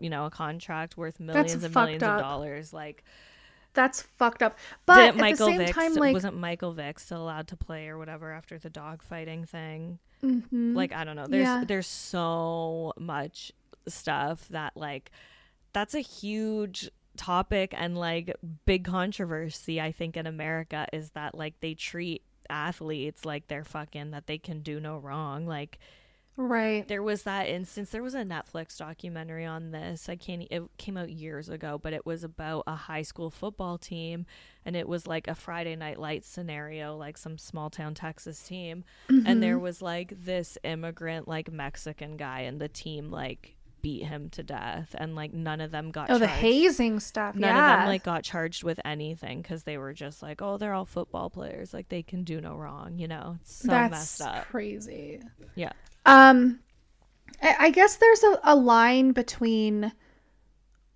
you 0.02 0.10
know 0.10 0.26
a 0.26 0.30
contract 0.30 0.96
worth 0.96 1.20
millions 1.20 1.52
That's 1.52 1.64
and 1.64 1.74
millions 1.74 2.02
up. 2.02 2.16
of 2.16 2.20
dollars 2.20 2.72
like 2.72 3.04
that's 3.74 4.02
fucked 4.02 4.42
up 4.42 4.58
but 4.84 4.98
at 5.00 5.16
michael 5.16 5.46
the 5.46 5.52
same 5.52 5.58
vick 5.58 5.74
time 5.74 5.94
like 5.94 6.12
wasn't 6.12 6.36
michael 6.36 6.72
vick 6.72 6.98
still 6.98 7.22
allowed 7.22 7.48
to 7.48 7.56
play 7.56 7.88
or 7.88 7.96
whatever 7.96 8.30
after 8.32 8.58
the 8.58 8.68
dog 8.68 9.02
fighting 9.02 9.44
thing 9.44 9.98
mm-hmm. 10.22 10.74
like 10.74 10.92
i 10.92 11.04
don't 11.04 11.16
know 11.16 11.26
there's 11.26 11.44
Yeah. 11.44 11.64
there's 11.66 11.86
so 11.86 12.92
much 12.98 13.52
stuff 13.88 14.46
that 14.48 14.76
like 14.76 15.10
that's 15.72 15.94
a 15.94 16.00
huge 16.00 16.90
topic 17.16 17.74
and 17.76 17.96
like 17.96 18.34
big 18.66 18.84
controversy 18.84 19.80
i 19.80 19.92
think 19.92 20.16
in 20.16 20.26
america 20.26 20.86
is 20.92 21.10
that 21.10 21.34
like 21.34 21.54
they 21.60 21.74
treat 21.74 22.22
athletes 22.50 23.24
like 23.24 23.48
they're 23.48 23.64
fucking 23.64 24.10
that 24.10 24.26
they 24.26 24.38
can 24.38 24.60
do 24.60 24.80
no 24.80 24.98
wrong 24.98 25.46
like 25.46 25.78
right 26.36 26.88
there 26.88 27.02
was 27.02 27.24
that 27.24 27.46
instance 27.46 27.90
there 27.90 28.02
was 28.02 28.14
a 28.14 28.22
netflix 28.22 28.78
documentary 28.78 29.44
on 29.44 29.70
this 29.70 30.08
i 30.08 30.16
can't 30.16 30.46
it 30.50 30.62
came 30.78 30.96
out 30.96 31.10
years 31.10 31.48
ago 31.50 31.78
but 31.82 31.92
it 31.92 32.06
was 32.06 32.24
about 32.24 32.64
a 32.66 32.74
high 32.74 33.02
school 33.02 33.28
football 33.28 33.76
team 33.76 34.24
and 34.64 34.74
it 34.74 34.88
was 34.88 35.06
like 35.06 35.28
a 35.28 35.34
friday 35.34 35.76
night 35.76 35.98
lights 36.00 36.26
scenario 36.26 36.96
like 36.96 37.18
some 37.18 37.36
small 37.36 37.68
town 37.68 37.94
texas 37.94 38.42
team 38.42 38.82
and 39.08 39.42
there 39.42 39.56
Mm-hmm. 39.56 39.62
was 39.62 39.82
like 39.82 40.14
this 40.24 40.56
immigrant 40.64 41.28
like 41.28 41.52
mexican 41.52 42.16
guy 42.16 42.40
and 42.40 42.58
the 42.60 42.68
team 42.68 43.10
like 43.10 43.56
beat 43.82 44.04
him 44.04 44.30
to 44.30 44.42
death 44.44 44.94
and 44.96 45.14
like 45.16 45.34
none 45.34 45.60
of 45.60 45.70
them 45.72 45.90
got 45.90 46.08
oh 46.08 46.16
the 46.16 46.26
hazing 46.26 46.98
stuff 47.00 47.34
None 47.34 47.50
yeah 47.54 47.74
of 47.74 47.80
them 47.80 47.88
like 47.88 48.04
got 48.04 48.22
charged 48.22 48.62
with 48.62 48.78
anything 48.84 49.42
because 49.42 49.64
they 49.64 49.76
were 49.76 49.92
just 49.92 50.22
like, 50.22 50.40
oh, 50.40 50.56
they're 50.56 50.72
all 50.72 50.84
football 50.84 51.28
players, 51.30 51.74
like 51.74 51.88
they 51.88 52.04
can 52.04 52.22
do 52.22 52.40
no 52.40 52.54
wrong, 52.54 52.96
you 53.00 53.08
know. 53.08 53.38
It's 53.40 53.56
so 53.56 53.66
that's 53.66 53.90
messed 53.90 54.22
up. 54.22 54.44
crazy 54.46 55.20
Yeah, 55.56 55.72
um 56.06 56.58
I, 57.44 57.70
guess 57.70 57.96
there's 57.96 58.22
a, 58.22 58.40
a 58.44 58.54
line 58.54 59.10
between 59.10 59.92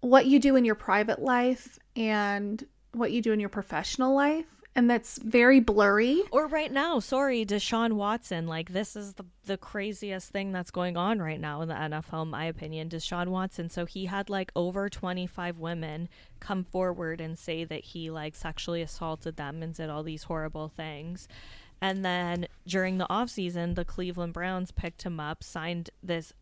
what 0.00 0.26
you 0.26 0.38
do 0.38 0.54
in 0.54 0.64
your 0.64 0.76
private 0.76 1.20
life 1.20 1.76
and 1.96 2.64
what 2.92 3.10
you 3.10 3.20
do 3.20 3.32
in 3.32 3.40
your 3.40 3.48
professional 3.48 4.14
life 4.14 4.46
and 4.76 4.90
that's 4.90 5.18
very 5.18 5.58
blurry 5.58 6.22
Or 6.30 6.46
right 6.46 6.70
now, 6.70 7.00
sorry, 7.00 7.46
Deshaun 7.46 7.94
Watson. 7.94 8.46
Like 8.46 8.72
this 8.72 8.94
is 8.94 9.14
the 9.14 9.24
the 9.46 9.56
craziest 9.56 10.30
thing 10.30 10.52
that's 10.52 10.70
going 10.70 10.98
on 10.98 11.18
right 11.18 11.40
now 11.40 11.62
in 11.62 11.68
the 11.68 11.74
NFL, 11.74 12.24
in 12.24 12.28
my 12.28 12.44
opinion. 12.44 12.90
Deshaun 12.90 13.28
Watson. 13.28 13.70
So 13.70 13.86
he 13.86 14.04
had 14.04 14.28
like 14.28 14.52
over 14.54 14.90
twenty 14.90 15.26
five 15.26 15.56
women 15.58 16.10
come 16.40 16.62
forward 16.62 17.22
and 17.22 17.38
say 17.38 17.64
that 17.64 17.84
he 17.84 18.10
like 18.10 18.34
sexually 18.34 18.82
assaulted 18.82 19.36
them 19.36 19.62
and 19.62 19.74
did 19.74 19.88
all 19.88 20.02
these 20.02 20.24
horrible 20.24 20.68
things. 20.68 21.26
And 21.80 22.04
then 22.04 22.46
during 22.66 22.98
the 22.98 23.06
offseason, 23.06 23.74
the 23.74 23.84
Cleveland 23.84 24.32
Browns 24.32 24.70
picked 24.70 25.02
him 25.02 25.20
up, 25.20 25.42
signed 25.42 25.90
this 26.02 26.32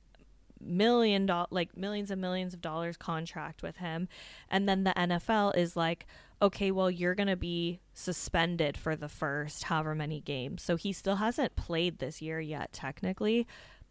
million 0.60 1.26
dollar 1.26 1.46
like 1.50 1.76
millions 1.76 2.10
and 2.10 2.20
millions 2.20 2.54
of 2.54 2.60
dollars 2.60 2.96
contract 2.96 3.62
with 3.62 3.76
him. 3.76 4.08
And 4.48 4.68
then 4.68 4.84
the 4.84 4.92
NFL 4.92 5.56
is 5.56 5.76
like 5.76 6.06
okay 6.42 6.70
well 6.70 6.90
you're 6.90 7.14
going 7.14 7.28
to 7.28 7.36
be 7.36 7.80
suspended 7.92 8.76
for 8.76 8.96
the 8.96 9.08
first 9.08 9.64
however 9.64 9.94
many 9.94 10.20
games. 10.20 10.62
So 10.62 10.76
he 10.76 10.92
still 10.92 11.16
hasn't 11.16 11.56
played 11.56 11.98
this 11.98 12.22
year 12.22 12.40
yet 12.40 12.72
technically 12.72 13.46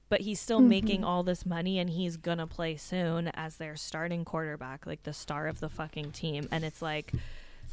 but 0.09 0.21
he's 0.21 0.39
still 0.39 0.59
mm-hmm. 0.59 0.69
making 0.69 1.03
all 1.03 1.23
this 1.23 1.43
money 1.43 1.79
and 1.79 1.89
he's 1.89 2.17
going 2.17 2.37
to 2.37 2.45
play 2.45 2.75
soon 2.75 3.29
as 3.29 3.55
their 3.55 3.75
starting 3.75 4.23
quarterback 4.23 4.85
like 4.85 5.01
the 5.03 5.13
star 5.13 5.47
of 5.47 5.59
the 5.59 5.69
fucking 5.69 6.11
team. 6.11 6.47
And 6.51 6.63
it's 6.63 6.81
like 6.81 7.13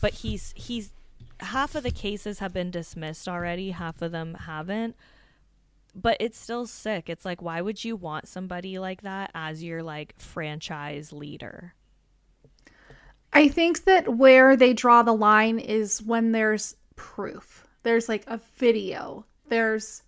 but 0.00 0.14
he's 0.14 0.54
he's 0.56 0.92
half 1.40 1.74
of 1.74 1.82
the 1.82 1.90
cases 1.90 2.38
have 2.38 2.52
been 2.52 2.70
dismissed 2.70 3.28
already 3.28 3.70
half 3.70 4.00
of 4.02 4.12
them 4.12 4.34
haven't 4.34 4.96
but 5.94 6.16
it's 6.20 6.38
still 6.38 6.66
sick. 6.66 7.08
It's 7.08 7.24
like, 7.24 7.42
why 7.42 7.60
would 7.60 7.84
you 7.84 7.96
want 7.96 8.28
somebody 8.28 8.78
like 8.78 9.02
that 9.02 9.30
as 9.34 9.62
your 9.62 9.82
like 9.82 10.14
franchise 10.18 11.12
leader? 11.12 11.74
I 13.32 13.48
think 13.48 13.84
that 13.84 14.16
where 14.16 14.56
they 14.56 14.72
draw 14.72 15.02
the 15.02 15.12
line 15.14 15.58
is 15.58 16.02
when 16.02 16.32
there's 16.32 16.76
proof. 16.96 17.66
There's 17.82 18.08
like 18.08 18.24
a 18.26 18.40
video. 18.56 19.24
There's 19.48 20.02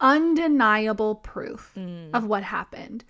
undeniable 0.00 1.16
proof 1.16 1.72
mm. 1.76 2.10
of 2.12 2.26
what 2.26 2.42
happened. 2.42 3.04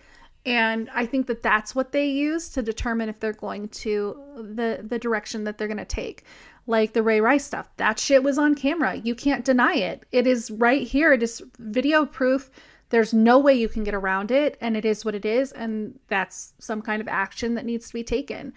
And 0.44 0.88
I 0.94 1.06
think 1.06 1.26
that 1.26 1.42
that's 1.42 1.74
what 1.74 1.90
they 1.90 2.06
use 2.06 2.50
to 2.50 2.62
determine 2.62 3.08
if 3.08 3.18
they're 3.18 3.32
going 3.32 3.68
to 3.68 4.22
the 4.36 4.80
the 4.84 4.98
direction 4.98 5.42
that 5.44 5.58
they're 5.58 5.66
going 5.66 5.76
to 5.78 5.84
take 5.84 6.22
like 6.66 6.92
the 6.92 7.02
Ray 7.02 7.20
Rice 7.20 7.44
stuff. 7.44 7.68
That 7.76 7.98
shit 7.98 8.22
was 8.22 8.38
on 8.38 8.54
camera. 8.54 8.96
You 8.96 9.14
can't 9.14 9.44
deny 9.44 9.74
it. 9.74 10.04
It 10.12 10.26
is 10.26 10.50
right 10.50 10.86
here. 10.86 11.12
It 11.12 11.22
is 11.22 11.42
video 11.58 12.04
proof. 12.04 12.50
There's 12.90 13.12
no 13.12 13.38
way 13.38 13.54
you 13.54 13.68
can 13.68 13.84
get 13.84 13.94
around 13.94 14.30
it, 14.30 14.56
and 14.60 14.76
it 14.76 14.84
is 14.84 15.04
what 15.04 15.14
it 15.14 15.24
is, 15.24 15.52
and 15.52 15.98
that's 16.08 16.54
some 16.58 16.82
kind 16.82 17.00
of 17.00 17.08
action 17.08 17.54
that 17.54 17.64
needs 17.64 17.88
to 17.88 17.94
be 17.94 18.04
taken. 18.04 18.52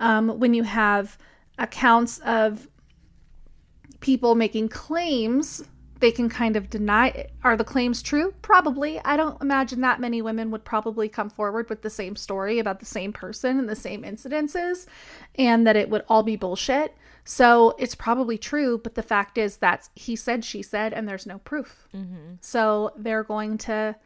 Um, 0.00 0.38
when 0.40 0.54
you 0.54 0.62
have 0.62 1.18
accounts 1.58 2.18
of 2.20 2.68
people 4.00 4.34
making 4.34 4.68
claims, 4.70 5.64
they 6.00 6.10
can 6.10 6.28
kind 6.28 6.56
of 6.56 6.68
deny 6.68 7.08
it. 7.08 7.32
Are 7.44 7.56
the 7.56 7.64
claims 7.64 8.02
true? 8.02 8.34
Probably. 8.42 9.00
I 9.04 9.16
don't 9.16 9.40
imagine 9.40 9.80
that 9.82 10.00
many 10.00 10.20
women 10.20 10.50
would 10.50 10.64
probably 10.64 11.08
come 11.08 11.30
forward 11.30 11.70
with 11.70 11.82
the 11.82 11.90
same 11.90 12.16
story 12.16 12.58
about 12.58 12.80
the 12.80 12.86
same 12.86 13.12
person 13.12 13.58
and 13.58 13.68
the 13.68 13.76
same 13.76 14.02
incidences, 14.02 14.86
and 15.36 15.66
that 15.66 15.76
it 15.76 15.88
would 15.90 16.04
all 16.08 16.22
be 16.22 16.36
bullshit. 16.36 16.94
So 17.24 17.74
it's 17.78 17.94
probably 17.94 18.36
true, 18.36 18.78
but 18.78 18.94
the 18.94 19.02
fact 19.02 19.38
is 19.38 19.56
that 19.58 19.88
he 19.94 20.14
said, 20.14 20.44
she 20.44 20.62
said, 20.62 20.92
and 20.92 21.08
there's 21.08 21.26
no 21.26 21.38
proof. 21.38 21.88
Mm-hmm. 21.94 22.34
So 22.40 22.92
they're 22.96 23.24
going 23.24 23.56
to 23.58 23.96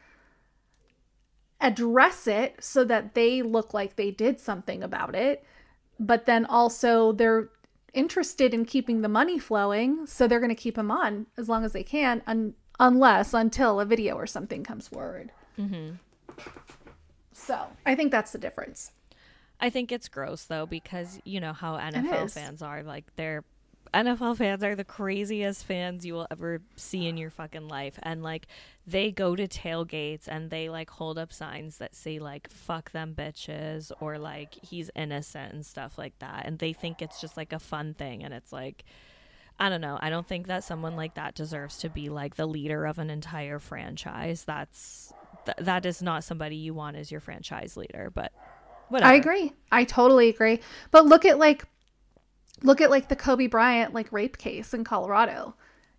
address 1.59 2.27
it 2.27 2.55
so 2.61 2.85
that 2.85 3.15
they 3.15 3.41
look 3.41 3.73
like 3.73 3.95
they 3.95 4.11
did 4.11 4.39
something 4.39 4.81
about 4.81 5.15
it, 5.15 5.43
but 5.99 6.25
then 6.25 6.45
also 6.45 7.11
they're 7.11 7.49
interested 7.93 8.53
in 8.53 8.63
keeping 8.63 9.01
the 9.01 9.09
money 9.09 9.37
flowing, 9.37 10.05
so 10.07 10.27
they're 10.27 10.39
going 10.39 10.49
to 10.49 10.55
keep 10.55 10.77
him 10.77 10.89
on 10.89 11.25
as 11.37 11.49
long 11.49 11.65
as 11.65 11.73
they 11.73 11.83
can, 11.83 12.21
un- 12.25 12.53
unless 12.79 13.33
until 13.33 13.81
a 13.81 13.85
video 13.85 14.15
or 14.15 14.25
something 14.25 14.63
comes 14.63 14.87
forward. 14.87 15.31
Mm-hmm. 15.59 15.95
So 17.33 17.67
I 17.85 17.95
think 17.95 18.11
that's 18.11 18.31
the 18.31 18.37
difference. 18.37 18.91
I 19.59 19.69
think 19.69 19.91
it's 19.91 20.07
gross 20.07 20.43
though 20.45 20.65
because 20.65 21.19
you 21.25 21.39
know 21.39 21.53
how 21.53 21.77
NFL 21.77 22.31
fans 22.31 22.61
are 22.61 22.83
like 22.83 23.05
they're 23.15 23.43
NFL 23.93 24.37
fans 24.37 24.63
are 24.63 24.75
the 24.75 24.83
craziest 24.83 25.65
fans 25.65 26.05
you 26.05 26.13
will 26.13 26.27
ever 26.29 26.61
see 26.75 27.07
in 27.07 27.17
your 27.17 27.31
fucking 27.31 27.67
life 27.67 27.97
and 28.03 28.21
like 28.21 28.47
they 28.85 29.11
go 29.11 29.35
to 29.35 29.47
tailgates 29.47 30.27
and 30.27 30.49
they 30.49 30.69
like 30.69 30.89
hold 30.89 31.17
up 31.17 31.33
signs 31.33 31.77
that 31.77 31.95
say 31.95 32.19
like 32.19 32.49
fuck 32.49 32.91
them 32.91 33.15
bitches 33.17 33.91
or 33.99 34.19
like 34.19 34.53
he's 34.61 34.91
innocent 34.95 35.53
and 35.53 35.65
stuff 35.65 35.97
like 35.97 36.17
that 36.19 36.45
and 36.45 36.59
they 36.59 36.71
think 36.71 37.01
it's 37.01 37.19
just 37.19 37.35
like 37.35 37.51
a 37.51 37.59
fun 37.59 37.93
thing 37.93 38.23
and 38.23 38.33
it's 38.33 38.53
like 38.53 38.85
I 39.61 39.67
don't 39.67 39.81
know. 39.81 39.99
I 40.01 40.09
don't 40.09 40.25
think 40.25 40.47
that 40.47 40.63
someone 40.63 40.95
like 40.95 41.15
that 41.15 41.35
deserves 41.35 41.79
to 41.79 41.89
be 41.89 42.07
like 42.07 42.37
the 42.37 42.45
leader 42.45 42.85
of 42.85 42.97
an 42.97 43.09
entire 43.09 43.59
franchise. 43.59 44.45
That's 44.45 45.11
th- 45.45 45.57
that 45.59 45.85
is 45.85 46.01
not 46.01 46.23
somebody 46.23 46.55
you 46.55 46.73
want 46.73 46.95
as 46.95 47.11
your 47.11 47.19
franchise 47.19 47.75
leader, 47.75 48.09
but 48.13 48.31
Whatever. 48.89 49.11
I 49.11 49.15
agree. 49.15 49.53
I 49.71 49.83
totally 49.83 50.29
agree. 50.29 50.59
But 50.91 51.05
look 51.05 51.25
at 51.25 51.39
like 51.39 51.65
look 52.61 52.81
at 52.81 52.89
like 52.89 53.07
the 53.07 53.15
Kobe 53.15 53.47
Bryant 53.47 53.93
like 53.93 54.11
rape 54.11 54.37
case 54.37 54.73
in 54.73 54.83
Colorado. 54.83 55.55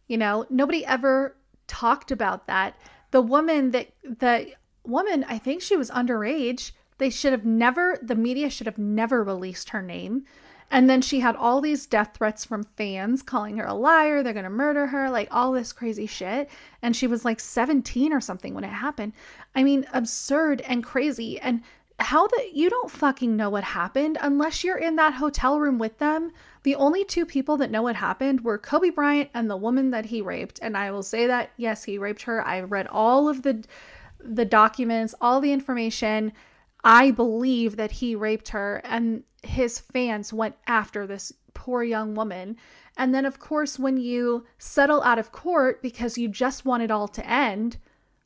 You 0.06 0.18
know, 0.18 0.44
nobody 0.50 0.84
ever 0.84 1.36
talked 1.66 2.10
about 2.10 2.46
that. 2.48 2.78
The 3.12 3.22
woman 3.22 3.70
that 3.70 3.88
the 4.02 4.52
woman, 4.84 5.24
I 5.28 5.38
think 5.38 5.62
she 5.62 5.76
was 5.76 5.90
underage. 5.90 6.72
They 6.98 7.10
should 7.10 7.32
have 7.32 7.46
never 7.46 7.98
the 8.02 8.16
media 8.16 8.50
should 8.50 8.66
have 8.66 8.78
never 8.78 9.22
released 9.24 9.70
her 9.70 9.82
name. 9.82 10.24
And 10.72 10.88
then 10.88 11.02
she 11.02 11.18
had 11.18 11.34
all 11.34 11.60
these 11.60 11.86
death 11.86 12.12
threats 12.14 12.44
from 12.44 12.62
fans 12.76 13.22
calling 13.22 13.56
her 13.56 13.66
a 13.66 13.74
liar, 13.74 14.22
they're 14.22 14.32
going 14.32 14.44
to 14.44 14.50
murder 14.50 14.86
her, 14.86 15.10
like 15.10 15.26
all 15.32 15.50
this 15.50 15.72
crazy 15.72 16.06
shit. 16.06 16.48
And 16.80 16.94
she 16.94 17.08
was 17.08 17.24
like 17.24 17.40
17 17.40 18.12
or 18.12 18.20
something 18.20 18.54
when 18.54 18.62
it 18.62 18.68
happened. 18.68 19.12
I 19.54 19.64
mean, 19.64 19.84
absurd 19.92 20.60
and 20.60 20.84
crazy. 20.84 21.40
And 21.40 21.62
how 22.00 22.26
that 22.26 22.54
you 22.54 22.70
don't 22.70 22.90
fucking 22.90 23.36
know 23.36 23.50
what 23.50 23.62
happened 23.62 24.16
unless 24.20 24.64
you're 24.64 24.78
in 24.78 24.96
that 24.96 25.14
hotel 25.14 25.60
room 25.60 25.78
with 25.78 25.98
them. 25.98 26.32
The 26.62 26.74
only 26.74 27.04
two 27.04 27.26
people 27.26 27.56
that 27.58 27.70
know 27.70 27.82
what 27.82 27.96
happened 27.96 28.42
were 28.42 28.58
Kobe 28.58 28.90
Bryant 28.90 29.30
and 29.34 29.50
the 29.50 29.56
woman 29.56 29.90
that 29.90 30.06
he 30.06 30.22
raped. 30.22 30.58
And 30.62 30.76
I 30.76 30.90
will 30.90 31.02
say 31.02 31.26
that 31.26 31.50
yes, 31.56 31.84
he 31.84 31.98
raped 31.98 32.22
her. 32.22 32.46
I 32.46 32.60
read 32.60 32.86
all 32.86 33.28
of 33.28 33.42
the 33.42 33.64
the 34.22 34.44
documents, 34.44 35.14
all 35.20 35.40
the 35.40 35.52
information. 35.52 36.32
I 36.84 37.10
believe 37.10 37.76
that 37.76 37.90
he 37.90 38.14
raped 38.14 38.48
her 38.50 38.80
and 38.84 39.22
his 39.42 39.78
fans 39.78 40.32
went 40.32 40.56
after 40.66 41.06
this 41.06 41.32
poor 41.54 41.82
young 41.82 42.14
woman. 42.14 42.56
And 42.96 43.14
then 43.14 43.24
of 43.24 43.38
course 43.38 43.78
when 43.78 43.96
you 43.96 44.46
settle 44.58 45.02
out 45.02 45.18
of 45.18 45.32
court 45.32 45.82
because 45.82 46.18
you 46.18 46.28
just 46.28 46.64
want 46.64 46.82
it 46.82 46.90
all 46.90 47.08
to 47.08 47.26
end, 47.26 47.78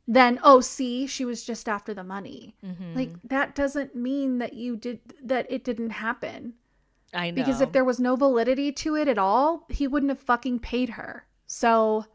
then 0.07 0.39
oh 0.43 0.61
see 0.61 1.07
she 1.07 1.25
was 1.25 1.45
just 1.45 1.69
after 1.69 1.95
the 1.95 2.05
money. 2.05 2.55
Mm-hmm. 2.65 2.95
like 2.95 3.11
that 3.25 3.55
doesn't 3.55 3.95
mean 3.95 4.39
that 4.39 4.55
you 4.55 4.77
did 4.77 5.01
that 5.23 5.47
it 5.51 5.65
didn't 5.65 5.91
happen. 5.91 6.55
I 7.13 7.31
know 7.31 7.37
because 7.37 7.61
if 7.61 7.73
there 7.73 7.85
was 7.85 8.01
no 8.01 8.17
validity 8.17 8.73
to 8.73 8.97
it 8.97 9.09
at 9.09 9.19
all 9.19 9.67
he 9.69 9.87
wouldn't 9.87 10.11
have 10.11 10.21
fucking 10.21 10.61
paid 10.61 10.91
her. 10.91 11.27
So 11.47 12.07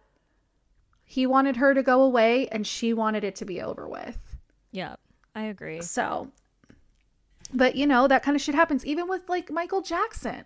he 1.04 1.26
wanted 1.26 1.56
her 1.56 1.74
to 1.74 1.82
go 1.82 2.02
away 2.04 2.48
and 2.50 2.68
she 2.68 2.94
wanted 2.94 3.24
it 3.24 3.36
to 3.38 3.46
be 3.46 3.62
over 3.62 3.88
with. 3.88 4.18
Yeah 4.72 4.96
i 5.36 5.44
agree. 5.44 5.82
So 5.82 6.32
but 7.52 7.76
you 7.76 7.88
know 7.88 8.08
that 8.08 8.22
kind 8.22 8.36
of 8.36 8.42
shit 8.42 8.56
happens. 8.56 8.86
Even 8.86 9.08
with 9.08 9.28
like 9.28 9.52
michael 9.52 9.82
jackson. 9.82 10.46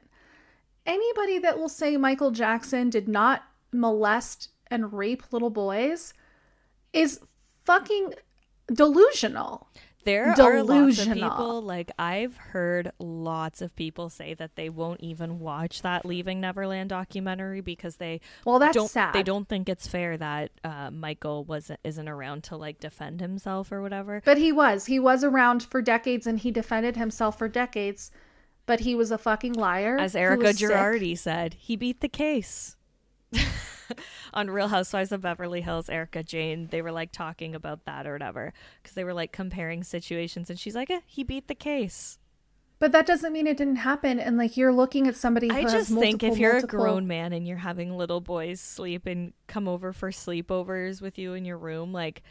Anybody 0.85 1.39
that 1.39 1.57
will 1.57 1.69
say 1.69 1.97
michael 1.97 2.31
jackson 2.31 2.89
did 2.89 3.09
not 3.09 3.43
molest 3.73 4.49
and 4.67 4.93
rape 4.93 5.23
little 5.31 5.49
boys 5.49 6.13
is 6.93 7.19
fucking 7.65 8.13
delusional. 8.71 9.67
There 10.05 10.33
delusional. 10.35 10.73
are 10.75 10.85
lots 10.85 10.99
of 10.99 11.13
people 11.13 11.61
like 11.61 11.91
I've 11.97 12.35
heard 12.35 12.91
lots 12.99 13.61
of 13.61 13.73
people 13.75 14.09
say 14.09 14.33
that 14.33 14.55
they 14.55 14.69
won't 14.69 14.99
even 15.01 15.39
watch 15.39 15.81
that 15.81 16.05
Leaving 16.05 16.41
Neverland 16.41 16.89
documentary 16.89 17.61
because 17.61 17.95
they 17.97 18.19
well 18.45 18.59
that's 18.59 18.75
don't, 18.75 18.89
sad. 18.89 19.13
They 19.13 19.23
don't 19.23 19.47
think 19.47 19.69
it's 19.69 19.87
fair 19.87 20.17
that 20.17 20.51
uh, 20.63 20.91
Michael 20.91 21.45
wasn't 21.45 21.79
isn't 21.83 22.09
around 22.09 22.43
to 22.45 22.57
like 22.57 22.79
defend 22.79 23.21
himself 23.21 23.71
or 23.71 23.81
whatever. 23.81 24.21
But 24.25 24.37
he 24.37 24.51
was. 24.51 24.87
He 24.87 24.99
was 24.99 25.23
around 25.23 25.63
for 25.63 25.81
decades 25.81 26.27
and 26.27 26.39
he 26.39 26.51
defended 26.51 26.97
himself 26.97 27.37
for 27.37 27.47
decades. 27.47 28.11
But 28.65 28.81
he 28.81 28.95
was 28.95 29.11
a 29.11 29.17
fucking 29.17 29.53
liar. 29.53 29.97
As 29.97 30.15
Erika 30.15 30.53
Girardi 30.53 31.11
sick. 31.11 31.19
said, 31.19 31.53
he 31.55 31.75
beat 31.75 31.99
the 31.99 32.07
case. 32.07 32.77
on 34.33 34.49
Real 34.49 34.67
Housewives 34.67 35.11
of 35.11 35.21
Beverly 35.21 35.61
Hills, 35.61 35.89
Erika 35.89 36.23
Jayne, 36.23 36.67
they 36.67 36.81
were 36.81 36.91
like 36.91 37.11
talking 37.11 37.55
about 37.55 37.85
that 37.85 38.07
or 38.07 38.13
whatever 38.13 38.53
because 38.81 38.95
they 38.95 39.03
were 39.03 39.13
like 39.13 39.31
comparing 39.31 39.83
situations, 39.83 40.49
and 40.49 40.59
she's 40.59 40.75
like, 40.75 40.89
eh, 40.89 41.01
"He 41.05 41.23
beat 41.23 41.47
the 41.47 41.55
case." 41.55 42.17
But 42.83 42.91
that 42.91 43.05
doesn't 43.05 43.31
mean 43.31 43.47
it 43.47 43.55
didn't 43.55 43.77
happen. 43.77 44.19
And 44.19 44.37
like 44.37 44.57
you're 44.57 44.73
looking 44.73 45.07
at 45.07 45.15
somebody. 45.15 45.49
I 45.49 45.61
just 45.63 45.89
multiple, 45.89 46.01
think 46.01 46.23
if 46.23 46.37
you're 46.37 46.53
multiple... 46.53 46.79
a 46.79 46.83
grown 46.83 47.07
man 47.07 47.31
and 47.31 47.47
you're 47.47 47.55
having 47.55 47.95
little 47.95 48.19
boys 48.19 48.59
sleep 48.59 49.05
and 49.05 49.31
come 49.47 49.69
over 49.69 49.93
for 49.93 50.11
sleepovers 50.11 51.01
with 51.01 51.17
you 51.17 51.33
in 51.33 51.45
your 51.45 51.57
room, 51.57 51.93
like 51.93 52.23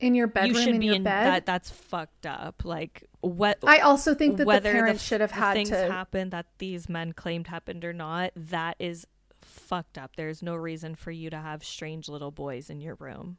in 0.00 0.14
your 0.14 0.26
bedroom, 0.26 0.56
you 0.56 0.60
should 0.60 0.74
in 0.74 0.80
be 0.80 0.88
in 0.88 1.04
bed. 1.04 1.26
That 1.26 1.46
that's 1.46 1.70
fucked 1.70 2.26
up. 2.26 2.66
Like 2.66 3.04
what? 3.22 3.58
I 3.66 3.78
also 3.78 4.14
think 4.14 4.36
that 4.36 4.46
whether 4.46 4.70
the 4.70 4.78
parents 4.78 5.02
the, 5.02 5.06
should 5.06 5.20
have 5.22 5.30
had 5.30 5.54
things 5.54 5.70
to 5.70 5.90
happen 5.90 6.30
that 6.30 6.46
these 6.58 6.88
men 6.88 7.12
claimed 7.12 7.46
happened 7.46 7.82
or 7.82 7.94
not. 7.94 8.32
That 8.36 8.76
is 8.78 9.06
fucked 9.64 9.98
up. 9.98 10.16
There's 10.16 10.42
no 10.42 10.54
reason 10.54 10.94
for 10.94 11.10
you 11.10 11.30
to 11.30 11.38
have 11.38 11.64
strange 11.64 12.08
little 12.08 12.30
boys 12.30 12.70
in 12.70 12.80
your 12.80 12.94
room. 12.96 13.38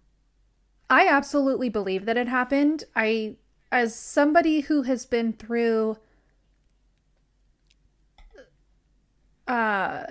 I 0.90 1.08
absolutely 1.08 1.70
believe 1.70 2.06
that 2.06 2.18
it 2.18 2.28
happened. 2.28 2.84
I, 2.96 3.38
as 3.72 3.96
somebody 3.96 4.62
who 4.62 4.84
has 4.84 5.06
been 5.06 5.34
through, 5.34 5.98
uh, 9.48 10.04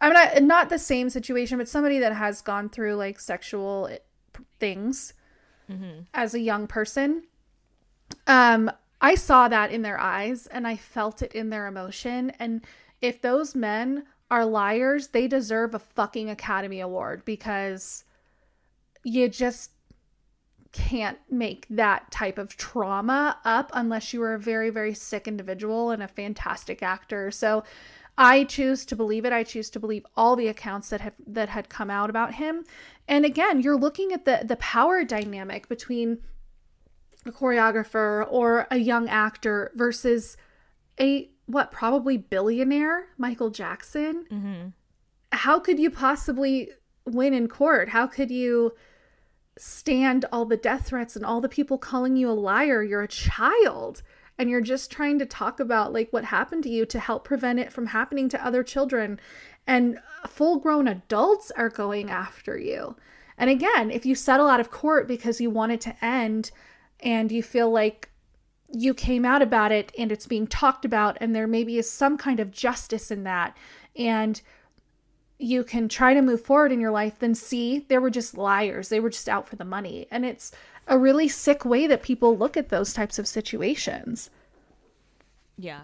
I'm 0.00 0.12
not 0.12 0.42
not 0.42 0.68
the 0.68 0.78
same 0.78 1.08
situation, 1.08 1.58
but 1.58 1.68
somebody 1.68 1.98
that 1.98 2.12
has 2.12 2.42
gone 2.42 2.68
through 2.68 2.96
like 2.96 3.18
sexual 3.18 3.88
things 4.60 5.14
mm-hmm. 5.70 6.00
as 6.12 6.34
a 6.34 6.40
young 6.40 6.66
person. 6.66 7.24
Um, 8.26 8.70
I 9.00 9.14
saw 9.14 9.48
that 9.48 9.70
in 9.70 9.82
their 9.82 9.98
eyes 9.98 10.46
and 10.48 10.66
I 10.66 10.76
felt 10.76 11.22
it 11.22 11.32
in 11.32 11.50
their 11.50 11.66
emotion. 11.66 12.32
And 12.38 12.64
if 13.00 13.20
those 13.20 13.54
men 13.54 14.04
are 14.30 14.44
liars, 14.44 15.08
they 15.08 15.26
deserve 15.26 15.74
a 15.74 15.78
fucking 15.78 16.28
Academy 16.28 16.80
Award 16.80 17.24
because 17.24 18.04
you 19.04 19.28
just 19.28 19.70
can't 20.72 21.18
make 21.30 21.66
that 21.70 22.10
type 22.10 22.38
of 22.38 22.56
trauma 22.56 23.38
up 23.44 23.70
unless 23.72 24.12
you 24.12 24.22
are 24.22 24.34
a 24.34 24.38
very, 24.38 24.70
very 24.70 24.94
sick 24.94 25.26
individual 25.26 25.90
and 25.90 26.02
a 26.02 26.08
fantastic 26.08 26.82
actor. 26.82 27.30
So 27.30 27.64
I 28.18 28.44
choose 28.44 28.84
to 28.86 28.96
believe 28.96 29.24
it. 29.24 29.32
I 29.32 29.44
choose 29.44 29.70
to 29.70 29.80
believe 29.80 30.04
all 30.16 30.36
the 30.36 30.48
accounts 30.48 30.90
that 30.90 31.00
have 31.00 31.14
that 31.26 31.48
had 31.48 31.68
come 31.68 31.88
out 31.88 32.10
about 32.10 32.34
him. 32.34 32.64
And 33.06 33.24
again, 33.24 33.62
you're 33.62 33.78
looking 33.78 34.12
at 34.12 34.24
the 34.24 34.42
the 34.44 34.56
power 34.56 35.04
dynamic 35.04 35.68
between 35.68 36.18
a 37.24 37.30
choreographer 37.30 38.26
or 38.30 38.66
a 38.70 38.78
young 38.78 39.08
actor 39.08 39.72
versus 39.74 40.36
a 41.00 41.30
what 41.48 41.72
probably 41.72 42.18
billionaire 42.18 43.06
Michael 43.16 43.50
Jackson. 43.50 44.26
Mm-hmm. 44.30 44.68
How 45.32 45.58
could 45.58 45.78
you 45.78 45.90
possibly 45.90 46.70
win 47.06 47.32
in 47.32 47.48
court? 47.48 47.88
How 47.88 48.06
could 48.06 48.30
you 48.30 48.74
stand 49.56 50.24
all 50.30 50.44
the 50.44 50.56
death 50.56 50.88
threats 50.88 51.16
and 51.16 51.24
all 51.24 51.40
the 51.40 51.48
people 51.48 51.78
calling 51.78 52.16
you 52.16 52.30
a 52.30 52.32
liar? 52.32 52.82
You're 52.82 53.02
a 53.02 53.08
child 53.08 54.02
and 54.38 54.50
you're 54.50 54.60
just 54.60 54.90
trying 54.90 55.18
to 55.18 55.26
talk 55.26 55.58
about 55.58 55.92
like 55.92 56.12
what 56.12 56.26
happened 56.26 56.62
to 56.64 56.68
you 56.68 56.84
to 56.86 57.00
help 57.00 57.24
prevent 57.24 57.58
it 57.58 57.72
from 57.72 57.86
happening 57.86 58.28
to 58.28 58.46
other 58.46 58.62
children 58.62 59.18
and 59.66 59.98
full 60.26 60.58
grown 60.58 60.86
adults 60.86 61.50
are 61.52 61.70
going 61.70 62.10
after 62.10 62.58
you. 62.58 62.94
And 63.38 63.48
again, 63.48 63.90
if 63.90 64.04
you 64.04 64.14
settle 64.14 64.48
out 64.48 64.60
of 64.60 64.70
court 64.70 65.08
because 65.08 65.40
you 65.40 65.50
want 65.50 65.72
it 65.72 65.80
to 65.82 66.04
end 66.04 66.50
and 67.00 67.32
you 67.32 67.42
feel 67.42 67.70
like 67.70 68.07
you 68.72 68.92
came 68.94 69.24
out 69.24 69.42
about 69.42 69.72
it 69.72 69.92
and 69.98 70.12
it's 70.12 70.26
being 70.26 70.46
talked 70.46 70.84
about 70.84 71.16
and 71.20 71.34
there 71.34 71.46
maybe 71.46 71.78
is 71.78 71.90
some 71.90 72.18
kind 72.18 72.40
of 72.40 72.50
justice 72.50 73.10
in 73.10 73.24
that. 73.24 73.56
And 73.96 74.40
you 75.38 75.64
can 75.64 75.88
try 75.88 76.14
to 76.14 76.20
move 76.20 76.42
forward 76.42 76.72
in 76.72 76.80
your 76.80 76.90
life 76.90 77.18
then 77.18 77.34
see 77.34 77.86
they 77.88 77.98
were 77.98 78.10
just 78.10 78.36
liars. 78.36 78.88
They 78.88 79.00
were 79.00 79.10
just 79.10 79.28
out 79.28 79.48
for 79.48 79.56
the 79.56 79.64
money. 79.64 80.06
And 80.10 80.24
it's 80.24 80.52
a 80.86 80.98
really 80.98 81.28
sick 81.28 81.64
way 81.64 81.86
that 81.86 82.02
people 82.02 82.36
look 82.36 82.56
at 82.56 82.68
those 82.68 82.92
types 82.92 83.18
of 83.18 83.26
situations. 83.26 84.30
Yeah. 85.56 85.82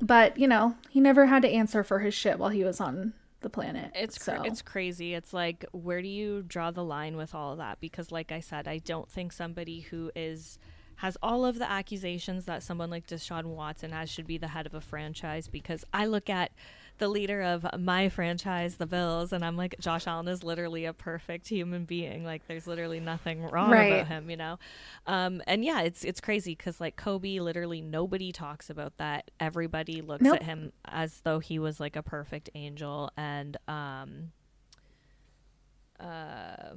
But 0.00 0.38
you 0.38 0.48
know 0.48 0.76
he 0.90 1.00
never 1.00 1.26
had 1.26 1.42
to 1.42 1.50
answer 1.50 1.82
for 1.82 2.00
his 2.00 2.14
shit 2.14 2.38
while 2.38 2.50
he 2.50 2.64
was 2.64 2.80
on 2.80 3.14
the 3.40 3.50
planet. 3.50 3.92
It's 3.94 4.22
so. 4.22 4.42
it's 4.42 4.62
crazy. 4.62 5.14
It's 5.14 5.32
like 5.32 5.64
where 5.72 6.02
do 6.02 6.08
you 6.08 6.42
draw 6.42 6.70
the 6.70 6.84
line 6.84 7.16
with 7.16 7.34
all 7.34 7.52
of 7.52 7.58
that? 7.58 7.80
Because 7.80 8.12
like 8.12 8.32
i 8.32 8.40
said 8.40 8.68
i 8.68 8.78
don't 8.78 9.08
think 9.08 9.32
somebody 9.32 9.80
who 9.80 10.10
is 10.14 10.58
has 10.98 11.16
all 11.22 11.46
of 11.46 11.58
the 11.58 11.70
accusations 11.70 12.44
that 12.46 12.62
someone 12.62 12.90
like 12.90 13.06
Deshaun 13.06 13.44
Watson 13.44 13.92
has 13.92 14.10
should 14.10 14.26
be 14.26 14.36
the 14.36 14.48
head 14.48 14.66
of 14.66 14.74
a 14.74 14.80
franchise 14.80 15.46
because 15.46 15.84
I 15.94 16.06
look 16.06 16.28
at 16.28 16.50
the 16.98 17.06
leader 17.06 17.40
of 17.40 17.64
my 17.78 18.08
franchise, 18.08 18.76
the 18.76 18.86
Bills, 18.86 19.32
and 19.32 19.44
I'm 19.44 19.56
like, 19.56 19.76
Josh 19.78 20.08
Allen 20.08 20.26
is 20.26 20.42
literally 20.42 20.84
a 20.86 20.92
perfect 20.92 21.46
human 21.46 21.84
being. 21.84 22.24
Like, 22.24 22.48
there's 22.48 22.66
literally 22.66 22.98
nothing 22.98 23.42
wrong 23.48 23.70
right. 23.70 23.92
about 23.92 24.08
him, 24.08 24.28
you 24.28 24.36
know. 24.36 24.58
Um, 25.06 25.40
and 25.46 25.64
yeah, 25.64 25.82
it's 25.82 26.04
it's 26.04 26.20
crazy 26.20 26.56
because 26.56 26.80
like 26.80 26.96
Kobe, 26.96 27.38
literally 27.38 27.80
nobody 27.80 28.32
talks 28.32 28.68
about 28.68 28.96
that. 28.96 29.30
Everybody 29.38 30.02
looks 30.02 30.22
nope. 30.22 30.36
at 30.36 30.42
him 30.42 30.72
as 30.84 31.20
though 31.20 31.38
he 31.38 31.60
was 31.60 31.78
like 31.78 31.94
a 31.94 32.02
perfect 32.02 32.50
angel, 32.56 33.12
and 33.16 33.56
um, 33.68 34.32
uh, 36.00 36.74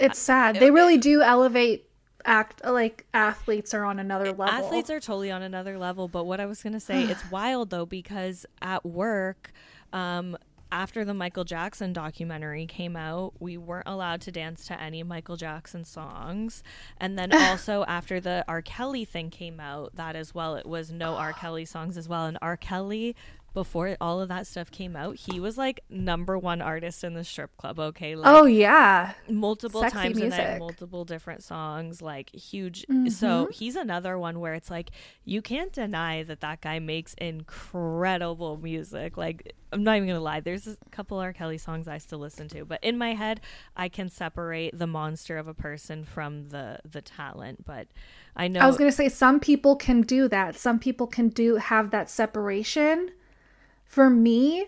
it's 0.00 0.18
sad. 0.18 0.56
They 0.56 0.72
really 0.72 0.98
do 0.98 1.22
elevate 1.22 1.88
act 2.24 2.64
like 2.64 3.06
athletes 3.14 3.74
are 3.74 3.84
on 3.84 3.98
another 3.98 4.32
level. 4.32 4.46
Athletes 4.46 4.90
are 4.90 5.00
totally 5.00 5.30
on 5.30 5.42
another 5.42 5.78
level, 5.78 6.08
but 6.08 6.24
what 6.24 6.40
I 6.40 6.46
was 6.46 6.62
going 6.62 6.72
to 6.72 6.80
say, 6.80 7.04
it's 7.04 7.22
wild 7.30 7.70
though 7.70 7.86
because 7.86 8.46
at 8.62 8.84
work 8.84 9.52
um 9.92 10.36
after 10.74 11.04
the 11.04 11.14
Michael 11.14 11.44
Jackson 11.44 11.92
documentary 11.92 12.66
came 12.66 12.96
out, 12.96 13.34
we 13.38 13.56
weren't 13.56 13.86
allowed 13.86 14.20
to 14.22 14.32
dance 14.32 14.66
to 14.66 14.80
any 14.80 15.04
Michael 15.04 15.36
Jackson 15.36 15.84
songs. 15.84 16.64
And 16.98 17.16
then 17.16 17.32
also 17.48 17.84
after 17.84 18.18
the 18.18 18.44
R. 18.48 18.60
Kelly 18.60 19.04
thing 19.04 19.30
came 19.30 19.60
out, 19.60 19.94
that 19.94 20.16
as 20.16 20.34
well, 20.34 20.56
it 20.56 20.66
was 20.66 20.90
no 20.90 21.14
R. 21.14 21.32
Kelly 21.40 21.64
songs 21.64 21.96
as 21.96 22.08
well. 22.08 22.26
And 22.26 22.38
R. 22.42 22.56
Kelly 22.56 23.14
before 23.54 23.96
all 24.00 24.20
of 24.20 24.28
that 24.28 24.48
stuff 24.48 24.70
came 24.70 24.96
out, 24.96 25.16
he 25.16 25.38
was 25.38 25.56
like 25.56 25.80
number 25.88 26.36
one 26.36 26.60
artist 26.60 27.04
in 27.04 27.14
the 27.14 27.22
strip 27.22 27.56
club. 27.56 27.78
Okay, 27.78 28.16
like, 28.16 28.26
oh 28.26 28.44
yeah, 28.44 29.12
multiple 29.30 29.80
Sexy 29.80 29.96
times 29.96 30.16
music. 30.16 30.40
a 30.40 30.42
night, 30.42 30.58
multiple 30.58 31.04
different 31.04 31.44
songs, 31.44 32.02
like 32.02 32.34
huge. 32.34 32.82
Mm-hmm. 32.82 33.08
So 33.08 33.48
he's 33.52 33.76
another 33.76 34.18
one 34.18 34.40
where 34.40 34.54
it's 34.54 34.70
like 34.70 34.90
you 35.24 35.40
can't 35.40 35.72
deny 35.72 36.24
that 36.24 36.40
that 36.40 36.60
guy 36.60 36.80
makes 36.80 37.14
incredible 37.14 38.56
music. 38.56 39.16
Like 39.16 39.54
I'm 39.72 39.84
not 39.84 39.96
even 39.96 40.08
gonna 40.08 40.20
lie, 40.20 40.40
there's 40.40 40.66
a 40.66 40.76
couple 40.90 41.18
R. 41.18 41.32
Kelly 41.32 41.58
songs 41.58 41.86
I 41.86 41.98
still 41.98 42.18
listen 42.18 42.48
to, 42.48 42.64
but 42.64 42.82
in 42.82 42.98
my 42.98 43.14
head, 43.14 43.40
I 43.76 43.88
can 43.88 44.08
separate 44.08 44.76
the 44.76 44.88
monster 44.88 45.38
of 45.38 45.46
a 45.46 45.54
person 45.54 46.04
from 46.04 46.48
the 46.48 46.80
the 46.90 47.00
talent. 47.00 47.64
But 47.64 47.86
I 48.34 48.48
know 48.48 48.58
I 48.58 48.66
was 48.66 48.76
gonna 48.76 48.90
say 48.90 49.08
some 49.08 49.38
people 49.38 49.76
can 49.76 50.02
do 50.02 50.26
that. 50.26 50.56
Some 50.56 50.80
people 50.80 51.06
can 51.06 51.28
do 51.28 51.54
have 51.56 51.92
that 51.92 52.10
separation 52.10 53.12
for 53.84 54.10
me, 54.10 54.66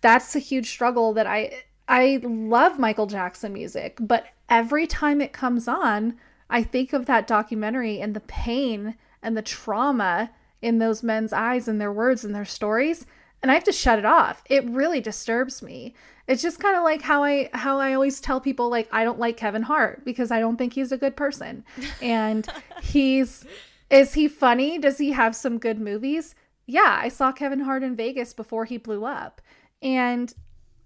that's 0.00 0.36
a 0.36 0.40
huge 0.40 0.70
struggle 0.70 1.12
that 1.14 1.26
I 1.26 1.62
I 1.88 2.20
love 2.22 2.78
Michael 2.78 3.06
Jackson 3.06 3.52
music, 3.52 3.96
but 4.00 4.26
every 4.48 4.86
time 4.86 5.20
it 5.20 5.32
comes 5.32 5.66
on, 5.66 6.16
I 6.50 6.62
think 6.62 6.92
of 6.92 7.06
that 7.06 7.26
documentary 7.26 8.00
and 8.00 8.14
the 8.14 8.20
pain 8.20 8.96
and 9.22 9.36
the 9.36 9.42
trauma 9.42 10.30
in 10.60 10.78
those 10.78 11.02
men's 11.02 11.32
eyes 11.32 11.66
and 11.68 11.80
their 11.80 11.92
words 11.92 12.24
and 12.24 12.34
their 12.34 12.44
stories, 12.44 13.06
and 13.42 13.50
I 13.50 13.54
have 13.54 13.64
to 13.64 13.72
shut 13.72 13.98
it 13.98 14.04
off. 14.04 14.42
It 14.50 14.68
really 14.68 15.00
disturbs 15.00 15.62
me. 15.62 15.94
It's 16.26 16.42
just 16.42 16.60
kind 16.60 16.76
of 16.76 16.82
like 16.82 17.02
how 17.02 17.24
I 17.24 17.48
how 17.54 17.78
I 17.78 17.94
always 17.94 18.20
tell 18.20 18.40
people 18.40 18.68
like 18.68 18.88
I 18.92 19.04
don't 19.04 19.18
like 19.18 19.36
Kevin 19.36 19.62
Hart 19.62 20.04
because 20.04 20.30
I 20.30 20.40
don't 20.40 20.56
think 20.56 20.74
he's 20.74 20.92
a 20.92 20.98
good 20.98 21.16
person. 21.16 21.64
And 22.02 22.46
he's 22.82 23.46
is 23.90 24.14
he 24.14 24.28
funny? 24.28 24.78
Does 24.78 24.98
he 24.98 25.12
have 25.12 25.34
some 25.34 25.58
good 25.58 25.80
movies? 25.80 26.34
Yeah, 26.68 27.00
I 27.02 27.08
saw 27.08 27.32
Kevin 27.32 27.60
Hart 27.60 27.82
in 27.82 27.96
Vegas 27.96 28.34
before 28.34 28.66
he 28.66 28.76
blew 28.76 29.06
up. 29.06 29.40
And 29.80 30.32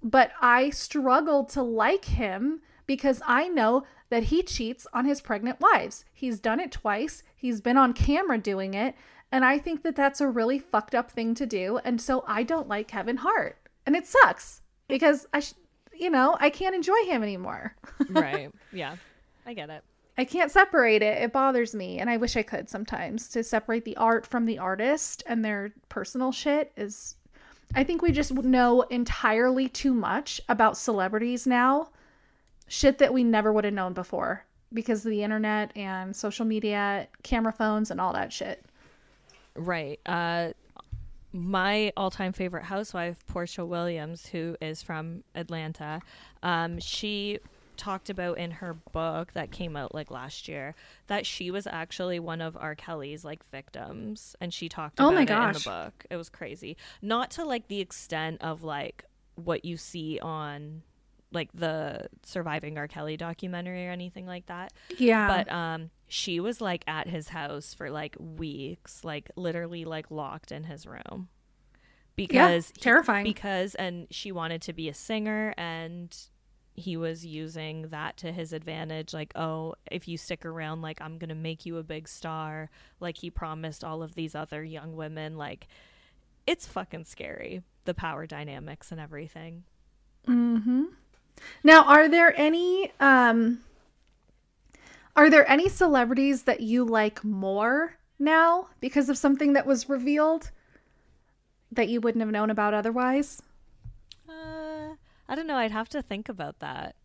but 0.03 0.31
I 0.41 0.71
struggled 0.71 1.49
to 1.51 1.63
like 1.63 2.07
him 2.07 2.61
because 2.87 3.21
I 3.27 3.49
know 3.49 3.85
that 4.09 4.25
he 4.25 4.43
cheats 4.43 4.87
on 4.93 5.05
his 5.07 5.21
pregnant 5.21 5.61
wives. 5.61 6.05
He's 6.13 6.39
done 6.39 6.61
it 6.61 6.71
twice. 6.71 7.25
He's 7.35 7.61
been 7.61 7.77
on 7.77 7.95
camera 7.95 8.39
doing 8.39 8.75
it, 8.75 8.95
and 9.33 9.45
I 9.45 9.59
think 9.59 9.83
that 9.83 9.97
that's 9.97 10.21
a 10.21 10.29
really 10.29 10.59
fucked 10.59 10.95
up 10.95 11.11
thing 11.11 11.35
to 11.35 11.47
do. 11.47 11.79
And 11.85 12.01
so 12.01 12.25
I 12.29 12.45
don't 12.45 12.69
like 12.69 12.89
Kevin 12.89 13.19
Hart. 13.19 13.59
And 13.85 13.97
it 13.97 14.07
sucks 14.07 14.63
because 14.87 15.27
I 15.33 15.41
sh- 15.41 15.55
you 15.93 16.11
know, 16.11 16.37
I 16.39 16.51
can't 16.51 16.77
enjoy 16.77 17.05
him 17.07 17.23
anymore. 17.23 17.75
right. 18.09 18.53
Yeah. 18.73 18.97
I 19.45 19.55
get 19.55 19.71
it. 19.71 19.83
I 20.19 20.25
can't 20.25 20.51
separate 20.51 21.03
it. 21.03 21.23
It 21.23 21.33
bothers 21.33 21.75
me. 21.75 21.99
And 21.99 22.11
I 22.11 22.17
wish 22.19 22.37
I 22.37 22.43
could 22.43 22.69
sometimes 22.69 23.29
to 23.31 23.43
separate 23.43 23.85
the 23.85 23.97
art 23.97 24.27
from 24.27 24.45
the 24.45 24.59
artist 24.59 25.23
and 25.27 25.45
their 25.45 25.73
personal 25.89 26.33
shit 26.33 26.73
is 26.77 27.17
I 27.75 27.85
think 27.85 28.03
we 28.03 28.13
just 28.13 28.35
know 28.35 28.83
entirely 28.83 29.69
too 29.69 29.95
much 29.95 30.41
about 30.49 30.77
celebrities 30.77 31.47
now. 31.47 31.89
Shit 32.69 32.99
that 32.99 33.15
we 33.15 33.25
never 33.25 33.53
would 33.53 33.65
have 33.65 33.73
known 33.73 33.95
before 33.95 34.45
because 34.75 35.05
of 35.07 35.11
the 35.11 35.23
internet 35.23 35.75
and 35.77 36.15
social 36.15 36.45
media, 36.45 37.09
camera 37.23 37.53
phones 37.53 37.91
and 37.91 38.01
all 38.01 38.13
that 38.13 38.33
shit. 38.33 38.65
Right. 39.55 40.01
Uh 40.05 40.53
my 41.35 41.91
all-time 41.97 42.35
favorite 42.35 42.65
housewife, 42.65 43.25
Porsha 43.27 43.67
Williams, 43.67 44.27
who 44.27 44.55
is 44.61 44.83
from 44.83 45.25
Atlanta, 45.35 46.03
um, 46.43 46.79
she 46.79 47.39
talked 47.77 48.11
about 48.11 48.39
in 48.39 48.51
her 48.53 48.75
book 48.75 49.33
that 49.33 49.51
came 49.51 49.77
out 49.77 49.95
like 49.95 50.11
last 50.11 50.49
year 50.49 50.75
that 51.07 51.27
she 51.27 51.51
was 51.51 51.67
actually 51.67 52.19
one 52.21 52.41
of 52.41 52.57
R. 52.57 52.75
Kelly's 52.75 53.25
like 53.25 53.49
victims, 53.51 54.37
and 54.41 54.53
she 54.53 54.69
talked 54.69 54.99
about 54.99 55.13
oh 55.13 55.15
my 55.15 55.25
gosh. 55.25 55.55
it 55.55 55.67
in 55.67 55.73
the 55.73 55.85
book. 55.85 56.07
It 56.11 56.17
was 56.17 56.29
crazy, 56.29 56.77
not 57.01 57.31
to 57.33 57.45
like 57.45 57.69
the 57.69 57.81
extent 57.81 58.43
of 58.43 58.63
like 58.63 59.05
what 59.35 59.65
you 59.65 59.77
see 59.77 60.19
on 60.21 60.83
like 61.33 61.51
the 61.55 62.09
surviving 62.23 62.79
R. 62.79 62.89
Kelly 62.89 63.17
documentary 63.17 63.87
or 63.87 63.91
anything 63.91 64.27
like 64.27 64.47
that. 64.47 64.73
Yeah. 64.99 65.27
But 65.27 65.53
um 65.53 65.91
she 66.09 66.41
was 66.41 66.61
like 66.61 66.85
at 66.87 67.09
his 67.09 67.29
house 67.29 67.75
for 67.75 67.91
like 67.91 68.17
weeks, 68.19 69.05
like 69.05 69.31
literally 69.37 69.85
like 69.85 70.11
locked 70.11 70.53
in 70.53 70.65
his 70.65 70.87
room. 70.87 71.29
Because 72.15 72.73
yeah, 72.77 72.83
terrifying. 72.83 73.25
He, 73.25 73.33
because 73.33 73.75
and 73.75 74.07
she 74.11 74.31
wanted 74.31 74.61
to 74.63 74.73
be 74.73 74.89
a 74.89 74.95
singer 74.95 75.55
and 75.57 76.15
he 76.75 76.97
was 76.97 77.27
using 77.27 77.89
that 77.89 78.17
to 78.17 78.33
his 78.33 78.53
advantage 78.53 79.13
like 79.13 79.33
oh 79.37 79.75
if 79.91 80.09
you 80.09 80.17
stick 80.17 80.45
around 80.45 80.81
like 80.81 81.01
i'm 81.03 81.19
gonna 81.19 81.35
make 81.35 81.67
you 81.67 81.77
a 81.77 81.83
big 81.83 82.09
star 82.09 82.71
like 82.99 83.19
he 83.19 83.29
promised 83.31 83.85
all 83.85 84.03
of 84.03 84.15
these 84.15 84.35
other 84.35 84.65
young 84.65 84.97
women 84.97 85.37
like 85.37 85.69
it's 86.47 86.67
fucking 86.67 87.05
scary 87.05 87.63
the 87.85 87.93
power 87.93 88.27
dynamics 88.27 88.91
and 88.91 89.01
everything 89.01 89.65
Hmm. 90.27 90.85
Now, 91.65 91.85
are 91.85 92.09
there 92.09 92.39
any 92.39 92.93
um 93.01 93.61
are 95.17 95.29
there 95.29 95.49
any 95.51 95.69
celebrities 95.69 96.45
that 96.45 96.61
you 96.61 96.85
like 96.85 97.25
more 97.25 97.97
now 98.19 98.69
because 98.81 99.09
of 99.09 99.19
something 99.19 99.53
that 99.55 99.67
was 99.67 99.89
revealed 99.89 100.51
that 101.71 101.89
you 101.89 102.01
wouldn't 102.01 102.23
have 102.23 102.31
known 102.31 102.51
about 102.51 102.75
otherwise? 102.75 103.43
Uh, 104.29 104.62
I 105.29 105.35
don't 105.35 105.47
know. 105.47 105.57
I'd 105.57 105.71
have 105.71 105.89
to 105.91 106.03
think 106.03 106.29
about 106.29 106.59
that. 106.61 106.97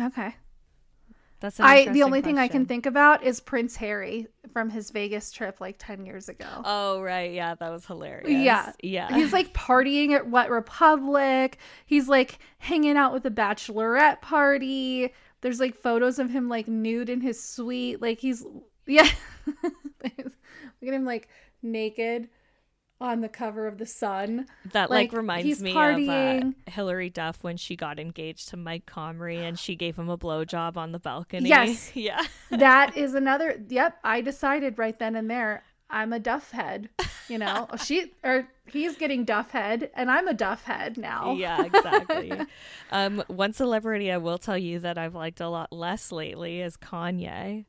Okay. 0.00 0.34
That's 1.40 1.60
I 1.60 1.86
the 1.88 2.02
only 2.02 2.20
thing 2.20 2.36
I 2.36 2.48
can 2.48 2.66
think 2.66 2.84
about 2.84 3.22
is 3.22 3.38
Prince 3.38 3.76
Harry 3.76 4.26
from 4.52 4.70
his 4.70 4.90
Vegas 4.90 5.30
trip 5.30 5.60
like 5.60 5.76
10 5.78 6.04
years 6.04 6.28
ago. 6.28 6.46
Oh 6.64 7.00
right, 7.00 7.32
yeah, 7.32 7.54
that 7.54 7.70
was 7.70 7.86
hilarious. 7.86 8.28
Yeah. 8.28 8.72
yeah. 8.82 9.14
He's 9.14 9.32
like 9.32 9.54
partying 9.54 10.10
at 10.10 10.28
Wet 10.28 10.50
Republic. 10.50 11.58
He's 11.86 12.08
like 12.08 12.40
hanging 12.58 12.96
out 12.96 13.12
with 13.12 13.24
a 13.24 13.30
bachelorette 13.30 14.20
party. 14.20 15.12
There's 15.40 15.60
like 15.60 15.76
photos 15.76 16.18
of 16.18 16.28
him 16.28 16.48
like 16.48 16.66
nude 16.66 17.08
in 17.08 17.20
his 17.20 17.40
suite. 17.40 18.02
Like 18.02 18.18
he's 18.18 18.44
yeah. 18.86 19.08
Look 19.62 19.72
at 20.16 20.94
him 20.94 21.04
like 21.04 21.28
naked 21.62 22.28
on 23.00 23.20
the 23.20 23.28
cover 23.28 23.66
of 23.66 23.78
the 23.78 23.86
Sun. 23.86 24.46
That 24.72 24.90
like, 24.90 25.12
Like, 25.12 25.16
reminds 25.16 25.62
me 25.62 25.72
partying. 25.72 26.48
of 26.48 26.54
uh, 26.66 26.70
Hilary 26.70 27.10
Duff 27.10 27.42
when 27.42 27.56
she 27.56 27.76
got 27.76 27.98
engaged 27.98 28.48
to 28.48 28.56
Mike 28.56 28.86
Comrie 28.86 29.38
and 29.38 29.58
she 29.58 29.76
gave 29.76 29.96
him 29.96 30.08
a 30.08 30.18
blowjob 30.18 30.76
on 30.76 30.92
the 30.92 30.98
balcony. 30.98 31.48
Yes. 31.48 31.92
yeah. 31.94 32.22
That 32.50 32.96
is 32.96 33.14
another 33.14 33.60
yep, 33.68 33.98
I 34.02 34.20
decided 34.20 34.78
right 34.78 34.98
then 34.98 35.14
and 35.16 35.30
there 35.30 35.62
I'm 35.90 36.12
a 36.12 36.18
duff 36.18 36.50
head, 36.50 36.90
you 37.28 37.38
know. 37.38 37.66
she 37.84 38.12
or 38.22 38.46
he's 38.66 38.96
getting 38.96 39.24
duff 39.24 39.50
head 39.50 39.90
and 39.94 40.10
I'm 40.10 40.28
a 40.28 40.34
duff 40.34 40.64
head 40.64 40.98
now. 40.98 41.32
Yeah, 41.32 41.64
exactly. 41.64 42.32
um, 42.90 43.22
one 43.28 43.52
celebrity 43.52 44.12
I 44.12 44.18
will 44.18 44.38
tell 44.38 44.58
you 44.58 44.80
that 44.80 44.98
I've 44.98 45.14
liked 45.14 45.40
a 45.40 45.48
lot 45.48 45.72
less 45.72 46.12
lately 46.12 46.60
is 46.60 46.76
Kanye. 46.76 47.64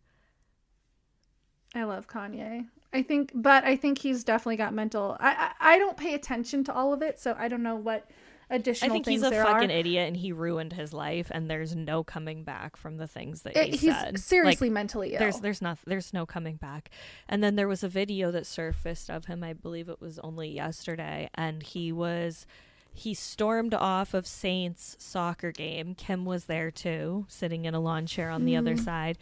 I 1.75 1.83
love 1.83 2.07
Kanye. 2.07 2.65
I 2.91 3.03
think, 3.03 3.31
but 3.35 3.63
I 3.63 3.75
think 3.75 3.99
he's 3.99 4.23
definitely 4.23 4.57
got 4.57 4.73
mental. 4.73 5.15
I 5.19 5.51
I, 5.59 5.75
I 5.75 5.77
don't 5.77 5.97
pay 5.97 6.13
attention 6.15 6.63
to 6.65 6.73
all 6.73 6.93
of 6.93 7.01
it, 7.01 7.19
so 7.19 7.35
I 7.37 7.47
don't 7.47 7.61
know 7.63 7.75
what 7.75 8.09
additional. 8.49 8.89
I 8.89 8.93
think 8.93 9.07
he's 9.07 9.21
a 9.21 9.29
fucking 9.29 9.69
are. 9.69 9.73
idiot 9.73 10.07
and 10.07 10.17
he 10.17 10.31
ruined 10.31 10.73
his 10.73 10.91
life 10.91 11.27
and 11.29 11.47
there's 11.51 11.75
no 11.75 12.03
coming 12.03 12.43
back 12.43 12.75
from 12.75 12.97
the 12.97 13.05
things 13.05 13.43
that 13.43 13.55
It- 13.55 13.65
he 13.65 13.71
he's 13.77 13.81
said. 13.95 14.05
Like, 14.13 14.17
seriously 14.17 14.69
mentally 14.71 15.13
ill. 15.13 15.19
there's 15.19 15.39
there's 15.39 15.61
not 15.61 15.77
there's 15.85 16.13
no 16.13 16.25
coming 16.25 16.55
back 16.55 16.89
and 17.27 17.43
then 17.43 17.55
there 17.57 17.67
was 17.67 17.83
a 17.83 17.87
video 17.87 18.31
that 18.31 18.47
surfaced 18.47 19.11
of 19.11 19.25
him 19.25 19.43
i 19.43 19.53
believe 19.53 19.87
it 19.87 20.01
was 20.01 20.17
only 20.19 20.49
yesterday 20.49 21.29
and 21.35 21.61
he 21.61 21.91
was 21.91 22.47
he 22.91 23.13
stormed 23.13 23.75
off 23.75 24.15
of 24.15 24.25
Saint's 24.25 24.95
soccer 24.97 25.51
game 25.51 25.93
kim 25.93 26.25
was 26.25 26.45
there 26.45 26.71
too 26.71 27.27
sitting 27.29 27.65
in 27.65 27.75
a 27.75 27.79
lawn 27.79 28.07
chair 28.07 28.31
on 28.31 28.45
the 28.45 28.55
other 28.55 28.73
Mm. 28.73 28.83
side 28.83 29.17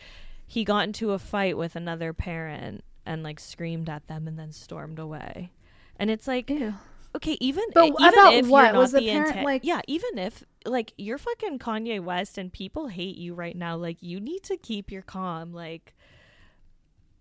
he 0.47 0.63
got 0.63 0.85
into 0.85 1.11
a 1.11 1.19
fight 1.19 1.57
with 1.57 1.75
another 1.75 2.13
parent 2.13 2.81
and 3.07 3.23
like 3.23 3.39
screamed 3.39 3.89
at 3.89 4.07
them 4.07 4.27
and 4.27 4.37
then 4.37 4.51
stormed 4.51 4.99
away 4.99 5.51
and 5.97 6.09
it's 6.11 6.27
like 6.27 6.49
Ew. 6.49 6.73
okay 7.15 7.37
even 7.39 7.63
But 7.73 7.85
even 7.87 8.13
about 8.13 8.33
if 8.35 8.47
what? 8.47 8.75
Was 8.75 8.91
the 8.91 8.99
the 8.99 9.09
parent, 9.09 9.27
intent- 9.29 9.45
like- 9.45 9.63
yeah 9.63 9.81
even 9.87 10.17
if 10.17 10.43
like 10.65 10.93
you're 10.97 11.17
fucking 11.17 11.59
kanye 11.59 11.99
west 11.99 12.37
and 12.37 12.51
people 12.53 12.87
hate 12.87 13.17
you 13.17 13.33
right 13.33 13.55
now 13.55 13.75
like 13.77 13.97
you 14.03 14.19
need 14.19 14.43
to 14.43 14.57
keep 14.57 14.91
your 14.91 15.01
calm 15.01 15.53
like 15.53 15.95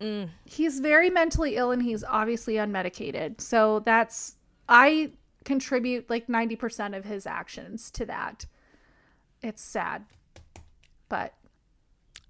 mm, 0.00 0.28
He's 0.44 0.80
very 0.80 1.10
mentally 1.10 1.56
ill 1.56 1.70
and 1.70 1.82
he's 1.82 2.04
obviously 2.04 2.54
unmedicated. 2.54 3.40
So 3.40 3.80
that's 3.80 4.36
I 4.68 5.12
contribute 5.44 6.10
like 6.10 6.26
90% 6.26 6.96
of 6.96 7.04
his 7.04 7.24
actions 7.26 7.90
to 7.92 8.04
that. 8.06 8.46
It's 9.42 9.62
sad. 9.62 10.04
But 11.08 11.34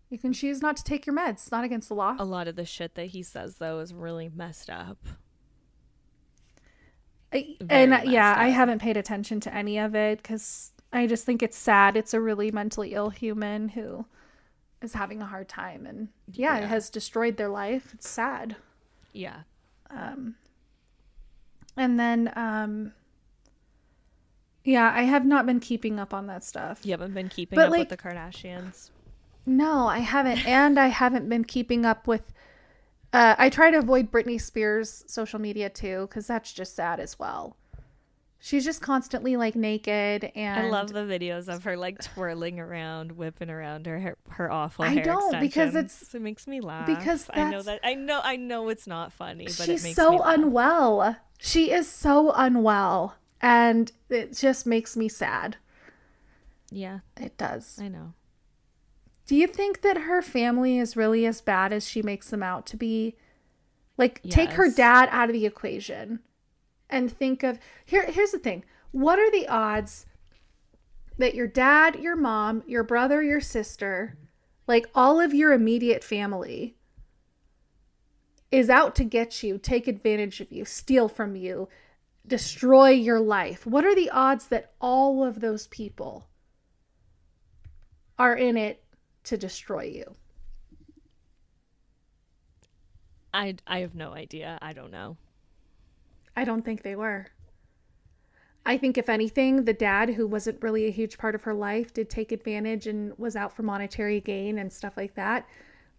you 0.08 0.18
can 0.18 0.32
choose 0.32 0.62
not 0.62 0.76
to 0.76 0.84
take 0.84 1.06
your 1.06 1.16
meds. 1.16 1.30
It's 1.32 1.50
not 1.52 1.64
against 1.64 1.88
the 1.88 1.94
law. 1.94 2.16
a 2.18 2.24
lot 2.24 2.48
of 2.48 2.56
the 2.56 2.64
shit 2.64 2.94
that 2.94 3.06
he 3.06 3.22
says 3.22 3.56
though 3.56 3.80
is 3.80 3.92
really 3.94 4.30
messed 4.34 4.70
up. 4.70 4.98
I- 7.32 7.56
and 7.68 7.92
uh, 7.92 8.00
yeah, 8.04 8.30
messed 8.30 8.40
I 8.40 8.48
haven't 8.48 8.80
paid 8.80 8.96
attention 8.96 9.40
to 9.40 9.54
any 9.54 9.78
of 9.78 9.94
it 9.94 10.18
because 10.22 10.72
I 10.92 11.06
just 11.06 11.24
think 11.24 11.42
it's 11.42 11.56
sad. 11.56 11.96
It's 11.96 12.14
a 12.14 12.20
really 12.20 12.50
mentally 12.50 12.94
ill 12.94 13.10
human 13.10 13.68
who 13.68 14.06
is 14.80 14.92
having 14.94 15.20
a 15.22 15.26
hard 15.26 15.48
time, 15.48 15.86
and 15.86 16.08
yeah, 16.32 16.58
Yeah. 16.58 16.64
it 16.64 16.68
has 16.68 16.88
destroyed 16.90 17.36
their 17.36 17.48
life. 17.48 17.90
It's 17.94 18.08
sad. 18.08 18.56
Yeah. 19.12 19.40
Um. 19.90 20.36
And 21.78 21.98
then, 22.00 22.32
um, 22.36 22.92
yeah, 24.64 24.90
I 24.94 25.02
have 25.02 25.26
not 25.26 25.44
been 25.44 25.60
keeping 25.60 25.98
up 26.00 26.14
on 26.14 26.26
that 26.28 26.42
stuff. 26.42 26.80
You 26.86 26.92
haven't 26.92 27.12
been 27.12 27.28
keeping 27.28 27.56
But, 27.56 27.66
up 27.66 27.70
like- 27.72 27.80
with 27.80 27.88
the 27.90 27.96
Kardashians. 27.98 28.90
No, 29.46 29.86
I 29.86 29.98
haven't, 30.00 30.44
and 30.46 30.78
I 30.78 30.88
haven't 30.88 31.28
been 31.28 31.44
keeping 31.44 31.86
up 31.86 32.06
with. 32.06 32.32
Uh, 33.12 33.36
I 33.38 33.48
try 33.48 33.70
to 33.70 33.78
avoid 33.78 34.10
Britney 34.10 34.40
Spears' 34.40 35.04
social 35.06 35.38
media 35.38 35.70
too, 35.70 36.06
because 36.08 36.26
that's 36.26 36.52
just 36.52 36.74
sad 36.74 36.98
as 37.00 37.18
well. 37.18 37.56
She's 38.38 38.64
just 38.64 38.82
constantly 38.82 39.36
like 39.36 39.54
naked, 39.56 40.30
and 40.34 40.66
I 40.66 40.68
love 40.68 40.92
the 40.92 41.00
videos 41.00 41.48
of 41.48 41.64
her 41.64 41.76
like 41.76 42.00
twirling 42.02 42.60
around, 42.60 43.12
whipping 43.12 43.48
around 43.48 43.86
her 43.86 44.16
her 44.28 44.50
awful 44.52 44.84
I 44.84 44.88
hair 44.88 45.04
don't, 45.04 45.40
because 45.40 45.74
it's- 45.74 46.14
it 46.14 46.20
makes 46.20 46.46
me 46.46 46.60
laugh. 46.60 46.86
because 46.86 47.28
I 47.32 47.50
know 47.50 47.62
that 47.62 47.80
I 47.82 47.94
know 47.94 48.20
I 48.22 48.36
know 48.36 48.68
it's 48.68 48.86
not 48.86 49.12
funny, 49.12 49.44
but 49.46 49.68
it 49.68 49.80
she's 49.80 49.94
so 49.94 50.22
unwell. 50.22 51.16
She 51.38 51.70
is 51.70 51.88
so 51.88 52.32
unwell, 52.32 53.14
and 53.40 53.90
it 54.10 54.34
just 54.36 54.66
makes 54.66 54.96
me 54.96 55.08
sad. 55.08 55.56
Yeah, 56.70 57.00
It 57.16 57.36
does. 57.38 57.78
I 57.80 57.88
know. 57.88 58.12
Do 59.26 59.34
you 59.34 59.46
think 59.46 59.82
that 59.82 59.98
her 59.98 60.22
family 60.22 60.78
is 60.78 60.96
really 60.96 61.26
as 61.26 61.40
bad 61.40 61.72
as 61.72 61.86
she 61.86 62.00
makes 62.00 62.30
them 62.30 62.42
out 62.42 62.64
to 62.66 62.76
be? 62.76 63.16
Like, 63.98 64.22
take 64.22 64.50
her 64.52 64.70
dad 64.70 65.08
out 65.10 65.28
of 65.28 65.32
the 65.32 65.46
equation 65.46 66.20
and 66.88 67.10
think 67.10 67.42
of 67.42 67.58
here. 67.84 68.04
Here's 68.04 68.30
the 68.30 68.38
thing: 68.38 68.64
what 68.92 69.18
are 69.18 69.30
the 69.30 69.48
odds 69.48 70.06
that 71.18 71.34
your 71.34 71.46
dad, 71.46 71.96
your 71.96 72.14
mom, 72.14 72.62
your 72.66 72.84
brother, 72.84 73.22
your 73.22 73.40
sister, 73.40 74.16
like 74.66 74.86
all 74.94 75.18
of 75.18 75.32
your 75.34 75.52
immediate 75.52 76.04
family, 76.04 76.76
is 78.52 78.68
out 78.68 78.94
to 78.96 79.04
get 79.04 79.42
you, 79.42 79.58
take 79.58 79.88
advantage 79.88 80.40
of 80.40 80.52
you, 80.52 80.64
steal 80.64 81.08
from 81.08 81.34
you, 81.34 81.68
destroy 82.26 82.90
your 82.90 83.18
life? 83.18 83.66
What 83.66 83.84
are 83.84 83.94
the 83.94 84.10
odds 84.10 84.48
that 84.48 84.74
all 84.80 85.24
of 85.24 85.40
those 85.40 85.66
people 85.68 86.28
are 88.18 88.36
in 88.36 88.56
it 88.56 88.84
to 89.26 89.36
destroy 89.36 89.84
you? 89.84 90.16
I 93.32 93.56
I 93.66 93.80
have 93.80 93.94
no 93.94 94.12
idea. 94.12 94.58
I 94.62 94.72
don't 94.72 94.90
know. 94.90 95.16
I 96.34 96.44
don't 96.44 96.64
think 96.64 96.82
they 96.82 96.96
were. 96.96 97.26
I 98.64 98.78
think, 98.78 98.98
if 98.98 99.08
anything, 99.08 99.64
the 99.64 99.72
dad, 99.72 100.10
who 100.10 100.26
wasn't 100.26 100.60
really 100.60 100.86
a 100.86 100.90
huge 100.90 101.18
part 101.18 101.36
of 101.36 101.44
her 101.44 101.54
life, 101.54 101.94
did 101.94 102.10
take 102.10 102.32
advantage 102.32 102.88
and 102.88 103.16
was 103.16 103.36
out 103.36 103.54
for 103.54 103.62
monetary 103.62 104.20
gain 104.20 104.58
and 104.58 104.72
stuff 104.72 104.96
like 104.96 105.14
that. 105.14 105.46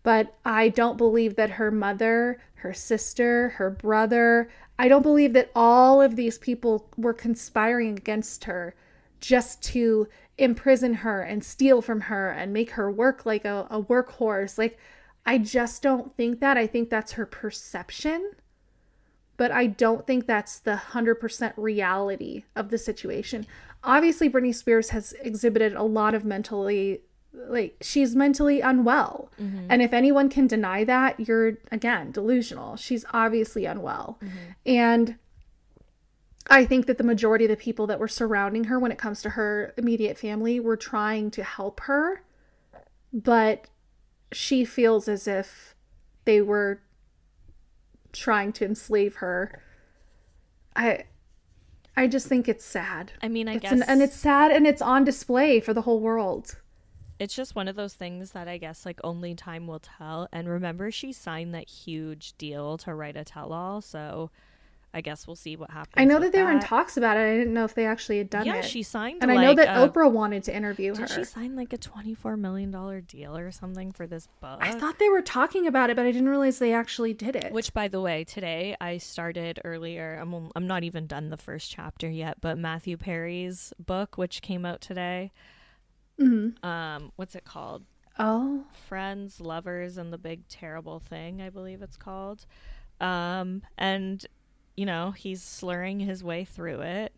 But 0.03 0.35
I 0.43 0.69
don't 0.69 0.97
believe 0.97 1.35
that 1.37 1.51
her 1.51 1.71
mother, 1.71 2.41
her 2.55 2.73
sister, 2.73 3.49
her 3.49 3.69
brother, 3.69 4.49
I 4.77 4.89
don't 4.89 5.01
believe 5.01 5.33
that 5.33 5.49
all 5.55 6.01
of 6.01 6.17
these 6.17 6.37
people 6.37 6.89
were 6.97 7.13
conspiring 7.13 7.97
against 7.97 8.43
her 8.43 8.75
just 9.21 9.63
to 9.63 10.07
imprison 10.37 10.95
her 10.95 11.21
and 11.21 11.43
steal 11.43 11.81
from 11.81 12.01
her 12.01 12.29
and 12.29 12.53
make 12.53 12.71
her 12.71 12.91
work 12.91 13.25
like 13.25 13.45
a, 13.45 13.67
a 13.69 13.81
workhorse. 13.81 14.57
Like, 14.57 14.77
I 15.25 15.37
just 15.37 15.81
don't 15.81 16.15
think 16.15 16.39
that. 16.39 16.57
I 16.57 16.67
think 16.67 16.89
that's 16.89 17.13
her 17.13 17.25
perception 17.25 18.31
but 19.37 19.51
I 19.51 19.67
don't 19.67 20.05
think 20.05 20.25
that's 20.25 20.59
the 20.59 20.81
100% 20.91 21.53
reality 21.55 22.43
of 22.55 22.69
the 22.69 22.77
situation. 22.77 23.45
Obviously, 23.83 24.29
Britney 24.29 24.53
Spears 24.53 24.89
has 24.89 25.13
exhibited 25.21 25.73
a 25.73 25.83
lot 25.83 26.15
of 26.15 26.25
mentally, 26.25 27.01
like, 27.31 27.77
she's 27.79 28.15
mentally 28.15 28.61
unwell. 28.61 29.31
Mm-hmm. 29.39 29.67
And 29.69 29.81
if 29.83 29.93
anyone 29.93 30.29
can 30.29 30.47
deny 30.47 30.83
that, 30.83 31.19
you're, 31.19 31.59
again, 31.71 32.11
delusional. 32.11 32.75
She's 32.75 33.05
obviously 33.13 33.65
unwell. 33.65 34.17
Mm-hmm. 34.23 34.37
And 34.65 35.15
I 36.49 36.65
think 36.65 36.85
that 36.85 36.97
the 36.97 37.03
majority 37.03 37.45
of 37.45 37.49
the 37.49 37.57
people 37.57 37.87
that 37.87 37.99
were 37.99 38.07
surrounding 38.07 38.65
her 38.65 38.79
when 38.79 38.91
it 38.91 38.97
comes 38.97 39.21
to 39.23 39.31
her 39.31 39.73
immediate 39.77 40.17
family 40.17 40.59
were 40.59 40.77
trying 40.77 41.29
to 41.31 41.43
help 41.43 41.81
her, 41.81 42.23
but 43.13 43.67
she 44.31 44.65
feels 44.65 45.07
as 45.07 45.27
if 45.27 45.75
they 46.25 46.41
were 46.41 46.81
trying 48.13 48.51
to 48.53 48.65
enslave 48.65 49.15
her. 49.17 49.51
I 50.75 51.05
I 51.95 52.07
just 52.07 52.27
think 52.27 52.47
it's 52.47 52.65
sad. 52.65 53.13
I 53.21 53.27
mean, 53.27 53.47
I 53.49 53.55
It's 53.55 53.61
guess 53.61 53.71
an, 53.71 53.83
and 53.83 54.01
it's 54.01 54.15
sad 54.15 54.51
and 54.51 54.65
it's 54.67 54.81
on 54.81 55.03
display 55.03 55.59
for 55.59 55.73
the 55.73 55.81
whole 55.81 55.99
world. 55.99 56.61
it's 57.19 57.35
just 57.35 57.55
one 57.55 57.67
of 57.67 57.75
those 57.75 57.95
things 57.95 58.31
that 58.31 58.47
I 58.47 58.57
guess 58.57 58.85
like 58.85 58.99
only 59.03 59.33
time 59.35 59.65
will 59.67 59.79
tell. 59.79 60.27
And 60.31 60.47
remember, 60.47 60.91
she 60.91 61.11
signed 61.11 61.53
that 61.55 61.67
huge 61.69 62.37
deal 62.37 62.77
to 62.79 62.93
write 62.93 63.17
a 63.17 63.23
tell-all, 63.23 63.81
so 63.81 64.29
I 64.97 65.01
guess 65.01 65.27
we'll 65.27 65.35
see 65.35 65.55
what 65.55 65.69
happens. 65.69 65.93
I 65.95 66.05
know 66.05 66.19
that 66.19 66.31
they 66.31 66.41
were 66.41 66.49
in 66.51 66.59
talks 66.59 66.97
about 66.97 67.17
it. 67.17 67.21
I 67.21 67.37
didn't 67.37 67.53
know 67.53 67.65
if 67.65 67.75
they 67.75 67.85
actually 67.85 68.17
had 68.17 68.31
done 68.31 68.47
Yeah, 68.47 68.53
it. 68.53 68.55
Yeah, 68.55 68.61
she 68.63 68.81
signed. 68.81 69.19
and 69.21 69.31
I 69.31 69.35
know 69.35 69.53
that 69.53 69.67
a- 69.77 69.87
Oprah 69.87 70.11
wanted 70.11 70.43
to 70.45 70.55
interview 70.55 70.95
her. 70.95 71.05
Did 71.05 71.11
she 71.15 71.23
sign 71.23 71.55
like 71.55 71.71
a 71.71 71.77
twenty-four 71.77 72.35
million 72.35 72.71
dollar 72.71 72.99
deal 73.01 73.37
or 73.37 73.51
something 73.51 73.91
for 73.91 74.07
this 74.07 74.27
book? 74.41 74.57
I 74.59 74.71
thought 74.71 74.97
they 74.97 75.09
were 75.09 75.21
talking 75.21 75.67
about 75.67 75.91
it, 75.91 75.95
but 75.95 76.05
I 76.07 76.11
didn't 76.11 76.29
realize 76.29 76.57
they 76.57 76.73
actually 76.73 77.13
did 77.13 77.35
it. 77.35 77.51
Which, 77.53 77.73
by 77.73 77.87
the 77.87 78.01
way, 78.01 78.23
today 78.23 78.75
I 78.81 78.97
started 78.97 79.59
earlier. 79.63 80.17
I'm 80.19 80.49
I'm 80.55 80.65
not 80.65 80.83
even 80.83 81.05
done 81.05 81.29
the 81.29 81.37
first 81.37 81.69
chapter 81.71 82.09
yet, 82.09 82.41
but 82.41 82.57
Matthew 82.57 82.97
Perry's 82.97 83.73
book, 83.79 84.17
which 84.17 84.41
came 84.41 84.65
out 84.65 84.81
today. 84.81 85.31
Mhm. 86.19 86.63
Um, 86.65 87.11
what's 87.15 87.35
it 87.35 87.45
called? 87.45 87.83
Oh, 88.19 88.63
Friends, 88.87 89.39
Lovers, 89.39 89.97
and 89.97 90.11
the 90.11 90.17
Big 90.17 90.47
Terrible 90.47 90.99
Thing, 90.99 91.39
I 91.39 91.49
believe 91.51 91.83
it's 91.83 91.97
called. 91.97 92.47
Um, 92.99 93.61
and 93.77 94.25
you 94.77 94.85
know 94.85 95.11
he's 95.11 95.41
slurring 95.43 95.99
his 95.99 96.23
way 96.23 96.45
through 96.45 96.81
it, 96.81 97.13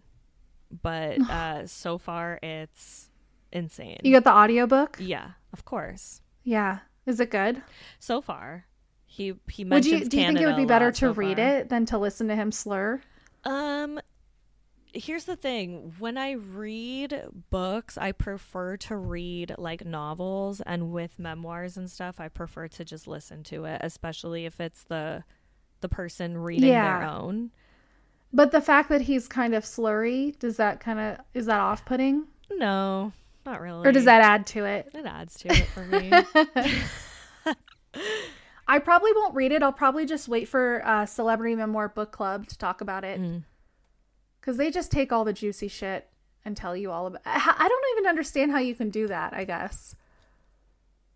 but 0.82 1.20
uh, 1.30 1.68
so 1.68 1.98
far 2.00 2.40
it's 2.42 3.10
insane. 3.52 4.00
you 4.04 4.14
got 4.14 4.24
the 4.24 4.34
audiobook? 4.34 4.98
yeah, 5.00 5.32
of 5.54 5.66
course. 5.66 6.22
Yeah. 6.44 6.80
Is 7.06 7.20
it 7.20 7.32
good? 7.32 7.62
So 8.00 8.22
far, 8.22 8.66
he 9.06 9.34
he 9.50 9.64
Would 9.66 9.86
you 9.86 10.06
do 10.06 10.18
you 10.18 10.26
think 10.26 10.40
it 10.40 10.46
would 10.46 10.56
be 10.56 10.66
better 10.66 10.92
to 10.92 10.98
so 10.98 11.12
read 11.12 11.38
far. 11.38 11.48
it 11.48 11.70
than 11.70 11.86
to 11.88 11.98
listen 11.98 12.28
to 12.30 12.36
him 12.36 12.52
slur? 12.52 13.02
Um 13.44 14.00
here's 14.94 15.26
the 15.26 15.36
thing, 15.36 15.94
when 16.00 16.18
I 16.18 16.32
read 16.32 17.24
books, 17.52 17.98
I 17.98 18.12
prefer 18.12 18.76
to 18.78 18.96
read 18.96 19.54
like 19.58 19.86
novels 19.86 20.62
and 20.62 20.92
with 20.92 21.20
memoirs 21.20 21.78
and 21.78 21.90
stuff, 21.90 22.20
I 22.20 22.28
prefer 22.28 22.68
to 22.70 22.86
just 22.86 23.08
listen 23.08 23.44
to 23.46 23.66
it, 23.66 23.82
especially 23.84 24.46
if 24.46 24.60
it's 24.60 24.84
the 24.84 25.24
the 25.82 25.90
person 25.90 26.38
reading 26.38 26.72
their 26.72 27.04
own. 27.04 27.52
But 28.32 28.52
the 28.52 28.62
fact 28.62 28.90
that 28.90 29.02
he's 29.02 29.28
kind 29.28 29.56
of 29.56 29.64
slurry, 29.64 30.38
does 30.38 30.58
that 30.58 30.80
kind 30.80 31.00
of 31.00 31.18
is 31.34 31.48
that 31.48 31.60
off-putting? 31.60 32.28
No, 32.52 33.12
not 33.46 33.62
really. 33.62 33.88
Or 33.88 33.92
does 33.92 34.06
that 34.06 34.22
add 34.22 34.46
to 34.48 34.66
it? 34.66 34.92
it 34.94 35.06
adds 35.06 35.36
to 35.40 35.50
it 35.50 35.66
for 35.68 35.86
me? 35.86 36.12
I 38.68 38.78
probably 38.78 39.12
won't 39.16 39.34
read 39.34 39.52
it. 39.52 39.64
I'll 39.64 39.74
probably 39.74 40.06
just 40.06 40.28
wait 40.28 40.48
for 40.48 40.86
uh, 40.86 41.08
Celebrity 41.08 41.56
Memoir 41.56 41.90
Book 41.90 42.12
Club 42.12 42.48
to 42.48 42.58
talk 42.58 42.82
about 42.82 43.04
it. 43.04 43.20
Mm. 43.20 43.44
Because 44.40 44.58
they 44.58 44.70
just 44.70 44.92
take 44.92 45.12
all 45.12 45.26
the 45.26 45.34
juicy 45.34 45.68
shit 45.68 46.08
and 46.46 46.56
tell 46.56 46.78
you 46.78 46.92
all 46.92 47.08
about 47.08 47.22
I 47.26 47.68
don't 47.68 47.98
even 47.98 48.08
understand 48.08 48.52
how 48.52 48.60
you 48.60 48.76
can 48.76 48.92
do 48.92 49.08
that, 49.08 49.34
I 49.34 49.44
guess. 49.44 49.96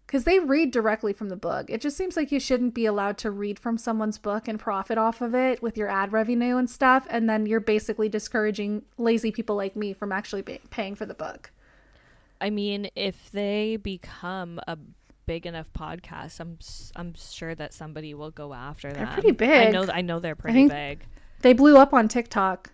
Because 0.06 0.26
they 0.26 0.40
read 0.40 0.72
directly 0.72 1.14
from 1.14 1.30
the 1.30 1.36
book. 1.36 1.70
It 1.70 1.82
just 1.82 1.98
seems 1.98 2.16
like 2.16 2.32
you 2.32 2.40
shouldn't 2.40 2.74
be 2.74 2.86
allowed 2.86 3.18
to 3.20 3.32
read 3.32 3.58
from 3.58 3.78
someone's 3.78 4.18
book 4.18 4.48
and 4.48 4.60
profit 4.60 4.98
off 4.98 5.22
of 5.22 5.34
it 5.34 5.62
with 5.62 5.78
your 5.78 5.90
ad 5.90 6.12
revenue 6.12 6.58
and 6.58 6.70
stuff. 6.70 7.08
And 7.10 7.30
then 7.30 7.46
you're 7.46 7.60
basically 7.60 8.10
discouraging 8.10 8.84
lazy 8.98 9.32
people 9.32 9.56
like 9.56 9.76
me 9.76 9.94
from 9.94 10.12
actually 10.12 10.44
pay- 10.44 10.62
paying 10.70 10.96
for 10.96 11.06
the 11.06 11.14
book. 11.16 11.52
I 12.40 12.50
mean, 12.50 12.90
if 12.96 13.32
they 13.32 13.78
become 13.78 14.60
a 14.68 14.78
big 15.26 15.46
enough 15.46 15.72
podcast, 15.74 16.40
I'm 16.40 16.58
I'm 16.96 17.14
sure 17.16 17.56
that 17.56 17.74
somebody 17.74 18.14
will 18.14 18.32
go 18.32 18.54
after 18.54 18.92
them. 18.92 19.06
They're 19.06 19.14
pretty 19.14 19.32
big. 19.32 19.68
I 19.68 19.72
know 19.72 19.86
I 19.92 20.02
know 20.02 20.20
they're 20.20 20.36
pretty 20.36 20.68
big. 20.68 21.06
They 21.42 21.54
blew 21.54 21.78
up 21.78 21.94
on 21.94 22.08
TikTok. 22.08 22.72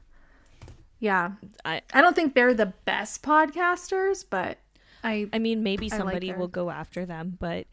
Yeah. 0.99 1.31
I 1.65 1.81
I 1.93 2.01
don't 2.01 2.15
think 2.15 2.33
they're 2.33 2.53
the 2.53 2.73
best 2.85 3.21
podcasters, 3.23 4.25
but 4.29 4.57
I 5.03 5.27
I 5.31 5.39
mean, 5.39 5.63
maybe 5.63 5.91
I 5.91 5.95
like 5.95 5.97
somebody 5.97 6.33
will 6.33 6.47
go 6.47 6.69
after 6.69 7.05
them, 7.05 7.37
but 7.39 7.67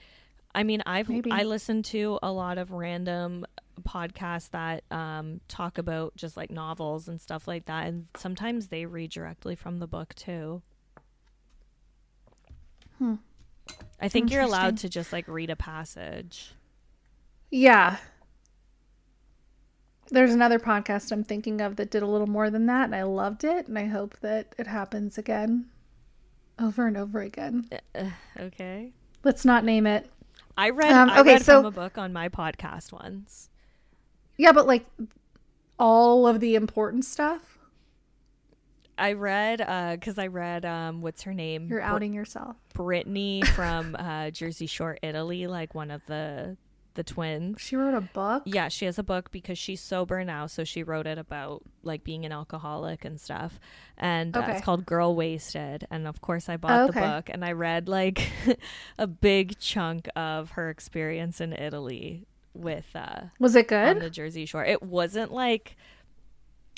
I 0.57 0.62
mean, 0.62 0.82
I've 0.86 1.09
Maybe. 1.11 1.31
I 1.31 1.43
listen 1.43 1.82
to 1.85 2.19
a 2.23 2.32
lot 2.32 2.57
of 2.57 2.70
random 2.70 3.44
podcasts 3.82 4.51
that 4.51 4.85
um, 4.90 5.43
talk 5.48 5.77
about 5.77 6.16
just 6.16 6.35
like 6.35 6.51
novels 6.51 7.09
and 7.09 7.20
stuff 7.20 7.47
like 7.47 7.66
that, 7.66 7.86
and 7.86 8.07
sometimes 8.16 8.69
they 8.69 8.86
read 8.86 9.11
directly 9.11 9.55
from 9.55 9.78
the 9.78 9.86
book 9.86 10.15
too. 10.15 10.62
Hmm. 12.98 13.16
I 14.01 14.09
think 14.09 14.31
you're 14.31 14.43
allowed 14.43 14.78
to 14.78 14.89
just 14.89 15.12
like 15.12 15.28
read 15.28 15.51
a 15.51 15.57
passage. 15.57 16.55
Yeah. 17.51 17.98
There's 20.09 20.32
another 20.32 20.59
podcast 20.59 21.12
I'm 21.12 21.24
thinking 21.24 21.61
of 21.61 21.77
that 21.77 21.90
did 21.90 22.03
a 22.03 22.07
little 22.07 22.28
more 22.28 22.48
than 22.48 22.65
that, 22.66 22.85
and 22.85 22.94
I 22.94 23.03
loved 23.03 23.44
it, 23.44 23.66
and 23.66 23.78
I 23.78 23.86
hope 23.86 24.20
that 24.20 24.55
it 24.57 24.69
happens 24.69 25.19
again 25.19 25.66
over 26.61 26.87
and 26.87 26.97
over 26.97 27.20
again. 27.20 27.69
Okay. 28.39 28.93
Let's 29.24 29.45
not 29.45 29.65
name 29.65 29.87
it. 29.87 30.11
I 30.57 30.70
read 30.70 30.93
Um, 30.93 31.11
I 31.11 31.20
okay, 31.20 31.35
read 31.35 31.43
so- 31.45 31.59
from 31.61 31.66
a 31.66 31.70
book 31.70 31.99
on 31.99 32.12
my 32.12 32.28
podcast 32.28 32.93
once. 32.93 33.51
Yeah, 34.39 34.53
but 34.53 34.66
like 34.66 34.87
all 35.78 36.27
of 36.27 36.41
the 36.41 36.55
important 36.55 37.05
stuff, 37.05 37.59
I 38.99 39.12
read 39.12 39.59
because 39.99 40.19
I 40.19 40.27
read 40.28 40.65
um 40.65 41.03
what's 41.03 41.23
her 41.23 41.35
name? 41.35 41.69
you're 41.69 41.81
Br- 41.81 41.85
outing 41.85 42.15
yourself. 42.15 42.57
Brittany 42.74 43.43
from 43.55 43.95
uh, 43.99 44.31
Jersey 44.31 44.66
Shore, 44.66 44.97
Italy, 45.03 45.47
like 45.47 45.74
one 45.74 45.91
of 45.91 46.05
the 46.07 46.57
the 46.97 47.05
twins. 47.05 47.60
She 47.60 47.77
wrote 47.77 47.94
a 47.94 48.01
book. 48.01 48.43
Yeah, 48.47 48.68
she 48.68 48.85
has 48.86 48.98
a 48.98 49.02
book 49.05 49.31
because 49.31 49.56
she's 49.56 49.81
sober 49.81 50.24
now, 50.24 50.47
so 50.47 50.64
she 50.64 50.82
wrote 50.82 51.06
it 51.06 51.16
about 51.18 51.62
like 51.85 52.02
being 52.02 52.24
an 52.27 52.32
alcoholic 52.32 53.05
and 53.05 53.20
stuff. 53.20 53.60
And 53.97 54.36
uh, 54.36 54.40
Okay. 54.40 54.52
it's 54.52 54.64
called 54.64 54.85
Girl 54.85 55.14
Wasted. 55.14 55.86
And 55.90 56.06
of 56.09 56.20
course, 56.20 56.48
I 56.48 56.56
bought 56.56 56.81
Oh, 56.81 56.86
the 56.89 56.93
book 57.01 57.31
and 57.31 57.44
I 57.44 57.52
read 57.52 57.89
like 57.89 58.28
a 58.98 59.06
big 59.06 59.59
chunk 59.60 60.09
of 60.16 60.51
her 60.52 60.68
experience 60.70 61.40
in 61.40 61.52
Italy 61.52 62.27
with 62.52 62.86
uh, 62.94 63.27
Was 63.39 63.55
it 63.55 63.70
on 63.70 63.94
good? 63.94 64.02
the 64.02 64.10
Jersey 64.10 64.47
Shore. 64.47 64.64
It 64.64 64.82
wasn't 64.82 65.31
like 65.32 65.77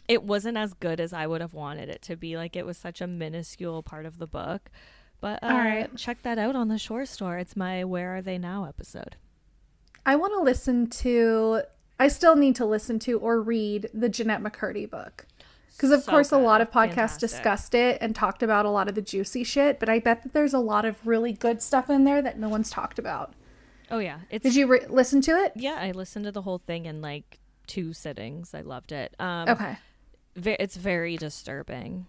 it 0.08 0.22
wasn't 0.22 0.56
as 0.56 0.72
good 0.74 1.00
as 1.00 1.12
I 1.12 1.26
would 1.26 1.40
have 1.40 1.54
wanted 1.54 1.88
it 1.88 2.02
to 2.02 2.16
be. 2.16 2.36
Like 2.36 2.56
it 2.56 2.66
was 2.66 2.76
such 2.76 3.00
a 3.00 3.06
minuscule 3.06 3.82
part 3.82 4.06
of 4.06 4.18
the 4.18 4.26
book. 4.26 4.70
But 5.20 5.42
uh, 5.42 5.46
All 5.48 5.58
right. 5.58 5.96
check 5.96 6.22
that 6.22 6.38
out 6.38 6.54
on 6.54 6.68
the 6.68 6.78
Shore 6.78 7.04
Store. 7.04 7.38
It's 7.38 7.56
my 7.56 7.84
Where 7.84 8.16
Are 8.16 8.22
They 8.22 8.38
Now 8.38 8.64
episode. 8.66 9.16
I 10.06 10.16
want 10.16 10.32
to 10.34 10.40
listen 10.42 10.88
to. 10.90 11.62
I 12.00 12.08
still 12.08 12.36
need 12.36 12.54
to 12.56 12.64
listen 12.64 12.98
to 13.00 13.18
or 13.18 13.40
read 13.40 13.90
the 13.92 14.08
Jennette 14.08 14.42
McCurdy 14.42 14.88
book. 14.88 15.26
Because 15.72 15.90
of 15.90 16.02
So 16.02 16.10
course, 16.10 16.32
a 16.32 16.38
lot 16.38 16.60
of 16.60 16.70
podcasts 16.70 16.94
Fantastic. 16.94 17.20
discussed 17.30 17.74
it 17.74 17.98
and 18.00 18.14
talked 18.14 18.42
about 18.42 18.66
a 18.66 18.70
lot 18.70 18.88
of 18.88 18.94
the 18.94 19.02
juicy 19.02 19.44
shit. 19.44 19.78
But 19.78 19.88
I 19.88 19.98
bet 20.00 20.22
that 20.24 20.32
there's 20.32 20.54
a 20.54 20.58
lot 20.58 20.84
of 20.84 21.04
really 21.06 21.32
good 21.32 21.62
stuff 21.62 21.88
in 21.90 22.04
there 22.04 22.20
that 22.22 22.38
no 22.38 22.48
one's 22.48 22.70
talked 22.70 22.98
about. 22.98 23.32
Oh 23.90 23.98
yeah, 24.00 24.20
it's 24.30 24.42
Did 24.42 24.54
you 24.54 24.66
re- 24.66 24.86
listen 24.88 25.20
to 25.22 25.30
it? 25.32 25.52
yeah. 25.56 25.76
I 25.80 25.92
listened 25.92 26.24
to 26.26 26.32
the 26.32 26.42
whole 26.42 26.58
thing 26.58 26.86
in 26.86 27.00
like 27.00 27.38
two 27.66 27.92
sittings. 27.92 28.54
I 28.54 28.60
loved 28.62 28.92
it. 28.92 29.14
Um, 29.20 29.48
Okay, 29.48 29.76
ve- 30.36 30.56
it's 30.60 30.76
very 30.76 31.16
disturbing, 31.16 32.06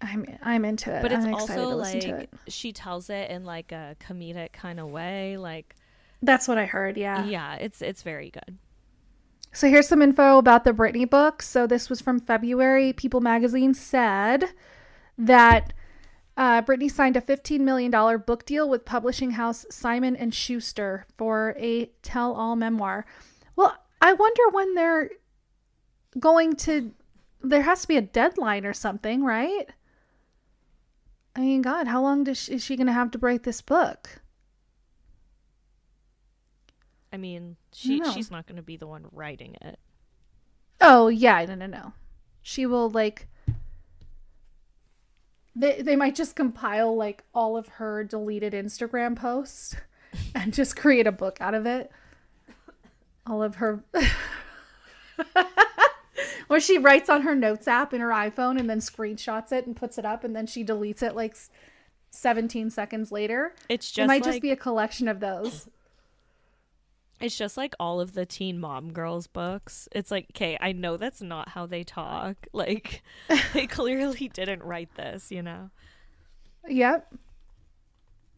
I'm 0.00 0.24
I'm 0.42 0.64
into 0.64 0.94
it. 0.94 1.02
but 1.02 1.12
it's 1.12 1.24
I'm 1.24 1.34
excited 1.34 1.60
also 1.60 1.70
to 1.70 1.76
listen 1.76 2.00
to 2.00 2.10
like 2.12 2.22
it. 2.46 2.52
she 2.52 2.72
tells 2.72 3.10
it 3.10 3.30
in 3.30 3.44
like 3.44 3.72
a 3.72 3.96
comedic 4.00 4.52
kind 4.52 4.78
of 4.80 4.88
way. 4.88 5.36
Like 5.36 5.74
That's 6.22 6.48
what 6.48 6.58
I 6.58 6.66
heard. 6.66 6.96
Yeah. 6.96 7.24
yeah, 7.24 7.54
it's 7.54 7.80
it's 7.80 8.02
very 8.02 8.30
good. 8.30 8.58
So 9.52 9.68
here's 9.68 9.88
some 9.88 10.02
info 10.02 10.38
about 10.38 10.64
the 10.64 10.72
Britney 10.72 11.08
book. 11.08 11.42
So 11.42 11.66
this 11.66 11.88
was 11.88 12.00
from 12.00 12.20
February. 12.20 12.92
People 12.92 13.20
magazine 13.20 13.74
said 13.74 14.44
that 15.16 15.72
uh, 16.36 16.62
Britney 16.62 16.90
signed 16.90 17.16
a 17.16 17.20
$15 17.20 17.60
million 17.60 17.90
book 18.20 18.44
deal 18.44 18.68
with 18.68 18.84
publishing 18.84 19.32
house 19.32 19.66
Simon 19.70 20.14
and 20.14 20.32
Schuster 20.32 21.06
for 21.16 21.56
a 21.58 21.86
tell-all 22.02 22.54
memoir. 22.54 23.04
Well, 23.56 23.76
I 24.00 24.12
wonder 24.12 24.42
when 24.52 24.74
they're 24.74 25.10
going 26.18 26.54
to. 26.56 26.92
There 27.42 27.62
has 27.62 27.82
to 27.82 27.88
be 27.88 27.96
a 27.96 28.02
deadline 28.02 28.66
or 28.66 28.72
something, 28.72 29.24
right? 29.24 29.68
I 31.34 31.40
mean, 31.40 31.62
God, 31.62 31.86
how 31.86 32.02
long 32.02 32.24
does 32.24 32.38
she, 32.38 32.52
is 32.52 32.64
she 32.64 32.76
going 32.76 32.88
to 32.88 32.92
have 32.92 33.10
to 33.12 33.18
write 33.18 33.44
this 33.44 33.60
book? 33.60 34.20
I 37.12 37.16
mean, 37.16 37.56
she 37.72 38.00
know. 38.00 38.12
she's 38.12 38.30
not 38.30 38.46
going 38.46 38.56
to 38.56 38.62
be 38.62 38.76
the 38.76 38.86
one 38.86 39.06
writing 39.12 39.56
it. 39.60 39.78
Oh 40.80 41.08
yeah, 41.08 41.44
no, 41.46 41.54
no, 41.54 41.66
no. 41.66 41.92
She 42.42 42.66
will 42.66 42.90
like. 42.90 43.28
They 45.56 45.82
they 45.82 45.96
might 45.96 46.14
just 46.14 46.36
compile 46.36 46.94
like 46.94 47.24
all 47.34 47.56
of 47.56 47.68
her 47.68 48.04
deleted 48.04 48.52
Instagram 48.52 49.16
posts, 49.16 49.74
and 50.34 50.52
just 50.52 50.76
create 50.76 51.06
a 51.06 51.12
book 51.12 51.38
out 51.40 51.54
of 51.54 51.66
it. 51.66 51.90
All 53.26 53.42
of 53.42 53.56
her. 53.56 53.82
Or 56.50 56.60
she 56.60 56.78
writes 56.78 57.10
on 57.10 57.22
her 57.22 57.34
notes 57.34 57.68
app 57.68 57.92
in 57.92 58.00
her 58.00 58.08
iPhone 58.08 58.58
and 58.58 58.68
then 58.70 58.80
screenshots 58.80 59.52
it 59.52 59.66
and 59.66 59.76
puts 59.76 59.98
it 59.98 60.04
up, 60.04 60.24
and 60.24 60.34
then 60.34 60.46
she 60.46 60.64
deletes 60.64 61.02
it 61.02 61.14
like 61.14 61.36
17 62.10 62.70
seconds 62.70 63.12
later. 63.12 63.54
It's 63.68 63.90
it 63.90 63.96
just 63.96 64.08
might 64.08 64.22
like 64.22 64.32
just 64.32 64.42
be 64.42 64.50
a 64.50 64.56
collection 64.56 65.08
of 65.08 65.20
those. 65.20 65.68
It's 67.20 67.36
just 67.36 67.56
like 67.56 67.74
all 67.80 68.00
of 68.00 68.12
the 68.12 68.26
Teen 68.26 68.58
Mom 68.58 68.92
Girls 68.92 69.26
books. 69.26 69.88
It's 69.92 70.10
like, 70.10 70.26
okay, 70.30 70.56
I 70.60 70.72
know 70.72 70.96
that's 70.96 71.20
not 71.20 71.50
how 71.50 71.66
they 71.66 71.84
talk. 71.84 72.36
Like 72.52 73.02
they 73.52 73.66
clearly 73.66 74.28
didn't 74.28 74.62
write 74.62 74.94
this, 74.96 75.30
you 75.30 75.42
know. 75.42 75.70
Yep. 76.66 77.14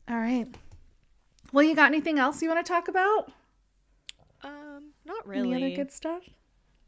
All 0.08 0.18
right. 0.18 0.46
Well, 1.52 1.64
you 1.64 1.74
got 1.74 1.86
anything 1.86 2.18
else 2.18 2.42
you 2.42 2.48
want 2.48 2.64
to 2.64 2.70
talk 2.70 2.88
about? 2.88 3.32
Um, 4.42 4.92
not 5.04 5.26
really. 5.26 5.54
Any 5.54 5.66
other 5.66 5.76
good 5.76 5.92
stuff? 5.92 6.22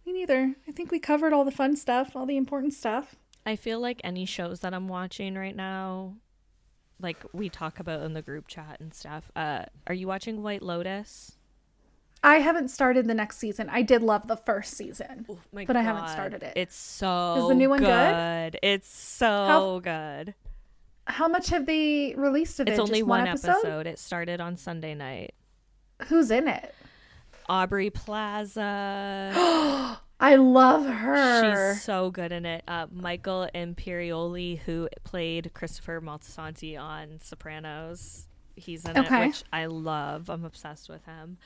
Me 0.04 0.12
neither. 0.12 0.54
I 0.68 0.72
think 0.72 0.90
we 0.90 0.98
covered 0.98 1.32
all 1.32 1.44
the 1.44 1.50
fun 1.50 1.76
stuff, 1.76 2.14
all 2.14 2.26
the 2.26 2.36
important 2.36 2.74
stuff. 2.74 3.16
I 3.46 3.56
feel 3.56 3.80
like 3.80 4.00
any 4.04 4.24
shows 4.24 4.60
that 4.60 4.74
I'm 4.74 4.88
watching 4.88 5.34
right 5.34 5.56
now, 5.56 6.16
like 7.00 7.18
we 7.32 7.48
talk 7.48 7.80
about 7.80 8.02
in 8.02 8.12
the 8.12 8.22
group 8.22 8.46
chat 8.46 8.78
and 8.80 8.92
stuff. 8.92 9.30
Uh, 9.34 9.64
are 9.86 9.94
you 9.94 10.06
watching 10.06 10.42
White 10.42 10.62
Lotus? 10.62 11.38
I 12.24 12.36
haven't 12.36 12.68
started 12.68 13.06
the 13.08 13.14
next 13.14 13.38
season. 13.38 13.68
I 13.70 13.82
did 13.82 14.02
love 14.02 14.28
the 14.28 14.36
first 14.36 14.74
season, 14.74 15.26
Oh 15.28 15.38
my 15.52 15.64
but 15.64 15.76
I 15.76 15.82
haven't 15.82 16.08
started 16.08 16.42
it. 16.42 16.52
It's 16.56 16.76
so 16.76 17.36
Is 17.42 17.48
the 17.48 17.54
new 17.54 17.68
one 17.70 17.80
good? 17.80 17.88
good? 18.52 18.58
It's 18.62 18.88
so 18.88 19.26
How- 19.26 19.78
good. 19.80 20.34
How 21.08 21.26
much 21.26 21.48
have 21.48 21.66
they 21.66 22.14
released 22.16 22.60
of 22.60 22.68
It's 22.68 22.78
it? 22.78 22.80
It's 22.80 22.88
only 22.90 23.00
Just 23.00 23.08
one 23.08 23.26
episode? 23.26 23.86
It 23.88 23.98
started 23.98 24.40
on 24.40 24.56
Sunday 24.56 24.94
night. 24.94 25.34
Who's 26.06 26.30
in 26.30 26.46
it? 26.46 26.72
Aubrey 27.48 27.90
Plaza. 27.90 29.32
I 30.20 30.36
love 30.36 30.86
her. 30.86 31.72
She's 31.74 31.82
so 31.82 32.10
good 32.12 32.30
in 32.30 32.46
it. 32.46 32.62
Uh, 32.68 32.86
Michael 32.92 33.48
Imperioli, 33.52 34.60
who 34.60 34.88
played 35.02 35.50
Christopher 35.54 36.00
Moltisanti 36.00 36.78
on 36.80 37.18
Sopranos, 37.20 38.28
he's 38.54 38.84
in 38.84 38.96
Okay. 38.96 39.24
it, 39.24 39.26
which 39.28 39.42
I 39.52 39.66
love. 39.66 40.30
I'm 40.30 40.44
obsessed 40.44 40.88
with 40.88 41.04
him. 41.04 41.38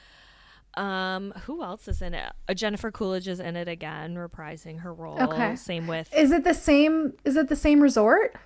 Um, 0.76 1.32
who 1.44 1.62
else 1.62 1.88
is 1.88 2.02
in 2.02 2.12
it? 2.14 2.32
Uh, 2.48 2.54
Jennifer 2.54 2.90
Coolidge 2.90 3.28
is 3.28 3.40
in 3.40 3.56
it 3.56 3.66
again, 3.68 4.14
reprising 4.16 4.80
her 4.80 4.92
role. 4.92 5.20
Okay. 5.22 5.56
Same 5.56 5.86
with 5.86 6.12
Is 6.14 6.30
it 6.32 6.44
the 6.44 6.52
same? 6.54 7.14
Is 7.24 7.36
it 7.36 7.48
the 7.48 7.56
same 7.56 7.80
resort? 7.80 8.36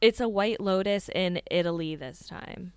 it's 0.00 0.20
a 0.20 0.28
White 0.28 0.60
Lotus 0.60 1.08
in 1.14 1.40
Italy 1.50 1.94
this 1.96 2.26
time. 2.26 2.72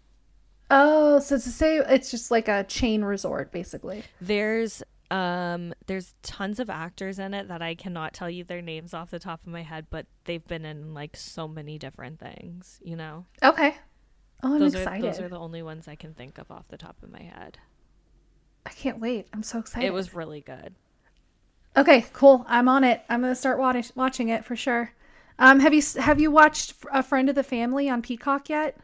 Oh, 0.71 1.19
so 1.19 1.35
it's 1.35 1.45
the 1.45 1.51
same. 1.51 1.83
It's 1.89 2.11
just 2.11 2.29
like 2.31 2.47
a 2.47 2.63
chain 2.63 3.03
resort, 3.03 3.51
basically. 3.51 4.03
There's 4.21 4.83
um 5.11 5.73
there's 5.87 6.13
tons 6.21 6.59
of 6.59 6.69
actors 6.69 7.17
in 7.17 7.33
it 7.33 7.47
that 7.47 7.61
I 7.63 7.73
cannot 7.73 8.13
tell 8.13 8.29
you 8.29 8.43
their 8.43 8.61
names 8.61 8.93
off 8.93 9.09
the 9.09 9.17
top 9.19 9.41
of 9.41 9.47
my 9.47 9.63
head, 9.63 9.87
but 9.89 10.05
they've 10.25 10.45
been 10.45 10.65
in 10.65 10.93
like 10.93 11.17
so 11.17 11.47
many 11.47 11.77
different 11.79 12.19
things, 12.19 12.79
you 12.83 12.95
know. 12.95 13.25
Okay. 13.43 13.75
Oh, 14.43 14.53
I'm 14.53 14.59
those 14.59 14.75
excited. 14.75 15.03
are 15.03 15.07
those 15.11 15.19
are 15.19 15.29
the 15.29 15.39
only 15.39 15.61
ones 15.63 15.87
I 15.87 15.95
can 15.95 16.13
think 16.13 16.37
of 16.37 16.51
off 16.51 16.67
the 16.69 16.77
top 16.77 16.97
of 17.01 17.11
my 17.11 17.23
head. 17.23 17.57
I 18.69 18.73
can't 18.73 18.99
wait. 18.99 19.27
I'm 19.33 19.43
so 19.43 19.59
excited. 19.59 19.85
It 19.87 19.93
was 19.93 20.13
really 20.13 20.41
good. 20.41 20.75
Okay, 21.75 22.05
cool. 22.13 22.45
I'm 22.47 22.67
on 22.69 22.83
it. 22.83 23.01
I'm 23.09 23.21
gonna 23.21 23.35
start 23.35 23.57
watch- 23.59 23.91
watching 23.95 24.29
it 24.29 24.45
for 24.45 24.55
sure. 24.55 24.91
Um, 25.37 25.59
have 25.61 25.73
you 25.73 25.81
have 25.99 26.19
you 26.19 26.29
watched 26.31 26.73
A 26.91 27.01
Friend 27.01 27.29
of 27.29 27.35
the 27.35 27.43
Family 27.43 27.89
on 27.89 28.01
Peacock 28.01 28.49
yet? 28.49 28.77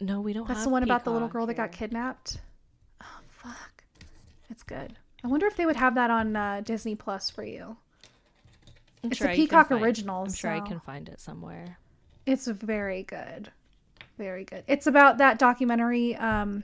No, 0.00 0.20
we 0.20 0.32
don't 0.32 0.46
That's 0.46 0.64
the 0.64 0.68
one 0.70 0.82
about 0.82 1.04
the 1.04 1.10
little 1.10 1.28
girl 1.28 1.46
that 1.46 1.54
got 1.54 1.72
kidnapped. 1.72 2.38
Oh 3.02 3.20
fuck, 3.28 3.84
it's 4.50 4.62
good. 4.62 4.96
I 5.24 5.26
wonder 5.28 5.46
if 5.46 5.56
they 5.56 5.66
would 5.66 5.76
have 5.76 5.94
that 5.96 6.10
on 6.10 6.36
uh, 6.36 6.60
Disney 6.64 6.94
Plus 6.94 7.30
for 7.30 7.42
you. 7.42 7.76
I'm 9.02 9.10
It's 9.10 9.18
sure 9.18 9.28
a 9.28 9.34
Peacock 9.34 9.70
find- 9.70 9.82
original, 9.82 10.22
I'm 10.24 10.32
sure 10.32 10.50
I 10.52 10.60
can 10.60 10.78
find 10.80 11.08
it 11.08 11.20
somewhere. 11.20 11.78
It's 12.26 12.46
very 12.46 13.02
good, 13.04 13.50
very 14.18 14.44
good. 14.44 14.62
It's 14.68 14.86
about 14.86 15.18
that 15.18 15.38
documentary, 15.38 16.14
um, 16.16 16.62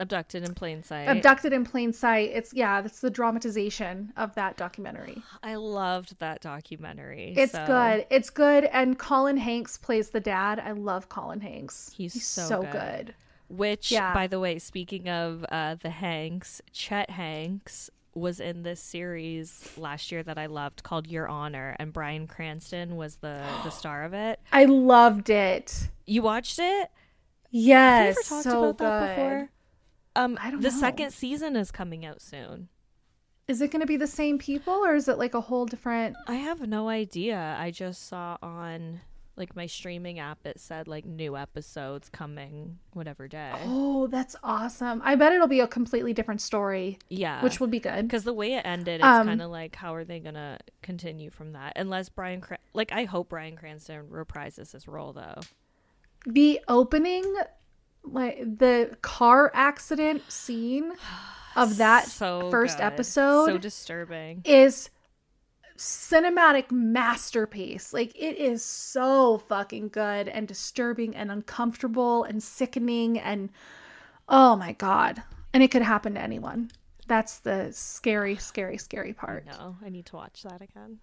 Abducted 0.00 0.42
in 0.42 0.54
plain 0.54 0.82
sight. 0.82 1.04
"Abducted 1.04 1.52
in 1.52 1.64
Plain 1.64 1.92
Sight." 1.92 2.30
It's 2.32 2.52
yeah, 2.54 2.80
that's 2.80 3.00
the 3.00 3.10
dramatization 3.10 4.12
of 4.16 4.34
that 4.34 4.56
documentary. 4.56 5.22
I 5.42 5.54
loved 5.56 6.18
that 6.18 6.40
documentary. 6.40 7.34
It's 7.36 7.52
so- 7.52 7.66
good. 7.66 8.06
It's 8.10 8.30
good, 8.30 8.64
and 8.64 8.98
Colin 8.98 9.36
Hanks 9.36 9.76
plays 9.76 10.10
the 10.10 10.20
dad. 10.20 10.58
I 10.58 10.72
love 10.72 11.08
Colin 11.08 11.40
Hanks. 11.42 11.92
He's 11.96 12.26
so 12.26 12.62
good. 12.62 12.72
good. 12.72 13.14
Which, 13.48 13.90
Yeah. 13.92 14.14
by 14.14 14.26
the 14.26 14.40
way, 14.40 14.58
speaking 14.58 15.08
of 15.08 15.44
uh, 15.50 15.74
the 15.74 15.90
Hanks, 15.90 16.62
Chet 16.72 17.10
Hanks 17.10 17.90
was 18.14 18.40
in 18.40 18.62
this 18.62 18.80
series 18.80 19.72
last 19.76 20.10
year 20.10 20.22
that 20.22 20.38
I 20.38 20.46
loved 20.46 20.82
called 20.82 21.06
Your 21.08 21.28
Honor, 21.28 21.76
and 21.78 21.92
Bryan 21.92 22.26
Cranston 22.26 22.96
was 22.96 23.16
the 23.16 23.44
the 23.64 23.70
star 23.80 24.04
of 24.04 24.14
it. 24.14 24.40
I 24.52 24.64
loved 24.64 25.30
it. 25.30 25.88
You 26.06 26.22
watched 26.22 26.58
it? 26.58 26.90
Yes, 27.50 28.06
Have 28.06 28.06
we 28.06 28.10
ever 28.10 28.22
talked 28.28 28.42
so 28.44 28.72
good. 28.72 29.48
Um, 30.24 30.38
I 30.40 30.50
don't 30.50 30.60
the 30.60 30.70
know. 30.70 30.76
second 30.76 31.12
season 31.12 31.56
is 31.56 31.70
coming 31.70 32.04
out 32.04 32.20
soon. 32.20 32.68
Is 33.48 33.60
it 33.60 33.70
going 33.72 33.80
to 33.80 33.86
be 33.86 33.96
the 33.96 34.06
same 34.06 34.38
people, 34.38 34.74
or 34.74 34.94
is 34.94 35.08
it 35.08 35.18
like 35.18 35.34
a 35.34 35.40
whole 35.40 35.66
different? 35.66 36.16
I 36.28 36.34
have 36.34 36.60
no 36.68 36.88
idea. 36.88 37.56
I 37.58 37.70
just 37.72 38.06
saw 38.06 38.36
on 38.42 39.00
like 39.36 39.56
my 39.56 39.64
streaming 39.66 40.18
app 40.18 40.38
it 40.44 40.60
said 40.60 40.86
like 40.86 41.06
new 41.06 41.34
episodes 41.34 42.10
coming 42.10 42.78
whatever 42.92 43.26
day. 43.26 43.50
Oh, 43.64 44.06
that's 44.08 44.36
awesome! 44.44 45.00
I 45.02 45.14
bet 45.16 45.32
it'll 45.32 45.46
be 45.48 45.60
a 45.60 45.66
completely 45.66 46.12
different 46.12 46.42
story, 46.42 46.98
yeah. 47.08 47.42
which 47.42 47.58
will 47.58 47.66
be 47.68 47.80
good. 47.80 48.02
because 48.06 48.24
the 48.24 48.34
way 48.34 48.52
it 48.54 48.62
ended, 48.66 48.96
it's 49.00 49.04
Um, 49.04 49.26
kind 49.26 49.40
of 49.42 49.50
like 49.50 49.74
how 49.74 49.94
are 49.94 50.04
they 50.04 50.20
gonna 50.20 50.58
continue 50.82 51.30
from 51.30 51.52
that? 51.54 51.72
Unless 51.76 52.10
Bryan, 52.10 52.40
Cran- 52.42 52.60
like 52.74 52.92
I 52.92 53.04
hope 53.04 53.30
Bryan 53.30 53.56
Cranston 53.56 54.08
reprises 54.10 54.72
his 54.72 54.86
role 54.86 55.12
though. 55.14 55.40
The 56.26 56.60
opening, 56.68 57.34
like 58.02 58.58
the 58.58 58.96
car 59.02 59.50
accident 59.54 60.30
scene 60.30 60.92
of 61.56 61.76
that 61.78 62.06
so 62.06 62.50
first 62.50 62.78
good. 62.78 62.84
episode 62.84 63.46
so 63.46 63.58
disturbing. 63.58 64.42
is 64.44 64.90
cinematic 65.76 66.70
masterpiece. 66.70 67.92
Like 67.92 68.14
it 68.14 68.36
is 68.36 68.62
so 68.62 69.38
fucking 69.48 69.88
good 69.88 70.28
and 70.28 70.46
disturbing 70.46 71.16
and 71.16 71.30
uncomfortable 71.30 72.24
and 72.24 72.42
sickening 72.42 73.18
and 73.18 73.50
oh 74.28 74.56
my 74.56 74.72
god. 74.72 75.22
And 75.52 75.62
it 75.62 75.70
could 75.70 75.82
happen 75.82 76.14
to 76.14 76.20
anyone. 76.20 76.70
That's 77.06 77.38
the 77.38 77.70
scary, 77.72 78.36
scary, 78.36 78.78
scary 78.78 79.12
part. 79.14 79.44
No, 79.46 79.76
I 79.84 79.88
need 79.88 80.06
to 80.06 80.16
watch 80.16 80.42
that 80.44 80.60
again. 80.62 81.00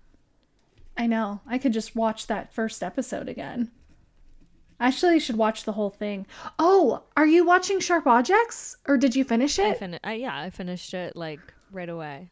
I 0.96 1.06
know. 1.06 1.42
I 1.46 1.58
could 1.58 1.74
just 1.74 1.96
watch 1.96 2.28
that 2.28 2.54
first 2.54 2.82
episode 2.82 3.28
again. 3.28 3.72
I 4.80 4.88
actually 4.88 5.20
should 5.20 5.38
watch 5.38 5.64
the 5.64 5.72
whole 5.74 5.90
thing. 5.90 6.28
Oh, 6.60 7.04
are 7.16 7.26
you 7.26 7.46
watching 7.46 7.80
Sharp 7.80 8.06
Objects 8.06 8.78
or 8.88 8.98
did 8.98 9.16
you 9.16 9.24
finish 9.24 9.58
it? 9.58 9.66
I 9.66 9.70
it? 9.70 9.80
fin- 9.80 10.00
I, 10.04 10.14
yeah, 10.14 10.40
I 10.40 10.50
finished 10.50 10.94
it 10.94 11.16
like 11.16 11.40
right 11.72 11.90
away. 11.90 12.30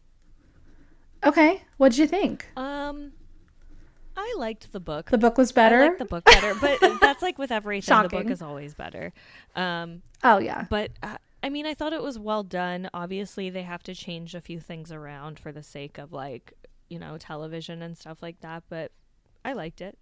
okay. 1.24 1.64
What 1.78 1.90
did 1.90 1.98
you 2.00 2.08
think? 2.08 2.48
Um, 2.56 3.14
I 4.16 4.34
liked 4.38 4.72
the 4.72 4.80
book. 4.80 5.10
The 5.10 5.18
book 5.18 5.38
was 5.38 5.52
better? 5.52 5.84
I 5.84 5.88
like 5.88 5.98
the 5.98 6.06
book 6.06 6.24
better, 6.26 6.54
but 6.56 6.80
that's 7.02 7.22
like 7.22 7.38
with 7.38 7.52
everything. 7.52 8.02
The 8.04 8.10
book 8.10 8.30
is 8.30 8.42
always 8.42 8.74
better. 8.74 9.12
Um, 9.56 10.02
oh 10.24 10.38
yeah. 10.38 10.66
but 10.70 10.92
uh, 11.04 11.18
I 11.44 11.50
mean, 11.50 11.66
I 11.66 11.74
thought 11.74 11.94
it 11.94 12.02
was 12.02 12.18
well 12.18 12.44
done. 12.44 12.90
Obviously, 12.94 13.50
they 13.50 13.64
have 13.64 13.84
to 13.84 13.94
change 13.96 14.34
a 14.36 14.42
few 14.42 14.60
things 14.60 14.92
around 14.92 15.40
for 15.40 15.52
the 15.52 15.64
sake 15.64 15.98
of 15.98 16.14
like 16.14 16.54
you 16.90 17.00
know 17.00 17.18
television 17.18 17.82
and 17.82 17.98
stuff 17.98 18.22
like 18.22 18.40
that. 18.42 18.64
But 18.70 18.92
I 19.44 19.54
liked 19.54 19.82
it. 19.82 19.98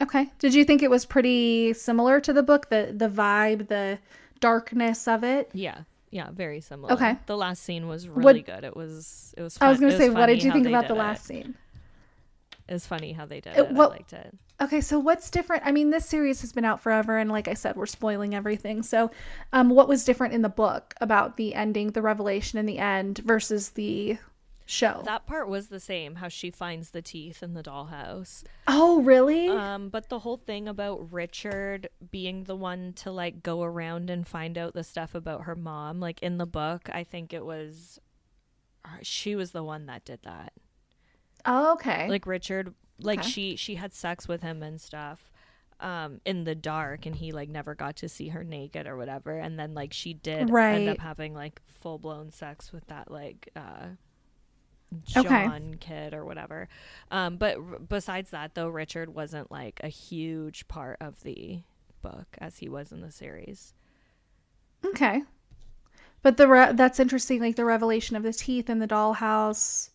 Okay. 0.00 0.30
Did 0.38 0.54
you 0.54 0.64
think 0.64 0.82
it 0.82 0.90
was 0.90 1.04
pretty 1.04 1.72
similar 1.72 2.20
to 2.20 2.32
the 2.32 2.42
book? 2.42 2.68
The 2.68 2.92
the 2.96 3.08
vibe, 3.08 3.68
the 3.68 3.98
darkness 4.40 5.06
of 5.06 5.22
it? 5.24 5.50
Yeah, 5.52 5.82
yeah, 6.10 6.30
very 6.32 6.60
similar. 6.60 6.92
Okay. 6.92 7.16
The 7.26 7.36
last 7.36 7.62
scene 7.62 7.86
was 7.88 8.08
really 8.08 8.42
good. 8.42 8.64
It 8.64 8.76
was. 8.76 9.34
It 9.36 9.42
was. 9.42 9.56
Fun. 9.58 9.66
I 9.68 9.70
was 9.70 9.80
going 9.80 9.92
to 9.92 9.98
say, 9.98 10.10
what 10.10 10.26
did 10.26 10.42
you 10.42 10.52
think 10.52 10.66
about 10.66 10.88
the 10.88 10.94
it. 10.94 10.98
last 10.98 11.24
scene? 11.24 11.54
It 12.66 12.72
was 12.72 12.86
funny 12.86 13.12
how 13.12 13.26
they 13.26 13.40
did 13.40 13.56
It- 13.56 13.58
it. 13.70 13.72
well- 13.72 13.90
I 13.90 13.96
liked 13.96 14.12
it. 14.14 14.34
Okay, 14.62 14.80
so 14.80 15.00
what's 15.00 15.30
different? 15.30 15.64
I 15.66 15.72
mean, 15.72 15.90
this 15.90 16.06
series 16.06 16.40
has 16.42 16.52
been 16.52 16.64
out 16.64 16.80
forever, 16.80 17.18
and 17.18 17.28
like 17.30 17.48
I 17.48 17.54
said, 17.54 17.74
we're 17.74 17.86
spoiling 17.86 18.36
everything. 18.36 18.84
So, 18.84 19.10
um, 19.52 19.68
what 19.68 19.88
was 19.88 20.04
different 20.04 20.32
in 20.32 20.42
the 20.42 20.48
book 20.48 20.94
about 21.00 21.36
the 21.36 21.54
ending, 21.56 21.88
the 21.90 22.00
revelation 22.02 22.58
in 22.60 22.64
the 22.64 22.78
end, 22.78 23.18
versus 23.18 23.70
the 23.70 24.16
show? 24.66 25.02
That 25.04 25.26
part 25.26 25.48
was 25.48 25.68
the 25.68 25.80
same. 25.80 26.16
How 26.16 26.28
she 26.28 26.50
finds 26.50 26.90
the 26.90 27.02
teeth 27.02 27.42
in 27.42 27.54
the 27.54 27.62
dollhouse. 27.62 28.44
oh, 28.66 29.02
really? 29.02 29.48
Um, 29.48 29.88
but 29.88 30.08
the 30.08 30.20
whole 30.20 30.36
thing 30.36 30.68
about 30.68 31.12
Richard 31.12 31.88
being 32.10 32.44
the 32.44 32.56
one 32.56 32.92
to 32.94 33.10
like 33.10 33.42
go 33.42 33.62
around 33.62 34.10
and 34.10 34.26
find 34.26 34.56
out 34.58 34.74
the 34.74 34.84
stuff 34.84 35.14
about 35.14 35.44
her 35.44 35.54
mom, 35.56 36.00
like 36.00 36.22
in 36.22 36.38
the 36.38 36.46
book, 36.46 36.88
I 36.92 37.04
think 37.04 37.32
it 37.32 37.44
was 37.44 37.98
uh, 38.84 38.88
she 39.02 39.34
was 39.36 39.52
the 39.52 39.64
one 39.64 39.86
that 39.86 40.04
did 40.04 40.20
that. 40.24 40.52
oh, 41.46 41.72
okay. 41.74 42.08
Like 42.08 42.26
Richard, 42.26 42.74
like 43.00 43.20
Okay. 43.20 43.28
she 43.28 43.56
she 43.56 43.74
had 43.76 43.92
sex 43.92 44.28
with 44.28 44.42
him 44.42 44.62
and 44.62 44.80
stuff 44.80 45.30
um 45.80 46.20
in 46.24 46.44
the 46.44 46.54
dark 46.54 47.04
and 47.04 47.16
he 47.16 47.32
like 47.32 47.48
never 47.48 47.74
got 47.74 47.96
to 47.96 48.08
see 48.08 48.28
her 48.28 48.44
naked 48.44 48.86
or 48.86 48.96
whatever 48.96 49.36
and 49.36 49.58
then 49.58 49.74
like 49.74 49.92
she 49.92 50.14
did 50.14 50.48
end 50.76 50.88
up 50.88 50.98
having 51.00 51.34
like 51.34 51.60
full-blown 51.66 52.30
sex 52.30 52.72
with 52.72 52.86
that 52.86 53.10
like 53.10 53.48
uh 53.56 53.86
Okay. 55.16 55.44
John 55.46 55.76
kid 55.80 56.14
or 56.14 56.24
whatever. 56.24 56.68
Um, 57.10 57.36
but 57.36 57.56
r- 57.56 57.78
besides 57.78 58.30
that, 58.30 58.54
though, 58.54 58.68
Richard 58.68 59.14
wasn't 59.14 59.50
like 59.50 59.80
a 59.82 59.88
huge 59.88 60.66
part 60.68 60.98
of 61.00 61.22
the 61.22 61.60
book 62.02 62.26
as 62.38 62.58
he 62.58 62.68
was 62.68 62.92
in 62.92 63.00
the 63.00 63.10
series. 63.10 63.74
Okay. 64.84 65.22
But 66.22 66.36
the 66.36 66.48
re- 66.48 66.72
that's 66.72 67.00
interesting 67.00 67.40
like 67.40 67.56
the 67.56 67.64
revelation 67.64 68.16
of 68.16 68.22
the 68.22 68.32
teeth 68.32 68.70
in 68.70 68.78
the 68.78 68.88
dollhouse. 68.88 69.90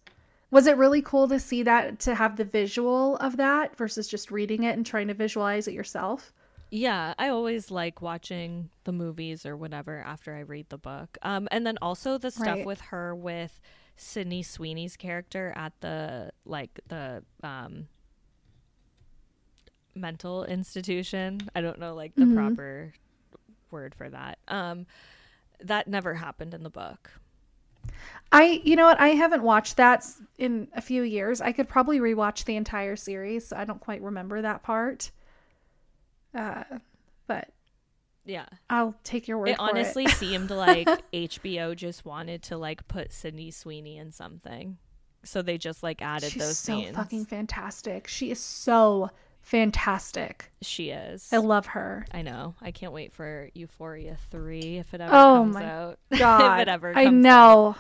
Was 0.52 0.66
it 0.68 0.78
really 0.78 1.02
cool 1.02 1.28
to 1.28 1.40
see 1.40 1.64
that 1.64 2.00
to 2.00 2.16
have 2.16 2.36
the 2.36 2.46
visual 2.46 3.18
of 3.18 3.38
that 3.38 3.76
versus 3.78 4.08
just 4.08 4.32
reading 4.32 4.64
it 4.64 4.76
and 4.76 4.86
trying 4.86 5.08
to 5.08 5.14
visualize 5.14 5.68
it 5.68 5.74
yourself? 5.74 6.34
Yeah, 6.72 7.14
I 7.18 7.30
always 7.30 7.72
like 7.72 8.02
watching 8.02 8.70
the 8.84 8.92
movies 8.92 9.46
or 9.46 9.58
whatever 9.58 10.00
after 10.00 10.36
I 10.36 10.42
read 10.42 10.70
the 10.70 10.78
book. 10.78 11.18
Um, 11.24 11.48
and 11.52 11.66
then 11.66 11.78
also 11.82 12.18
the 12.20 12.30
stuff 12.32 12.48
Right. 12.48 12.66
with 12.66 12.82
her 12.82 13.16
with 13.16 13.60
Sydney 14.00 14.42
Sweeney's 14.44 14.96
character 14.96 15.54
at 15.56 15.74
the 15.82 16.32
like 16.46 16.80
the 16.88 17.24
um 17.44 17.88
mental 19.96 20.46
institution. 20.46 21.42
I 21.56 21.62
don't 21.62 21.80
know 21.80 21.94
like 21.96 22.16
the 22.16 22.24
Mhm. 22.24 22.36
proper 22.36 22.94
word 23.72 23.94
for 23.96 24.10
that. 24.10 24.40
Um 24.48 24.86
that 25.62 25.88
never 25.88 26.14
happened 26.14 26.54
in 26.54 26.64
the 26.64 26.70
book. 26.70 27.12
I, 28.32 28.62
you 28.64 28.76
know 28.78 28.86
what? 28.86 29.00
I 29.02 29.10
haven't 29.10 29.44
watched 29.44 29.76
that 29.78 30.06
in 30.38 30.70
a 30.74 30.82
few 30.82 31.02
years. 31.04 31.42
I 31.42 31.52
could 31.52 31.68
probably 31.68 32.00
rewatch 32.00 32.46
the 32.46 32.56
entire 32.56 32.96
series. 32.96 33.48
So 33.48 33.58
I 33.58 33.66
don't 33.66 33.82
quite 33.82 34.02
remember 34.02 34.42
that 34.42 34.64
part. 34.64 35.12
Uh, 36.34 36.64
but 37.28 37.50
Yeah. 38.30 38.46
I'll 38.70 38.96
take 39.04 39.28
your 39.28 39.40
word 39.40 39.50
It 39.50 39.60
honestly 39.60 40.04
it. 40.06 40.12
seemed 40.18 40.52
like 40.52 40.88
HBO 41.12 41.76
just 41.76 42.06
wanted 42.06 42.44
to 42.44 42.58
like 42.58 42.88
put 42.88 43.12
Sydney 43.12 43.50
Sweeney 43.52 43.98
in 43.98 44.12
something. 44.12 44.78
So 45.24 45.42
they 45.42 45.58
just 45.58 45.82
like 45.84 46.02
added 46.02 46.32
She's 46.32 46.42
those 46.44 46.58
so 46.60 46.74
scenes. 46.74 46.96
fucking 46.96 47.26
fantastic. 47.26 48.08
She 48.08 48.30
is 48.32 48.40
so 48.40 49.10
fantastic. 49.42 50.52
she 50.62 50.92
is. 50.92 51.28
I 51.34 51.38
love 51.38 51.66
her. 51.68 52.06
I 52.12 52.22
know. 52.22 52.54
I 52.62 52.72
can't 52.72 52.94
wait 52.94 53.14
for 53.14 53.50
Euphoria 53.54 54.16
3 54.32 54.78
if 54.78 54.94
it 54.94 55.02
ever 55.02 55.12
Oh 55.14 55.42
comes 55.44 55.54
my 55.56 55.66
out. 55.66 56.00
God, 56.18 56.60
if 56.62 56.68
it 56.68 56.72
ever 56.72 56.90
I 56.96 57.06
comes 57.06 57.26
out. 57.26 57.30
know. 57.30 57.76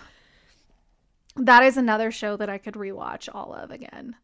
That 1.35 1.63
is 1.63 1.77
another 1.77 2.11
show 2.11 2.35
that 2.37 2.49
I 2.49 2.57
could 2.57 2.73
rewatch 2.73 3.29
all 3.33 3.53
of 3.53 3.71
again. 3.71 4.15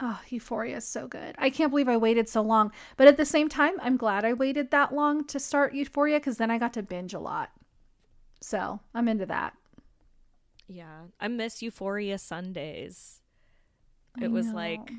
Oh, 0.00 0.20
Euphoria 0.30 0.78
is 0.78 0.86
so 0.86 1.06
good. 1.06 1.34
I 1.38 1.50
can't 1.50 1.70
believe 1.70 1.88
I 1.88 1.96
waited 1.96 2.28
so 2.28 2.42
long. 2.42 2.72
But 2.96 3.06
at 3.08 3.16
the 3.16 3.24
same 3.24 3.48
time, 3.48 3.74
I'm 3.80 3.96
glad 3.96 4.24
I 4.24 4.32
waited 4.32 4.70
that 4.70 4.92
long 4.94 5.24
to 5.26 5.38
start 5.38 5.74
Euphoria 5.74 6.18
because 6.18 6.38
then 6.38 6.50
I 6.50 6.58
got 6.58 6.72
to 6.74 6.82
binge 6.82 7.14
a 7.14 7.20
lot. 7.20 7.50
So 8.40 8.80
I'm 8.94 9.06
into 9.08 9.26
that. 9.26 9.54
Yeah. 10.66 11.02
I 11.20 11.28
miss 11.28 11.62
Euphoria 11.62 12.18
Sundays. 12.18 13.20
I 14.20 14.24
It 14.24 14.30
was 14.32 14.46
know. 14.46 14.54
like 14.56 14.90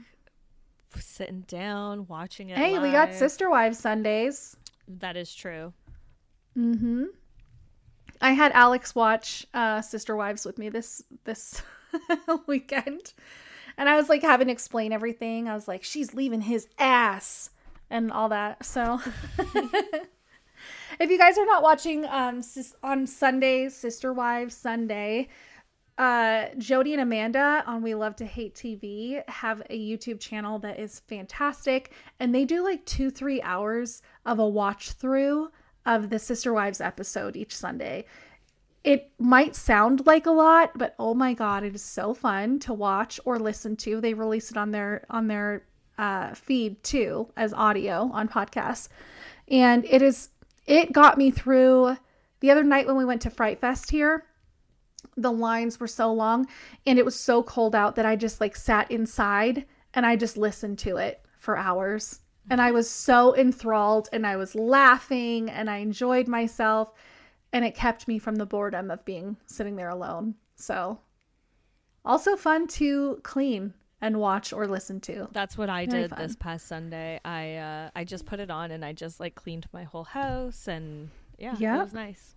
sitting 0.97 1.41
down, 1.47 2.07
watching 2.07 2.49
it. 2.49 2.57
hey, 2.57 2.79
we 2.79 2.91
got. 2.91 3.13
Sister 3.13 3.49
Wives 3.49 3.79
Sundays. 3.79 4.55
That 4.87 5.17
is 5.17 5.33
true. 5.33 5.73
Mm-hmm. 6.57 7.05
I 8.21 8.31
had 8.31 8.51
Alex 8.53 8.95
watch 8.95 9.45
uh, 9.53 9.81
Sister 9.81 10.15
Wives 10.15 10.45
with 10.45 10.57
me 10.57 10.69
this 10.69 11.03
this 11.25 11.61
weekend, 12.47 13.13
and 13.77 13.89
I 13.89 13.95
was 13.95 14.09
like 14.09 14.21
having 14.21 14.47
to 14.47 14.53
explain 14.53 14.91
everything. 14.91 15.47
I 15.47 15.53
was 15.53 15.67
like, 15.67 15.83
"She's 15.83 16.13
leaving 16.13 16.41
his 16.41 16.67
ass," 16.77 17.49
and 17.89 18.11
all 18.11 18.29
that. 18.29 18.65
So, 18.65 18.99
if 20.99 21.09
you 21.09 21.17
guys 21.17 21.37
are 21.37 21.45
not 21.45 21.63
watching 21.63 22.05
um 22.05 22.41
sis- 22.41 22.75
on 22.83 23.07
Sunday, 23.07 23.69
Sister 23.69 24.13
Wives 24.13 24.55
Sunday, 24.55 25.29
uh 25.97 26.45
Jody 26.57 26.93
and 26.93 27.01
Amanda 27.01 27.63
on 27.67 27.81
We 27.81 27.95
Love 27.95 28.15
to 28.17 28.25
Hate 28.25 28.55
TV 28.55 29.27
have 29.29 29.61
a 29.69 29.79
YouTube 29.79 30.19
channel 30.19 30.59
that 30.59 30.79
is 30.79 31.01
fantastic 31.01 31.91
and 32.19 32.33
they 32.33 32.45
do 32.45 32.63
like 32.63 32.85
2-3 32.85 33.41
hours 33.43 34.01
of 34.25 34.39
a 34.39 34.47
watch 34.47 34.93
through 34.93 35.49
of 35.85 36.09
the 36.09 36.19
Sister 36.19 36.53
Wives 36.53 36.81
episode 36.81 37.35
each 37.35 37.55
Sunday. 37.55 38.05
It 38.83 39.11
might 39.17 39.55
sound 39.55 40.05
like 40.05 40.25
a 40.25 40.31
lot, 40.31 40.71
but 40.75 40.95
oh 40.99 41.13
my 41.13 41.33
god, 41.33 41.63
it 41.63 41.73
is 41.73 41.83
so 41.83 42.13
fun 42.13 42.59
to 42.59 42.73
watch 42.73 43.19
or 43.23 43.39
listen 43.39 43.77
to. 43.77 44.01
They 44.01 44.13
release 44.13 44.51
it 44.51 44.57
on 44.57 44.71
their 44.71 45.05
on 45.09 45.27
their 45.27 45.63
uh, 45.97 46.33
feed 46.33 46.83
too 46.83 47.29
as 47.37 47.53
audio 47.53 48.09
on 48.13 48.27
podcasts, 48.27 48.89
and 49.47 49.85
it 49.85 50.01
is 50.01 50.29
it 50.65 50.91
got 50.91 51.17
me 51.17 51.31
through 51.31 51.97
the 52.41 52.51
other 52.51 52.63
night 52.63 52.87
when 52.87 52.97
we 52.97 53.05
went 53.05 53.21
to 53.21 53.29
Fright 53.29 53.59
Fest 53.59 53.91
here 53.91 54.25
the 55.15 55.31
lines 55.31 55.79
were 55.79 55.87
so 55.87 56.11
long 56.11 56.47
and 56.85 56.97
it 56.97 57.05
was 57.05 57.19
so 57.19 57.43
cold 57.43 57.75
out 57.75 57.95
that 57.95 58.05
I 58.05 58.15
just 58.15 58.41
like 58.41 58.55
sat 58.55 58.89
inside 58.89 59.65
and 59.93 60.05
I 60.05 60.15
just 60.15 60.37
listened 60.37 60.79
to 60.79 60.97
it 60.97 61.23
for 61.37 61.57
hours. 61.57 62.19
And 62.49 62.61
I 62.61 62.71
was 62.71 62.89
so 62.89 63.35
enthralled 63.35 64.09
and 64.11 64.25
I 64.25 64.35
was 64.35 64.55
laughing 64.55 65.49
and 65.49 65.69
I 65.69 65.77
enjoyed 65.77 66.27
myself 66.27 66.93
and 67.53 67.63
it 67.63 67.75
kept 67.75 68.07
me 68.07 68.19
from 68.19 68.35
the 68.35 68.45
boredom 68.45 68.91
of 68.91 69.05
being 69.05 69.37
sitting 69.45 69.75
there 69.77 69.89
alone. 69.89 70.35
So 70.55 70.99
also 72.03 72.35
fun 72.35 72.67
to 72.67 73.19
clean 73.23 73.73
and 74.01 74.19
watch 74.19 74.51
or 74.51 74.67
listen 74.67 74.99
to. 75.01 75.29
That's 75.31 75.57
what 75.57 75.69
I 75.69 75.85
Very 75.85 76.03
did 76.09 76.17
this 76.17 76.35
past 76.35 76.67
Sunday. 76.67 77.21
I 77.23 77.55
uh 77.55 77.89
I 77.95 78.03
just 78.03 78.25
put 78.25 78.39
it 78.41 78.51
on 78.51 78.71
and 78.71 78.83
I 78.83 78.91
just 78.91 79.19
like 79.19 79.35
cleaned 79.35 79.67
my 79.71 79.83
whole 79.83 80.03
house 80.03 80.67
and 80.67 81.09
yeah, 81.37 81.55
Yeah. 81.57 81.77
it 81.79 81.83
was 81.85 81.93
nice. 81.93 82.35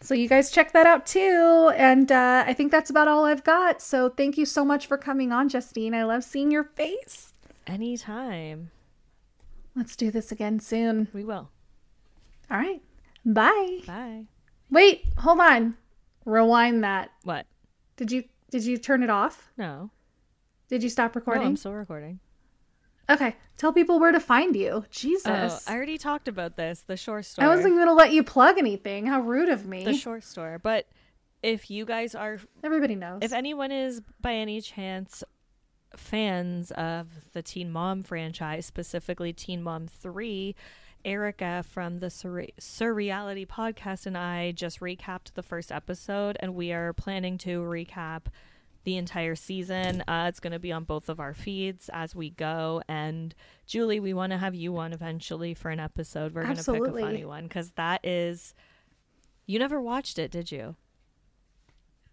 So 0.00 0.12
you 0.14 0.28
guys 0.28 0.50
check 0.50 0.72
that 0.72 0.86
out 0.86 1.06
too. 1.06 1.72
And 1.76 2.10
uh, 2.12 2.44
I 2.46 2.52
think 2.52 2.70
that's 2.70 2.90
about 2.90 3.08
all 3.08 3.24
I've 3.24 3.44
got. 3.44 3.80
So 3.80 4.10
thank 4.10 4.36
you 4.36 4.44
so 4.44 4.62
much 4.64 4.86
for 4.86 4.98
coming 4.98 5.32
on, 5.32 5.48
Justine. 5.48 5.94
I 5.94 6.04
love 6.04 6.24
seeing 6.24 6.50
your 6.50 6.64
face. 6.64 7.32
Anytime. 7.66 8.70
Let's 9.74 9.96
do 9.96 10.10
this 10.10 10.30
again 10.30 10.60
soon. 10.60 11.08
We 11.14 11.24
will. 11.24 11.48
All 12.50 12.58
right. 12.58 12.82
Bye. 13.24 13.78
Bye. 13.86 14.26
Wait, 14.74 15.04
hold 15.18 15.40
on. 15.40 15.76
Rewind 16.24 16.82
that. 16.84 17.10
What? 17.22 17.46
Did 17.96 18.10
you 18.12 18.24
did 18.50 18.64
you 18.64 18.76
turn 18.76 19.02
it 19.02 19.10
off? 19.10 19.52
No. 19.56 19.90
Did 20.68 20.82
you 20.82 20.88
stop 20.88 21.14
No, 21.14 21.20
recording? 21.20 21.46
I'm 21.46 21.56
still 21.56 21.72
recording. 21.74 22.18
okay. 23.08 23.36
Tell 23.56 23.72
people 23.72 24.00
where 24.00 24.10
to 24.12 24.20
find 24.20 24.56
you. 24.56 24.84
Jesus. 24.90 25.26
Oh, 25.26 25.58
I 25.72 25.76
already 25.76 25.96
talked 25.98 26.26
about 26.28 26.56
this. 26.56 26.80
The 26.80 26.96
Shore 26.96 27.22
Store. 27.22 27.44
I 27.44 27.48
wasn't 27.48 27.68
even 27.68 27.78
gonna 27.78 27.92
let 27.94 28.12
you 28.12 28.24
plug 28.24 28.58
anything. 28.58 29.06
How 29.06 29.20
rude 29.20 29.48
of 29.48 29.66
me. 29.66 29.84
the 29.84 29.94
Shore 29.94 30.20
Store. 30.20 30.58
But 30.62 30.88
if 31.42 31.70
you 31.70 31.84
guys 31.84 32.14
are 32.14 32.38
Everybody 32.64 32.94
knows. 32.96 33.20
if 33.22 33.32
anyone 33.32 33.70
is 33.70 34.00
by 34.20 34.34
any 34.34 34.60
chance 34.60 35.22
fans 35.96 36.70
of 36.72 37.08
the 37.32 37.42
Teen 37.42 37.70
Mom 37.70 38.02
franchise, 38.02 38.66
specifically 38.66 39.32
Teen 39.32 39.62
Mom 39.62 39.86
3, 39.86 40.54
Erica 41.04 41.64
from 41.68 42.00
the 42.00 42.10
Sur- 42.10 42.46
Surreality 42.60 43.46
podcast 43.46 44.06
and 44.06 44.16
I 44.16 44.52
just 44.52 44.80
recapped 44.80 45.34
the 45.34 45.42
first 45.42 45.70
episode, 45.72 46.36
and 46.40 46.54
we 46.54 46.72
are 46.72 46.92
planning 46.92 47.38
to 47.38 47.60
recap 47.60 48.22
the 48.84 48.96
entire 48.96 49.34
season. 49.34 50.02
Uh, 50.06 50.26
it's 50.28 50.40
going 50.40 50.52
to 50.52 50.58
be 50.58 50.70
on 50.72 50.84
both 50.84 51.08
of 51.08 51.18
our 51.18 51.32
feeds 51.34 51.88
as 51.92 52.14
we 52.14 52.30
go. 52.30 52.82
And 52.88 53.34
Julie, 53.66 54.00
we 54.00 54.12
want 54.12 54.32
to 54.32 54.38
have 54.38 54.54
you 54.54 54.76
on 54.76 54.92
eventually 54.92 55.54
for 55.54 55.70
an 55.70 55.80
episode. 55.80 56.34
We're 56.34 56.42
going 56.44 56.56
to 56.56 56.72
pick 56.72 56.82
a 56.86 56.90
funny 57.00 57.24
one 57.24 57.44
because 57.44 57.70
that 57.72 58.04
is. 58.04 58.54
You 59.46 59.58
never 59.58 59.80
watched 59.80 60.18
it, 60.18 60.30
did 60.30 60.50
you? 60.52 60.76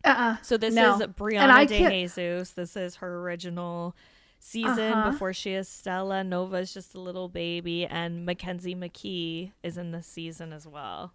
uh-uh. 0.04 0.38
So 0.42 0.58
this 0.58 0.74
No. 0.74 0.96
is 0.96 1.02
Brianna 1.08 1.68
De 1.68 1.78
can't- 1.78 1.94
Jesus. 1.94 2.52
This 2.52 2.76
is 2.76 2.96
her 2.98 3.20
original 3.22 3.96
season 4.44 4.94
Uh-huh. 4.94 5.12
before 5.12 5.34
she 5.34 5.52
is 5.54 5.68
Stella. 5.70 6.24
Nova 6.24 6.58
is 6.58 6.74
just 6.74 6.96
a 6.96 7.00
little 7.00 7.30
baby, 7.30 7.86
and 7.86 8.26
Mackenzie 8.26 8.76
McKee 8.76 9.52
is 9.64 9.78
in 9.78 9.92
this 9.92 10.08
season 10.08 10.52
as 10.52 10.68
well. 10.68 11.14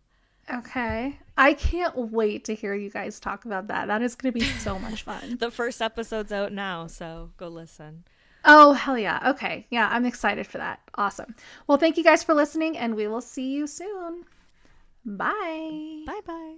Okay. 0.53 1.19
I 1.37 1.55
can't 1.55 1.97
wait 1.97 2.45
to 2.45 2.55
hear 2.55 2.75
you 2.75 2.89
guys 2.89 3.19
talk 3.19 3.45
about 3.45 3.67
that. 3.67 3.89
That 3.89 4.01
is 4.03 4.15
gonna 4.15 4.33
be 4.33 4.41
so 4.43 4.79
much 4.79 5.03
fun. 5.11 5.39
The 5.39 5.51
first 5.51 5.83
episode's 5.83 6.31
out 6.33 6.53
now, 6.53 6.87
so 6.87 7.31
go 7.37 7.49
listen. 7.49 8.05
Oh, 8.45 8.73
hell 8.75 8.97
yeah. 8.97 9.31
Okay. 9.31 9.67
Yeah, 9.71 9.89
I'm 9.91 10.05
excited 10.07 10.47
for 10.47 10.59
that. 10.59 10.79
Awesome. 10.95 11.35
Well, 11.67 11.79
thank 11.79 11.97
you 11.97 12.05
guys 12.05 12.23
for 12.23 12.33
listening, 12.33 12.79
and 12.79 12.95
we 12.95 13.09
will 13.09 13.21
see 13.21 13.51
you 13.51 13.67
soon. 13.67 14.25
Bye. 15.05 16.05
Bye 16.07 16.21
bye. 16.25 16.57